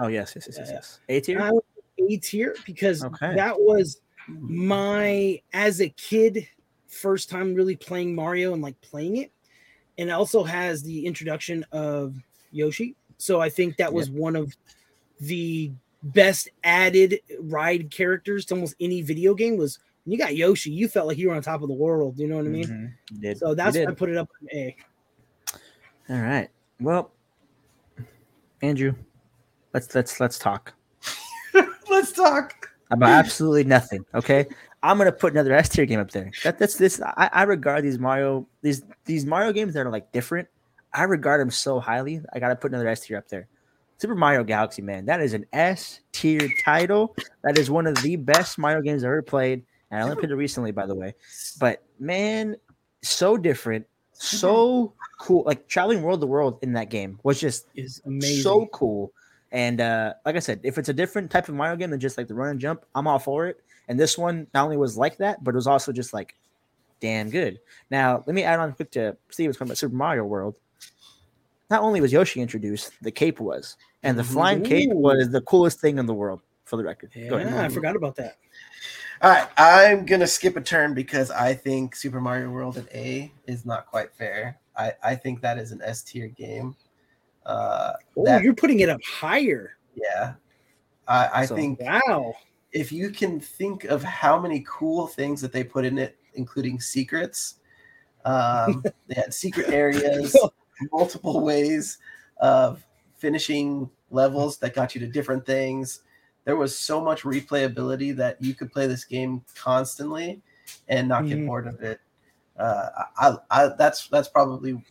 Oh 0.00 0.08
yes, 0.08 0.32
yes, 0.34 0.46
yes, 0.48 0.58
yes, 0.58 0.70
yes. 0.72 1.00
A 1.08 1.20
tier. 1.20 1.52
A 1.98 2.16
tier 2.16 2.56
because 2.64 3.04
Okay. 3.04 3.34
that 3.34 3.54
was 3.58 4.00
my 4.26 5.40
as 5.52 5.80
a 5.80 5.88
kid 5.90 6.48
first 6.88 7.30
time 7.30 7.54
really 7.54 7.76
playing 7.76 8.14
Mario 8.14 8.52
and 8.52 8.62
like 8.62 8.80
playing 8.80 9.18
it, 9.18 9.30
and 9.98 10.08
it 10.08 10.12
also 10.12 10.42
has 10.42 10.82
the 10.82 11.06
introduction 11.06 11.64
of 11.72 12.16
Yoshi. 12.50 12.96
So 13.18 13.40
I 13.40 13.48
think 13.48 13.76
that 13.76 13.92
was 13.92 14.10
one 14.10 14.36
of 14.36 14.56
the 15.20 15.70
best 16.02 16.48
added 16.64 17.20
ride 17.40 17.90
characters 17.90 18.44
to 18.46 18.54
almost 18.54 18.74
any 18.80 19.02
video 19.02 19.34
game. 19.34 19.56
Was 19.56 19.78
when 20.04 20.12
you 20.12 20.18
got 20.18 20.34
Yoshi, 20.34 20.70
you 20.70 20.88
felt 20.88 21.06
like 21.06 21.18
you 21.18 21.28
were 21.28 21.34
on 21.34 21.42
top 21.42 21.62
of 21.62 21.68
the 21.68 21.74
world. 21.74 22.18
You 22.18 22.26
know 22.26 22.36
what 22.36 22.46
I 22.46 22.48
mean? 22.48 22.66
Mhm. 22.66 23.20
Did. 23.20 23.38
So 23.38 23.54
that's 23.54 23.76
why. 23.76 23.84
I 23.84 23.92
put 23.92 24.08
it 24.10 24.16
up 24.16 24.28
A. 24.52 24.76
All 26.08 26.20
right. 26.20 26.50
Well, 26.80 27.12
Andrew, 28.60 28.94
let's 29.74 29.94
let's 29.94 30.20
let's 30.20 30.38
talk 30.38 30.72
Let's 31.90 32.12
talk. 32.12 32.70
about 32.90 33.10
absolutely 33.10 33.64
nothing. 33.64 34.04
Okay, 34.14 34.46
I'm 34.82 34.96
gonna 34.98 35.12
put 35.12 35.32
another 35.34 35.52
S 35.52 35.68
tier 35.68 35.84
game 35.86 36.00
up 36.00 36.10
there. 36.10 36.30
That, 36.42 36.58
that's 36.58 36.76
this. 36.76 37.00
I, 37.02 37.28
I 37.32 37.42
regard 37.42 37.84
these 37.84 37.98
Mario 37.98 38.46
these 38.62 38.82
these 39.04 39.26
Mario 39.26 39.52
games 39.52 39.74
that 39.74 39.86
are 39.86 39.90
like 39.90 40.10
different. 40.12 40.48
I 40.94 41.02
regard 41.04 41.40
them 41.40 41.50
so 41.50 41.80
highly. 41.80 42.20
I 42.32 42.38
gotta 42.38 42.56
put 42.56 42.70
another 42.72 42.88
S 42.88 43.00
tier 43.00 43.18
up 43.18 43.28
there. 43.28 43.46
Super 43.98 44.14
Mario 44.14 44.42
Galaxy, 44.42 44.82
man, 44.82 45.04
that 45.06 45.20
is 45.20 45.32
an 45.34 45.46
S 45.52 46.00
tier 46.12 46.48
title. 46.64 47.14
That 47.44 47.58
is 47.58 47.70
one 47.70 47.86
of 47.86 47.94
the 48.02 48.16
best 48.16 48.58
Mario 48.58 48.80
games 48.80 49.04
I've 49.04 49.08
ever 49.08 49.22
played, 49.22 49.62
and 49.90 50.00
I 50.00 50.02
only 50.02 50.16
played 50.16 50.30
it 50.30 50.36
recently, 50.36 50.72
by 50.72 50.86
the 50.86 50.94
way. 50.94 51.14
But 51.60 51.82
man, 52.00 52.56
so 53.02 53.36
different, 53.36 53.86
so 54.12 54.94
cool. 55.20 55.44
Like 55.44 55.68
traveling 55.68 56.02
world 56.02 56.20
to 56.22 56.26
world 56.26 56.58
in 56.62 56.72
that 56.72 56.88
game 56.88 57.20
was 57.22 57.38
just 57.38 57.66
Is 57.74 58.00
amazing. 58.06 58.42
so 58.42 58.66
cool. 58.72 59.12
And 59.52 59.80
uh, 59.80 60.14
like 60.24 60.34
I 60.34 60.40
said, 60.40 60.60
if 60.64 60.78
it's 60.78 60.88
a 60.88 60.94
different 60.94 61.30
type 61.30 61.48
of 61.48 61.54
Mario 61.54 61.76
game 61.76 61.90
than 61.90 62.00
just 62.00 62.16
like 62.16 62.26
the 62.26 62.34
run 62.34 62.48
and 62.48 62.60
jump, 62.60 62.84
I'm 62.94 63.06
all 63.06 63.18
for 63.18 63.46
it. 63.46 63.60
And 63.86 64.00
this 64.00 64.16
one 64.16 64.46
not 64.54 64.64
only 64.64 64.78
was 64.78 64.96
like 64.96 65.18
that, 65.18 65.44
but 65.44 65.54
it 65.54 65.56
was 65.56 65.66
also 65.66 65.92
just 65.92 66.14
like 66.14 66.34
damn 67.00 67.28
good. 67.28 67.60
Now, 67.90 68.24
let 68.26 68.34
me 68.34 68.44
add 68.44 68.58
on 68.58 68.72
quick 68.72 68.90
to 68.92 69.16
Steven's 69.28 69.58
comment 69.58 69.72
about 69.72 69.78
Super 69.78 69.94
Mario 69.94 70.24
World. 70.24 70.54
Not 71.68 71.82
only 71.82 72.00
was 72.00 72.12
Yoshi 72.12 72.40
introduced, 72.40 72.92
the 73.02 73.10
cape 73.10 73.40
was, 73.40 73.76
and 74.02 74.18
the 74.18 74.24
flying 74.24 74.62
cape 74.62 74.90
was 74.90 75.30
the 75.30 75.40
coolest 75.42 75.80
thing 75.80 75.98
in 75.98 76.06
the 76.06 76.14
world. 76.14 76.40
For 76.64 76.76
the 76.76 76.84
record, 76.84 77.10
Go 77.12 77.36
yeah, 77.36 77.48
ahead. 77.48 77.64
I 77.66 77.68
forgot 77.68 77.96
about 77.96 78.16
that. 78.16 78.38
All 79.20 79.30
right, 79.30 79.46
I'm 79.58 80.06
gonna 80.06 80.26
skip 80.26 80.56
a 80.56 80.60
turn 80.60 80.94
because 80.94 81.30
I 81.30 81.52
think 81.52 81.94
Super 81.94 82.20
Mario 82.20 82.48
World 82.48 82.78
at 82.78 82.90
A 82.94 83.30
is 83.46 83.66
not 83.66 83.86
quite 83.86 84.14
fair. 84.14 84.58
I, 84.74 84.92
I 85.04 85.14
think 85.16 85.42
that 85.42 85.58
is 85.58 85.72
an 85.72 85.82
S 85.84 86.02
tier 86.02 86.28
game. 86.28 86.74
Uh, 87.46 87.92
Oh, 88.16 88.24
that- 88.24 88.42
you're 88.42 88.54
putting 88.54 88.80
it 88.80 88.88
up 88.88 89.00
higher. 89.04 89.76
yeah, 89.94 90.34
I, 91.08 91.42
I 91.42 91.46
So- 91.46 91.56
think 91.56 91.80
Wow. 91.80 92.34
if 92.72 92.92
you 92.92 93.10
can 93.10 93.40
think 93.40 93.84
of 93.84 94.02
how 94.02 94.38
many 94.40 94.64
cool 94.68 95.06
things 95.06 95.40
that 95.40 95.52
they 95.52 95.64
put 95.64 95.84
in 95.84 95.98
it, 95.98 96.16
including 96.34 96.80
secrets, 96.80 97.56
um, 98.24 98.82
they 99.08 99.14
had 99.14 99.34
secret 99.34 99.70
areas, 99.70 100.36
multiple 100.92 101.40
ways 101.40 101.98
of 102.38 102.84
finishing 103.16 103.88
levels 104.10 104.58
that 104.58 104.74
got 104.74 104.94
you 104.94 105.00
to 105.00 105.06
different 105.06 105.44
things. 105.46 106.00
There 106.44 106.56
was 106.56 106.76
so 106.76 107.00
much 107.00 107.22
replayability 107.22 108.14
that 108.16 108.40
you 108.42 108.54
could 108.54 108.72
play 108.72 108.86
this 108.86 109.04
game 109.04 109.42
constantly 109.54 110.42
and 110.88 111.08
not 111.08 111.26
get 111.26 111.38
Mhm. 111.38 111.46
bored 111.46 111.66
of 111.66 111.80
it. 111.82 112.00
Uh, 112.58 112.88
I, 113.16 113.36
I, 113.50 113.66
that's 113.78 114.08
that's 114.08 114.28
probably 114.28 114.82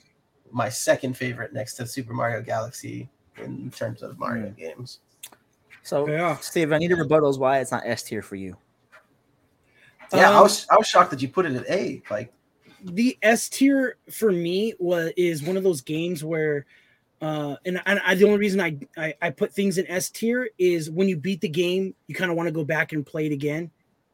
my 0.52 0.70
second 0.70 1.16
favorite 1.18 1.54
next 1.54 1.76
to 1.76 1.88
Super 1.88 2.14
Mario 2.14 2.42
Galaxy 2.42 3.10
in 3.38 3.72
terms 3.72 4.02
of 4.04 4.20
Mario 4.20 4.50
games. 4.52 5.00
So, 5.84 6.08
Yeah. 6.08 6.38
Steve, 6.38 6.72
I 6.72 6.78
need 6.78 6.92
a 6.92 6.96
rebuttals 6.96 7.40
why 7.40 7.60
it's 7.60 7.72
not 7.72 7.84
S 7.86 8.04
tier 8.04 8.22
for 8.22 8.36
you. 8.36 8.56
Yeah, 10.14 10.32
I 10.32 10.36
Um, 10.36 10.44
was 10.44 10.68
I 10.70 10.78
was 10.78 10.88
shocked 10.88 11.12
that 11.12 11.22
you 11.22 11.30
put 11.30 11.46
it 11.46 11.54
at 11.56 11.70
A. 11.70 12.02
Like, 12.12 12.34
the 12.84 13.18
S 13.22 13.50
tier 13.50 13.98
for 14.12 14.32
me 14.32 14.74
was 14.80 15.12
is 15.16 15.44
one 15.44 15.58
of 15.58 15.64
those 15.64 15.82
games 15.82 16.24
where 16.24 16.66
uh 17.22 17.56
and, 17.66 17.82
and 17.86 18.00
I, 18.06 18.16
the 18.16 18.26
only 18.26 18.40
reason 18.40 18.60
I, 18.60 18.78
I 18.98 19.14
I 19.22 19.30
put 19.30 19.54
things 19.54 19.78
in 19.78 19.88
S 19.88 20.10
tier 20.10 20.50
is 20.58 20.90
when 20.90 21.08
you 21.08 21.16
beat 21.16 21.42
the 21.42 21.50
game, 21.50 21.96
you 22.08 22.16
kind 22.16 22.32
of 22.32 22.38
want 22.38 22.48
to 22.48 22.52
go 22.52 22.64
back 22.64 22.92
and 22.94 23.06
play 23.06 23.28
it 23.28 23.32
again 23.32 23.72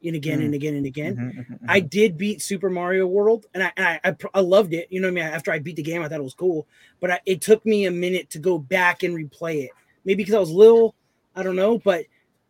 and 0.07 0.15
again 0.15 0.39
Mm. 0.39 0.45
and 0.45 0.53
again 0.55 0.75
and 0.75 0.85
again. 0.85 1.15
Mhm, 1.15 1.35
mhm, 1.35 1.47
mhm. 1.59 1.65
I 1.67 1.79
did 1.79 2.17
beat 2.17 2.41
Super 2.41 2.69
Mario 2.69 3.07
World, 3.07 3.45
and 3.53 3.63
I, 3.63 3.71
and 3.77 3.85
I 3.87 3.99
I 4.03 4.15
I 4.35 4.39
loved 4.41 4.73
it. 4.73 4.87
You 4.89 5.01
know 5.01 5.07
what 5.07 5.19
I 5.21 5.25
mean? 5.25 5.33
After 5.33 5.51
I 5.51 5.59
beat 5.59 5.75
the 5.75 5.83
game, 5.83 6.01
I 6.01 6.07
thought 6.09 6.19
it 6.19 6.23
was 6.23 6.33
cool, 6.33 6.67
but 6.99 7.11
I, 7.11 7.19
it 7.25 7.41
took 7.41 7.65
me 7.65 7.85
a 7.85 7.91
minute 7.91 8.29
to 8.31 8.39
go 8.39 8.57
back 8.57 9.03
and 9.03 9.15
replay 9.15 9.63
it. 9.65 9.71
Maybe 10.05 10.23
because 10.23 10.35
I 10.35 10.39
was 10.39 10.51
little, 10.51 10.95
I 11.35 11.43
don't 11.43 11.55
know. 11.55 11.77
But 11.77 12.05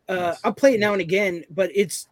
uh. 0.09 0.35
I'll 0.43 0.53
play 0.53 0.73
it 0.75 0.79
now 0.79 0.93
and 0.93 1.01
again. 1.01 1.43
But 1.49 1.71
it's 1.75 2.07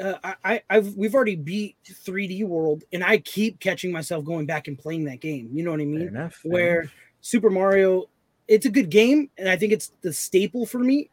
uh, 0.00 0.14
I, 0.22 0.34
I 0.44 0.62
I've 0.70 0.94
we've 0.94 1.14
already 1.14 1.36
beat 1.36 1.76
3D 2.06 2.44
World, 2.46 2.84
and 2.92 3.02
I 3.02 3.18
keep 3.18 3.58
catching 3.60 3.90
myself 3.90 4.24
going 4.24 4.46
back 4.46 4.68
and 4.68 4.78
playing 4.78 5.04
that 5.04 5.20
game. 5.20 5.48
You 5.52 5.64
know 5.64 5.70
what 5.70 5.80
I 5.80 5.84
Fair 5.84 5.86
mean? 5.86 6.08
enough. 6.08 6.38
Where 6.44 6.90
Super 7.22 7.50
Mario, 7.50 8.04
it's 8.46 8.66
a 8.66 8.70
good 8.70 8.90
game, 8.90 9.30
and 9.38 9.48
I 9.48 9.56
think 9.56 9.72
it's 9.72 9.92
the 10.02 10.12
staple 10.12 10.66
for 10.66 10.78
me, 10.78 11.10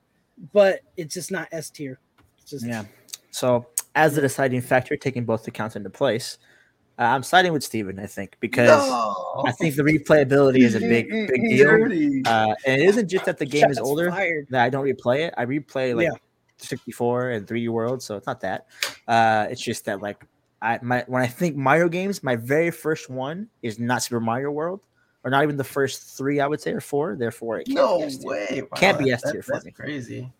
but 0.51 0.81
it's 0.97 1.13
just 1.13 1.31
not 1.31 1.47
S 1.51 1.69
tier. 1.69 1.99
It's 2.41 2.51
just 2.51 2.65
Yeah. 2.65 2.83
So, 3.33 3.65
as 3.95 4.13
the 4.15 4.21
deciding 4.21 4.61
factor, 4.61 4.95
taking 4.95 5.25
both 5.25 5.47
accounts 5.47 5.75
into 5.75 5.89
place, 5.89 6.37
uh, 6.99 7.01
I'm 7.03 7.23
siding 7.23 7.51
with 7.51 7.63
Steven, 7.63 7.99
I 7.99 8.05
think, 8.05 8.37
because 8.39 8.69
no, 8.69 9.43
I 9.45 9.51
think 9.51 9.75
the 9.75 9.81
replayability 9.81 10.59
is 10.59 10.75
a 10.75 10.79
big, 10.79 11.09
big 11.09 11.41
deal. 11.49 11.67
Uh, 12.31 12.53
and 12.67 12.79
it 12.81 12.85
isn't 12.87 13.07
just 13.09 13.25
that 13.25 13.39
the 13.39 13.45
game 13.47 13.69
is 13.71 13.79
older 13.79 14.11
fired. 14.11 14.45
that 14.51 14.63
I 14.63 14.69
don't 14.69 14.85
replay 14.85 15.27
it. 15.27 15.33
I 15.35 15.45
replay 15.45 15.95
like 15.95 16.05
Yeah. 16.05 16.11
64 16.57 17.31
and 17.31 17.47
3D 17.47 17.69
World, 17.69 18.03
so 18.03 18.15
it's 18.15 18.27
not 18.27 18.39
that. 18.41 18.67
Uh, 19.07 19.47
it's 19.49 19.61
just 19.61 19.85
that 19.85 20.01
like 20.03 20.23
I 20.61 20.77
my 20.83 21.03
when 21.07 21.23
I 21.23 21.27
think 21.27 21.55
Mario 21.55 21.89
games, 21.89 22.21
my 22.21 22.35
very 22.35 22.69
first 22.69 23.09
one 23.09 23.49
is 23.63 23.79
not 23.79 24.03
Super 24.03 24.19
Mario 24.19 24.51
World, 24.51 24.81
or 25.23 25.31
not 25.31 25.41
even 25.43 25.57
the 25.57 25.63
first 25.63 26.15
three. 26.15 26.39
I 26.39 26.45
would 26.45 26.61
say 26.61 26.71
or 26.71 26.79
four. 26.81 27.15
Therefore, 27.15 27.57
it 27.59 27.65
can't 27.65 27.75
no 27.75 27.97
be 27.97 28.03
S 28.03 28.17
tier. 28.19 28.29
way. 28.29 28.61
Wow, 28.61 28.67
Can't 28.75 28.99
be 28.99 29.05
that- 29.05 29.13
S 29.13 29.21
tier 29.23 29.33
that- 29.33 29.45
for 29.45 29.51
That's 29.53 29.65
me. 29.65 29.71
crazy. 29.71 30.31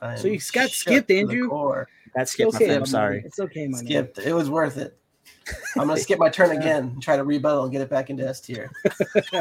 I 0.00 0.16
So 0.16 0.28
you 0.28 0.40
got 0.52 0.70
skipped, 0.70 1.10
Andrew? 1.10 1.48
core. 1.48 1.88
That's 2.14 2.32
skipped. 2.32 2.54
okay, 2.54 2.74
I'm 2.74 2.86
sorry. 2.86 3.22
It's 3.24 3.38
okay, 3.38 3.66
my 3.66 3.78
man. 3.78 3.86
Skipped. 3.86 4.18
It 4.18 4.32
was 4.32 4.48
worth 4.50 4.76
it. 4.76 4.96
I'm 5.76 5.88
gonna 5.88 5.98
skip 5.98 6.18
my 6.18 6.28
turn 6.28 6.50
again 6.56 6.84
and 6.84 7.02
try 7.02 7.16
to 7.16 7.24
rebuttal 7.24 7.64
and 7.64 7.72
get 7.72 7.80
it 7.80 7.90
back 7.90 8.10
into 8.10 8.26
S 8.28 8.40
tier. 8.40 8.70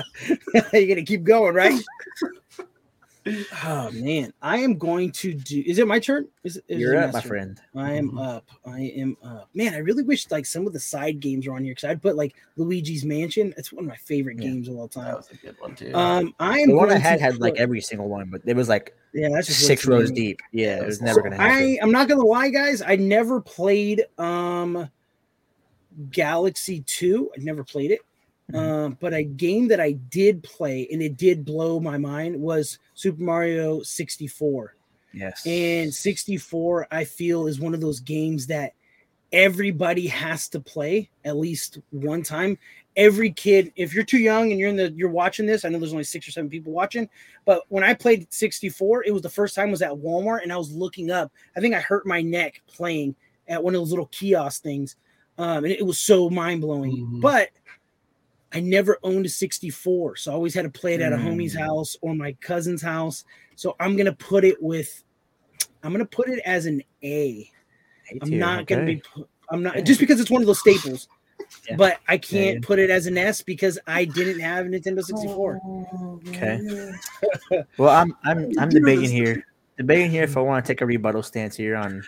You're 0.74 0.88
gonna 0.88 1.04
keep 1.04 1.24
going, 1.24 1.54
right? 1.54 1.80
oh 3.64 3.92
man, 3.92 4.34
I 4.42 4.58
am 4.58 4.78
going 4.78 5.12
to 5.14 5.34
do. 5.34 5.62
Is 5.66 5.78
it 5.78 5.88
my 5.88 6.00
turn? 6.00 6.28
Is, 6.44 6.58
it- 6.58 6.64
is 6.68 6.82
You're 6.82 6.96
it 6.96 7.04
up, 7.04 7.14
my 7.14 7.22
turn? 7.22 7.30
friend. 7.30 7.62
I 7.76 7.94
am 7.94 8.12
Mhm. 8.12 8.28
up. 8.28 8.50
I 8.66 8.80
am 8.96 9.16
up. 9.24 9.50
Man, 9.54 9.74
I 9.76 9.78
really 9.78 10.02
wish 10.04 10.30
like 10.32 10.46
some 10.46 10.66
of 10.66 10.74
the 10.74 10.80
side 10.80 11.20
games 11.20 11.46
were 11.48 11.54
on 11.54 11.64
here 11.64 11.72
because 11.76 11.90
I'd 11.90 12.02
put 12.02 12.16
like 12.16 12.36
Luigi's 12.58 13.06
Mansion. 13.06 13.54
It's 13.58 13.72
one 13.72 13.84
of 13.86 13.90
my 13.90 13.98
favorite 13.98 14.38
Yeah. 14.40 14.50
games 14.50 14.68
of 14.68 14.76
all 14.76 14.88
time. 14.88 15.04
That 15.04 15.10
time. 15.12 15.18
was 15.18 15.30
a 15.32 15.36
good 15.36 15.56
one 15.60 15.76
too. 15.76 15.94
Um, 15.94 16.34
I 16.40 16.60
am 16.60 16.70
The 16.70 16.76
one 16.76 16.90
I 16.90 16.94
going 16.94 17.02
had 17.02 17.18
to 17.20 17.24
had 17.26 17.38
like 17.40 17.58
every 17.58 17.82
single 17.82 18.08
one, 18.08 18.30
but 18.30 18.42
it 18.46 18.56
was 18.56 18.68
like 18.70 18.96
yeah, 19.14 19.30
that's 19.30 19.48
just 19.48 19.66
six 19.66 19.86
rows 19.86 20.10
many. 20.10 20.22
deep. 20.22 20.40
Yeah, 20.52 20.82
it 20.82 20.86
was 20.86 21.00
so 21.00 21.06
never 21.06 21.22
gonna 21.22 21.36
happen. 21.38 21.64
I 21.64 21.80
I'm 21.82 21.92
not 21.92 22.08
gonna 22.08 22.26
lie, 22.26 22.50
guys. 22.50 22.82
I 22.82 22.96
never 22.96 23.42
played 23.42 24.04
um 24.18 24.90
Galaxy 26.12 26.84
2. 26.88 27.32
I 27.38 27.42
never 27.44 27.64
played 27.64 27.92
it. 27.92 28.00
Mhm. 28.52 28.58
Um, 28.58 28.98
but 29.00 29.14
a 29.14 29.24
game 29.24 29.68
that 29.70 29.80
I 29.80 29.94
did 29.94 30.44
play 30.44 30.88
and 30.92 31.02
it 31.02 31.18
did 31.18 31.46
blow 31.46 31.80
my 31.80 31.98
mind 31.98 32.40
was 32.40 32.80
Super 32.94 33.22
Mario 33.22 33.82
64. 33.82 34.76
yes. 35.14 35.46
And 35.46 35.94
64, 35.94 36.88
I 36.92 37.04
feel, 37.04 37.48
is 37.48 37.60
one 37.60 37.74
of 37.74 37.82
those 37.82 38.00
games 38.00 38.48
that 38.48 38.74
everybody 39.32 40.08
has 40.08 40.48
to 40.50 40.60
play 40.60 41.10
at 41.26 41.38
least 41.38 41.80
one 41.92 42.24
time. 42.24 42.58
Every 42.98 43.32
kid, 43.32 43.72
if 43.78 43.94
you're 43.94 44.04
too 44.04 44.18
young 44.18 44.52
and 44.52 44.60
you're 44.60 44.70
in 44.70 44.76
the 44.76 44.92
you're 44.92 45.10
watching 45.10 45.46
this, 45.46 45.64
I 45.64 45.70
know 45.70 45.80
there's 45.80 45.94
only 45.94 46.04
six 46.04 46.28
or 46.28 46.32
seven 46.32 46.50
people 46.50 46.74
watching, 46.74 47.08
but 47.46 47.64
when 47.70 47.84
I 47.84 47.94
played 47.94 48.32
64, 48.34 49.06
it 49.06 49.14
was 49.14 49.22
the 49.22 49.30
first 49.30 49.56
time 49.56 49.70
I 49.70 49.72
was 49.72 49.82
at 49.82 49.92
Walmart 49.92 50.44
and 50.44 50.52
I 50.52 50.58
was 50.58 50.72
looking 50.74 51.10
up. 51.12 51.32
I 51.56 51.62
think 51.62 51.74
I 51.74 51.80
hurt 51.80 52.06
my 52.06 52.22
neck 52.22 52.62
playing 52.68 53.16
at 53.48 53.64
one 53.64 53.74
of 53.76 53.82
those 53.82 53.92
little 53.92 54.08
kiosk 54.08 54.62
things. 54.62 54.98
Um, 55.38 55.64
and 55.64 55.74
it 55.74 55.86
was 55.86 56.00
so 56.00 56.30
mind 56.30 56.62
blowing. 56.62 56.98
Mhm. 56.98 57.22
But 57.22 57.50
I 58.54 58.60
never 58.60 59.00
owned 59.04 59.26
a 59.26 59.30
64, 59.30 60.18
so 60.18 60.32
I 60.32 60.36
always 60.36 60.54
had 60.54 60.64
to 60.64 60.70
play 60.80 60.94
it 60.94 61.02
at 61.02 61.14
a 61.14 61.16
homie's 61.18 61.56
Mm. 61.56 61.60
house 61.60 61.96
or 62.02 62.14
my 62.14 62.34
cousin's 62.42 62.82
house. 62.82 63.24
So 63.56 63.78
I'm 63.80 63.96
gonna 63.96 64.12
put 64.12 64.44
it 64.44 64.62
with, 64.62 65.06
I'm 65.84 65.94
gonna 65.94 66.06
put 66.06 66.28
it 66.28 66.40
as 66.46 66.66
an 66.66 66.84
A. 67.04 67.50
A 68.12 68.20
I'm 68.22 68.30
tier, 68.30 68.40
not 68.40 68.68
gonna 68.68 68.86
be. 68.86 69.04
I'm 69.50 69.64
not 69.64 69.84
just 69.84 70.00
because 70.00 70.20
it's 70.20 70.32
one 70.32 70.42
of 70.42 70.48
those 70.48 70.60
staples. 70.60 71.08
Yeah. 71.68 71.76
But 71.76 72.00
I 72.08 72.18
can't 72.18 72.62
yeah. 72.62 72.68
put 72.68 72.80
it 72.80 72.90
as 72.90 73.08
an 73.08 73.18
S 73.18 73.42
because 73.42 73.78
I 73.88 74.06
didn't 74.06 74.40
have 74.40 74.66
a 74.66 74.70
Nintendo 74.70 75.04
64. 75.04 75.62
Okay. 76.30 76.92
Well, 77.78 77.90
I'm 77.90 78.16
I'm 78.24 78.50
I'm 78.58 78.70
debating 78.70 79.10
here, 79.10 79.46
debating 79.76 80.10
here 80.10 80.24
if 80.24 80.38
I 80.38 80.40
want 80.40 80.64
to 80.64 80.72
take 80.72 80.80
a 80.80 80.86
rebuttal 80.86 81.22
stance 81.22 81.56
here 81.58 81.76
on 81.76 82.02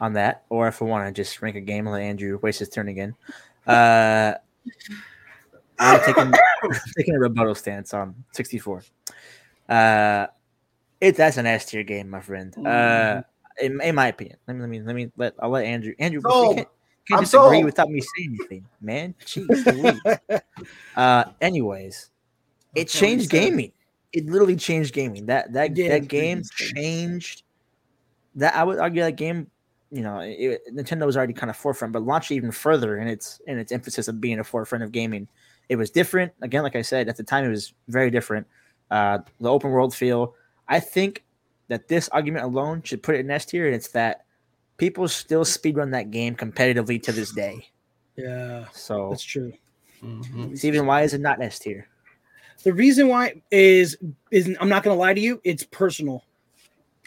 on 0.00 0.12
that, 0.14 0.44
or 0.50 0.68
if 0.68 0.82
I 0.82 0.84
want 0.84 1.06
to 1.06 1.12
just 1.12 1.40
rank 1.40 1.56
a 1.56 1.60
game 1.60 1.86
and 1.86 1.94
let 1.94 2.02
Andrew 2.02 2.38
waste 2.42 2.58
his 2.58 2.68
turn 2.68 2.88
again. 2.88 3.14
Uh, 3.66 4.34
I'm 5.78 6.00
taking 6.04 6.32
taking 6.96 7.14
a 7.14 7.18
rebuttal 7.18 7.54
stance 7.54 7.94
on 7.94 8.14
64. 8.32 8.84
Uh, 9.68 10.26
it 11.00 11.16
that's 11.16 11.36
an 11.36 11.46
S 11.46 11.66
tier 11.66 11.82
game, 11.82 12.10
my 12.10 12.20
friend. 12.20 12.54
Uh, 12.66 13.22
in, 13.60 13.80
in 13.80 13.94
my 13.94 14.08
opinion, 14.08 14.38
let 14.46 14.56
me 14.56 14.60
let 14.60 14.68
me 14.70 14.80
let 14.82 14.96
me 14.96 15.12
let 15.16 15.34
I'll 15.40 15.50
let 15.50 15.64
Andrew 15.64 15.94
Andrew. 15.98 16.20
You 16.20 16.30
Sold. 16.30 16.56
can't, 16.56 16.68
can't 17.08 17.18
I'm 17.18 17.24
disagree 17.24 17.56
sold. 17.56 17.64
without 17.64 17.88
me 17.88 18.00
saying 18.00 18.28
anything, 18.30 18.66
man. 18.80 19.14
Jeez, 19.24 20.40
uh, 20.96 21.24
anyways, 21.40 22.10
it 22.74 22.80
That's 22.80 22.92
changed 22.92 23.30
gaming. 23.30 23.72
It 24.12 24.26
literally 24.26 24.56
changed 24.56 24.94
gaming. 24.94 25.26
That 25.26 25.52
that 25.52 25.76
Yeah, 25.76 25.88
that 25.90 26.08
game 26.08 26.42
changed. 26.56 27.42
That 28.34 28.54
I 28.54 28.64
would 28.64 28.78
argue 28.78 29.02
that 29.02 29.16
game, 29.16 29.50
you 29.90 30.02
know, 30.02 30.18
it, 30.20 30.60
Nintendo 30.72 31.06
was 31.06 31.16
already 31.16 31.32
kind 31.32 31.50
of 31.50 31.56
forefront, 31.56 31.92
but 31.92 32.02
launched 32.02 32.30
even 32.32 32.50
further 32.50 32.98
in 32.98 33.08
its 33.08 33.40
in 33.46 33.58
its 33.58 33.72
emphasis 33.72 34.08
of 34.08 34.20
being 34.20 34.38
a 34.38 34.44
forefront 34.44 34.84
of 34.84 34.92
gaming. 34.92 35.28
It 35.68 35.76
was 35.76 35.90
different. 35.90 36.32
Again, 36.42 36.62
like 36.62 36.76
I 36.76 36.82
said, 36.82 37.08
at 37.08 37.16
the 37.16 37.24
time, 37.24 37.44
it 37.44 37.48
was 37.48 37.72
very 37.88 38.10
different. 38.10 38.46
Uh, 38.90 39.18
the 39.40 39.50
open 39.50 39.70
world 39.70 39.94
feel. 39.94 40.34
I 40.68 40.80
think 40.80 41.24
that 41.68 41.88
this 41.88 42.08
argument 42.10 42.44
alone 42.44 42.82
should 42.82 43.02
put 43.02 43.14
it 43.14 43.20
in 43.20 43.30
S 43.30 43.44
tier, 43.46 43.66
and 43.66 43.74
it's 43.74 43.88
that 43.88 44.24
people 44.76 45.08
still 45.08 45.44
speedrun 45.44 45.90
that 45.92 46.10
game 46.10 46.36
competitively 46.36 47.02
to 47.02 47.12
this 47.12 47.32
day. 47.32 47.68
Yeah, 48.16 48.66
So, 48.72 49.10
that's 49.10 49.22
true. 49.22 49.52
Mhm. 50.02 50.56
Steven, 50.56 50.86
why 50.86 51.02
is 51.02 51.14
it 51.14 51.20
not 51.20 51.40
S 51.40 51.58
tier? 51.58 51.88
The 52.62 52.72
reason 52.72 53.08
why 53.08 53.42
is 53.50 53.96
is 54.30 54.54
I'm 54.60 54.68
not 54.68 54.82
gonna 54.82 54.96
lie 54.96 55.14
to 55.14 55.20
you, 55.20 55.40
it's 55.44 55.64
personal. 55.64 56.24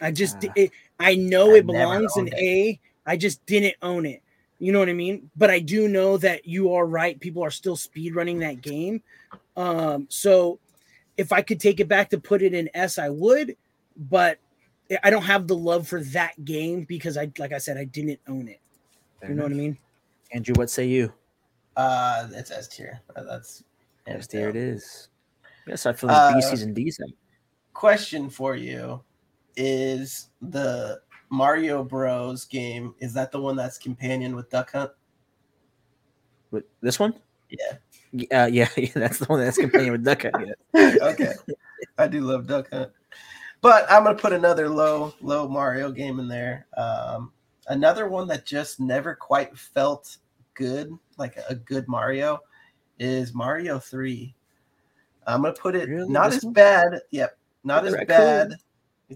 I 0.01 0.11
just 0.11 0.37
Ah. 0.45 0.51
it, 0.55 0.71
I 0.99 1.15
know 1.15 1.53
I 1.53 1.57
it 1.57 1.65
belongs 1.65 2.15
in 2.17 2.27
it. 2.27 2.33
A. 2.33 2.79
I 3.05 3.17
just 3.17 3.45
didn't 3.45 3.75
own 3.81 4.05
it. 4.05 4.21
You 4.59 4.71
know 4.71 4.79
what 4.79 4.89
I 4.89 4.93
mean? 4.93 5.29
But 5.35 5.49
I 5.49 5.59
do 5.59 5.87
know 5.87 6.17
that 6.17 6.45
you 6.45 6.73
are 6.73 6.85
right. 6.85 7.19
People 7.19 7.43
are 7.43 7.51
still 7.51 7.75
speed 7.75 8.13
running 8.15 8.39
that 8.39 8.61
game. 8.61 9.01
Um, 9.55 10.05
so 10.09 10.59
if 11.17 11.31
I 11.31 11.41
could 11.41 11.59
take 11.59 11.79
it 11.79 11.87
back 11.87 12.09
to 12.11 12.19
put 12.19 12.41
it 12.41 12.53
in 12.53 12.69
S, 12.73 12.97
I 12.99 13.09
would, 13.09 13.55
but 13.97 14.37
I 15.03 15.09
don't 15.09 15.23
have 15.23 15.47
the 15.47 15.55
love 15.55 15.87
for 15.87 16.01
that 16.01 16.43
game 16.45 16.83
because 16.83 17.17
I 17.17 17.31
like 17.37 17.53
I 17.53 17.59
said, 17.59 17.77
I 17.77 17.85
didn't 17.85 18.19
own 18.27 18.47
it. 18.47 18.59
You 19.27 19.35
know 19.35 19.43
what 19.43 19.51
I 19.51 19.55
mean? 19.55 19.77
Andrew, 20.31 20.55
what 20.55 20.69
say 20.69 20.87
you? 20.87 21.13
Uh, 21.75 22.27
it's 22.31 22.51
S 22.51 22.67
tier. 22.67 23.01
Uh, 23.15 23.23
That's 23.23 23.63
Yes, 24.07 24.15
hands 24.15 24.27
there 24.27 24.49
it 24.49 24.81
Yes, 25.67 25.85
I 25.85 25.93
feel 25.93 26.09
like 26.09 26.17
Uh, 26.17 26.35
B, 26.35 26.41
C's, 26.41 26.63
and 26.63 26.75
D's. 26.75 26.99
Question 27.73 28.29
for 28.29 28.55
you: 28.55 29.03
Is 29.55 30.29
the 30.41 31.01
Mario 31.29 31.83
Bros. 31.83 32.45
game 32.45 32.95
is 32.99 33.13
that 33.13 33.31
the 33.31 33.39
one 33.39 33.55
that's 33.55 33.77
companion 33.77 34.35
with 34.35 34.49
Duck 34.49 34.71
Hunt? 34.71 34.91
With 36.49 36.65
this 36.81 36.99
one? 36.99 37.13
Yeah. 37.49 37.77
Uh, 38.31 38.47
yeah, 38.47 38.69
yeah, 38.75 38.89
that's 38.95 39.19
the 39.19 39.25
one 39.25 39.39
that's 39.39 39.57
companion 39.57 39.91
with 39.91 40.03
Duck 40.03 40.23
Hunt. 40.23 40.47
Yeah. 40.73 40.95
okay. 41.01 41.33
I 41.97 42.07
do 42.07 42.21
love 42.21 42.47
Duck 42.47 42.69
Hunt. 42.71 42.91
But 43.61 43.85
I'm 43.91 44.03
gonna 44.03 44.15
put 44.17 44.33
another 44.33 44.69
low, 44.69 45.13
low 45.21 45.47
Mario 45.47 45.91
game 45.91 46.19
in 46.19 46.27
there. 46.27 46.67
Um, 46.77 47.33
another 47.67 48.07
one 48.07 48.27
that 48.29 48.45
just 48.45 48.79
never 48.79 49.13
quite 49.15 49.57
felt 49.57 50.17
good, 50.53 50.91
like 51.17 51.37
a 51.49 51.55
good 51.55 51.87
Mario, 51.87 52.39
is 52.99 53.33
Mario 53.33 53.79
3. 53.79 54.33
I'm 55.27 55.41
gonna 55.41 55.53
put 55.53 55.75
it 55.75 55.89
Really? 55.89 56.09
not 56.11 56.29
This 56.29 56.37
as 56.37 56.45
one? 56.45 56.53
bad. 56.53 57.01
Yep, 57.11 57.37
not 57.63 57.85
as 57.85 57.93
raccoon? 57.93 58.07
bad. 58.07 58.53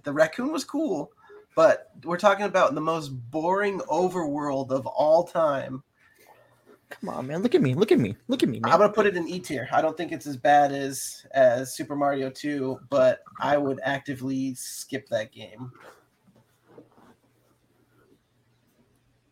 The 0.04 0.12
raccoon 0.14 0.52
was 0.52 0.66
cool, 0.66 1.12
but 1.56 1.92
we're 2.04 2.18
talking 2.18 2.46
about 2.46 2.76
the 2.76 2.82
most 2.82 3.10
boring 3.32 3.80
overworld 3.82 4.72
of 4.72 4.86
all 4.88 5.24
time. 5.24 5.84
Come 7.00 7.10
on, 7.10 7.28
man. 7.28 7.42
Look 7.42 7.56
at 7.56 7.62
me. 7.62 7.74
Look 7.74 7.92
at 7.92 8.00
me. 8.00 8.16
Look 8.28 8.44
at 8.44 8.50
me, 8.50 8.60
man. 8.60 8.72
I'm 8.72 8.80
gonna 8.80 8.94
put 8.94 9.06
it 9.06 9.18
in 9.18 9.28
E 9.28 9.40
tier. 9.40 9.68
I 9.72 9.82
don't 9.82 9.98
think 9.98 10.12
it's 10.12 10.28
as 10.28 10.38
bad 10.38 10.72
as 10.72 11.26
as 11.32 11.76
Super 11.76 11.96
Mario 11.96 12.30
2, 12.30 12.80
but 12.90 13.24
I 13.40 13.58
would 13.58 13.80
actively 13.84 14.54
skip 14.56 15.08
that 15.10 15.32
game. 15.32 15.72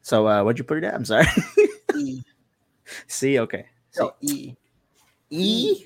So, 0.01 0.27
uh, 0.27 0.43
what'd 0.43 0.57
you 0.57 0.63
put 0.63 0.79
it 0.79 0.83
at? 0.83 0.95
I'm 0.95 1.05
sorry. 1.05 1.27
E. 1.95 2.21
C. 3.07 3.39
Okay. 3.39 3.65
No, 3.97 4.13
E. 4.21 4.55
E. 5.29 5.85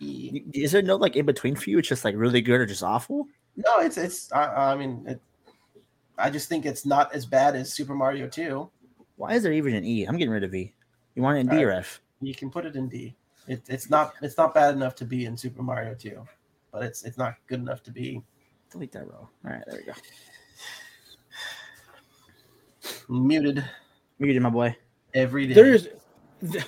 E. 0.00 0.42
Is 0.54 0.72
there 0.72 0.82
no 0.82 0.96
like 0.96 1.16
in 1.16 1.26
between 1.26 1.54
for 1.54 1.70
you? 1.70 1.78
It's 1.78 1.88
just 1.88 2.04
like 2.04 2.16
really 2.16 2.40
good 2.40 2.60
or 2.60 2.66
just 2.66 2.82
awful. 2.82 3.28
No, 3.56 3.78
it's 3.80 3.98
it's. 3.98 4.32
I, 4.32 4.72
I 4.72 4.76
mean, 4.76 5.04
it, 5.06 5.20
I 6.16 6.30
just 6.30 6.48
think 6.48 6.64
it's 6.64 6.86
not 6.86 7.14
as 7.14 7.26
bad 7.26 7.54
as 7.54 7.72
Super 7.72 7.94
Mario 7.94 8.28
2. 8.28 8.68
Why 9.16 9.34
is 9.34 9.42
there 9.42 9.52
even 9.52 9.74
an 9.74 9.84
E? 9.84 10.04
I'm 10.04 10.16
getting 10.16 10.32
rid 10.32 10.42
of 10.42 10.54
E. 10.54 10.74
You 11.14 11.22
want 11.22 11.38
it 11.38 11.40
in 11.42 11.48
D 11.48 11.62
or 11.64 11.70
F? 11.70 12.00
You 12.20 12.34
can 12.34 12.50
put 12.50 12.64
it 12.66 12.76
in 12.76 12.88
D. 12.88 13.14
It, 13.48 13.62
it's 13.68 13.90
not 13.90 14.14
it's 14.22 14.36
not 14.36 14.54
bad 14.54 14.74
enough 14.74 14.94
to 14.96 15.04
be 15.04 15.24
in 15.26 15.36
Super 15.36 15.62
Mario 15.62 15.94
2, 15.94 16.24
but 16.72 16.82
it's 16.84 17.02
it's 17.04 17.18
not 17.18 17.34
good 17.48 17.60
enough 17.60 17.82
to 17.84 17.90
be 17.90 18.22
Delete 18.70 18.92
that 18.92 19.06
row. 19.06 19.28
All 19.44 19.50
right, 19.52 19.62
there 19.66 19.78
we 19.78 19.84
go. 19.84 19.92
muted 23.08 23.64
Muted 24.18 24.42
my 24.42 24.48
boy. 24.50 24.76
every 25.14 25.46
day. 25.46 25.54
There's 25.54 25.88
th- 26.50 26.64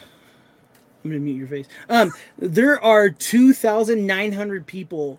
I'm 1.04 1.10
gonna 1.10 1.20
mute 1.20 1.36
your 1.36 1.48
face. 1.48 1.66
Um, 1.88 2.12
there 2.38 2.82
are 2.82 3.08
two 3.10 3.52
thousand 3.54 4.06
nine 4.06 4.32
hundred 4.32 4.66
people 4.66 5.18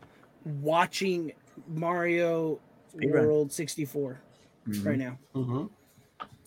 watching 0.62 1.32
Mario 1.68 2.60
Speedrun. 2.96 3.12
World 3.12 3.52
64 3.52 4.20
Mhm. 4.68 4.86
right 4.86 4.98
now. 4.98 5.18
Mm-hmm. 5.36 5.66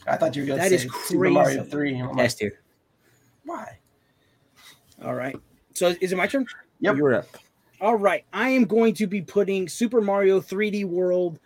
I 0.06 0.16
thought 0.16 0.34
you 0.36 0.42
were 0.42 0.46
going 0.48 0.58
That 0.60 0.68
to 0.68 0.74
is 0.74 0.82
say 0.82 0.88
Super 1.06 1.30
Mario 1.30 1.56
crazy. 1.58 1.70
3. 1.70 1.98
I'm 2.00 2.08
like, 2.16 2.24
S 2.26 2.34
tier. 2.36 2.60
Why? 3.48 3.78
All 5.04 5.14
right. 5.14 5.36
So 5.74 5.94
is 6.00 6.12
it 6.12 6.16
my 6.16 6.26
turn? 6.26 6.46
Yep. 6.80 6.96
You're 6.96 7.14
up. 7.14 7.26
All 7.80 7.96
right. 7.96 8.24
I 8.32 8.50
am 8.50 8.64
going 8.64 8.94
to 8.94 9.06
be 9.06 9.20
putting 9.22 9.68
Super 9.68 10.00
Mario 10.00 10.40
3D 10.40 10.84
World, 10.84 11.38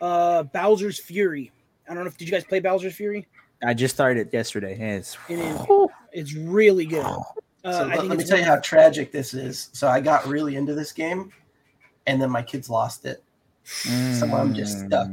uh, 0.00 0.44
Bowser's 0.44 0.98
Fury. 0.98 1.50
I 1.88 1.94
don't 1.94 2.04
know 2.04 2.08
if 2.08 2.16
did 2.16 2.26
you 2.28 2.32
guys 2.32 2.44
play 2.44 2.60
Bowser's 2.60 2.94
Fury? 2.94 3.26
I 3.64 3.74
just 3.74 3.94
started 3.94 4.28
it 4.28 4.32
yesterday. 4.32 4.74
and 4.74 4.98
it's 4.98 5.16
It 5.28 5.38
is. 5.38 5.60
It's 6.12 6.34
really 6.34 6.86
good. 6.86 7.04
Uh, 7.04 7.22
So 7.62 7.68
I 7.70 7.84
let, 7.84 7.98
think 7.98 8.08
let 8.10 8.18
me 8.18 8.24
tell 8.24 8.38
you 8.38 8.44
how 8.44 8.56
tragic 8.60 9.12
this 9.12 9.34
is. 9.34 9.68
So 9.72 9.86
I 9.88 10.00
got 10.00 10.26
really 10.26 10.56
into 10.56 10.74
this 10.74 10.92
game, 10.92 11.30
and 12.06 12.22
then 12.22 12.30
my 12.30 12.42
kids 12.42 12.70
lost 12.70 13.04
it. 13.04 13.22
So 13.64 14.26
I'm 14.26 14.54
just 14.54 14.86
stuck. 14.86 15.12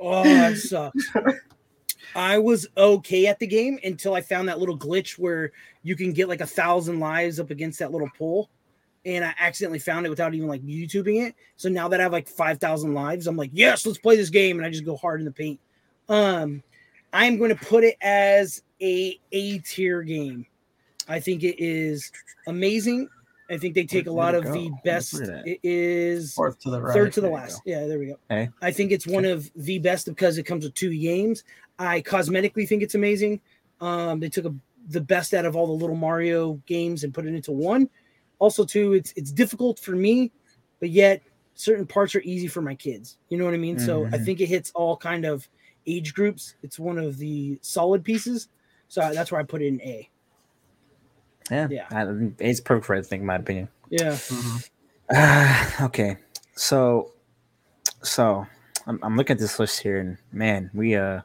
Oh, 0.00 0.24
that 0.24 0.56
sucks. 0.56 1.06
I 2.14 2.38
was 2.38 2.66
okay 2.76 3.26
at 3.26 3.38
the 3.38 3.46
game 3.46 3.78
until 3.84 4.14
I 4.14 4.20
found 4.20 4.48
that 4.48 4.58
little 4.58 4.78
glitch 4.78 5.18
where 5.18 5.52
you 5.82 5.96
can 5.96 6.12
get 6.12 6.28
like 6.28 6.40
a 6.40 6.46
thousand 6.46 7.00
lives 7.00 7.40
up 7.40 7.50
against 7.50 7.78
that 7.80 7.92
little 7.92 8.10
pole. 8.16 8.48
And 9.06 9.24
I 9.24 9.34
accidentally 9.38 9.78
found 9.80 10.06
it 10.06 10.08
without 10.08 10.34
even 10.34 10.48
like 10.48 10.62
YouTubing 10.62 11.26
it. 11.26 11.34
So 11.56 11.68
now 11.68 11.88
that 11.88 12.00
I 12.00 12.04
have 12.04 12.12
like 12.12 12.26
5,000 12.28 12.94
lives, 12.94 13.26
I'm 13.26 13.36
like, 13.36 13.50
yes, 13.52 13.84
let's 13.84 13.98
play 13.98 14.16
this 14.16 14.30
game. 14.30 14.56
And 14.56 14.64
I 14.66 14.70
just 14.70 14.84
go 14.86 14.96
hard 14.96 15.20
in 15.20 15.26
the 15.26 15.32
paint. 15.32 15.60
Um, 16.08 16.62
I'm 17.12 17.36
going 17.36 17.50
to 17.54 17.64
put 17.66 17.84
it 17.84 17.96
as 18.00 18.62
a 18.80 19.20
A 19.32 19.58
tier 19.58 20.02
game. 20.02 20.46
I 21.06 21.20
think 21.20 21.42
it 21.42 21.62
is 21.62 22.10
amazing. 22.46 23.08
I 23.50 23.58
think 23.58 23.74
they 23.74 23.84
take 23.84 24.06
a 24.06 24.12
Where- 24.12 24.24
lot 24.24 24.32
where'd 24.32 24.46
of 24.46 24.54
it 24.54 24.58
the 24.58 24.68
go? 24.68 24.70
Where'd 24.70 24.72
I 24.72 24.88
best. 24.88 25.12
put 25.12 25.22
it 25.24 25.28
at? 25.28 25.46
It 25.46 25.60
is 25.62 26.32
Fourth 26.32 26.58
to 26.60 26.70
the 26.70 26.80
right. 26.80 26.94
third 26.94 27.12
to 27.12 27.20
the 27.20 27.26
There 27.26 27.36
last. 27.36 27.60
Yeah, 27.66 27.86
there 27.86 27.98
we 27.98 28.06
go. 28.06 28.18
Okay. 28.30 28.48
I 28.62 28.70
think 28.70 28.90
it's 28.90 29.06
one 29.06 29.26
of 29.26 29.50
the 29.54 29.78
best 29.80 30.06
because 30.06 30.38
it 30.38 30.44
comes 30.44 30.64
with 30.64 30.72
two 30.72 30.96
games. 30.98 31.44
I 31.78 32.02
cosmetically 32.02 32.66
think 32.68 32.82
it's 32.82 32.94
amazing. 32.94 33.40
Um, 33.80 34.20
they 34.20 34.28
took 34.28 34.44
a, 34.44 34.54
the 34.88 35.00
best 35.00 35.34
out 35.34 35.44
of 35.44 35.56
all 35.56 35.66
the 35.66 35.72
little 35.72 35.96
Mario 35.96 36.54
games 36.66 37.04
and 37.04 37.12
put 37.12 37.26
it 37.26 37.34
into 37.34 37.52
one. 37.52 37.88
Also, 38.38 38.64
too, 38.64 38.92
it's 38.94 39.12
it's 39.16 39.32
difficult 39.32 39.78
for 39.78 39.92
me, 39.92 40.30
but 40.80 40.90
yet 40.90 41.22
certain 41.54 41.86
parts 41.86 42.14
are 42.14 42.20
easy 42.22 42.48
for 42.48 42.60
my 42.62 42.74
kids. 42.74 43.16
You 43.28 43.38
know 43.38 43.44
what 43.44 43.54
I 43.54 43.58
mean? 43.58 43.78
So 43.78 44.06
I 44.06 44.18
Mhm. 44.18 44.24
think 44.24 44.40
it 44.40 44.46
hits 44.48 44.70
all 44.74 44.96
kind 44.96 45.24
of 45.24 45.48
age 45.86 46.14
groups, 46.14 46.54
it's 46.62 46.78
one 46.78 46.98
of 46.98 47.18
the 47.18 47.58
solid 47.62 48.04
pieces. 48.04 48.48
So 48.88 49.12
that's 49.12 49.30
where 49.30 49.40
I 49.40 49.44
put 49.44 49.62
it 49.62 49.66
in 49.66 49.80
A. 49.82 50.08
Yeah, 51.50 51.68
Yeah. 51.70 51.86
I, 51.90 52.30
it's 52.38 52.60
perfect 52.60 52.86
for 52.86 53.02
think, 53.02 53.20
in 53.20 53.26
my 53.26 53.36
opinion. 53.36 53.68
Yeah. 53.90 54.12
Mhm. 54.12 54.64
Uh, 55.10 55.70
okay, 55.86 56.16
so 56.56 57.12
so 58.02 58.46
I'm, 58.86 58.98
I'm 59.02 59.16
looking 59.16 59.34
at 59.34 59.40
this 59.40 59.58
list 59.58 59.80
here, 59.80 59.98
and 59.98 60.16
man, 60.32 60.70
we 60.74 60.94
uh 60.96 61.20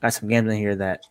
got 0.00 0.14
some 0.14 0.28
games 0.28 0.50
in 0.50 0.58
here 0.58 0.76
that 0.76 1.06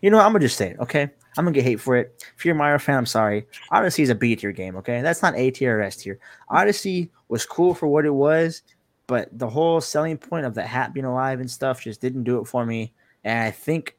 you 0.00 0.10
know. 0.10 0.18
I'm 0.18 0.32
gonna 0.32 0.40
just 0.40 0.56
say 0.56 0.70
it, 0.70 0.80
okay. 0.80 1.10
I'm 1.36 1.44
gonna 1.44 1.54
get 1.54 1.64
hate 1.64 1.80
for 1.80 1.96
it. 1.96 2.24
If 2.36 2.44
you're 2.44 2.54
a 2.54 2.58
Mario 2.58 2.78
fan, 2.78 2.98
I'm 2.98 3.06
sorry. 3.06 3.46
Odyssey 3.70 4.02
is 4.02 4.10
a 4.10 4.14
B 4.14 4.36
tier 4.36 4.52
game, 4.52 4.76
okay? 4.76 5.00
That's 5.00 5.22
not 5.22 5.36
A 5.36 5.50
tier 5.50 5.78
or 5.78 5.82
S 5.82 5.96
tier. 5.96 6.18
Odyssey 6.48 7.10
was 7.28 7.46
cool 7.46 7.74
for 7.74 7.86
what 7.86 8.04
it 8.04 8.12
was, 8.12 8.62
but 9.06 9.28
the 9.38 9.48
whole 9.48 9.80
selling 9.80 10.18
point 10.18 10.44
of 10.44 10.54
the 10.54 10.62
hat 10.62 10.92
being 10.92 11.06
alive 11.06 11.40
and 11.40 11.50
stuff 11.50 11.80
just 11.80 12.00
didn't 12.00 12.24
do 12.24 12.38
it 12.38 12.46
for 12.46 12.66
me. 12.66 12.92
And 13.24 13.38
I 13.44 13.50
think 13.50 13.96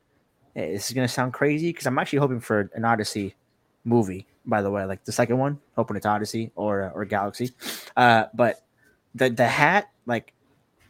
eh, 0.56 0.74
this 0.74 0.90
is 0.90 0.94
gonna 0.94 1.08
sound 1.08 1.34
crazy 1.34 1.70
because 1.70 1.88
I'm 1.88 1.98
actually 1.98 2.20
hoping 2.20 2.40
for 2.40 2.70
an 2.76 2.86
Odyssey 2.86 3.36
movie. 3.84 4.28
By 4.46 4.62
the 4.62 4.70
way, 4.70 4.84
like 4.86 5.06
the 5.06 5.12
second 5.12 5.38
one, 5.38 5.60
hoping 5.76 5.98
it's 5.98 6.06
Odyssey 6.06 6.52
or 6.56 6.92
or 6.94 7.06
Galaxy. 7.06 7.52
Uh, 7.96 8.26
but 8.34 8.64
the 9.16 9.30
the 9.30 9.48
hat, 9.48 9.90
like 10.06 10.34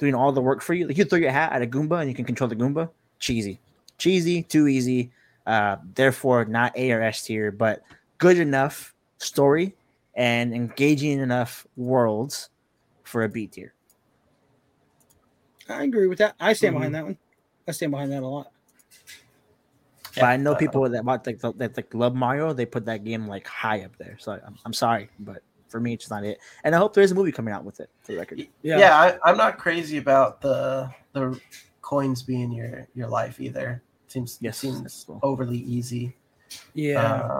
doing 0.03 0.13
all 0.15 0.33
the 0.33 0.41
work 0.41 0.61
for 0.61 0.73
you, 0.73 0.85
like 0.85 0.97
you 0.97 1.05
throw 1.05 1.17
your 1.17 1.31
hat 1.31 1.53
at 1.53 1.61
a 1.61 1.65
Goomba 1.65 2.01
and 2.01 2.09
you 2.09 2.15
can 2.15 2.25
control 2.25 2.49
the 2.49 2.57
Goomba. 2.57 2.89
Cheesy, 3.19 3.61
cheesy, 3.97 4.43
too 4.43 4.67
easy. 4.67 5.11
Uh, 5.47 5.77
therefore, 5.95 6.43
not 6.43 6.77
A 6.77 6.91
or 6.91 7.01
S 7.01 7.23
tier, 7.23 7.51
but 7.51 7.83
good 8.17 8.37
enough 8.37 8.93
story 9.19 9.75
and 10.15 10.53
engaging 10.53 11.19
enough 11.19 11.65
worlds 11.77 12.49
for 13.03 13.23
a 13.23 13.29
B 13.29 13.47
tier. 13.47 13.73
I 15.69 15.83
agree 15.83 16.07
with 16.07 16.17
that. 16.17 16.35
I 16.37 16.51
stand 16.51 16.73
Mhm. 16.75 16.79
behind 16.79 16.95
that 16.95 17.05
one. 17.05 17.17
I 17.65 17.71
stand 17.71 17.91
behind 17.93 18.11
that 18.11 18.23
a 18.23 18.27
lot. 18.27 18.51
but 20.15 20.25
I 20.25 20.35
know 20.35 20.51
uh, 20.51 20.55
people 20.55 20.87
that 20.89 21.05
like 21.05 21.39
that 21.39 21.77
like 21.77 21.93
love 21.93 22.13
Mario. 22.13 22.51
They 22.53 22.65
put 22.65 22.85
that 22.85 23.03
game 23.05 23.25
like 23.27 23.47
high 23.47 23.83
up 23.83 23.97
there. 23.97 24.17
So 24.19 24.33
I'm, 24.33 24.57
I'm 24.65 24.73
sorry, 24.73 25.09
but 25.17 25.41
for 25.73 25.79
me, 25.79 25.93
it's 25.93 26.11
not 26.11 26.23
it. 26.23 26.37
And 26.63 26.75
I 26.75 26.77
hope 26.77 26.93
there 26.93 27.03
is 27.03 27.11
a 27.11 27.15
movie 27.15 27.31
coming 27.31 27.51
out 27.51 27.65
with 27.65 27.79
it. 27.79 27.89
For 28.03 28.11
the 28.11 28.19
record, 28.19 28.47
Yeah. 28.61 28.77
Yeah, 28.77 28.95
I, 28.95 29.17
I'm 29.29 29.35
not 29.35 29.57
crazy 29.57 29.97
about 29.97 30.39
the 30.39 30.87
the 31.13 31.37
coins 31.81 32.21
being 32.21 32.51
your 32.51 32.87
your 32.93 33.07
life 33.07 33.41
either. 33.41 33.81
Seems 34.07 34.37
Yes, 34.39 34.59
seems 34.59 35.03
cool. 35.07 35.19
overly 35.23 35.57
easy. 35.57 36.15
Yeah. 36.75 37.15
Um, 37.15 37.31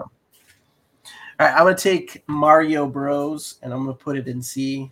all 1.38 1.46
right, 1.46 1.52
I'm 1.52 1.64
gonna 1.64 1.76
take 1.76 2.24
Mario 2.26 2.88
Bros. 2.88 3.60
and 3.62 3.72
I'm 3.72 3.84
gonna 3.84 3.94
put 3.94 4.16
it 4.18 4.26
in 4.26 4.42
C. 4.42 4.90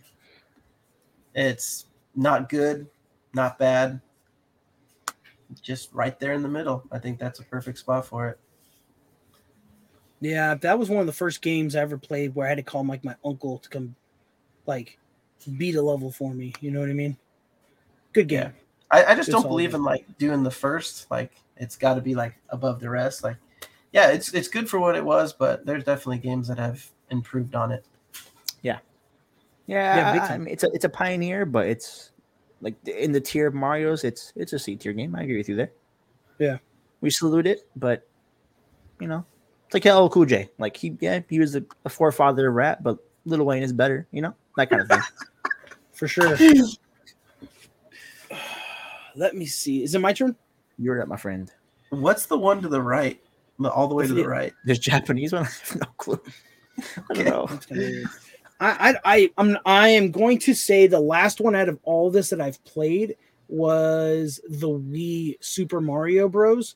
It's 1.35 1.87
not 2.15 2.47
good, 2.47 2.87
not 3.33 3.59
bad, 3.59 3.99
just 5.61 5.91
right 5.91 6.17
there 6.17 6.31
in 6.31 6.41
the 6.41 6.47
middle. 6.47 6.83
I 6.93 6.99
think 6.99 7.19
that's 7.19 7.39
a 7.39 7.43
perfect 7.43 7.77
spot 7.79 8.05
for 8.05 8.29
it. 8.29 8.39
Yeah, 10.23 10.55
that 10.55 10.79
was 10.79 10.89
one 10.89 11.01
of 11.01 11.05
the 11.05 11.11
first 11.13 11.41
games 11.41 11.75
I 11.75 11.81
ever 11.81 11.97
played 11.97 12.33
where 12.33 12.45
I 12.45 12.49
had 12.49 12.57
to 12.57 12.63
call 12.63 12.85
like 12.85 13.03
my 13.03 13.15
uncle 13.25 13.57
to 13.59 13.67
come, 13.69 13.93
like, 14.65 14.97
beat 15.57 15.75
a 15.75 15.81
level 15.81 16.11
for 16.11 16.33
me. 16.33 16.53
You 16.61 16.71
know 16.71 16.79
what 16.79 16.89
I 16.89 16.93
mean? 16.93 17.17
Good 18.13 18.29
game. 18.29 18.39
Yeah. 18.39 18.51
I, 18.89 19.03
I 19.11 19.15
just 19.15 19.27
It's 19.27 19.35
don't 19.35 19.47
believe 19.49 19.71
good. 19.71 19.77
in 19.77 19.83
like 19.83 20.05
doing 20.17 20.41
the 20.43 20.51
first. 20.51 21.09
Like 21.11 21.31
it's 21.57 21.75
got 21.75 21.95
to 21.95 22.01
be 22.01 22.15
like 22.15 22.35
above 22.49 22.79
the 22.79 22.89
rest. 22.89 23.21
Like, 23.23 23.35
yeah, 23.91 24.11
it's 24.11 24.33
it's 24.33 24.47
good 24.47 24.69
for 24.69 24.79
what 24.79 24.95
it 24.95 25.03
was, 25.03 25.33
but 25.33 25.65
there's 25.65 25.83
definitely 25.83 26.19
games 26.19 26.47
that 26.47 26.57
have 26.57 26.87
improved 27.09 27.53
on 27.55 27.71
it. 27.73 27.83
yeah, 28.61 28.79
Yeah, 29.67 30.13
big 30.13 30.21
I- 30.21 30.27
I 30.35 30.37
mean, 30.37 30.47
it's 30.53 30.63
a 30.63 30.71
it's 30.73 30.85
a 30.85 30.89
pioneer, 30.89 31.45
but 31.45 31.67
it's 31.67 32.11
like 32.61 32.75
in 32.87 33.11
the 33.11 33.19
tier 33.19 33.47
of 33.47 33.53
Mario's. 33.53 34.03
It's 34.05 34.31
it's 34.37 34.53
a 34.53 34.59
C 34.59 34.75
tier 34.77 34.93
game. 34.93 35.15
I 35.15 35.23
agree 35.23 35.37
with 35.37 35.49
you 35.49 35.55
there. 35.57 35.71
Yeah. 36.39 36.57
we 37.01 37.09
salute 37.09 37.45
it, 37.47 37.67
but 37.75 38.07
you 39.01 39.07
know, 39.07 39.25
it's 39.73 39.85
like 39.85 39.93
LL 39.93 40.07
Cool 40.07 40.25
J. 40.25 40.49
Like 40.59 40.77
he, 40.77 40.95
yeah, 40.99 41.21
he 41.29 41.39
was 41.39 41.55
a, 41.55 41.63
a 41.85 41.89
forefather 41.89 42.49
of 42.49 42.55
rap, 42.55 42.79
but 42.81 42.97
Lil 43.25 43.43
Wayne 43.43 43.63
is 43.63 43.73
better. 43.73 44.07
You 44.11 44.21
know, 44.21 44.35
that 44.57 44.69
kind 44.69 44.83
of 44.83 44.87
thing. 44.87 45.01
For 45.93 46.07
sure. 46.07 46.37
Let 49.15 49.35
me 49.35 49.45
see. 49.45 49.83
Is 49.83 49.93
it 49.95 49.99
my 49.99 50.13
turn? 50.13 50.35
You're 50.77 51.01
up, 51.01 51.07
my 51.07 51.17
friend. 51.17 51.51
What's 51.89 52.25
the 52.25 52.37
one 52.37 52.61
to 52.61 52.67
the 52.67 52.81
right? 52.81 53.19
All 53.63 53.87
the 53.87 53.95
way 53.95 54.07
to 54.07 54.13
the 54.13 54.27
right. 54.27 54.51
There's 54.65 54.79
Japanese 54.79 55.31
one. 55.31 55.43
I 55.45 55.45
have 55.45 55.75
no 55.75 55.87
clue. 55.97 56.21
I 57.09 57.13
don't 57.13 57.25
know. 57.25 57.45
That's. 57.47 57.67
I, 58.59 58.89
I 58.89 58.95
I 59.05 59.31
I'm 59.37 59.57
I 59.65 59.87
am 59.89 60.11
going 60.11 60.39
to 60.39 60.53
say 60.53 60.87
the 60.87 60.99
last 60.99 61.39
one 61.39 61.55
out 61.55 61.69
of 61.69 61.79
all 61.83 62.09
this 62.09 62.31
that 62.31 62.41
I've 62.41 62.63
played 62.63 63.15
was 63.47 64.39
the 64.49 64.69
Wii 64.69 65.35
Super 65.41 65.81
Mario 65.81 66.27
Bros. 66.27 66.75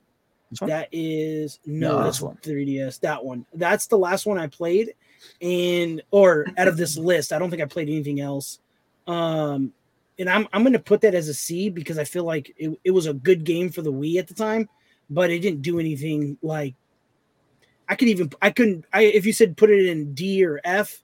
That 0.62 0.90
is 0.92 1.60
no, 1.66 1.98
No, 1.98 2.04
that's 2.04 2.22
one. 2.22 2.38
3DS. 2.38 3.00
That 3.02 3.24
one. 3.24 3.46
That's 3.54 3.88
the 3.88 3.98
last 3.98 4.26
one 4.26 4.38
I 4.38 4.48
played, 4.48 4.94
and 5.42 6.02
or 6.12 6.46
out 6.58 6.68
of 6.68 6.78
this 6.78 6.98
list, 6.98 7.34
I 7.34 7.40
don't 7.40 7.50
think 7.50 7.62
I 7.62 7.66
played 7.66 7.90
anything 7.90 8.20
else. 8.20 8.60
Um, 9.08 9.74
and 10.20 10.30
I'm 10.30 10.48
I'm 10.54 10.64
gonna 10.64 10.80
put 10.80 11.02
that 11.02 11.16
as 11.16 11.28
a 11.28 11.34
C 11.34 11.70
because 11.70 11.98
I 11.98 12.04
feel 12.04 12.24
like 12.24 12.54
it, 12.58 12.78
it 12.84 12.92
was 12.92 13.06
a 13.06 13.14
good 13.14 13.44
game 13.44 13.70
for 13.70 13.82
the 13.82 13.92
Wii 13.92 14.18
at 14.18 14.28
the 14.28 14.34
time, 14.34 14.70
but 15.10 15.30
it 15.30 15.40
didn't 15.40 15.62
do 15.62 15.80
anything 15.80 16.38
like. 16.42 16.76
I 17.90 17.96
could 17.96 18.10
even 18.10 18.30
I 18.42 18.50
couldn't 18.50 18.86
I 18.92 19.04
if 19.04 19.26
you 19.26 19.32
said 19.32 19.56
put 19.56 19.70
it 19.70 19.86
in 19.86 20.14
D 20.14 20.46
or 20.46 20.60
F, 20.66 21.02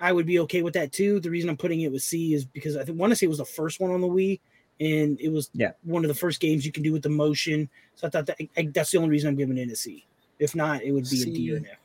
I 0.00 0.12
would 0.12 0.24
be 0.26 0.38
okay 0.40 0.62
with 0.62 0.74
that 0.74 0.92
too. 0.92 1.20
The 1.20 1.30
reason 1.30 1.50
I'm 1.50 1.56
putting 1.56 1.82
it 1.82 1.92
with 1.92 2.02
C 2.02 2.32
is 2.32 2.44
because 2.44 2.76
I 2.76 2.84
want 2.84 3.10
to 3.10 3.16
say 3.16 3.26
it 3.26 3.28
was 3.28 3.38
the 3.38 3.44
first 3.44 3.78
one 3.78 3.90
on 3.90 4.00
the 4.00 4.08
Wii, 4.08 4.40
and 4.80 5.20
it 5.20 5.28
was 5.30 5.50
Yeah. 5.54 5.72
one 5.82 6.04
of 6.04 6.08
the 6.08 6.14
first 6.14 6.40
games 6.40 6.64
you 6.64 6.72
can 6.72 6.82
do 6.82 6.92
with 6.92 7.02
the 7.02 7.08
motion. 7.08 7.68
So 7.94 8.06
I 8.06 8.10
thought 8.10 8.26
that 8.26 8.36
I, 8.56 8.68
that's 8.72 8.90
the 8.90 8.98
only 8.98 9.10
reason 9.10 9.28
I'm 9.28 9.36
giving 9.36 9.58
it 9.58 9.70
a 9.70 9.76
C. 9.76 10.06
If 10.38 10.54
not, 10.54 10.82
it 10.82 10.92
would 10.92 11.08
be 11.10 11.22
a 11.22 11.26
D 11.26 11.52
or 11.52 11.56
an 11.56 11.66
F. 11.70 11.78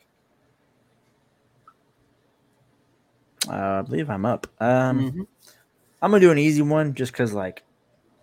Uh, 3.50 3.80
I 3.80 3.82
believe 3.82 4.10
I'm 4.10 4.26
up. 4.26 4.48
Um, 4.60 5.12
Mhm. 5.12 5.28
I'm 6.02 6.12
gonna 6.12 6.20
do 6.22 6.32
an 6.32 6.38
easy 6.38 6.62
one 6.62 6.94
just 6.94 7.12
because, 7.12 7.34
like, 7.34 7.64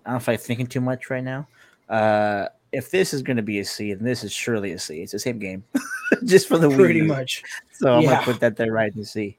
I 0.06 0.10
don't 0.10 0.14
know 0.14 0.16
if 0.18 0.28
I'm 0.28 0.38
thinking 0.38 0.66
too 0.66 0.80
much 0.80 1.10
right 1.10 1.24
now. 1.24 1.48
Uh, 1.88 2.46
if 2.72 2.90
this 2.90 3.12
is 3.12 3.22
gonna 3.22 3.42
be 3.42 3.58
a 3.58 3.64
C, 3.64 3.92
then 3.94 4.04
this 4.04 4.22
is 4.24 4.32
surely 4.32 4.72
a 4.72 4.78
C. 4.78 5.02
It's 5.02 5.12
the 5.12 5.18
same 5.18 5.38
game, 5.38 5.64
just 6.24 6.46
for 6.48 6.56
the 6.58 6.68
Wii 6.68 6.76
Pretty 6.76 7.00
U. 7.00 7.04
much. 7.06 7.42
So 7.72 7.94
I'm 7.96 8.02
Yeah. 8.02 8.10
gonna 8.14 8.24
put 8.24 8.40
that 8.40 8.56
there 8.56 8.72
right 8.72 8.94
in 8.94 9.04
C. 9.04 9.36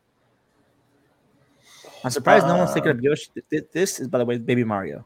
I'm 2.04 2.12
surprised 2.12 2.48
no 2.48 2.58
one's 2.58 2.74
thinking 2.74 2.92
Uh, 2.92 2.96
of 2.96 3.02
Yoshi. 3.02 3.28
Th- 3.34 3.46
th- 3.50 3.68
This 3.72 4.00
is, 4.00 4.08
by 4.08 4.18
the 4.18 4.26
way, 4.26 4.38
Baby 4.38 4.64
Mario. 4.64 5.06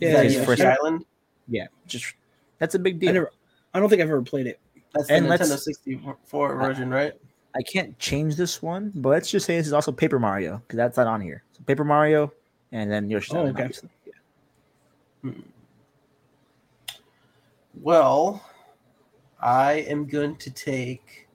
Is 0.00 0.08
Yeah, 0.10 0.12
that 0.16 0.24
his 0.24 0.34
yeah. 0.36 0.44
First- 0.44 0.62
Island? 0.62 1.04
Yeah, 1.48 1.66
just 1.86 2.14
that's 2.58 2.74
a 2.74 2.78
big 2.78 2.96
I 2.96 2.98
deal. 2.98 3.12
never. 3.14 3.30
I 3.74 3.80
don't 3.80 3.88
think 3.88 4.02
I've 4.02 4.08
ever 4.08 4.22
played 4.22 4.46
it. 4.46 4.60
That's 4.94 5.08
the 5.08 5.14
And 5.14 5.26
Nintendo 5.26 5.58
64 5.58 6.56
version, 6.56 6.90
right? 6.90 7.12
I 7.54 7.62
can't 7.62 7.98
change 7.98 8.36
this 8.36 8.62
one, 8.62 8.92
but 8.94 9.08
let's 9.10 9.30
just 9.30 9.46
say 9.46 9.56
this 9.56 9.66
is 9.66 9.72
also 9.72 9.90
Paper 9.92 10.18
Mario 10.18 10.58
because 10.58 10.76
that's 10.76 10.96
not 10.96 11.06
on 11.06 11.20
here. 11.20 11.42
So 11.52 11.60
Paper 11.66 11.84
Mario, 11.84 12.32
and 12.72 12.90
then 12.90 13.08
Yoshi. 13.10 13.32
Oh, 13.34 13.38
Island, 13.40 13.56
okay. 13.56 13.64
obviously. 13.64 13.88
Yeah. 14.06 14.12
Hmm. 15.22 15.40
Well, 17.80 18.42
I 19.40 19.72
am 19.88 20.06
going 20.06 20.36
to 20.36 20.50
take. 20.50 21.27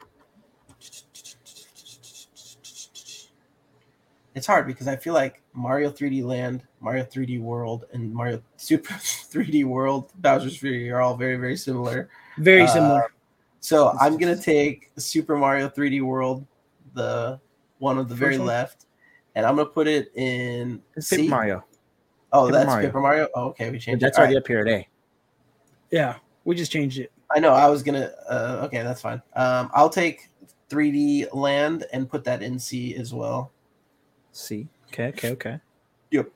It's 4.36 4.48
hard 4.48 4.66
because 4.66 4.88
I 4.88 4.96
feel 4.96 5.14
like 5.14 5.42
Mario 5.54 5.92
3D 5.92 6.24
Land, 6.24 6.64
Mario 6.80 7.04
3D 7.04 7.40
World, 7.40 7.86
and 7.94 8.12
Mario 8.14 8.42
Super 8.58 8.94
3D 8.96 9.66
World, 9.66 10.12
Bowser's 10.16 10.58
Fury 10.58 10.90
are 10.90 11.02
all 11.02 11.16
very, 11.16 11.36
very 11.36 11.56
similar. 11.56 12.10
Very 12.40 12.64
Uh, 12.64 12.68
similar. 12.68 13.14
So 13.60 13.96
I'm 14.00 14.18
gonna 14.18 14.36
take 14.36 14.92
Super 14.98 15.38
Mario 15.38 15.70
3D 15.70 16.02
World, 16.02 16.46
the 16.94 17.40
one 17.80 17.98
on 17.98 18.08
the 18.08 18.16
very 18.16 18.34
First 18.34 18.40
one? 18.40 18.48
left, 18.48 18.86
and 19.36 19.46
I'm 19.46 19.56
gonna 19.56 19.70
put 19.70 19.88
it 19.88 20.12
in 20.16 20.82
It's 20.96 21.08
C. 21.08 21.18
Paper 21.18 21.30
Mario. 21.30 21.64
Oh, 22.34 22.46
Paper 22.48 22.52
that's 22.58 22.68
Mario. 22.68 22.88
Paper 22.88 23.00
Mario. 23.02 23.28
Oh, 23.36 23.46
okay, 23.50 23.70
we 23.70 23.78
changed. 23.80 24.02
That's 24.04 24.18
it. 24.18 24.20
Already 24.20 24.36
right. 24.36 24.42
up 24.44 24.48
here 24.48 24.60
at 24.62 24.68
A. 24.68 24.88
Yeah, 25.92 26.16
we 26.44 26.56
just 26.56 26.72
changed 26.72 26.98
it. 27.00 27.12
I 27.36 27.40
know. 27.40 27.54
I 27.54 27.68
was 27.70 27.84
gonna. 27.84 28.12
Uh, 28.28 28.62
okay, 28.66 28.82
that's 28.84 29.02
fine. 29.02 29.22
Um, 29.36 29.70
I'll 29.74 29.90
take 29.90 30.30
3D 30.70 31.28
Land 31.34 31.86
and 31.94 32.10
put 32.10 32.24
that 32.26 32.42
in 32.42 32.58
C 32.60 32.96
as 32.96 33.14
well. 33.14 33.52
C. 34.34 34.68
Okay, 34.90 35.08
okay, 35.10 35.32
okay. 35.32 35.60
Yep. 36.12 36.30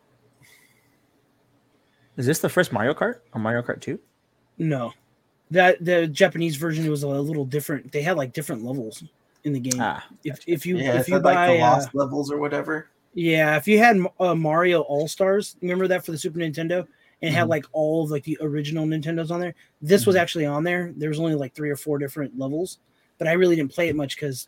Is 2.18 2.26
this 2.26 2.40
the 2.40 2.50
first 2.50 2.72
Mario 2.72 2.94
Kart 2.94 3.20
or 3.34 3.40
Mario 3.42 3.62
Kart 3.62 3.82
2? 3.82 4.00
No, 4.58 4.92
that 5.52 5.84
the 5.84 6.08
Japanese 6.08 6.56
version 6.56 6.90
was 6.90 7.04
a 7.04 7.08
little 7.08 7.46
different. 7.46 7.92
They 7.92 8.02
had 8.02 8.18
like 8.18 8.34
different 8.34 8.64
levels 8.64 9.04
in 9.44 9.54
the 9.54 9.60
game. 9.60 9.80
Ah, 9.80 10.04
if 10.24 10.40
if 10.48 10.66
you 10.66 10.78
Yeah, 10.78 10.94
if 10.94 11.00
it's 11.02 11.10
you 11.10 11.16
like 11.16 11.24
buy 11.24 11.48
the 11.48 11.62
uh, 11.62 11.70
lost 11.72 11.94
levels 11.94 12.32
or 12.32 12.38
whatever. 12.40 12.88
yeah, 13.14 13.56
if 13.56 13.68
you 13.68 13.78
had 13.78 13.98
uh, 14.20 14.34
Mario 14.34 14.82
All 14.82 15.08
Stars, 15.08 15.58
remember 15.62 15.88
that 15.90 16.04
for 16.04 16.12
the 16.12 16.18
Super 16.18 16.40
Nintendo, 16.40 16.80
and 17.22 17.30
it 17.30 17.34
had 17.34 17.50
like 17.50 17.66
all 17.72 18.04
of 18.04 18.10
like 18.10 18.24
the 18.24 18.38
original 18.42 18.86
Nintendos 18.88 19.30
on 19.30 19.40
there. 19.40 19.54
This 19.82 20.08
was 20.08 20.16
Mhm. 20.16 20.20
actually 20.20 20.46
on 20.48 20.64
there. 20.64 20.92
There 20.98 21.10
was 21.10 21.20
only 21.20 21.36
like 21.36 21.54
three 21.54 21.70
or 21.70 21.76
four 21.76 22.00
different 22.00 22.38
levels, 22.38 22.80
but 23.20 23.28
I 23.28 23.34
really 23.34 23.56
didn't 23.56 23.72
play 23.74 23.90
it 23.90 23.96
much 23.96 24.16
because 24.16 24.48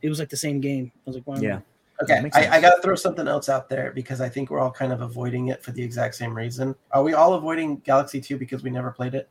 it 0.00 0.08
was 0.08 0.18
like 0.18 0.30
the 0.30 0.36
same 0.38 0.60
game. 0.62 0.90
I 0.96 1.00
was 1.04 1.16
like, 1.16 1.26
why 1.26 1.34
am 1.36 1.40
I- 1.40 1.46
Yeah. 1.46 1.60
Okay, 2.02 2.28
I. 2.34 2.56
I 2.56 2.60
got 2.60 2.76
to 2.76 2.82
throw 2.82 2.94
something 2.94 3.26
else 3.26 3.48
out 3.48 3.68
there 3.68 3.90
because 3.92 4.20
I 4.20 4.28
think 4.28 4.50
we're 4.50 4.58
all 4.58 4.70
kind 4.70 4.92
of 4.92 5.00
avoiding 5.00 5.48
it 5.48 5.62
for 5.62 5.72
the 5.72 5.82
exact 5.82 6.14
same 6.14 6.34
reason. 6.36 6.74
Are 6.90 7.02
we 7.02 7.14
all 7.14 7.34
avoiding 7.34 7.76
Galaxy 7.78 8.20
2 8.20 8.36
because 8.36 8.62
we 8.62 8.70
never 8.70 8.90
played 8.90 9.14
it? 9.14 9.28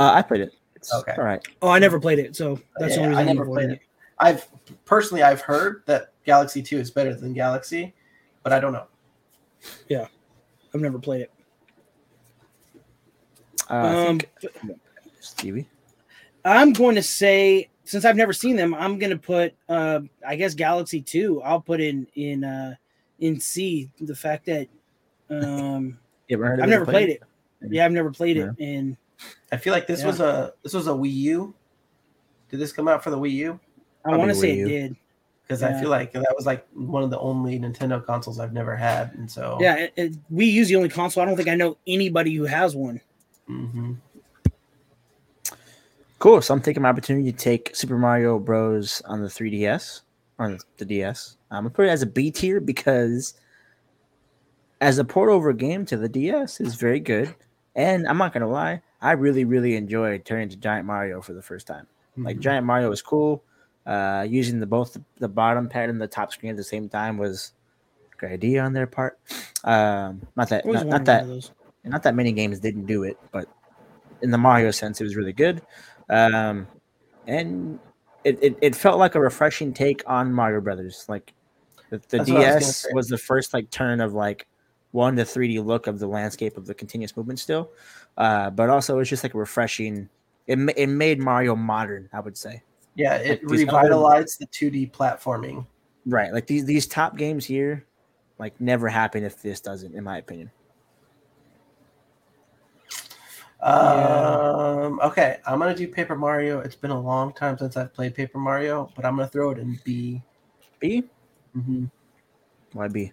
Uh, 0.00 0.12
I 0.14 0.22
played 0.22 0.40
it. 0.40 0.54
It's 0.74 0.92
Okay. 0.92 1.14
all 1.16 1.24
right. 1.24 1.46
Oh, 1.62 1.68
I 1.68 1.78
never 1.78 2.00
played 2.00 2.18
it, 2.18 2.34
so 2.34 2.58
that's 2.78 2.94
the 2.96 3.02
only 3.02 3.14
I 3.14 3.20
reason 3.20 3.28
I'm 3.28 3.36
never 3.36 3.42
avoiding 3.42 3.68
played 3.68 3.78
it. 3.78 3.82
I've 4.18 4.48
personally 4.84 5.22
I've 5.22 5.40
heard 5.40 5.82
that 5.86 6.12
Galaxy 6.24 6.62
2 6.62 6.78
is 6.78 6.90
better 6.90 7.14
than 7.14 7.32
Galaxy, 7.32 7.94
but 8.42 8.52
I 8.52 8.60
don't 8.60 8.72
know. 8.72 8.86
Yeah. 9.88 10.06
I've 10.74 10.80
never 10.80 10.98
played 10.98 11.22
it. 11.22 11.32
Uh, 13.68 13.74
Um, 14.08 14.18
think 14.18 14.30
Stevie. 15.20 15.68
I'm 16.44 16.72
going 16.72 16.94
to 16.96 17.02
say 17.02 17.69
since 17.84 18.04
I've 18.04 18.16
never 18.16 18.32
seen 18.32 18.56
them, 18.56 18.74
I'm 18.74 18.98
going 18.98 19.10
to 19.10 19.18
put 19.18 19.54
uh, 19.68 20.00
I 20.26 20.36
guess 20.36 20.54
Galaxy 20.54 21.00
Two. 21.00 21.42
I'll 21.42 21.60
put 21.60 21.80
in 21.80 22.06
in 22.14 22.44
uh, 22.44 22.74
in 23.20 23.40
C 23.40 23.90
the 24.00 24.14
fact 24.14 24.46
that 24.46 24.68
um, 25.30 25.98
You 26.28 26.36
ever 26.36 26.46
heard 26.46 26.58
of 26.60 26.64
I've 26.64 26.70
never 26.70 26.84
played 26.84 27.08
it. 27.08 27.22
Yeah, 27.62 27.84
I've 27.84 27.92
never 27.92 28.10
played 28.10 28.36
it, 28.36 28.50
and 28.58 28.96
I 29.52 29.56
feel 29.56 29.72
like 29.72 29.86
this 29.86 30.00
Yeah. 30.00 30.06
was 30.06 30.20
a 30.20 30.54
this 30.62 30.72
was 30.74 30.86
a 30.86 30.92
Wii 30.92 31.12
U. 31.12 31.54
Did 32.50 32.60
this 32.60 32.72
come 32.72 32.88
out 32.88 33.02
for 33.04 33.10
the 33.10 33.18
Wii 33.18 33.32
U? 33.32 33.60
I 34.04 34.16
want 34.16 34.30
to 34.30 34.34
say 34.34 34.54
U. 34.54 34.66
it 34.66 34.68
did. 34.68 34.96
Because 35.42 35.62
I 35.64 35.72
feel 35.72 35.90
like 35.90 36.12
that 36.12 36.32
was 36.36 36.46
like 36.46 36.64
one 36.74 37.02
of 37.02 37.10
the 37.10 37.18
only 37.18 37.58
Nintendo 37.58 38.04
consoles 38.04 38.38
I've 38.38 38.52
never 38.52 38.76
had, 38.76 39.12
and 39.14 39.28
so 39.28 39.58
Yeah, 39.60 39.74
it, 39.76 39.92
it, 39.96 40.12
Wii 40.32 40.52
U's 40.52 40.68
the 40.68 40.76
only 40.76 40.88
console. 40.88 41.22
I 41.24 41.26
don't 41.26 41.36
think 41.36 41.48
I 41.48 41.56
know 41.56 41.76
anybody 41.88 42.34
who 42.34 42.44
has 42.44 42.76
one. 42.76 43.00
hmm 43.48 43.94
Cool. 46.20 46.40
So 46.42 46.54
I'm 46.54 46.60
taking 46.60 46.82
my 46.82 46.90
opportunity 46.90 47.32
to 47.32 47.36
take 47.36 47.74
Super 47.74 47.98
Mario 47.98 48.38
Bros. 48.38 49.02
on 49.06 49.22
the 49.22 49.28
3DS 49.28 50.02
on 50.38 50.58
the 50.76 50.84
DS. 50.84 51.36
I'm 51.50 51.64
gonna 51.64 51.70
put 51.70 51.86
it 51.86 51.90
as 51.90 52.02
a 52.02 52.06
B 52.06 52.30
tier 52.30 52.60
because 52.60 53.34
as 54.80 54.98
a 54.98 55.04
port 55.04 55.30
over 55.30 55.52
game 55.52 55.84
to 55.86 55.96
the 55.96 56.08
DS 56.08 56.60
is 56.60 56.74
very 56.74 57.00
good. 57.00 57.34
And 57.74 58.06
I'm 58.06 58.18
not 58.18 58.32
gonna 58.32 58.48
lie, 58.48 58.82
I 59.00 59.12
really, 59.12 59.44
really 59.44 59.76
enjoyed 59.76 60.24
turning 60.24 60.48
to 60.50 60.56
Giant 60.56 60.86
Mario 60.86 61.20
for 61.22 61.32
the 61.32 61.42
first 61.42 61.66
time. 61.66 61.86
Like 62.16 62.36
Mm-hmm. 62.36 62.42
Giant 62.42 62.66
Mario 62.66 62.90
was 62.90 63.02
cool. 63.02 63.42
Uh, 63.86 64.26
using 64.28 64.60
the 64.60 64.66
both 64.66 64.96
the 65.18 65.28
bottom 65.28 65.68
pad 65.68 65.88
and 65.88 66.00
the 66.00 66.06
top 66.06 66.32
screen 66.32 66.50
at 66.50 66.56
the 66.56 66.64
same 66.64 66.88
time 66.88 67.16
was 67.16 67.52
a 68.12 68.16
great 68.16 68.32
idea 68.32 68.62
on 68.62 68.74
their 68.74 68.86
part. 68.86 69.18
Um, 69.64 70.20
not 70.36 70.50
that 70.50 70.66
not, 70.66 70.86
not 70.86 71.04
that 71.06 71.26
not 71.84 72.02
that 72.02 72.14
many 72.14 72.32
games 72.32 72.60
didn't 72.60 72.84
do 72.84 73.04
it, 73.04 73.18
but 73.32 73.48
in 74.22 74.30
the 74.30 74.38
Mario 74.38 74.70
sense, 74.70 75.00
it 75.00 75.04
was 75.04 75.16
really 75.16 75.32
good. 75.32 75.62
Um, 76.10 76.66
and 77.26 77.78
it, 78.24 78.38
it, 78.42 78.58
it 78.60 78.76
felt 78.76 78.98
like 78.98 79.14
a 79.14 79.20
refreshing 79.20 79.72
take 79.72 80.02
on 80.06 80.32
Mario 80.32 80.60
Brothers. 80.60 81.06
Like 81.08 81.32
the, 81.90 82.02
the 82.08 82.18
I 82.18 82.20
was 82.20 82.26
DS 82.26 82.86
was, 82.92 83.08
the 83.08 83.18
first 83.18 83.54
like 83.54 83.70
turn 83.70 84.00
of 84.00 84.12
like 84.12 84.46
one 84.90 85.16
to 85.16 85.22
3D 85.22 85.64
look 85.64 85.86
of 85.86 85.98
the 85.98 86.06
landscape 86.06 86.56
of 86.56 86.66
the 86.66 86.74
continuous 86.74 87.16
movement 87.16 87.38
still, 87.38 87.70
uh, 88.18 88.50
but 88.50 88.68
also 88.68 88.98
it's 88.98 89.08
just 89.08 89.22
like 89.22 89.34
a 89.34 89.38
refreshing. 89.38 90.08
It, 90.46 90.58
it 90.76 90.88
made 90.88 91.20
Mario 91.20 91.54
modern, 91.54 92.08
I 92.12 92.20
would 92.20 92.36
say. 92.36 92.62
yeah, 92.96 93.16
it 93.16 93.42
like 93.44 93.58
revitalized 93.58 94.40
the 94.40 94.46
2D 94.46 94.90
platforming. 94.90 95.64
Right, 96.06 96.32
like 96.32 96.46
these 96.46 96.64
these 96.64 96.86
top 96.86 97.16
games 97.16 97.44
here, 97.44 97.86
like 98.38 98.60
never 98.60 98.88
happen 98.88 99.22
if 99.22 99.40
this 99.40 99.60
doesn't, 99.60 99.94
in 99.94 100.02
my 100.02 100.18
opinion. 100.18 100.50
Um, 103.62 105.00
okay, 105.00 105.38
I'm 105.46 105.58
gonna 105.58 105.74
do 105.74 105.86
Paper 105.86 106.16
Mario. 106.16 106.60
It's 106.60 106.74
been 106.74 106.90
a 106.90 107.00
long 107.00 107.32
time 107.32 107.58
since 107.58 107.76
I've 107.76 107.92
played 107.92 108.14
Paper 108.14 108.38
Mario, 108.38 108.90
but 108.96 109.04
I'm 109.04 109.16
gonna 109.16 109.28
throw 109.28 109.50
it 109.50 109.58
in 109.58 109.78
B. 109.84 110.22
B, 110.78 111.04
Mm-hmm. 111.56 111.84
why 112.72 112.88
B? 112.88 113.12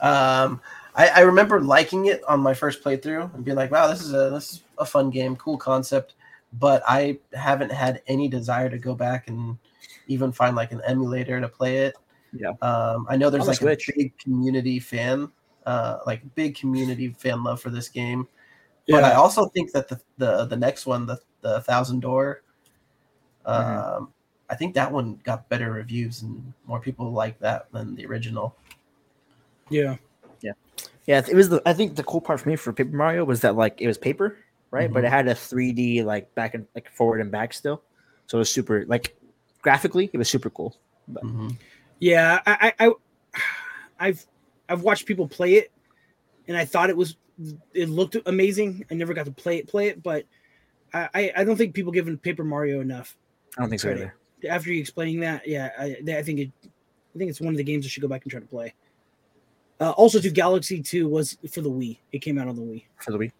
Um, 0.00 0.60
I, 0.94 1.08
I 1.08 1.20
remember 1.20 1.60
liking 1.60 2.06
it 2.06 2.22
on 2.28 2.38
my 2.40 2.54
first 2.54 2.84
playthrough 2.84 3.34
and 3.34 3.44
being 3.44 3.56
like, 3.56 3.70
"Wow, 3.72 3.88
this 3.88 4.00
is 4.00 4.12
a 4.14 4.30
this 4.30 4.52
is 4.52 4.62
a 4.78 4.84
fun 4.84 5.10
game, 5.10 5.34
cool 5.36 5.56
concept." 5.56 6.14
But 6.52 6.82
I 6.86 7.18
haven't 7.34 7.72
had 7.72 8.00
any 8.06 8.28
desire 8.28 8.70
to 8.70 8.78
go 8.78 8.94
back 8.94 9.28
and 9.28 9.58
even 10.06 10.30
find 10.32 10.54
like 10.56 10.70
an 10.72 10.80
emulator 10.86 11.40
to 11.40 11.48
play 11.48 11.78
it. 11.78 11.96
Yeah. 12.32 12.52
Um, 12.62 13.06
I 13.10 13.16
know 13.16 13.28
there's 13.28 13.42
On 13.42 13.48
like 13.48 13.56
Switch. 13.58 13.88
a 13.88 13.92
big 13.96 14.18
community 14.18 14.78
fan, 14.78 15.30
uh, 15.66 15.98
like 16.06 16.22
big 16.36 16.56
community 16.56 17.08
fan 17.18 17.42
love 17.42 17.60
for 17.60 17.70
this 17.70 17.88
game. 17.88 18.26
But 18.88 19.04
I 19.04 19.12
also 19.14 19.46
think 19.48 19.72
that 19.72 19.88
the 19.88 20.00
the, 20.16 20.44
the 20.46 20.56
next 20.56 20.86
one, 20.86 21.06
the 21.06 21.18
the 21.42 21.60
Thousand 21.62 22.00
Door, 22.00 22.42
um, 23.44 23.64
Mhm. 23.64 24.08
I 24.50 24.54
think 24.56 24.74
that 24.74 24.90
one 24.90 25.20
got 25.24 25.48
better 25.50 25.70
reviews 25.72 26.22
and 26.22 26.52
more 26.66 26.80
people 26.80 27.12
like 27.12 27.38
that 27.40 27.70
than 27.72 27.94
the 27.94 28.06
original. 28.06 28.56
yeah, 29.68 29.96
Yeah, 30.40 30.52
Yeah. 31.06 31.22
it 31.28 31.34
was 31.34 31.50
the. 31.50 31.60
I 31.66 31.74
think 31.74 31.96
the 31.96 32.02
cool 32.04 32.20
part 32.22 32.40
for 32.40 32.48
me 32.48 32.56
for 32.56 32.72
Paper 32.72 32.96
Mario 32.96 33.24
was 33.24 33.40
that 33.42 33.56
like 33.56 33.80
it 33.82 33.86
was 33.86 33.98
paper, 33.98 34.38
right? 34.70 34.90
But 34.90 35.04
it 35.04 35.10
had 35.10 35.28
a 35.28 35.34
3D 35.34 36.02
like 36.02 36.34
back 36.34 36.54
and 36.54 36.66
like 36.74 36.88
forward 36.90 37.20
and 37.20 37.30
back 37.30 37.52
still, 37.52 37.82
so 38.26 38.38
it 38.38 38.40
was 38.40 38.50
super 38.50 38.86
like 38.86 39.14
graphically 39.60 40.08
it 40.12 40.16
was 40.16 40.30
super 40.30 40.48
cool. 40.48 40.76
Mhm. 41.10 41.54
yeah. 41.98 42.40
I, 42.46 42.72
I, 42.78 42.86
I, 42.86 42.92
I've, 44.08 44.26
I've 44.68 44.82
watched 44.82 45.04
people 45.06 45.26
play 45.28 45.54
it, 45.54 45.72
and 46.46 46.56
I 46.56 46.64
thought 46.64 46.88
it 46.90 46.96
was, 46.96 47.16
it 47.74 47.88
looked 47.88 48.16
amazing. 48.26 48.84
I 48.90 48.94
never 48.94 49.14
got 49.14 49.26
to 49.26 49.32
play 49.32 49.58
it, 49.58 49.68
play 49.68 49.88
it, 49.88 50.02
but 50.02 50.24
I, 50.92 51.08
I, 51.14 51.32
I 51.38 51.44
don't 51.44 51.56
think 51.56 51.74
people 51.74 51.92
give 51.92 52.08
Paper 52.22 52.44
Mario 52.44 52.80
enough. 52.80 53.16
I 53.56 53.62
don't 53.62 53.70
think 53.70 53.80
so 53.80 53.90
either. 53.90 54.14
After 54.48 54.72
you 54.72 54.80
explaining 54.80 55.20
that, 55.20 55.46
yeah, 55.46 55.70
I, 55.78 55.96
I 56.08 56.22
think 56.22 56.40
it, 56.40 56.50
I 56.64 57.18
think 57.18 57.30
it's 57.30 57.40
one 57.40 57.52
of 57.54 57.56
the 57.58 57.64
games 57.64 57.84
I 57.84 57.88
should 57.88 58.02
go 58.02 58.08
back 58.08 58.22
and 58.22 58.30
try 58.30 58.40
to 58.40 58.46
play. 58.46 58.74
Uh, 59.80 59.90
also, 59.90 60.18
to 60.20 60.30
Galaxy 60.30 60.82
Two 60.82 61.08
was 61.08 61.38
for 61.52 61.60
the 61.60 61.70
Wii. 61.70 61.98
It 62.12 62.18
came 62.18 62.38
out 62.38 62.48
on 62.48 62.56
the 62.56 62.62
Wii. 62.62 62.84
for 62.96 63.12
the 63.12 63.18
Wii. 63.18 63.32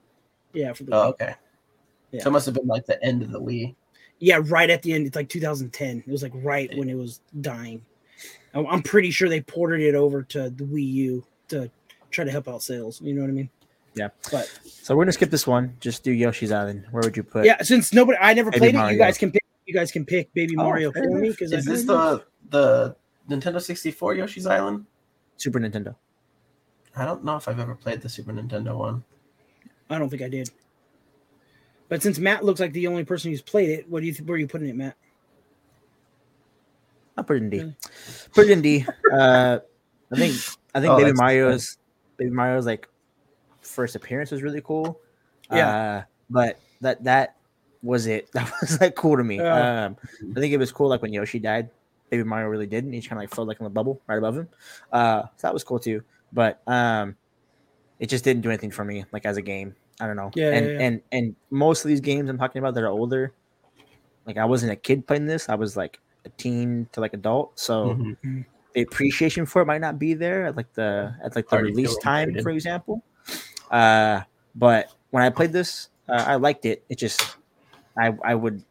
Yeah, 0.53 0.73
for 0.73 0.85
the 0.85 0.95
Oh, 0.95 0.99
Wii. 0.99 1.09
okay. 1.11 1.35
Yeah. 2.12 2.23
So 2.23 2.31
it 2.31 2.33
must 2.33 2.47
have 2.47 2.55
been 2.55 2.66
like 2.66 2.87
the 2.87 3.03
end 3.05 3.23
of 3.23 3.31
the 3.33 3.41
Wii. 3.41 3.75
Yeah, 4.20 4.41
right 4.47 4.70
at 4.70 4.83
the 4.83 4.93
end. 4.93 5.07
It's 5.07 5.16
like 5.16 5.29
2010. 5.29 6.05
It 6.07 6.11
was 6.11 6.23
like 6.23 6.33
right 6.35 6.70
when 6.77 6.89
it 6.89 6.95
was 6.97 7.20
dying. 7.41 7.85
I'm 8.55 8.66
I'm 8.66 8.83
pretty 8.83 9.11
sure 9.11 9.29
they 9.29 9.41
ported 9.41 9.81
it 9.81 9.95
over 9.95 10.23
to 10.25 10.51
the 10.51 10.65
Wii 10.65 10.93
U 10.93 11.25
to 11.49 11.70
try 12.11 12.25
to 12.25 12.31
help 12.31 12.49
out 12.49 12.62
sales. 12.62 13.01
You 13.01 13.15
know 13.15 13.20
what 13.23 13.31
I 13.31 13.35
mean? 13.35 13.51
Yeah. 13.99 14.09
But 14.31 14.47
So 14.65 14.97
we're 14.97 15.05
gonna 15.05 15.12
skip 15.12 15.31
this 15.31 15.47
one. 15.47 15.77
Just 15.81 16.03
do 16.05 16.12
Yoshi's 16.12 16.53
Island. 16.53 16.87
Where 16.91 17.03
would 17.03 17.16
you 17.16 17.23
put? 17.25 17.45
yeah, 17.45 17.62
since 17.62 17.93
nobody, 17.93 18.19
I 18.20 18.35
never 18.35 18.51
Baby 18.51 18.73
played 18.73 18.75
it. 18.75 18.93
You 18.93 18.99
guys 18.99 19.19
can 19.19 19.31
pick. 19.33 19.43
You 19.66 19.75
guys 19.75 19.93
can 19.93 20.05
pick 20.07 20.33
Baby 20.33 20.55
Oh, 20.57 20.62
Mario 20.65 20.93
for 20.93 21.01
me 21.01 21.07
enough. 21.27 21.37
because 21.39 21.53
Is 21.53 21.65
this 21.66 21.85
the 21.85 22.25
the 22.51 22.97
Nintendo 23.29 23.61
64 23.61 24.15
Yoshi's 24.15 24.47
Island? 24.47 24.87
Super 25.37 25.61
Nintendo. 25.61 25.95
I 26.97 27.05
don't 27.05 27.23
know 27.25 27.37
if 27.37 27.47
I've 27.49 27.59
ever 27.61 27.75
played 27.75 28.01
the 28.01 28.09
Super 28.09 28.33
Nintendo 28.33 28.77
one. 28.77 29.05
I 29.91 29.99
don't 29.99 30.09
think 30.09 30.23
I 30.23 30.29
did. 30.29 30.51
But 31.89 32.03
since 32.03 32.19
Matt 32.19 32.45
looks 32.45 32.61
like 32.61 32.73
the 32.73 32.87
only 32.87 33.05
person 33.05 33.31
who's 33.31 33.41
played 33.43 33.70
it, 33.70 33.89
what 33.91 34.01
do 34.01 34.07
you 34.07 34.12
th- 34.12 34.27
where 34.27 34.37
are 34.37 34.39
you 34.39 34.47
putting 34.49 34.69
it, 34.69 34.77
Matt? 34.77 34.97
I'll 37.16 37.25
put 37.25 37.37
it 37.37 37.43
in 37.43 37.51
D. 37.51 37.59
Really? 37.59 37.75
Put 38.35 38.47
it 38.47 38.51
in 38.53 38.62
D. 38.62 38.87
Uh, 39.12 39.59
I 40.12 40.16
think 40.16 40.35
I 40.75 40.81
think 40.81 40.93
Oh, 40.93 40.97
Baby 40.97 41.11
that's- 41.11 41.16
Mario's 41.19 41.77
Baby 42.16 42.31
Mario's 42.31 42.66
like 42.66 42.89
first 43.69 43.97
appearance 43.97 44.31
was 44.31 44.43
really 44.43 44.61
cool. 44.62 45.01
Yeah. 45.51 45.69
Uh, 45.77 46.03
but 46.31 46.61
that 46.81 47.05
that 47.05 47.36
was 47.82 48.07
it. 48.07 48.31
That 48.32 48.53
was 48.61 48.81
like 48.81 48.95
cool 48.95 49.16
to 49.16 49.24
me. 49.24 49.36
Yeah. 49.36 49.86
Um, 49.86 49.97
I 50.36 50.40
think 50.40 50.53
it 50.53 50.59
was 50.59 50.73
cool 50.73 50.89
like 50.89 51.03
when 51.03 51.12
Yoshi 51.12 51.39
died. 51.39 51.70
Baby 52.11 52.24
Mario 52.24 52.49
really 52.49 52.66
didn't. 52.66 52.93
He 52.93 53.01
just 53.01 53.09
kind 53.11 53.19
of 53.19 53.23
like 53.23 53.35
felt 53.35 53.49
like 53.49 53.61
in 53.61 53.65
the 53.65 53.70
bubble 53.70 54.01
right 54.07 54.16
above 54.16 54.36
him. 54.36 54.49
Uh, 54.93 55.23
so 55.23 55.47
that 55.47 55.53
was 55.53 55.62
cool 55.62 55.78
too. 55.78 56.03
But 56.32 56.61
um, 56.66 57.16
it 57.99 58.09
just 58.09 58.24
didn't 58.24 58.43
do 58.43 58.49
anything 58.49 58.70
for 58.70 58.85
me 58.85 59.05
like 59.12 59.27
as 59.27 59.36
a 59.36 59.43
game. 59.43 59.74
I 60.01 60.07
don't 60.07 60.16
know. 60.16 60.31
Yeah, 60.35 60.53
and 60.53 60.66
yeah, 60.66 60.73
yeah. 60.73 60.81
and 60.81 61.03
and 61.12 61.36
most 61.51 61.85
of 61.85 61.89
these 61.89 62.01
games 62.01 62.31
I'm 62.31 62.39
talking 62.39 62.61
about 62.61 62.74
that 62.74 62.85
are 62.85 62.89
older. 62.89 63.32
Like 64.27 64.36
I 64.36 64.45
wasn't 64.45 64.73
a 64.73 64.77
kid 64.77 65.07
playing 65.07 65.27
this. 65.27 65.49
I 65.49 65.55
was 65.55 65.77
like 65.77 66.01
a 66.24 66.28
teen 66.31 66.89
to 66.93 67.01
like 67.01 67.15
adult. 67.15 67.59
So 67.59 67.95
Mhm. 67.95 68.45
the 68.74 68.82
appreciation 68.82 69.45
for 69.47 69.62
it 69.62 69.66
might 69.66 69.81
not 69.81 69.99
be 69.99 70.15
there 70.15 70.47
at 70.47 70.57
like 70.57 70.73
the 70.74 71.15
at 71.23 71.35
like 71.35 71.49
the 71.49 71.57
Already 71.57 71.70
release 71.70 71.97
time, 71.99 72.36
for 72.43 72.51
example. 72.51 73.03
Uh, 73.70 74.23
but 74.55 74.93
when 75.11 75.23
I 75.23 75.31
played 75.31 75.53
this, 75.53 75.89
uh, 76.09 76.24
I 76.27 76.36
liked 76.36 76.65
it. 76.65 76.85
It 76.89 76.99
just, 76.99 77.36
I 77.99 78.12
I 78.24 78.35
would, 78.35 78.62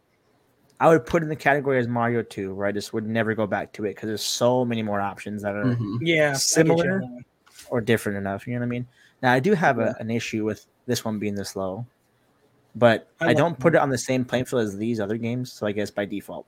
I 0.80 0.88
would 0.90 1.06
put 1.06 1.22
it 1.22 1.26
in 1.26 1.30
the 1.30 1.36
category 1.36 1.80
as 1.80 1.88
Mario 1.88 2.22
Two, 2.22 2.53
where 2.56 2.68
I 2.68 2.72
just 2.72 2.94
would 2.94 3.07
never 3.07 3.34
go 3.34 3.48
back 3.48 3.74
to 3.74 3.86
it 3.86 3.90
because 3.95 4.07
there's 4.07 4.24
so 4.24 4.64
many 4.65 4.84
more 4.84 5.02
options 5.02 5.41
that 5.44 5.56
are 5.56 5.65
Mhm. 5.65 5.99
Yeah, 6.02 6.15
I 6.15 6.28
get 6.28 6.34
you 6.34 6.40
Similar? 6.40 6.94
on 6.95 6.99
that 7.02 7.06
one. 7.11 7.26
or 7.69 7.82
different 7.82 8.18
enough. 8.18 8.45
You 8.48 8.53
know 8.53 8.60
what 8.60 8.65
I 8.65 8.69
mean? 8.69 8.88
Now 9.22 9.34
I 9.34 9.40
do 9.40 9.53
have 9.53 9.80
a, 9.80 9.95
an 9.99 10.11
issue 10.11 10.45
with 10.45 10.65
this 10.86 11.03
one 11.03 11.18
being 11.19 11.34
this 11.36 11.56
low, 11.56 11.86
but 12.76 13.07
I 13.19 13.30
I, 13.30 13.34
don't 13.34 13.57
put 13.60 13.74
it 13.74 13.80
on 13.82 13.90
the 13.90 13.98
same 13.98 14.24
playing 14.24 14.45
field 14.45 14.61
as 14.64 14.78
these 14.78 14.99
other 14.99 15.18
games. 15.18 15.52
So 15.52 15.65
I 15.65 15.72
guess 15.72 15.90
by 15.90 16.06
default, 16.06 16.45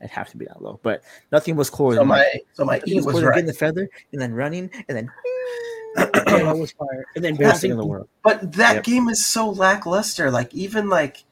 it'd 0.00 0.10
have 0.10 0.30
to 0.30 0.36
be 0.38 0.46
that 0.46 0.62
low. 0.62 0.80
But 0.82 1.02
nothing 1.30 1.54
was 1.54 1.68
cooler 1.68 1.94
So 1.94 1.98
than 2.00 2.08
my 2.08 2.18
like, 2.18 2.46
so 2.54 2.64
my 2.64 2.80
E 2.86 2.94
was 2.96 3.04
was 3.06 3.14
cooler 3.16 3.26
right. 3.28 3.34
getting 3.34 3.46
the 3.46 3.52
feather 3.52 3.88
and 4.12 4.20
then 4.20 4.32
running 4.32 4.70
and 4.88 4.96
then 4.96 5.04
Yeah, 5.04 5.71
that 5.94 6.56
was 6.56 6.72
fire. 6.72 7.04
And 7.16 7.24
then 7.24 7.36
best 7.36 7.62
thing 7.62 7.70
in 7.70 7.76
the 7.76 7.86
world. 7.86 8.08
But 8.22 8.52
that 8.52 8.74
Yep. 8.74 8.84
game 8.84 9.08
is 9.08 9.24
so 9.26 9.50
lackluster. 9.50 10.30
Like 10.30 10.54
even 10.54 10.88
like 10.88 11.24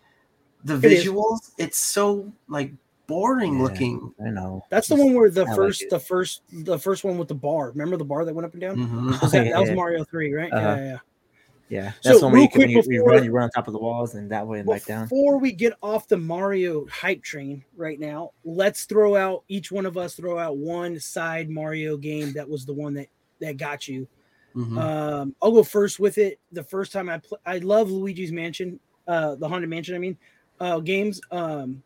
the 0.64 0.76
It 0.76 0.92
is. 0.92 1.04
visuals, 1.06 1.52
it's 1.58 1.78
so 1.78 2.32
like 2.48 2.72
boring 3.06 3.56
Yeah. 3.56 3.62
looking. 3.62 4.14
I 4.24 4.30
know. 4.30 4.64
That's 4.70 4.88
the 4.88 4.96
one 4.96 5.14
where 5.14 5.30
the 5.30 5.46
I 5.46 5.54
first, 5.54 5.82
it. 5.82 5.90
the 5.90 5.98
first, 5.98 6.42
the 6.52 6.78
first 6.78 7.02
one 7.04 7.18
with 7.18 7.28
the 7.28 7.34
bar. 7.34 7.70
Remember 7.70 7.96
the 7.96 8.04
bar 8.04 8.24
that 8.24 8.34
went 8.34 8.46
up 8.46 8.52
and 8.52 8.60
down? 8.60 8.76
Mhm. 8.76 9.22
Was 9.22 9.32
that, 9.32 9.44
that 9.52 9.60
was 9.60 9.70
Mario 9.70 10.04
Three, 10.04 10.32
right? 10.32 10.52
Uh-huh. 10.52 10.60
Yeah, 10.60 10.76
yeah, 10.76 10.84
yeah. 10.84 10.98
Yeah, 11.70 11.92
So, 12.00 12.08
that's 12.08 12.20
the 12.20 12.26
one 12.26 12.32
where 12.32 12.40
real 12.40 12.42
you, 12.42 12.48
can, 12.50 12.60
quick 12.62 12.86
you, 12.86 12.92
you 12.94 13.04
run, 13.04 13.24
you 13.24 13.30
run 13.30 13.44
on 13.44 13.50
top 13.50 13.68
of 13.68 13.72
the 13.72 13.78
walls 13.78 14.16
and 14.16 14.28
that 14.32 14.44
way 14.44 14.58
and 14.58 14.68
back 14.68 14.84
down. 14.86 15.04
Before 15.04 15.38
we 15.38 15.52
get 15.52 15.72
off 15.84 16.08
the 16.08 16.16
Mario 16.16 16.84
hype 16.88 17.22
train 17.22 17.64
right 17.76 18.00
now, 18.00 18.32
let's 18.44 18.86
throw 18.86 19.14
out 19.14 19.44
each 19.46 19.70
one 19.70 19.86
of 19.86 19.96
us 19.96 20.14
throw 20.14 20.36
out 20.36 20.56
one 20.56 20.98
side 20.98 21.48
Mario 21.48 21.96
game 21.96 22.32
that 22.32 22.48
was 22.48 22.66
the 22.66 22.72
one 22.72 22.94
that 22.94 23.06
that 23.40 23.56
got 23.56 23.86
you. 23.86 24.08
Mhm. 24.54 24.78
Um, 24.78 25.34
I'll 25.40 25.52
go 25.52 25.62
first 25.62 26.00
with 26.00 26.18
it. 26.18 26.38
The 26.52 26.64
first 26.64 26.92
time 26.92 27.08
I 27.08 27.18
play, 27.18 27.38
I 27.46 27.58
love 27.58 27.90
Luigi's 27.90 28.32
Mansion, 28.32 28.80
uh, 29.06 29.36
the 29.36 29.48
Haunted 29.48 29.70
Mansion. 29.70 29.94
I 29.94 29.98
mean, 29.98 30.18
uh, 30.58 30.80
games. 30.80 31.20
Um, 31.30 31.82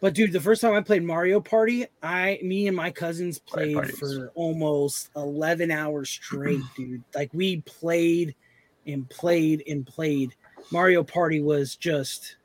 but 0.00 0.14
dude, 0.14 0.32
the 0.32 0.40
first 0.40 0.60
time 0.60 0.74
I 0.74 0.80
played 0.80 1.02
Mario 1.04 1.40
Party, 1.40 1.86
I, 2.02 2.38
me 2.42 2.66
and 2.66 2.76
my 2.76 2.90
cousins 2.90 3.38
played 3.38 3.74
Party 3.74 3.92
for 3.92 4.30
almost 4.34 5.10
eleven 5.16 5.70
hours 5.70 6.08
straight, 6.10 6.60
dude. 6.76 7.02
Like 7.14 7.32
we 7.34 7.60
played 7.62 8.34
and 8.86 9.08
played 9.10 9.62
and 9.68 9.86
played. 9.86 10.34
Mario 10.70 11.02
Party 11.04 11.40
was 11.40 11.76
just 11.76 12.36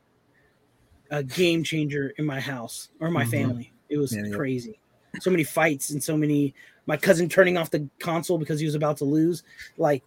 a 1.09 1.23
game 1.23 1.63
changer 1.63 2.09
in 2.17 2.25
my 2.25 2.39
house 2.39 2.89
or 2.99 3.09
my 3.09 3.23
Mhm. 3.23 3.31
family. 3.31 3.73
It 3.89 3.97
was 3.97 4.13
Yeah, 4.15 4.25
yeah. 4.25 4.35
crazy. 4.35 4.79
So 5.21 5.31
many 5.31 5.43
fights 5.43 5.89
and 5.91 6.03
so 6.03 6.17
many. 6.17 6.53
My 6.87 6.97
cousin 6.97 7.29
turning 7.29 7.57
off 7.57 7.69
the 7.69 7.87
console 7.99 8.37
because 8.37 8.59
he 8.59 8.65
was 8.65 8.75
about 8.75 8.97
to 8.97 9.05
lose. 9.05 9.43
Like, 9.77 10.03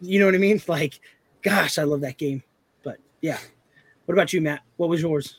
you 0.00 0.18
know 0.20 0.26
what 0.26 0.34
I 0.34 0.38
mean? 0.38 0.60
Like, 0.68 1.00
gosh, 1.42 1.78
I 1.78 1.84
love 1.84 2.02
that 2.02 2.18
game. 2.18 2.42
But 2.82 2.98
yeah. 3.20 3.38
What 4.04 4.14
about 4.14 4.32
you, 4.32 4.40
Matt? 4.40 4.60
What 4.76 4.88
was 4.90 5.00
yours? 5.00 5.36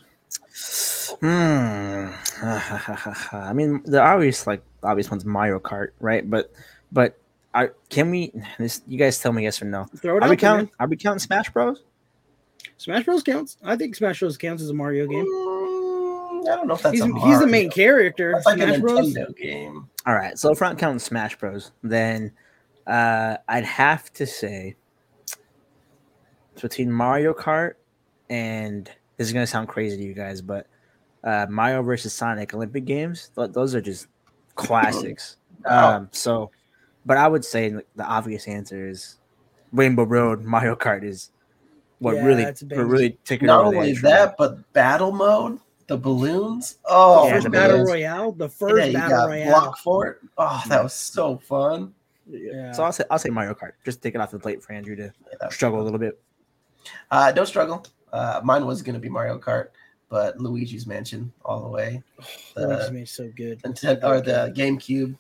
Hmm. 1.20 2.08
I 3.32 3.54
mean, 3.54 3.82
the 3.86 4.02
obvious 4.02 4.48
like 4.48 4.64
obvious 4.82 5.12
one's 5.12 5.26
Mario 5.26 5.60
Kart, 5.60 5.90
right? 6.00 6.28
But 6.30 6.52
but 6.92 7.18
I 7.54 7.70
can 7.90 8.10
we 8.10 8.32
this 8.58 8.82
you 8.88 8.98
guys 8.98 9.20
tell 9.20 9.32
me 9.32 9.44
yes 9.44 9.62
or 9.62 9.66
no. 9.66 9.86
Throw 9.98 10.18
it 10.18 10.22
Are 10.22 10.26
out 10.26 10.30
we 10.30 10.38
counting 10.38 10.72
are 10.80 10.88
we 10.88 10.98
counting 10.98 11.20
Smash 11.20 11.50
Bros? 11.50 11.84
Smash 12.78 13.06
Bros 13.06 13.24
counts. 13.24 13.58
I 13.64 13.76
think 13.76 13.96
Smash 13.96 14.20
Bros 14.20 14.38
counts 14.38 14.64
as 14.64 14.70
a 14.70 14.74
Mario 14.74 15.08
game. 15.08 15.26
I 16.48 16.56
don't 16.56 16.68
know 16.68 16.76
if 16.76 16.82
that's 16.82 16.94
He's, 16.94 17.04
a 17.04 17.20
he's 17.20 17.40
the 17.40 17.48
main 17.48 17.70
character. 17.70 18.34
That's 18.34 18.46
like 18.46 18.58
Smash 18.58 18.78
a 18.78 18.80
Bros. 18.80 19.14
Nintendo 19.14 19.38
game. 19.38 19.90
All 20.06 20.14
right, 20.16 20.38
so 20.38 20.52
if 20.52 20.60
we're 20.60 20.68
not 20.68 20.78
counting 20.78 21.00
Smash 21.00 21.38
Bros, 21.38 21.72
then 21.84 22.32
uh 22.88 23.38
I'd 23.48 23.64
have 23.64 24.12
to 24.14 24.26
say 24.26 24.76
it's 26.54 26.62
between 26.62 26.92
Mario 26.92 27.34
Kart 27.34 27.74
and 28.30 28.90
this 29.18 29.28
is 29.28 29.34
gonna 29.34 29.48
sound 29.48 29.68
crazy 29.68 29.98
to 29.98 30.04
you 30.04 30.14
guys, 30.14 30.42
but 30.42 30.68
uh 31.24 31.48
Mario 31.50 31.82
versus 31.82 32.14
Sonic 32.14 32.54
Olympic 32.54 32.86
Games, 32.86 33.32
th- 33.36 33.52
those 33.52 33.74
are 33.76 33.82
just 33.82 34.08
classics. 34.56 35.38
Wow. 35.66 35.96
Um, 35.96 36.10
so, 36.12 36.52
but 37.06 37.16
I 37.16 37.26
would 37.26 37.46
say 37.46 37.70
the 37.70 38.04
obvious 38.04 38.50
answer 38.50 38.90
is 38.90 39.18
Rainbow 39.72 40.04
Road. 40.04 40.44
Mario 40.44 40.76
Kart 40.76 41.06
is 41.06 41.32
what 42.00 42.16
Yeah, 42.16 42.26
really, 42.26 42.44
that's 42.44 42.62
a 42.64 42.66
what 42.66 42.80
really 42.80 43.18
took 43.24 43.42
Not 43.42 43.62
over 43.62 43.72
the 43.72 43.78
only 43.78 43.92
edge 43.92 44.00
for 44.00 44.08
that, 44.08 44.36
but 44.38 44.74
battle 44.74 45.14
mode, 45.14 45.60
the 45.88 45.98
balloons. 45.98 46.78
Oh, 46.86 47.26
Yeah, 47.28 47.34
first 47.34 47.44
the 47.46 47.50
battle 47.50 47.78
balloons. 47.78 47.90
royale. 47.90 48.32
The 48.32 48.46
yeah, 48.46 48.50
first 48.50 48.88
you 48.88 48.94
battle 48.94 49.10
got 49.18 49.28
royale. 49.30 49.50
block 49.50 49.78
for 49.80 50.08
it. 50.08 50.18
Oh, 50.38 50.64
that 50.68 50.84
was 50.84 50.94
so 50.94 51.38
fun. 51.38 51.94
Yeah. 52.30 52.72
So 52.72 52.84
I'll 52.84 52.92
say 52.94 53.04
I'll 53.12 53.20
say 53.20 53.30
Mario 53.30 53.54
Kart. 53.54 53.74
Just 53.86 54.02
take 54.02 54.16
it 54.16 54.22
off 54.22 54.32
the 54.32 54.40
plate 54.40 54.64
for 54.64 54.74
Andrew 54.74 54.96
to 54.96 55.04
Yeah, 55.04 55.10
that 55.40 55.48
was 55.48 55.56
struggle 55.56 55.82
a 55.82 55.84
little 55.84 56.00
bit. 56.00 56.22
Uh, 57.12 57.32
don't 57.32 57.46
struggle. 57.46 57.86
Uh, 58.12 58.42
mine 58.44 58.66
was 58.66 58.82
going 58.82 58.94
to 58.94 59.00
be 59.00 59.10
Mario 59.10 59.40
Kart, 59.40 59.70
but 60.10 60.38
Luigi's 60.40 60.86
Mansion 60.86 61.32
all 61.44 61.62
the 61.62 61.70
way. 61.70 62.02
That 62.56 62.68
The, 62.70 62.76
makes 62.78 62.92
me 62.92 63.06
so 63.06 63.32
good. 63.36 63.62
Nintendo, 63.64 64.04
or 64.04 64.22
the 64.22 64.54
GameCube. 64.56 65.18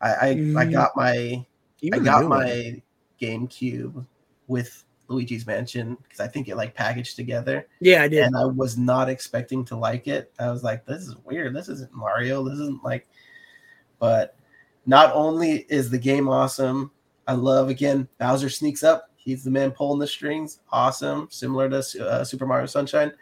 I 0.00 0.08
I, 0.08 0.28
I 0.30 0.64
Mm. 0.64 0.72
got 0.72 0.96
my 0.96 1.44
Even 1.82 2.00
I 2.00 2.04
got 2.04 2.22
new 2.22 2.28
one. 2.30 2.38
my 2.38 2.82
GameCube 3.20 4.06
with 4.46 4.84
Luigi's 5.08 5.46
Mansion 5.46 5.96
because 6.02 6.20
I 6.20 6.28
think 6.28 6.48
it 6.48 6.56
like 6.56 6.74
packaged 6.74 7.16
together, 7.16 7.66
Yeah, 7.80 8.02
I 8.02 8.08
did. 8.08 8.24
and 8.24 8.36
I 8.36 8.44
was 8.44 8.76
not 8.78 9.08
expecting 9.08 9.64
to 9.66 9.76
like 9.76 10.06
it. 10.06 10.32
I 10.38 10.50
was 10.50 10.62
like, 10.62 10.84
"This 10.86 11.02
is 11.02 11.16
weird. 11.24 11.54
This 11.54 11.68
isn't 11.68 11.92
Mario. 11.94 12.44
This 12.44 12.58
isn't 12.58 12.84
like." 12.84 13.08
But 13.98 14.36
not 14.86 15.12
only 15.14 15.66
is 15.68 15.90
the 15.90 15.98
game 15.98 16.28
awesome, 16.28 16.90
I 17.26 17.32
love 17.32 17.68
again 17.68 18.08
Bowser 18.18 18.48
sneaks 18.48 18.82
up. 18.82 19.10
He's 19.16 19.44
the 19.44 19.50
man 19.50 19.70
pulling 19.72 19.98
the 19.98 20.06
strings. 20.06 20.60
Awesome, 20.70 21.28
similar 21.30 21.68
to 21.68 22.08
uh, 22.08 22.24
Super 22.24 22.46
Mario 22.46 22.66
Sunshine. 22.66 23.12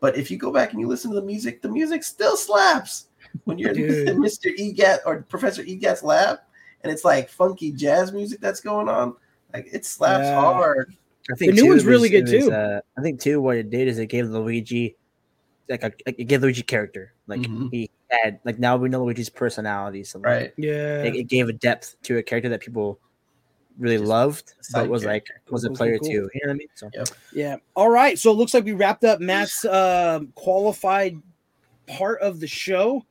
But 0.00 0.16
if 0.16 0.30
you 0.30 0.36
go 0.36 0.52
back 0.52 0.72
and 0.72 0.80
you 0.80 0.86
listen 0.88 1.10
to 1.12 1.20
the 1.20 1.26
music, 1.26 1.62
the 1.62 1.68
music 1.68 2.02
still 2.04 2.36
slaps. 2.36 3.06
When 3.44 3.58
you're 3.58 3.70
in 3.72 3.76
Mr. 4.22 4.54
Egat 4.58 4.98
or 5.06 5.22
Professor 5.22 5.62
Egat's 5.62 6.02
lab, 6.02 6.38
and 6.82 6.92
it's 6.92 7.04
like 7.04 7.28
funky 7.30 7.72
jazz 7.72 8.12
music 8.12 8.40
that's 8.40 8.60
going 8.60 8.88
on, 8.88 9.14
like 9.54 9.68
it 9.72 9.86
slaps 9.86 10.24
Yeah. 10.24 10.40
hard. 10.40 10.94
I 11.30 11.34
think 11.36 11.54
the 11.54 11.62
new 11.62 11.68
one's 11.68 11.84
it 11.84 11.88
really 11.88 12.08
good, 12.08 12.22
was, 12.22 12.30
too. 12.32 12.52
Uh, 12.52 12.80
I 12.98 13.02
think 13.02 13.20
too 13.20 13.40
what 13.40 13.56
it 13.56 13.70
did 13.70 13.88
is 13.88 13.98
it 13.98 14.06
gave 14.06 14.28
Luigi 14.28 14.96
like 15.68 15.82
a 15.84 15.92
it 16.06 16.24
gave 16.24 16.42
Luigi 16.42 16.62
character. 16.62 17.14
Like 17.28 17.40
Mhm. 17.40 17.70
he 17.70 17.90
had 18.08 18.40
like 18.44 18.58
now 18.58 18.76
we 18.76 18.88
know 18.88 19.04
Luigi's 19.04 19.28
personality. 19.30 20.02
So 20.04 20.18
like, 20.18 20.26
Right. 20.26 20.52
Yeah. 20.56 21.02
it, 21.04 21.14
it 21.14 21.22
gave 21.28 21.48
a 21.48 21.52
depth 21.52 21.96
to 22.02 22.18
a 22.18 22.22
character 22.22 22.48
that 22.50 22.60
people 22.60 22.98
really 23.78 23.96
Just 23.98 24.08
loved, 24.08 24.52
side 24.60 24.82
but 24.82 24.90
was 24.90 25.04
like 25.04 25.26
character. 25.26 25.52
was 25.52 25.64
a 25.64 25.68
Cool, 25.68 25.76
cool, 25.76 25.86
player 25.86 25.98
cool. 25.98 26.08
too. 26.08 26.12
You 26.12 26.40
know 26.44 26.48
what 26.48 26.50
I 26.50 26.54
mean? 26.54 26.68
So 26.74 26.90
Yeah. 27.32 27.56
All 27.76 27.88
right. 27.90 28.18
So 28.18 28.30
it 28.32 28.34
looks 28.34 28.52
like 28.52 28.64
we 28.64 28.72
wrapped 28.72 29.04
up 29.04 29.20
Matt's 29.20 29.64
um, 29.64 30.32
qualified 30.34 31.16
part 31.86 32.20
of 32.20 32.40
the 32.40 32.46
show. 32.48 33.06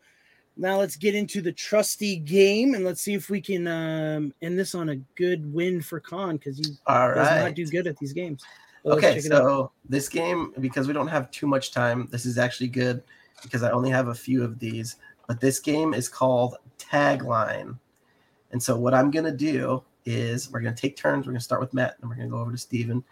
Now 0.58 0.78
let's 0.78 0.96
get 0.96 1.16
into 1.16 1.42
the 1.42 1.52
trusty 1.52 2.18
game 2.18 2.76
and 2.76 2.84
let's 2.84 3.02
see 3.02 3.14
if 3.14 3.30
we 3.30 3.42
can 3.42 3.68
um, 3.68 4.34
end 4.42 4.60
this 4.60 4.76
on 4.76 4.90
a 4.90 4.96
good 5.16 5.52
win 5.52 5.82
for 5.82 6.00
Khan 6.00 6.38
because 6.38 6.58
he 6.58 6.64
does 6.64 6.78
not 6.86 7.56
do 7.56 7.66
good 7.68 7.88
at 7.88 7.98
these 7.98 8.14
games. 8.14 8.44
But 8.84 8.98
Okay, 8.98 9.16
check 9.16 9.26
it 9.26 9.32
out. 9.32 9.44
so 9.44 9.72
this 9.88 10.10
game, 10.10 10.54
because 10.60 10.88
we 10.88 10.94
don't 10.94 11.08
have 11.08 11.32
too 11.32 11.48
much 11.48 11.72
time, 11.72 12.08
this 12.12 12.26
is 12.26 12.38
actually 12.38 12.68
good 12.68 13.04
because 13.42 13.64
I 13.64 13.72
only 13.72 13.90
have 13.90 14.10
a 14.10 14.14
few 14.14 14.44
of 14.44 14.60
these. 14.60 14.98
But 15.28 15.40
this 15.40 15.60
game 15.60 15.94
is 15.94 16.10
called 16.10 16.58
Tagline. 16.78 17.78
And 18.52 18.62
so 18.62 18.78
what 18.78 18.94
I'm 18.94 19.12
gonna 19.12 19.32
do 19.32 19.84
is 20.06 20.52
we're 20.52 20.62
gonna 20.62 20.76
take 20.76 20.98
turns. 20.98 21.26
We're 21.26 21.34
gonna 21.34 21.42
start 21.42 21.62
with 21.62 21.74
Matt, 21.74 21.96
and 22.02 22.10
we're 22.10 22.16
gonna 22.18 22.30
go 22.30 22.40
over 22.40 22.52
to 22.52 22.58
Steven. 22.58 23.04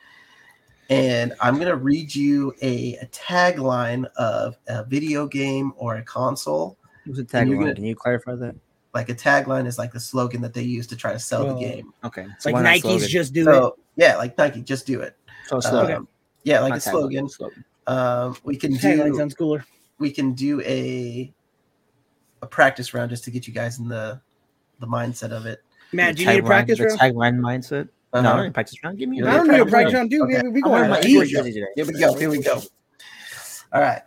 And 0.90 1.34
I'm 1.40 1.58
gonna 1.60 1.76
read 1.76 2.14
you 2.14 2.54
a, 2.62 2.96
a 2.96 3.06
tagline 3.08 4.06
of 4.18 4.58
a 4.68 4.84
video 4.84 5.28
game 5.28 5.72
or 5.78 5.96
a 5.96 6.04
console. 6.04 6.78
What's 7.06 7.18
the 7.22 7.38
And 7.38 7.50
tagline? 7.52 7.60
gonna- 7.60 7.76
Can 7.76 7.84
you 7.86 7.96
clarify 7.96 8.36
that? 8.36 8.56
Like 8.94 9.10
a 9.10 9.16
tagline 9.16 9.68
is 9.68 9.78
like 9.78 9.92
the 9.92 10.00
slogan 10.00 10.42
that 10.42 10.54
they 10.54 10.64
use 10.64 10.88
to 10.88 10.96
try 10.96 11.14
to 11.14 11.20
sell 11.20 11.44
Oh. 11.46 11.54
the 11.54 11.60
game. 11.60 11.94
Okay, 12.04 12.26
It's 12.34 12.44
so 12.46 12.50
like 12.52 12.64
Nike's 12.64 12.82
slogan? 12.84 13.08
just 13.10 13.34
do 13.34 13.50
it. 13.68 13.74
Yeah, 13.98 14.18
like 14.18 14.38
Nike, 14.38 14.62
just 14.62 14.86
do 14.88 15.02
it. 15.02 15.16
so 15.48 15.58
a 15.58 15.62
slogan. 15.62 15.96
Um, 15.98 16.08
yeah, 16.44 16.60
like 16.62 16.70
not 16.70 16.78
a 16.78 16.82
tagline, 16.82 16.92
slogan. 16.92 17.30
slogan. 17.30 17.66
Um, 17.88 18.36
we 18.44 18.56
can 18.56 18.74
Tagline 18.74 19.12
do 19.12 19.16
sounds 19.16 19.34
cooler. 19.36 19.64
we 20.00 20.12
can 20.12 20.34
do 20.34 20.62
a 20.62 21.32
a 22.42 22.48
practice 22.48 22.94
round 22.94 23.10
just 23.10 23.24
to 23.26 23.32
get 23.32 23.48
you 23.48 23.54
guys 23.54 23.80
in 23.80 23.88
the 23.88 24.20
the 24.80 24.88
mindset 24.88 25.32
of 25.32 25.46
it. 25.46 25.62
Matt, 25.92 26.16
do 26.16 26.24
you 26.24 26.30
need 26.30 26.40
a 26.40 26.44
practice 26.44 26.80
round? 26.80 27.00
tagline 27.00 27.38
mindset. 27.40 27.90
No, 28.14 28.20
I 28.20 28.20
Uh-huh. 28.20 28.36
don't 28.38 28.46
need 28.46 28.54
practice 28.54 28.84
round. 28.84 28.98
Give 28.98 29.10
me. 29.10 29.18
You 29.18 29.28
I 29.28 29.34
don't 29.38 29.50
a 29.50 29.52
need 29.52 29.60
a 29.60 29.66
practice 29.66 29.72
practice 29.72 29.94
round? 29.94 29.94
round, 29.96 30.10
dude. 30.10 30.22
Okay. 30.38 30.48
We, 30.48 30.50
we 30.54 30.62
go 30.62 30.74
on 30.74 30.90
my 30.90 31.00
a 31.00 31.06
Eagles 31.06 31.26
easy. 31.26 31.36
jersey 31.36 31.52
Here 31.76 31.86
we 31.86 31.94
go. 32.00 32.14
Here 32.16 32.30
we 32.30 32.42
go. 32.42 32.62
All 33.74 33.82
right. 33.82 34.02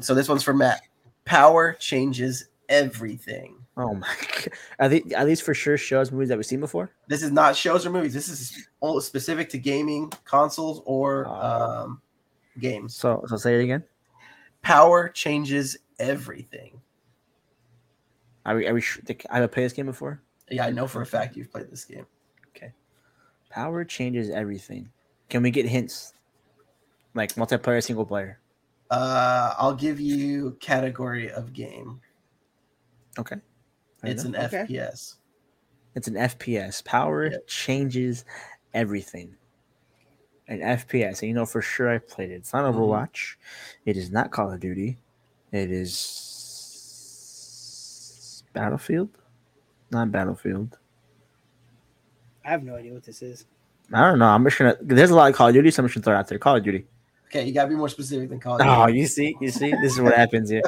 So 0.00 0.14
this 0.14 0.28
one's 0.28 0.42
for 0.42 0.52
Matt. 0.52 0.80
Power 1.26 1.74
changes 1.74 2.48
everything. 2.70 3.56
Oh 3.76 3.92
my! 3.94 4.08
God. 4.32 4.48
Are, 4.78 4.88
they, 4.88 5.02
are 5.14 5.26
these 5.26 5.40
for 5.42 5.52
sure 5.52 5.76
shows 5.76 6.10
movies 6.10 6.30
that 6.30 6.38
we've 6.38 6.46
seen 6.46 6.60
before? 6.60 6.90
This 7.08 7.22
is 7.22 7.30
not 7.30 7.54
shows 7.54 7.84
or 7.84 7.90
movies. 7.90 8.14
This 8.14 8.28
is 8.28 8.68
all 8.80 8.98
specific 9.02 9.50
to 9.50 9.58
gaming 9.58 10.10
consoles 10.24 10.80
or 10.86 11.26
Oh. 11.28 11.32
um, 11.32 12.02
games. 12.58 12.96
So 12.96 13.22
so 13.26 13.36
say 13.36 13.60
it 13.60 13.64
again. 13.64 13.84
Power 14.62 15.08
changes 15.10 15.76
everything. 15.98 16.80
Are 18.46 18.56
we? 18.56 18.66
Are 18.66 18.72
we? 18.74 18.80
Sure, 18.80 19.02
I 19.28 19.40
have 19.40 19.52
played 19.52 19.66
this 19.66 19.72
game 19.74 19.86
before. 19.86 20.22
Yeah, 20.50 20.64
I 20.64 20.70
know 20.70 20.86
for 20.86 21.02
a 21.02 21.06
fact 21.06 21.36
you've 21.36 21.50
played 21.52 21.70
this 21.70 21.84
game. 21.84 22.06
Okay. 22.56 22.72
Power 23.50 23.84
changes 23.84 24.30
everything. 24.30 24.88
Can 25.28 25.42
we 25.42 25.50
get 25.50 25.66
hints? 25.66 26.14
Like 27.14 27.34
multiplayer, 27.34 27.82
single 27.82 28.06
player. 28.06 28.38
Uh, 28.90 29.54
I'll 29.58 29.74
give 29.74 30.00
you 30.00 30.56
category 30.60 31.30
of 31.30 31.52
game. 31.52 32.00
Okay. 33.18 33.36
It's 34.04 34.24
an 34.24 34.36
Okay. 34.36 34.64
FPS. 34.68 35.16
It's 35.94 36.08
an 36.08 36.14
FPS. 36.16 36.84
Power 36.84 37.30
Yep. 37.30 37.46
changes 37.46 38.24
everything. 38.74 39.34
An 40.48 40.60
FPS, 40.60 41.22
and 41.22 41.28
you 41.28 41.34
know 41.34 41.46
for 41.46 41.60
sure 41.62 41.90
I 41.90 41.98
played 41.98 42.30
it. 42.30 42.34
It's 42.34 42.52
not 42.52 42.72
Mhm. 42.72 42.76
Overwatch. 42.78 43.34
It 43.84 43.96
is 43.96 44.10
not 44.12 44.30
Call 44.30 44.52
of 44.52 44.60
Duty. 44.60 44.96
It 45.50 45.70
is 45.72 46.02
Battlefield. 48.52 49.08
Not 49.90 50.12
Battlefield. 50.12 50.78
I 52.44 52.50
have 52.50 52.62
no 52.62 52.76
idea 52.76 52.92
what 52.92 53.02
this 53.04 53.22
is. 53.22 53.46
I 53.92 54.08
don't 54.08 54.18
know. 54.20 54.26
I'm 54.26 54.44
just 54.44 54.58
gonna. 54.58 54.76
There's 54.80 55.10
a 55.10 55.16
lot 55.16 55.30
of 55.30 55.36
Call 55.36 55.48
of 55.48 55.54
Duty, 55.54 55.70
so 55.70 55.82
I'm 55.82 55.86
just 55.88 55.94
gonna 55.96 56.04
throw 56.04 56.14
it 56.14 56.18
out 56.18 56.28
there. 56.28 56.38
Call 56.38 56.56
of 56.56 56.62
Duty. 56.62 56.86
Okay, 57.26 57.44
you 57.44 57.52
gotta 57.52 57.68
be 57.68 57.74
more 57.74 57.88
specific 57.88 58.28
than 58.28 58.38
Call 58.38 58.54
of 58.54 58.60
Duty. 58.60 58.70
Oh, 58.70 58.86
you 58.86 59.06
see, 59.06 59.36
you 59.40 59.50
see, 59.50 59.70
this 59.82 59.94
is 59.94 60.00
what 60.00 60.14
happens 60.14 60.48
here. 60.48 60.62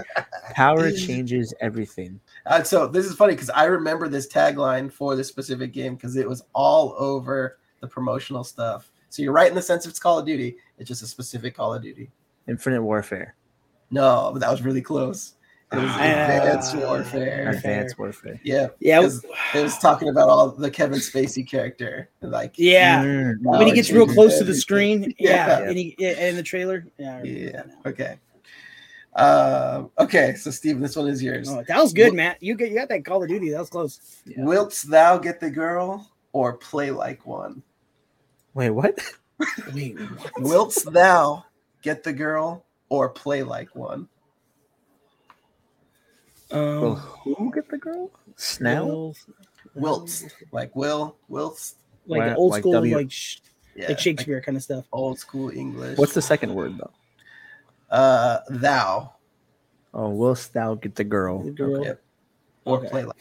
Power 0.51 0.91
changes 1.07 1.55
everything. 1.61 2.21
Uh, 2.47 2.63
so 2.65 2.89
this 2.89 3.07
is 3.07 3.15
funny 3.15 3.35
because 3.35 3.51
I 3.51 3.65
remember 3.65 4.09
this 4.09 4.27
tagline 4.27 4.93
for 4.93 5.15
this 5.15 5.29
specific 5.29 5.73
game 5.73 5.95
because 5.95 6.17
it 6.17 6.29
was 6.29 6.43
all 6.55 6.97
over 6.99 7.59
the 7.81 7.87
promotional 7.87 8.43
stuff. 8.43 8.91
So 9.09 9.23
you're 9.23 9.33
right 9.33 9.49
in 9.49 9.55
the 9.55 9.63
sense 9.63 9.87
it's 9.87 10.01
Call 10.01 10.19
of 10.19 10.27
Duty. 10.27 10.57
It's 10.79 10.89
just 10.89 11.03
a 11.03 11.07
specific 11.07 11.55
Call 11.57 11.75
of 11.75 11.83
Duty. 11.83 12.11
Infinite 12.49 12.83
Warfare, 12.83 13.35
No, 13.91 14.31
but 14.33 14.41
that 14.41 14.51
was 14.51 14.63
really 14.63 14.83
close. 14.83 15.35
It 15.71 15.77
was 15.77 15.91
Ah. 15.91 16.37
Advanced 16.39 16.75
Uh, 16.77 16.79
Warfare. 16.79 17.49
Advanced 17.51 17.99
Warfare. 17.99 18.41
Yeah, 18.43 18.69
Yeah, 18.81 19.01
because 19.01 19.23
it 19.55 19.63
was 19.63 19.77
talking 19.79 20.09
about 20.09 20.29
all 20.31 20.49
the 20.51 20.71
Kevin 20.71 20.99
Spacey 20.99 21.47
character. 21.47 22.09
Like, 22.23 22.55
yeah. 22.57 23.05
Mm, 23.05 23.37
when 23.43 23.67
he 23.67 23.73
gets 23.75 23.91
real 23.91 24.07
Jesus. 24.07 24.15
close 24.15 24.39
to 24.39 24.45
the 24.45 24.55
screen, 24.55 25.13
yeah, 25.19 25.61
Yeah. 25.61 25.69
and 25.69 25.77
he, 25.77 25.95
yeah, 25.99 26.27
in 26.29 26.37
the 26.37 26.43
trailer, 26.43 26.87
yeah, 26.97 27.23
yeah, 27.23 27.63
okay. 27.85 28.19
Um, 29.15 29.91
okay, 29.99 30.35
so 30.37 30.51
Steven, 30.51 30.81
this 30.81 30.95
one 30.97 31.09
is 31.09 31.23
yours. 31.23 31.49
Oh, 31.51 31.63
that 31.67 31.83
was 31.83 31.93
good, 31.93 32.15
Matt. 32.15 32.43
You 32.43 32.55
got 32.55 32.69
you 32.71 32.75
got 32.77 32.89
that 32.89 33.05
Call 33.05 33.23
of 33.23 33.29
Duty. 33.29 33.51
That 33.51 33.59
was 33.59 33.69
close. 33.69 34.23
Yeah. 34.25 34.45
Wilt 34.45 34.83
thou 34.89 35.19
get 35.19 35.41
the 35.41 35.51
girl 35.51 36.09
or 36.33 36.53
play 36.55 36.91
like 36.93 37.27
one? 37.27 37.63
Wait, 38.55 38.71
what? 38.71 38.99
Wait, 39.75 39.99
what? 39.99 40.33
Wilt 40.41 40.85
thou 40.93 41.45
get 41.83 42.05
the 42.05 42.13
girl 42.13 42.65
or 42.91 43.09
play 43.09 43.43
like 43.43 43.75
one? 43.75 44.09
Will 46.51 46.93
Um, 46.93 46.97
who 46.97 47.53
get 47.55 47.69
the 47.69 47.79
girl? 47.79 48.11
Snell? 48.37 49.15
Wilt, 49.75 50.25
like 50.53 50.75
Will, 50.75 51.17
Wilt, 51.29 51.73
like 52.07 52.21
Why- 52.21 52.35
old 52.35 52.53
like 52.53 52.63
school, 52.63 52.73
W- 52.73 52.97
like 52.97 53.11
sh- 53.11 53.39
yeah, 53.77 53.89
like 53.89 53.99
Shakespeare 53.99 54.41
kind 54.41 54.57
of 54.57 54.63
stuff. 54.63 54.87
old 54.93 55.19
school 55.19 55.51
English. 55.51 55.99
What's 55.99 56.15
the 56.15 56.23
second 56.23 56.55
word 56.55 56.79
though? 56.79 56.91
uh 57.95 58.41
thou 58.51 59.15
Oh, 59.95 60.11
willst 60.11 60.53
thou 60.53 60.75
get 60.75 60.95
the 60.95 61.05
girl? 61.05 61.43
The 61.43 61.51
girl. 61.51 61.83
Yep. 61.85 62.03
or 62.67 62.79
Okay. 62.79 62.89
play 62.91 63.05
like? 63.05 63.17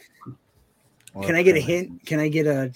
Or 1.14 1.22
Can 1.22 1.34
I 1.34 1.42
get 1.42 1.56
a 1.56 1.60
hint? 1.60 2.04
Can 2.04 2.20
I 2.20 2.28
get 2.28 2.46
a 2.46 2.70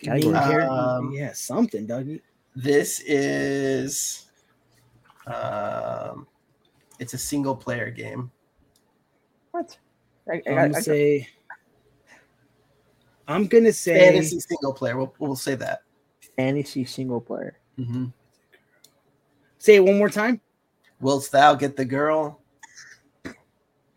Category. 0.00 0.32
name 0.32 0.50
here? 0.50 0.60
Um, 0.62 1.12
yeah, 1.12 1.32
something, 1.32 1.86
Dougie. 1.86 2.20
This 2.54 3.00
is, 3.00 4.26
um, 5.26 6.26
it's 7.00 7.14
a 7.14 7.18
single 7.18 7.56
player 7.56 7.90
game. 7.90 8.30
What? 9.54 9.78
I, 10.28 10.32
I, 10.32 10.36
I'm 10.48 10.56
gonna 10.56 10.78
I, 10.78 10.80
say. 10.80 11.28
I'm 13.28 13.46
gonna 13.46 13.72
say. 13.72 14.00
Fantasy 14.00 14.40
single 14.40 14.74
player. 14.74 14.96
We'll 14.96 15.14
we'll 15.20 15.36
say 15.36 15.54
that. 15.54 15.82
fantasy 16.36 16.84
single 16.84 17.20
player. 17.20 17.60
Mm-hmm. 17.78 18.06
Say 19.58 19.76
it 19.76 19.84
one 19.84 19.96
more 19.96 20.10
time. 20.10 20.40
Wilt 21.00 21.30
thou 21.30 21.54
get 21.54 21.76
the 21.76 21.84
girl 21.84 22.40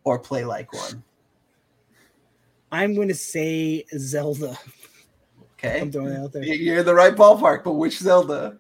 or 0.04 0.20
play 0.20 0.46
like 0.46 0.72
one? 0.74 1.04
I'm 2.72 2.94
gonna 2.94 3.16
say 3.16 3.84
Zelda. 3.98 4.60
Okay, 5.54 5.82
I'm 5.82 5.92
throwing 5.92 6.14
it 6.14 6.20
out 6.20 6.34
there. 6.34 6.44
you're 6.44 6.78
in 6.78 6.86
the 6.86 6.94
right 6.94 7.16
ballpark, 7.16 7.64
but 7.64 7.74
which 7.74 7.98
Zelda? 7.98 8.60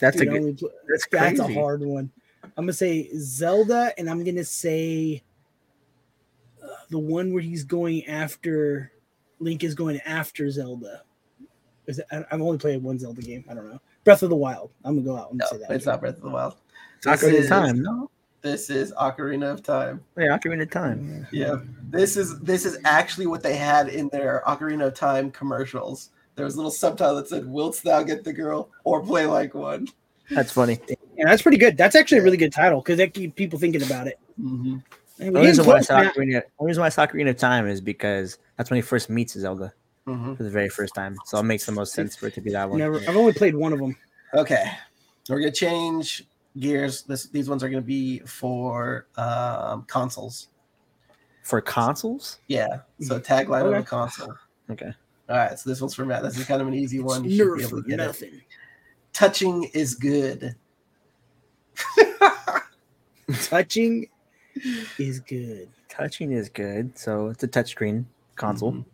That's 0.00 0.16
Dude, 0.16 0.28
a 0.28 0.30
I 0.30 0.32
good. 0.32 0.40
only 0.40 0.58
That's 0.88 1.06
That's 1.12 1.38
a 1.40 1.52
hard 1.52 1.82
one. 1.82 2.10
I'm 2.56 2.64
gonna 2.64 2.72
say 2.72 3.10
Zelda, 3.18 3.92
and 3.98 4.08
I'm 4.08 4.24
gonna 4.24 4.42
say 4.42 5.22
the 6.90 6.98
one 6.98 7.32
where 7.32 7.42
he's 7.42 7.64
going 7.64 8.04
after 8.06 8.92
Link 9.38 9.64
is 9.64 9.74
going 9.74 10.00
after 10.04 10.50
Zelda. 10.50 11.02
Is 11.86 11.98
it, 11.98 12.06
I- 12.12 12.24
I've 12.30 12.40
only 12.42 12.58
played 12.58 12.82
one 12.82 12.98
Zelda 12.98 13.22
game. 13.22 13.44
I 13.48 13.54
don't 13.54 13.70
know. 13.70 13.80
Breath 14.04 14.22
of 14.22 14.30
the 14.30 14.36
Wild. 14.36 14.70
I'm 14.84 14.94
gonna 14.96 15.06
go 15.06 15.16
out 15.16 15.30
and 15.30 15.38
No, 15.38 15.46
say 15.50 15.58
that. 15.58 15.70
it's 15.70 15.86
not 15.86 16.00
Breath 16.00 16.16
of 16.16 16.22
the 16.22 16.28
Wild. 16.30 16.54
Ocarina 17.04 17.20
This 17.20 17.22
of 17.22 17.34
is- 17.34 17.48
Time. 17.48 17.82
No, 17.82 18.10
This 18.42 18.70
is 18.70 18.92
Ocarina 18.92 19.52
of 19.52 19.62
Time. 19.62 20.02
yeah, 20.18 20.36
Ocarina 20.38 20.62
of 20.62 20.70
Time. 20.70 21.26
Yeah, 21.32 21.56
this 21.90 22.16
is 22.16 22.38
this 22.40 22.64
is 22.64 22.78
actually 22.84 23.26
what 23.26 23.42
they 23.42 23.56
had 23.56 23.88
in 23.88 24.08
their 24.10 24.42
Ocarina 24.46 24.86
of 24.86 24.94
Time 24.94 25.30
commercials. 25.30 26.10
There 26.36 26.44
was 26.44 26.54
a 26.54 26.56
little 26.58 26.70
subtitle 26.70 27.16
that 27.16 27.28
said, 27.28 27.46
"Wilt 27.46 27.80
thou 27.82 28.02
get 28.02 28.24
the 28.24 28.32
girl 28.32 28.70
or 28.84 29.02
play 29.02 29.26
like 29.26 29.54
one?" 29.54 29.88
That's 30.30 30.52
funny. 30.52 30.78
And 31.18 31.28
that's 31.28 31.42
pretty 31.42 31.58
good. 31.58 31.76
That's 31.76 31.94
actually 31.96 32.18
a 32.18 32.22
really 32.22 32.36
good 32.38 32.52
title 32.52 32.80
because 32.80 32.96
that 32.98 33.12
keep 33.12 33.34
people 33.36 33.58
thinking 33.58 33.82
about 33.82 34.06
it. 34.06 34.18
Mm-hmm. 34.40 34.76
Hey, 35.20 35.30
The 35.30 35.40
reason 35.40 35.66
why 35.66 35.72
I 35.72 35.76
close, 35.76 35.86
saw 35.86 36.00
Matt. 36.02 36.14
Ocarina, 36.14 36.42
only 36.58 36.70
reason 36.70 36.80
why 36.80 36.86
I 36.86 36.90
Ocarina 36.90 37.30
of 37.30 37.36
Time 37.36 37.66
is 37.68 37.80
because 37.80 38.38
that's 38.56 38.70
when 38.70 38.76
he 38.76 38.82
first 38.82 39.10
meets 39.10 39.34
Zelda 39.34 39.72
Mm-hmm. 40.06 40.34
for 40.34 40.42
the 40.42 40.50
very 40.50 40.70
first 40.70 40.94
time. 40.94 41.16
So 41.26 41.38
it 41.38 41.42
makes 41.42 41.66
the 41.66 41.72
most 41.72 41.92
sense 41.92 42.16
for 42.16 42.26
it 42.26 42.34
to 42.34 42.40
be 42.40 42.50
that 42.52 42.68
one. 42.68 42.78
Never. 42.78 42.96
I've 43.00 43.16
only 43.16 43.34
played 43.34 43.54
one 43.54 43.72
of 43.72 43.78
them. 43.78 43.94
Okay, 44.34 44.64
we're 45.28 45.38
gonna 45.40 45.52
change 45.52 46.24
gears. 46.58 47.02
This 47.02 47.26
these 47.26 47.48
ones 47.50 47.62
are 47.62 47.68
gonna 47.68 47.82
be 47.82 48.20
for 48.20 49.06
um, 49.16 49.84
consoles. 49.88 50.48
For 51.42 51.60
consoles? 51.60 52.38
Yeah, 52.48 52.80
so 53.00 53.20
tagline 53.20 53.66
of 53.66 53.72
a 53.74 53.82
console. 53.82 54.34
Okay. 54.70 54.90
All 55.28 55.36
right, 55.36 55.56
so 55.58 55.68
this 55.70 55.80
one's 55.80 55.94
for 55.94 56.04
Matt. 56.06 56.22
This 56.22 56.38
is 56.38 56.46
kind 56.46 56.62
of 56.62 56.66
an 56.66 56.74
easy 56.74 56.98
one. 57.00 57.22
You 57.24 57.36
should 57.36 57.58
be 57.58 57.62
able 57.64 57.82
to 57.82 57.88
get 57.88 58.00
it. 58.00 58.06
nothing. 58.06 58.40
Touching 59.12 59.64
is 59.74 59.94
good. 59.94 60.56
Touching 63.44 64.08
is 64.98 65.20
good. 65.20 65.68
Touching 65.88 66.32
is 66.32 66.48
good. 66.48 66.96
So 66.98 67.28
it's 67.28 67.42
a 67.44 67.48
touchscreen 67.48 68.04
console. 68.36 68.72
Mhm. 68.72 68.84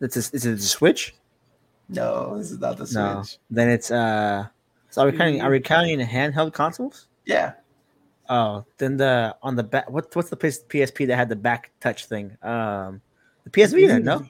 It's 0.00 0.16
a, 0.16 0.20
is 0.36 0.46
it 0.46 0.58
a 0.58 0.62
Switch? 0.62 1.14
No, 1.88 2.36
this 2.38 2.50
is 2.50 2.58
not 2.58 2.76
the 2.76 2.86
Switch. 2.86 2.94
No. 2.94 3.24
Then 3.50 3.68
it's 3.70 3.90
uh. 3.90 4.46
So 4.90 5.02
are 5.02 5.10
we 5.10 5.16
counting? 5.16 5.40
Are 5.42 5.50
we 5.50 5.60
counting 5.60 5.98
handheld 6.00 6.52
consoles? 6.52 7.06
Yeah, 7.26 7.52
Oh, 8.30 8.64
then 8.78 8.96
the 8.96 9.36
on 9.42 9.56
the 9.56 9.62
back. 9.62 9.88
What 9.90 10.14
what's 10.14 10.28
the 10.30 10.36
PSP 10.36 11.06
that 11.06 11.16
had 11.16 11.28
the 11.28 11.36
back 11.36 11.70
touch 11.80 12.06
thing? 12.06 12.36
Um, 12.42 13.00
the 13.44 13.50
PS 13.50 13.72
Vita. 13.72 13.98
No, 14.00 14.22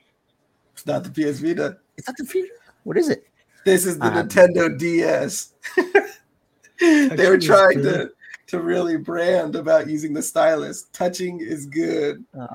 it's 0.73 0.87
not 0.87 1.03
the 1.05 1.11
PS 1.11 1.41
Vita. 1.41 1.79
it's 1.97 2.07
not 2.07 2.17
the 2.17 2.25
Vita. 2.25 2.49
What 2.85 2.97
is 2.97 3.09
it? 3.09 3.27
This 3.65 3.87
is 3.87 3.99
the 3.99 4.07
Uh, 4.07 4.23
Nintendo 4.23 4.79
DS. 4.79 5.53
they 6.81 7.29
were 7.29 7.39
trying 7.39 7.83
to. 7.83 8.11
To 8.49 8.61
really 8.61 8.97
brand 8.97 9.57
about 9.57 9.89
using 9.89 10.13
the 10.13 10.23
stylus. 10.23 10.85
Touching 10.93 11.41
is 11.41 11.67
good, 11.67 12.25
Oh 12.39 12.47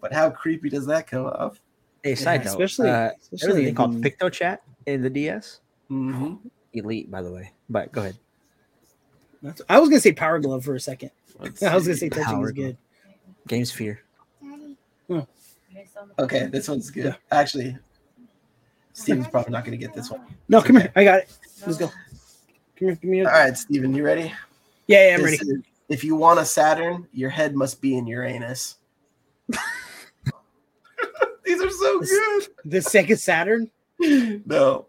but 0.00 0.12
how 0.12 0.30
creepy 0.30 0.68
does 0.68 0.86
that 0.86 1.06
come 1.06 1.26
off? 1.26 1.60
Hey, 2.02 2.14
side 2.14 2.44
note. 2.44 2.50
especially, 2.50 2.90
uh, 2.90 3.10
especially 3.32 3.46
there's 3.48 3.62
a 3.62 3.64
thing 3.66 3.74
called 3.74 3.94
in- 3.96 4.02
PictoChat 4.02 4.58
in 4.86 5.02
the 5.02 5.10
DS. 5.10 5.60
Mm-hmm. 5.90 6.34
Elite, 6.74 7.10
by 7.10 7.22
the 7.22 7.32
way. 7.32 7.52
But 7.68 7.90
go 7.92 8.02
ahead. 8.02 8.16
That's- 9.42 9.62
I 9.68 9.80
was 9.80 9.88
gonna 9.88 10.00
say 10.00 10.12
Power 10.12 10.38
Glove 10.38 10.64
for 10.64 10.74
a 10.74 10.80
second. 10.80 11.10
I 11.40 11.74
was 11.74 11.86
gonna 11.86 11.96
say 11.96 12.08
touching 12.08 12.24
Power 12.24 12.46
is 12.46 12.52
good. 12.52 12.76
Game 13.46 13.64
Sphere. 13.64 14.00
Okay, 16.18 16.46
this 16.46 16.68
one's 16.68 16.90
good. 16.90 17.04
Yeah. 17.06 17.14
Actually, 17.30 17.76
Steven's 18.92 19.28
probably 19.28 19.52
not 19.52 19.64
going 19.64 19.78
to 19.78 19.84
get 19.86 19.94
this 19.94 20.10
one. 20.10 20.20
No, 20.48 20.58
It's 20.58 20.66
come 20.66 20.76
okay. 20.76 20.84
here. 20.86 20.92
I 20.96 21.04
got 21.04 21.18
it. 21.20 21.38
Let's 21.64 21.78
go. 21.78 21.86
Come 21.86 21.94
here. 22.80 22.94
Give 22.96 23.04
me 23.10 23.20
a, 23.20 23.24
All 23.26 23.32
right, 23.32 23.56
Steven, 23.56 23.94
you 23.94 24.04
ready? 24.04 24.32
Yeah, 24.88 25.08
yeah, 25.10 25.14
I'm 25.14 25.22
This 25.22 25.40
ready. 25.40 25.50
is- 25.52 25.62
if 25.88 26.04
you 26.04 26.16
want 26.16 26.38
a 26.40 26.44
Saturn, 26.44 27.06
your 27.12 27.30
head 27.30 27.54
must 27.54 27.80
be 27.80 27.96
in 27.96 28.06
Uranus. 28.06 28.76
These 31.44 31.62
are 31.62 31.70
so 31.70 32.00
good. 32.00 32.48
The 32.64 32.78
Sega 32.78 33.18
Saturn. 33.18 33.70
No. 34.46 34.86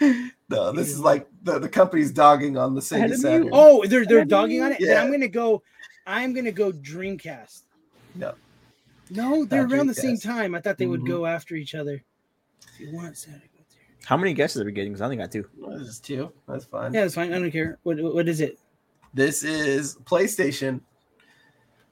No, 0.48 0.70
this 0.70 0.90
is 0.90 1.00
like 1.00 1.26
the, 1.42 1.58
the 1.58 1.68
company's 1.68 2.12
dogging 2.12 2.56
on 2.56 2.74
the 2.76 2.80
Ahead 2.94 3.10
Sega 3.10 3.16
Saturn. 3.16 3.44
you. 3.46 3.50
Oh, 3.52 3.84
they're 3.86 4.04
they're 4.06 4.24
dogging 4.24 4.62
on 4.62 4.70
it. 4.72 4.78
Then 4.80 4.96
I'm 4.96 5.10
gonna 5.10 5.26
go. 5.26 5.60
I'm 6.06 6.32
gonna 6.34 6.52
go 6.52 6.70
Dreamcast. 6.70 7.62
No. 8.14 8.34
No, 9.10 9.44
they're 9.44 9.66
Not 9.66 9.72
around 9.76 9.86
the 9.88 9.94
same 9.94 10.18
time. 10.18 10.54
I 10.54 10.60
thought 10.60 10.78
they 10.78 10.86
would 10.86 11.00
Mhm. 11.00 11.08
go 11.08 11.26
after 11.26 11.56
each 11.56 11.74
other. 11.74 12.00
If 12.74 12.78
you 12.80 12.92
want 12.94 13.16
Saturn. 13.16 13.40
How 14.04 14.16
many 14.16 14.34
guesses 14.34 14.62
are 14.62 14.64
we 14.64 14.70
getting? 14.70 14.92
Because 14.92 15.00
I 15.00 15.04
only 15.06 15.16
got 15.16 15.32
two. 15.32 15.48
Well, 15.58 15.76
This 15.78 15.88
is 15.88 15.98
two. 15.98 16.30
That's 16.46 16.64
fine. 16.64 16.94
Yeah, 16.94 17.00
that's 17.02 17.14
fine. 17.16 17.32
I 17.32 17.40
don't 17.40 17.50
care. 17.50 17.78
What 17.82 17.98
what 18.00 18.14
what 18.14 18.28
is 18.28 18.40
it? 18.40 18.60
This 19.14 19.42
is 19.42 19.96
PlayStation. 20.04 20.80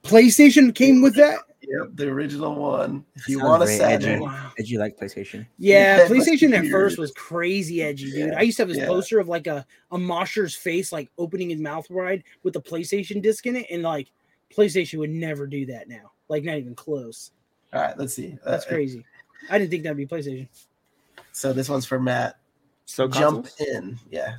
PlayStation 0.03 0.75
came 0.75 1.03
with 1.03 1.15
that. 1.17 1.39
Yep, 1.63 1.93
the 1.95 2.09
original 2.09 2.55
one. 2.55 3.07
If 3.15 3.27
you 3.27 3.43
want 3.43 3.63
a 3.63 3.67
very 3.67 3.79
Saturn, 3.79 4.11
edgy. 4.17 4.21
Wow. 4.21 4.53
Did 4.55 4.69
you 4.69 4.79
like 4.79 4.99
PlayStation? 4.99 5.47
Yeah, 5.59 5.97
Yeah, 5.97 6.09
PlayStation 6.09 6.51
but 6.51 6.65
at 6.67 6.71
first 6.71 6.99
was 6.99 7.11
crazy 7.13 7.83
edgy, 7.83 8.11
dude. 8.11 8.29
Yeah, 8.33 8.39
I 8.39 8.43
used 8.43 8.59
to 8.59 8.63
have 8.63 8.69
this 8.69 8.77
yeah. 8.77 8.87
poster 8.87 9.19
of 9.19 9.29
like 9.29 9.47
a, 9.47 9.65
a 9.91 9.97
Mosher's 9.97 10.55
face, 10.55 10.93
like 10.93 11.11
opening 11.17 11.49
his 11.49 11.61
mouth 11.61 11.89
wide 11.89 12.23
with 12.43 12.53
the 12.53 12.61
PlayStation 12.61 13.23
disc 13.23 13.47
in 13.47 13.57
it, 13.57 13.67
and 13.71 13.83
like 13.83 14.11
PlayStation 14.55 14.99
would 14.99 15.09
never 15.09 15.47
do 15.47 15.65
that 15.67 15.89
now. 15.89 16.13
Like 16.29 16.45
not 16.45 16.57
even 16.59 16.75
close. 16.75 17.31
all 17.73 17.81
right, 17.81 17.97
let's 17.99 18.13
see. 18.13 18.37
That's 18.45 18.67
Uh, 18.67 18.69
crazy. 18.69 19.03
I 19.49 19.59
didn't 19.59 19.71
think 19.71 19.85
that'd 19.85 19.97
be 19.97 20.07
PlayStation. 20.07 20.49
So 21.33 21.55
this 21.55 21.71
one's 21.71 21.87
for 21.87 21.99
Matt. 21.99 22.37
So 22.85 23.09
Jump 23.09 23.47
consoles? 23.47 23.69
in. 23.71 23.99
Yeah, 24.11 24.35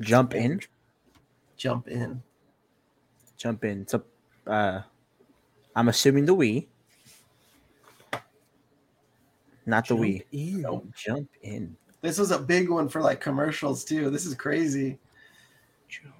Jump 0.00 0.34
in. 0.34 0.60
Jump 1.62 1.86
in. 1.86 2.20
Jump 3.36 3.64
in. 3.64 3.86
So, 3.86 4.02
uh, 4.46 4.80
I'm 5.76 5.88
assuming 5.88 6.26
the 6.26 6.34
Wii. 6.34 6.66
Not 9.64 9.86
the 9.86 9.94
Wii. 9.94 10.24
in. 10.32 10.62
Nope. 10.62 10.88
Jump 10.96 11.28
in. 11.42 11.76
This 12.00 12.18
was 12.18 12.32
a 12.32 12.38
big 12.38 12.68
one 12.68 12.88
for 12.88 13.00
like 13.00 13.20
commercials 13.20 13.84
too. 13.84 14.10
This 14.10 14.26
is 14.26 14.34
crazy. 14.34 14.98
Jump. 15.88 16.14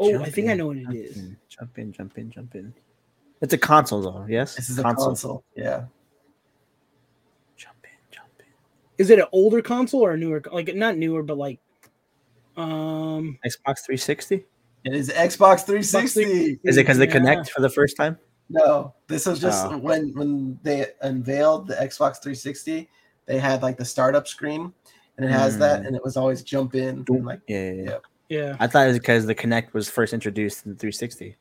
Oh, 0.00 0.10
Jump 0.10 0.26
I 0.26 0.30
think 0.30 0.48
I 0.48 0.54
know 0.54 0.68
what 0.68 0.78
it 0.78 0.84
jump 0.84 0.96
is. 0.96 1.16
in, 1.18 1.36
Jump 1.50 1.78
in, 1.78 1.92
jump 1.92 2.16
in, 2.18 2.30
jump 2.30 2.54
in. 2.54 2.72
It's 3.42 3.52
a 3.52 3.58
console 3.58 4.00
though, 4.00 4.26
yes? 4.26 4.54
This 4.56 4.70
is 4.70 4.78
a 4.78 4.82
console. 4.82 5.44
Yeah. 5.54 5.84
Jump 7.56 7.76
in, 7.84 7.90
jump 8.10 8.30
in. 8.38 8.46
Is 8.96 9.10
it 9.10 9.18
an 9.18 9.26
older 9.32 9.60
console 9.60 10.00
or 10.00 10.12
a 10.12 10.16
newer? 10.16 10.42
Like 10.50 10.74
not 10.74 10.96
newer, 10.96 11.22
but 11.22 11.36
like, 11.36 11.60
um, 12.56 13.38
Xbox 13.44 13.84
360? 13.84 14.46
It 14.88 14.94
is 14.96 15.10
Xbox 15.10 15.66
360. 15.66 16.60
Is 16.64 16.76
it 16.76 16.80
because 16.80 16.96
they 16.96 17.06
Yeah. 17.06 17.12
connect 17.12 17.50
for 17.50 17.60
the 17.60 17.68
first 17.68 17.94
time? 17.96 18.16
No, 18.48 18.94
this 19.06 19.26
was 19.26 19.38
just 19.38 19.66
Oh. 19.66 19.76
when 19.76 20.14
when 20.14 20.58
they 20.62 20.86
unveiled 21.02 21.66
the 21.68 21.74
Xbox 21.74 22.22
360. 22.22 22.88
They 23.26 23.38
had 23.38 23.62
like 23.62 23.76
the 23.76 23.84
startup 23.84 24.26
screen, 24.26 24.72
and 25.18 25.26
it 25.26 25.30
has 25.30 25.58
that, 25.58 25.82
Mm. 25.82 25.88
and 25.88 25.96
it 25.96 26.02
was 26.02 26.16
always 26.16 26.42
jump 26.42 26.74
in 26.74 27.04
and 27.06 27.24
like 27.26 27.40
Yeah, 27.46 27.58
yeah, 27.58 27.72
yeah. 27.72 27.82
Yeah. 27.90 27.98
Yeah. 28.30 28.56
I 28.58 28.66
thought 28.66 28.84
it 28.86 28.88
was 28.88 28.98
because 28.98 29.26
the 29.26 29.34
Kinect 29.34 29.74
was 29.74 29.90
first 29.90 30.14
introduced 30.14 30.64
in 30.64 30.72
the 30.72 30.78
360. 30.78 31.36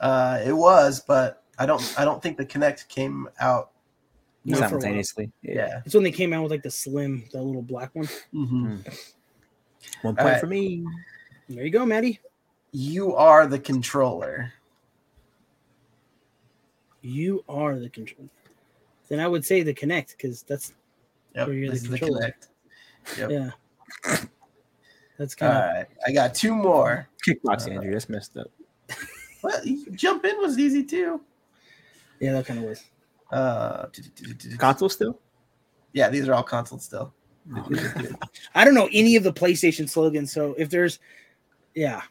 uh, 0.00 0.40
it 0.46 0.52
was, 0.52 1.00
but 1.00 1.42
I 1.58 1.66
don't 1.66 1.82
I 1.98 2.04
don't 2.04 2.22
think 2.22 2.36
the 2.38 2.46
Kinect 2.46 2.86
came 2.88 3.28
out. 3.40 3.72
Not 4.44 4.56
for 4.56 4.58
a 4.58 4.60
while. 4.60 4.70
simultaneously. 4.70 5.32
Yeah. 5.42 5.82
It's 5.84 5.94
when 5.94 6.04
they 6.04 6.12
came 6.12 6.32
out 6.32 6.42
with 6.44 6.52
like 6.52 6.62
the 6.62 6.70
slim, 6.70 7.24
the 7.32 7.42
little 7.42 7.60
black 7.62 7.90
one. 7.94 8.06
Mhm. 8.32 8.86
One 10.02 10.14
point 10.14 10.18
Alright. 10.20 10.40
for 10.40 10.46
me. 10.46 10.84
There 11.48 11.64
you 11.64 11.70
go, 11.70 11.84
Maddie. 11.84 12.20
You 12.72 13.14
are 13.16 13.46
the 13.46 13.58
controller. 13.58 14.52
You 17.02 17.44
are 17.48 17.78
the 17.78 17.88
controller. 17.88 18.28
Then 19.08 19.20
I 19.20 19.26
would 19.26 19.44
say 19.44 19.62
the 19.62 19.74
Kinect 19.74 20.10
because 20.16 20.42
that's 20.42 20.72
Yep, 21.34 21.48
Or 21.48 21.52
you're 21.52 21.68
the 21.70 21.74
is 21.74 21.88
the. 21.88 21.98
Kinect. 21.98 22.48
Yep. 23.18 23.30
yeah. 23.30 23.50
That's 25.18 25.34
All 25.42 25.48
kind 25.48 25.52
of 25.52 25.74
right, 25.74 25.86
I 26.06 26.12
got 26.12 26.34
two 26.34 26.54
more. 26.54 27.08
Kickbox, 27.26 27.66
Uh, 27.66 27.72
Andrew. 27.72 27.92
That's 27.92 28.08
messed 28.08 28.36
up. 28.36 28.50
Well, 29.42 29.60
jump 29.92 30.24
in 30.24 30.38
was 30.38 30.58
easy 30.58 30.84
too. 30.84 31.20
yeah, 32.20 32.32
that 32.34 32.46
kind 32.46 32.58
of 32.60 32.66
was. 32.66 32.84
Uh, 33.32 33.86
Console 34.58 34.88
still? 34.88 35.18
yeah, 35.92 36.08
these 36.08 36.28
are 36.28 36.34
all 36.34 36.42
console 36.42 36.78
still. 36.78 37.12
I 38.54 38.64
don't 38.64 38.74
know 38.74 38.88
any 38.92 39.16
of 39.16 39.22
the 39.22 39.32
PlayStation 39.32 39.88
slogans, 39.88 40.30
so 40.32 40.54
if 40.58 40.68
there's, 40.68 40.98
yeah, 41.74 42.02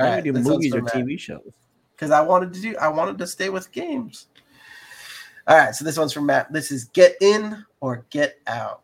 All 0.00 0.06
Why 0.06 0.14
right, 0.16 0.24
do 0.24 0.32
movies 0.32 0.74
or 0.74 0.82
Matt. 0.82 0.94
TV 0.94 1.18
shows? 1.20 1.52
because 1.94 2.10
I 2.10 2.20
wanted 2.22 2.54
to 2.54 2.60
do 2.62 2.76
I 2.78 2.88
wanted 2.88 3.18
to 3.18 3.26
stay 3.26 3.50
with 3.50 3.70
games. 3.72 4.26
All 5.46 5.56
right, 5.56 5.74
so 5.74 5.84
this 5.84 5.98
one's 5.98 6.12
from 6.12 6.26
Matt. 6.26 6.50
This 6.52 6.70
is 6.72 6.84
get 6.86 7.16
in 7.20 7.64
or 7.80 8.06
get 8.10 8.38
out. 8.46 8.82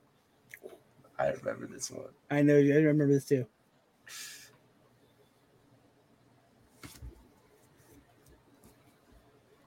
I 1.19 1.29
remember 1.29 1.67
this 1.67 1.91
one. 1.91 2.07
I 2.31 2.43
know. 2.43 2.57
I 2.57 2.61
remember 2.61 3.07
this 3.07 3.25
too. 3.25 3.47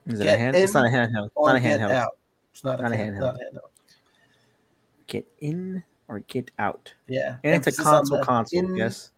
Is 0.06 0.20
it 0.20 0.24
Get 0.24 0.34
a 0.34 0.38
hand? 0.38 0.56
It's 0.56 0.74
in 0.74 0.82
not 0.82 0.86
a 0.92 0.96
handheld. 0.96 1.30
Or 1.34 1.48
Not 1.48 1.56
a 1.56 1.60
get 1.60 1.80
handheld. 1.80 1.90
out. 1.92 2.18
It's 2.52 2.64
not 2.64 2.80
a, 2.80 2.82
Not 2.82 2.92
a 2.92 2.96
hand- 2.96 3.16
handheld. 3.16 3.36
handheld. 3.38 3.60
Get 5.06 5.26
in 5.40 5.82
or 6.08 6.20
get 6.20 6.50
out. 6.58 6.92
Yeah, 7.08 7.36
And 7.44 7.54
it's 7.64 7.78
a 7.78 7.82
console 7.82 8.22
console, 8.22 8.58
in- 8.58 8.76
yes. 8.76 9.10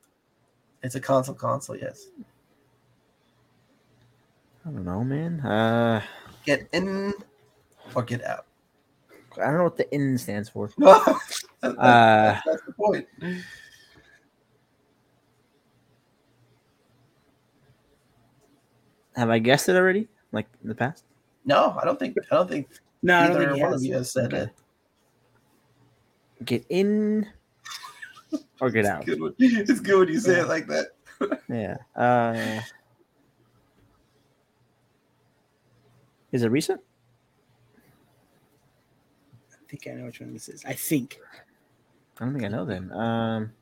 It's 0.83 0.95
a 0.95 1.01
console 1.01 1.35
console. 1.35 1.77
Yes. 1.77 2.07
I 4.67 4.71
don't 4.71 4.85
know, 4.85 5.03
man. 5.05 5.41
Uh 5.41 6.03
Get 6.45 6.69
in 6.73 7.13
or 7.95 8.03
get 8.03 8.25
out. 8.25 8.47
I 9.41 9.47
don't 9.47 9.59
know 9.59 9.65
what 9.65 9.77
the 9.77 9.93
in 9.95 10.19
stands 10.19 10.49
for. 10.49 10.71
No, 10.79 11.19
that's, 11.63 11.79
Uh, 11.79 12.41
that's 12.45 12.63
the 12.67 12.73
point. 12.73 13.07
Have 19.15 19.31
I 19.31 19.39
guessed 19.39 19.69
it 19.69 19.77
already? 19.77 20.09
Like 20.33 20.49
in 20.63 20.69
the 20.69 20.75
past? 20.75 21.05
No, 21.45 21.77
I 21.81 21.85
don't 21.85 21.99
think. 21.99 22.17
I 22.31 22.35
don't 22.35 22.49
think 22.49 22.69
No, 23.03 23.19
I 23.19 23.27
don't 23.29 23.39
think 23.39 23.63
one 23.63 23.73
has. 23.73 23.81
of 23.83 23.85
you 23.87 23.95
has 23.95 24.11
said 24.11 24.33
Okay. 24.35 24.43
it. 24.43 24.51
Get 26.45 26.67
in 26.69 27.29
or 28.63 28.71
get 28.71 28.87
out. 28.87 29.05
Good 29.05 29.21
when, 29.21 29.35
it's 29.39 29.81
good 29.81 29.99
when 29.99 30.09
you 30.09 30.21
say 30.21 30.41
it 30.41 30.49
like 30.49 30.67
that. 30.69 30.87
Yeah. 31.49 31.77
Uh 31.95 32.61
Is 36.33 36.43
it 36.43 36.49
recent? 36.49 36.81
I 39.53 39.57
think 39.69 39.87
I 39.89 39.91
know 40.01 40.07
which 40.07 40.21
one 40.21 40.33
this 40.33 40.49
is. 40.49 40.65
I 40.65 40.73
think. 40.73 41.19
I 42.19 42.25
don't 42.25 42.33
think 42.33 42.45
I 42.45 42.49
know 42.49 42.65
then. 42.65 42.91
Um 42.93 43.53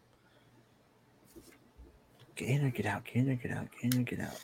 Get 2.37 2.49
in 2.49 2.65
or 2.67 2.71
get 2.71 2.87
out, 2.87 3.05
get 3.05 3.17
in 3.17 3.31
or 3.31 3.35
get 3.35 3.51
out, 3.53 3.67
get 3.83 3.95
in 3.95 4.01
or 4.01 4.05
get 4.05 4.21
out. 4.21 4.41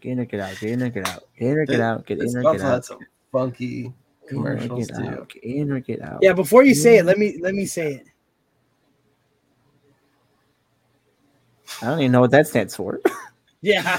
Get 0.00 0.12
in 0.12 0.20
or 0.20 0.24
get 0.26 0.40
out, 0.40 0.56
get 0.60 0.70
in 0.70 0.82
or 0.82 0.88
get 0.90 1.08
out, 1.08 1.24
get 1.38 1.48
in 1.48 1.56
or 1.58 1.66
get 1.66 1.80
out, 1.80 2.06
get 2.06 2.18
This 2.18 2.34
in 2.34 2.44
or 2.44 2.52
get 2.52 2.60
out. 2.62 2.84
some 2.84 2.98
funky 3.32 3.82
Get 3.84 4.32
in 4.32 4.38
or 4.38 4.56
commercials 4.56 4.88
too. 4.88 5.26
Get 5.28 5.44
in 5.44 5.70
or 5.72 5.80
get 5.80 6.02
out. 6.02 6.18
Yeah, 6.20 6.32
before 6.34 6.62
you 6.64 6.74
say 6.74 6.98
it, 6.98 7.04
let 7.06 7.16
me 7.18 7.38
let 7.40 7.54
me 7.54 7.64
say 7.64 7.94
it. 7.94 8.06
I 11.82 11.86
don't 11.86 12.00
even 12.00 12.12
know 12.12 12.20
what 12.20 12.30
that 12.32 12.46
stands 12.46 12.74
for. 12.76 13.00
Yeah. 13.62 13.98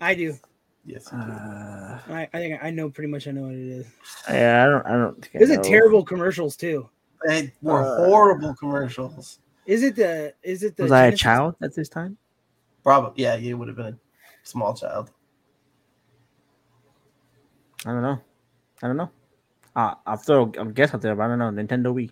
I 0.00 0.14
do. 0.14 0.38
Yes. 0.84 1.12
Uh, 1.12 1.98
I, 2.08 2.28
I 2.32 2.38
think 2.38 2.62
I 2.62 2.70
know 2.70 2.88
pretty 2.88 3.10
much. 3.10 3.26
I 3.26 3.32
know 3.32 3.42
what 3.42 3.54
it 3.54 3.58
is. 3.58 3.86
yeah, 4.30 4.64
I 4.64 4.66
don't. 4.70 4.86
I 4.86 4.92
don't. 4.92 5.20
Think 5.20 5.36
I 5.36 5.38
Is 5.40 5.50
it 5.50 5.64
terrible 5.64 6.04
commercials 6.04 6.56
too? 6.56 6.88
They 7.26 7.52
were 7.60 7.82
Uh, 7.82 8.06
horrible 8.06 8.54
commercials. 8.54 9.40
Is 9.66 9.82
it 9.82 9.96
the? 9.96 10.32
Is 10.44 10.62
it 10.62 10.76
the? 10.76 10.84
Was 10.84 10.92
I 10.92 11.06
a 11.06 11.16
child 11.16 11.56
at 11.60 11.74
this 11.74 11.88
time? 11.88 12.16
Probably, 12.84 13.20
yeah, 13.22 13.34
you 13.34 13.58
would 13.58 13.66
have 13.68 13.76
been 13.76 13.94
a 13.94 13.98
small 14.44 14.72
child. 14.74 15.10
I 17.84 17.90
don't 17.92 18.02
know. 18.02 18.20
I 18.82 18.86
don't 18.86 18.96
know. 18.96 19.10
Uh, 19.74 19.94
I'll 20.06 20.16
throw 20.16 20.52
a 20.56 20.64
guess 20.66 20.94
out 20.94 21.02
there, 21.02 21.14
but 21.14 21.24
I 21.24 21.36
don't 21.36 21.38
know. 21.38 21.50
Nintendo 21.62 21.92
Wii. 21.92 22.10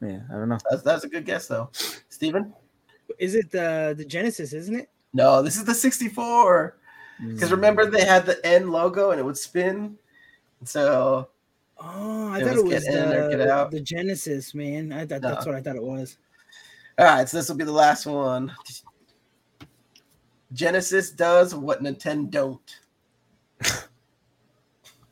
Nope. 0.00 0.10
Yeah, 0.10 0.20
I 0.30 0.38
don't 0.38 0.48
know. 0.48 0.58
That's 0.70 0.82
that's 0.82 1.04
a 1.04 1.08
good 1.08 1.24
guess 1.24 1.46
though. 1.46 1.70
Steven? 2.08 2.52
Is 3.18 3.34
it 3.34 3.50
the 3.50 3.94
the 3.96 4.04
Genesis? 4.04 4.52
Isn't 4.52 4.76
it? 4.76 4.90
No, 5.12 5.42
this 5.42 5.56
is 5.56 5.64
the 5.64 5.74
64. 5.74 6.76
Because 7.18 7.48
Hmm. 7.50 7.54
remember 7.54 7.86
they 7.86 8.04
had 8.04 8.26
the 8.26 8.44
N 8.44 8.70
logo 8.70 9.10
and 9.10 9.20
it 9.20 9.24
would 9.24 9.38
spin. 9.38 9.96
So 10.64 11.28
Oh, 11.78 12.30
I 12.32 12.38
It 12.40 12.44
thought 12.44 12.52
was 12.54 12.60
it 12.60 12.64
was 12.64 12.84
get 12.84 12.94
in 12.94 13.12
or 13.12 13.30
get 13.30 13.38
the, 13.38 13.52
out. 13.52 13.70
the 13.70 13.80
Genesis, 13.80 14.54
man. 14.54 14.92
I 14.92 15.06
thought 15.06 15.22
that's 15.22 15.46
what 15.46 15.54
I 15.54 15.60
thought 15.60 15.76
it 15.76 15.82
was. 15.82 16.18
all 16.98 17.06
right, 17.06 17.28
so 17.28 17.36
this 17.36 17.48
will 17.48 17.56
be 17.56 17.64
the 17.64 17.72
last 17.72 18.06
one. 18.06 18.52
Genesis 20.52 21.10
does 21.10 21.54
what 21.54 21.82
Nintendo 21.82 22.30
don't. 22.30 22.80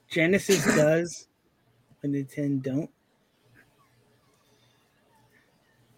Genesis 0.09 0.65
does, 0.77 1.29
but 2.01 2.11
Nintendo 2.11 2.63
don't. 2.63 2.91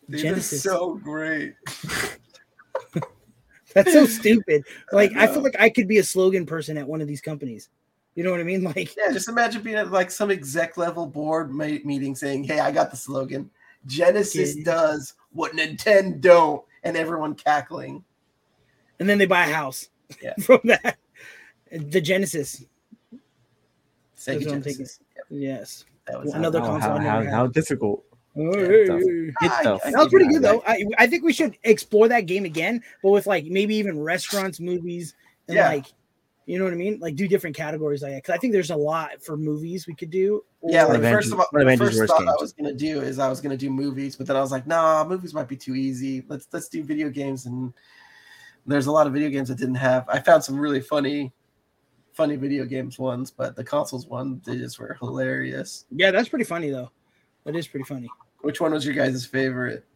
These 0.09 0.23
Genesis. 0.23 0.67
are 0.67 0.71
so 0.71 0.95
great. 0.97 1.55
That's 3.75 3.93
so 3.93 4.07
stupid. 4.07 4.65
Like 4.93 5.13
I 5.17 5.27
feel 5.27 5.43
like 5.43 5.57
I 5.59 5.69
could 5.69 5.89
be 5.89 5.99
a 5.99 6.05
slogan 6.05 6.47
person 6.47 6.77
at 6.79 6.87
one 6.87 7.01
of 7.01 7.09
these 7.09 7.21
companies. 7.21 7.69
You 8.15 8.23
know 8.23 8.31
what 8.31 8.41
I 8.41 8.45
mean? 8.45 8.63
Like 8.77 8.95
Yeah, 8.97 9.13
just 9.13 9.29
imagine 9.29 9.63
being 9.63 9.77
at 9.77 9.91
like 9.91 10.11
some 10.11 10.31
exec 10.31 10.77
level 10.77 11.07
board 11.07 11.51
ma- 11.51 11.65
meeting 11.85 12.15
saying, 12.15 12.45
"Hey, 12.45 12.61
I 12.61 12.71
got 12.71 12.91
the 12.91 12.97
slogan. 12.97 13.51
Genesis 13.87 14.57
Yeah. 14.57 14.65
does 14.65 15.15
what 15.33 15.53
Nintendo 15.53 16.21
don't," 16.21 16.65
and 16.85 16.97
everyone 16.97 17.35
cackling. 17.35 18.05
and 19.01 19.09
then 19.09 19.19
they 19.19 19.27
buy 19.27 19.47
a 19.47 19.53
house 19.53 19.89
Yeah. 20.23 20.35
from 20.41 20.61
that. 20.65 20.97
The 21.73 22.01
Genesis. 22.01 22.65
Sega 24.17 24.43
Genesis. 24.45 25.01
Yep, 25.17 25.25
Yes. 25.31 25.85
that 26.07 26.21
was 26.23 26.33
Another 26.33 26.61
how, 26.61 26.67
console 26.67 26.99
how, 26.99 27.25
how, 27.25 27.31
how 27.31 27.47
difficult. 27.49 28.05
Oh, 28.36 28.59
Yeah, 28.59 28.66
hey, 28.66 28.85
tough. 28.86 29.01
Get 29.40 29.51
I- 29.52 29.62
the 29.62 29.81
That 29.93 29.98
was 29.98 30.09
pretty 30.09 30.28
good 30.28 30.43
though. 30.43 30.62
I, 30.66 30.85
I 30.98 31.06
think 31.06 31.23
we 31.24 31.32
should 31.32 31.56
explore 31.62 32.09
that 32.09 32.23
game 32.27 32.44
again, 32.44 32.82
but 33.02 33.11
with 33.11 33.27
like 33.27 33.44
maybe 33.47 33.77
even 33.77 34.01
restaurants, 34.01 34.59
movies, 34.61 35.15
and 35.48 35.56
Yeah. 35.56 35.69
like 35.69 35.86
you 36.47 36.59
know 36.59 36.65
what 36.65 36.74
I 36.74 36.77
mean? 36.77 36.98
Like 37.01 37.16
do 37.16 37.27
different 37.27 37.56
categories 37.56 38.02
like 38.02 38.12
that. 38.12 38.16
Because 38.23 38.35
I 38.35 38.39
think 38.39 38.52
there's 38.52 38.70
a 38.70 38.77
lot 38.77 39.23
for 39.23 39.35
movies 39.35 39.86
we 39.86 39.94
could 39.94 40.11
do. 40.11 40.44
Yeah, 40.62 40.85
like 40.85 40.98
Avengers- 40.98 41.24
first 41.24 41.32
of 41.32 41.40
all, 41.40 41.47
the 41.52 41.61
Avengers 41.61 41.89
first 41.89 41.98
worst 42.01 42.12
thought 42.12 42.28
I 42.28 42.36
was 42.39 42.52
gonna 42.52 42.74
do 42.74 43.01
is 43.01 43.19
I 43.19 43.28
was 43.31 43.40
gonna 43.40 43.56
do 43.56 43.70
movies, 43.70 44.15
but 44.16 44.27
then 44.27 44.36
I 44.36 44.40
was 44.40 44.51
like, 44.52 44.66
nah, 44.66 45.05
movies 45.09 45.32
might 45.32 45.48
be 45.48 45.56
too 45.56 45.74
easy. 45.74 46.23
Let's 46.28 46.47
let's 46.52 46.69
do 46.69 46.82
video 46.85 47.09
games, 47.09 47.47
and 47.47 47.73
there's 48.66 48.86
a 48.89 48.93
lot 48.93 49.06
of 49.06 49.12
video 49.15 49.31
games 49.31 49.48
that 49.48 49.56
didn't 49.59 49.77
have. 49.77 50.06
I 50.09 50.19
found 50.20 50.44
some 50.44 50.59
really 50.59 50.81
funny, 50.82 51.32
funny 52.12 52.36
video 52.36 52.65
games 52.66 52.98
ones, 52.98 53.31
but 53.31 53.56
the 53.56 53.65
consoles 53.65 54.06
one 54.06 54.43
they 54.44 54.56
just 54.59 54.78
were 54.78 54.98
hilarious. 55.01 55.86
yeah, 55.93 56.11
that's 56.11 56.28
pretty 56.28 56.44
funny 56.44 56.69
though. 56.69 56.90
That 57.44 57.56
is 57.56 57.66
pretty 57.69 57.85
funny. 57.85 58.09
Which 58.45 58.61
one 58.61 58.73
was 58.73 58.85
your 58.85 58.95
guys' 58.95 59.25
favorite? 59.25 59.87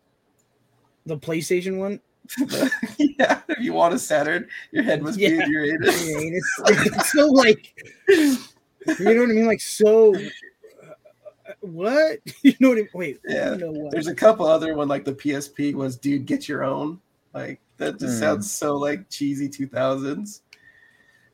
The 1.04 1.18
PlayStation 1.18 1.78
one. 1.78 2.00
yeah, 2.98 3.42
if 3.48 3.58
you 3.60 3.74
want 3.74 3.94
a 3.94 3.98
Saturn, 3.98 4.48
your 4.72 4.82
head 4.82 5.02
must 5.02 5.18
Yeah. 5.18 5.28
be 5.28 5.42
in 5.44 5.50
your 5.50 5.64
anus. 5.64 5.94
it's, 6.68 7.12
so 7.12 7.26
like 7.26 7.74
you 8.08 9.14
know 9.14 9.20
what 9.20 9.30
I 9.30 9.34
mean? 9.34 9.46
Like 9.46 9.60
so 9.60 10.14
uh, 10.16 11.52
what? 11.60 12.18
You 12.42 12.54
know 12.60 12.70
what? 12.70 12.78
I, 12.78 12.80
mean? 12.82 12.88
wait, 12.94 13.20
Yeah, 13.28 13.52
you 13.52 13.58
know 13.58 13.70
what? 13.70 13.90
There's 13.90 14.06
a 14.06 14.14
couple 14.14 14.46
other 14.46 14.74
one 14.74 14.88
like 14.88 15.04
the 15.04 15.12
PSP 15.12 15.74
was, 15.74 15.96
dude, 15.96 16.24
get 16.24 16.48
your 16.48 16.64
own. 16.64 17.00
Like 17.34 17.60
that 17.76 17.98
just 17.98 18.14
Hmm. 18.14 18.20
sounds 18.20 18.50
so 18.50 18.76
like 18.76 19.10
cheesy 19.10 19.48
2000s. 19.48 20.40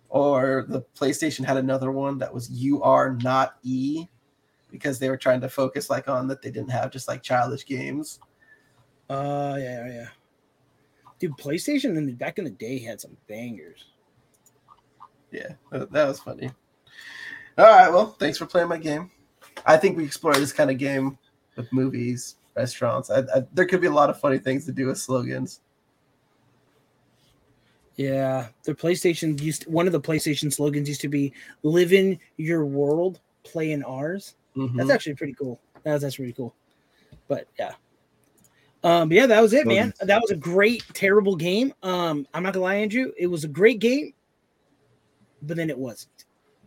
Or 0.08 0.66
the 0.68 0.82
PlayStation 0.96 1.44
had 1.44 1.56
another 1.58 1.92
one 1.92 2.18
that 2.18 2.32
was 2.34 2.50
you 2.50 2.82
are 2.82 3.14
not 3.14 3.56
E 3.62 4.06
because 4.74 4.98
they 4.98 5.08
were 5.08 5.16
trying 5.16 5.40
to 5.40 5.48
focus 5.48 5.88
like 5.88 6.08
on 6.08 6.26
that 6.26 6.42
they 6.42 6.50
didn't 6.50 6.72
have 6.72 6.90
just 6.90 7.06
like 7.06 7.22
childish 7.22 7.64
games. 7.64 8.18
Uh, 9.08 9.54
yeah, 9.56 9.86
yeah. 9.86 10.06
Dude, 11.20 11.36
PlayStation 11.36 11.96
in 11.96 12.06
the, 12.06 12.12
back 12.12 12.38
in 12.38 12.44
the 12.44 12.50
day 12.50 12.80
had 12.80 13.00
some 13.00 13.16
bangers. 13.28 13.84
Yeah, 15.30 15.52
that, 15.70 15.92
that 15.92 16.08
was 16.08 16.18
funny. 16.18 16.50
All 17.56 17.66
right, 17.66 17.88
well, 17.88 18.16
thanks 18.18 18.36
for 18.36 18.46
playing 18.46 18.68
my 18.68 18.78
game. 18.78 19.12
I 19.64 19.76
think 19.76 19.96
we 19.96 20.02
explore 20.02 20.34
this 20.34 20.52
kind 20.52 20.72
of 20.72 20.78
game 20.78 21.18
with 21.54 21.72
movies, 21.72 22.34
restaurants. 22.56 23.10
I, 23.10 23.20
I, 23.20 23.44
there 23.52 23.66
could 23.66 23.80
be 23.80 23.86
a 23.86 23.92
lot 23.92 24.10
of 24.10 24.18
funny 24.18 24.38
things 24.38 24.66
to 24.66 24.72
do 24.72 24.86
with 24.88 24.98
slogans. 24.98 25.60
Yeah, 27.94 28.48
the 28.64 28.74
PlayStation 28.74 29.40
used 29.40 29.68
one 29.68 29.86
of 29.86 29.92
the 29.92 30.00
PlayStation 30.00 30.52
slogans 30.52 30.88
used 30.88 31.02
to 31.02 31.08
be 31.08 31.32
"Live 31.62 31.92
in 31.92 32.18
your 32.38 32.66
world, 32.66 33.20
play 33.44 33.70
in 33.70 33.84
ours." 33.84 34.34
Mhm. 34.56 34.76
That's 34.76 34.90
actually 34.90 35.14
pretty 35.14 35.34
cool. 35.34 35.60
That's 35.82 36.02
that's 36.02 36.16
pretty 36.16 36.32
cool. 36.32 36.54
But 37.28 37.48
yeah. 37.58 37.72
Um, 38.82 39.08
but 39.08 39.14
yeah, 39.16 39.26
that 39.26 39.40
was 39.40 39.52
it, 39.54 39.66
man. 39.66 39.94
That 40.02 40.20
was 40.20 40.30
a 40.30 40.36
great, 40.36 40.84
terrible 40.92 41.36
game. 41.36 41.72
Um, 41.82 42.26
I'm 42.34 42.42
not 42.42 42.52
gonna 42.52 42.64
lie, 42.64 42.74
Andrew. 42.76 43.12
It 43.18 43.26
was 43.28 43.44
a 43.44 43.48
great 43.48 43.78
game, 43.78 44.12
but 45.42 45.56
then 45.56 45.70
it 45.70 45.78
wasn't 45.78 46.10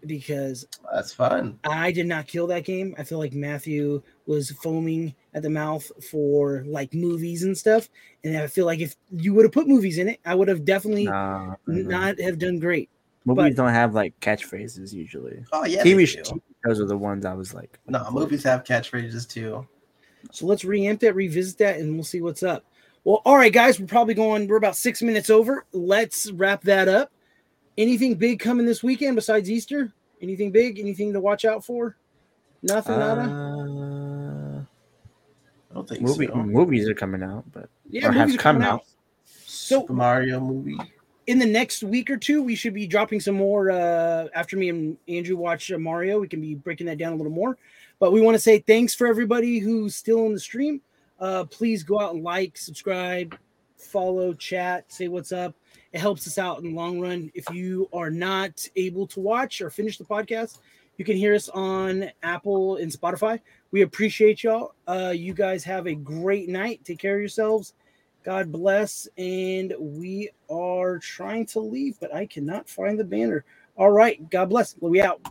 because 0.06 0.66
That's 0.94 1.14
fine. 1.14 1.60
I 1.64 1.92
did 1.92 2.08
not 2.08 2.28
kill 2.28 2.48
that 2.48 2.64
game. 2.64 2.96
I 2.98 3.04
feel 3.04 3.20
like 3.20 3.34
Matthew 3.34 4.02
was 4.26 4.50
foaming 4.52 5.14
at 5.36 5.44
the 5.44 5.50
mouth 5.50 5.90
for 6.10 6.64
like 6.66 6.94
movies 6.94 7.44
and 7.44 7.56
stuff, 7.58 7.88
and 8.24 8.36
I 8.38 8.48
feel 8.48 8.66
like 8.66 8.80
if 8.80 8.96
you 9.12 9.34
would 9.36 9.46
have 9.46 9.52
put 9.52 9.68
movies 9.68 9.98
in 10.00 10.10
it, 10.10 10.20
I 10.26 10.34
would 10.34 10.48
have 10.48 10.66
definitely 10.66 11.06
Nah, 11.06 11.56
not 11.68 12.20
have 12.20 12.40
done 12.40 12.58
great. 12.60 12.90
movies 13.26 13.44
but- 13.56 13.56
don't 13.64 13.74
have 13.74 13.94
like 13.94 14.20
catchphrases 14.22 14.92
usually. 14.94 15.44
Oh 15.52 15.66
yeah, 15.66 15.84
TV 15.84 16.16
they 16.16 16.22
do. 16.24 16.42
Those 16.68 16.82
are 16.82 16.86
the 16.86 16.98
ones 16.98 17.26
I 17.26 17.34
was 17.34 17.54
like. 17.54 17.80
No, 17.88 18.10
movies 18.12 18.44
have 18.44 18.64
catchphrases 18.64 19.28
too. 19.28 19.66
So 20.32 20.46
let's 20.46 20.64
reamp 20.64 21.00
that, 21.00 21.16
revisit 21.16 21.58
that, 21.60 21.80
and 21.80 21.94
we'll 21.94 22.04
see 22.04 22.22
what's 22.22 22.44
up. 22.44 22.66
Well, 23.04 23.22
all 23.26 23.38
right, 23.38 23.54
guys, 23.54 23.80
we're 23.80 23.88
probably 23.88 24.14
going. 24.14 24.48
We're 24.48 24.58
about 24.58 24.76
six 24.76 25.02
minutes 25.02 25.30
over. 25.30 25.66
Let's 25.72 26.30
wrap 26.32 26.64
that 26.64 26.88
up. 26.90 27.12
Anything 27.78 28.16
big 28.16 28.40
coming 28.40 28.66
this 28.66 28.84
weekend 28.84 29.16
besides 29.16 29.50
Easter? 29.50 29.94
Anything 30.22 30.52
big? 30.52 30.80
Anything 30.80 31.14
to 31.14 31.22
watch 31.22 31.46
out 31.46 31.64
for? 31.64 31.96
Nothing. 32.64 33.00
nada. 33.00 33.22
Uh, 33.22 34.62
I 35.72 35.74
don't 35.74 35.88
think 35.88 36.02
movie, 36.02 36.28
so. 36.28 36.36
movies 36.36 36.90
are 36.90 36.96
coming 36.96 37.24
out, 37.24 37.46
but 37.54 37.70
Yeah, 37.90 38.08
or 38.08 38.12
have 38.12 38.28
movies 38.28 38.36
are 38.36 38.42
come 38.42 38.56
coming 38.56 38.68
out. 38.68 38.82
So 39.26 39.80
Super 39.80 39.94
Mario 39.94 40.40
movie. 40.40 40.78
In 41.28 41.40
the 41.40 41.46
next 41.46 41.84
week 41.84 42.10
or 42.10 42.18
two, 42.18 42.42
we 42.42 42.56
should 42.56 42.74
be 42.74 42.88
dropping 42.88 43.20
some 43.20 43.36
more. 43.36 43.70
Uh, 43.70 44.28
after 44.34 44.56
me 44.58 44.70
and 44.70 44.98
Andrew 45.08 45.36
watch 45.36 45.72
uh, 45.72 45.78
Mario, 45.78 46.20
we 46.20 46.28
can 46.28 46.42
be 46.42 46.56
breaking 46.56 46.88
that 46.88 46.98
down 46.98 47.14
a 47.14 47.16
little 47.16 47.32
more. 47.32 47.58
But 48.00 48.14
we 48.14 48.22
want 48.22 48.36
to 48.36 48.40
say 48.40 48.60
thanks 48.60 48.96
for 48.96 49.08
everybody 49.08 49.60
who's 49.60 49.96
still 49.96 50.26
in 50.26 50.34
the 50.34 50.40
stream. 50.40 50.82
Uh, 51.20 51.44
please 51.44 51.84
go 51.84 52.00
out 52.00 52.14
and 52.14 52.24
like, 52.24 52.58
subscribe, 52.58 53.38
follow, 53.76 54.34
chat, 54.34 54.92
say 54.92 55.10
what's 55.10 55.32
up. 55.32 55.54
It 55.92 56.00
helps 56.00 56.28
us 56.28 56.38
out 56.38 56.60
in 56.60 56.66
the 56.66 56.76
long 56.76 57.00
run. 57.00 57.32
If 57.34 57.50
you 57.50 57.90
are 57.92 58.10
not 58.10 58.66
able 58.76 59.08
to 59.08 59.20
watch 59.20 59.62
or 59.62 59.70
finish 59.70 59.98
the 59.98 60.06
podcast, 60.06 60.60
you 60.98 61.06
can 61.06 61.18
hear 61.18 61.36
us 61.36 61.50
on 61.50 62.10
Apple 62.24 62.78
and 62.78 62.92
Spotify. 62.92 63.40
We 63.72 63.82
appreciate 63.82 64.44
y'all. 64.44 64.76
Uh, 64.88 65.14
you 65.16 65.34
guys 65.34 65.64
have 65.64 65.88
a 65.88 65.96
great 65.96 66.50
night. 66.50 66.86
Take 66.86 67.00
care 67.00 67.16
of 67.16 67.20
yourselves. 67.20 67.74
God 68.28 68.52
bless. 68.52 69.08
And 69.18 69.74
we 69.80 70.32
are 70.50 71.00
trying 71.00 71.46
to 71.46 71.62
leave, 71.62 71.98
but 72.02 72.14
I 72.14 72.26
cannot 72.26 72.68
find 72.68 73.00
the 73.00 73.06
banner. 73.06 73.46
All 73.78 73.90
right. 73.90 74.30
God 74.30 74.50
bless. 74.50 74.76
We 74.82 75.00
out. 75.00 75.22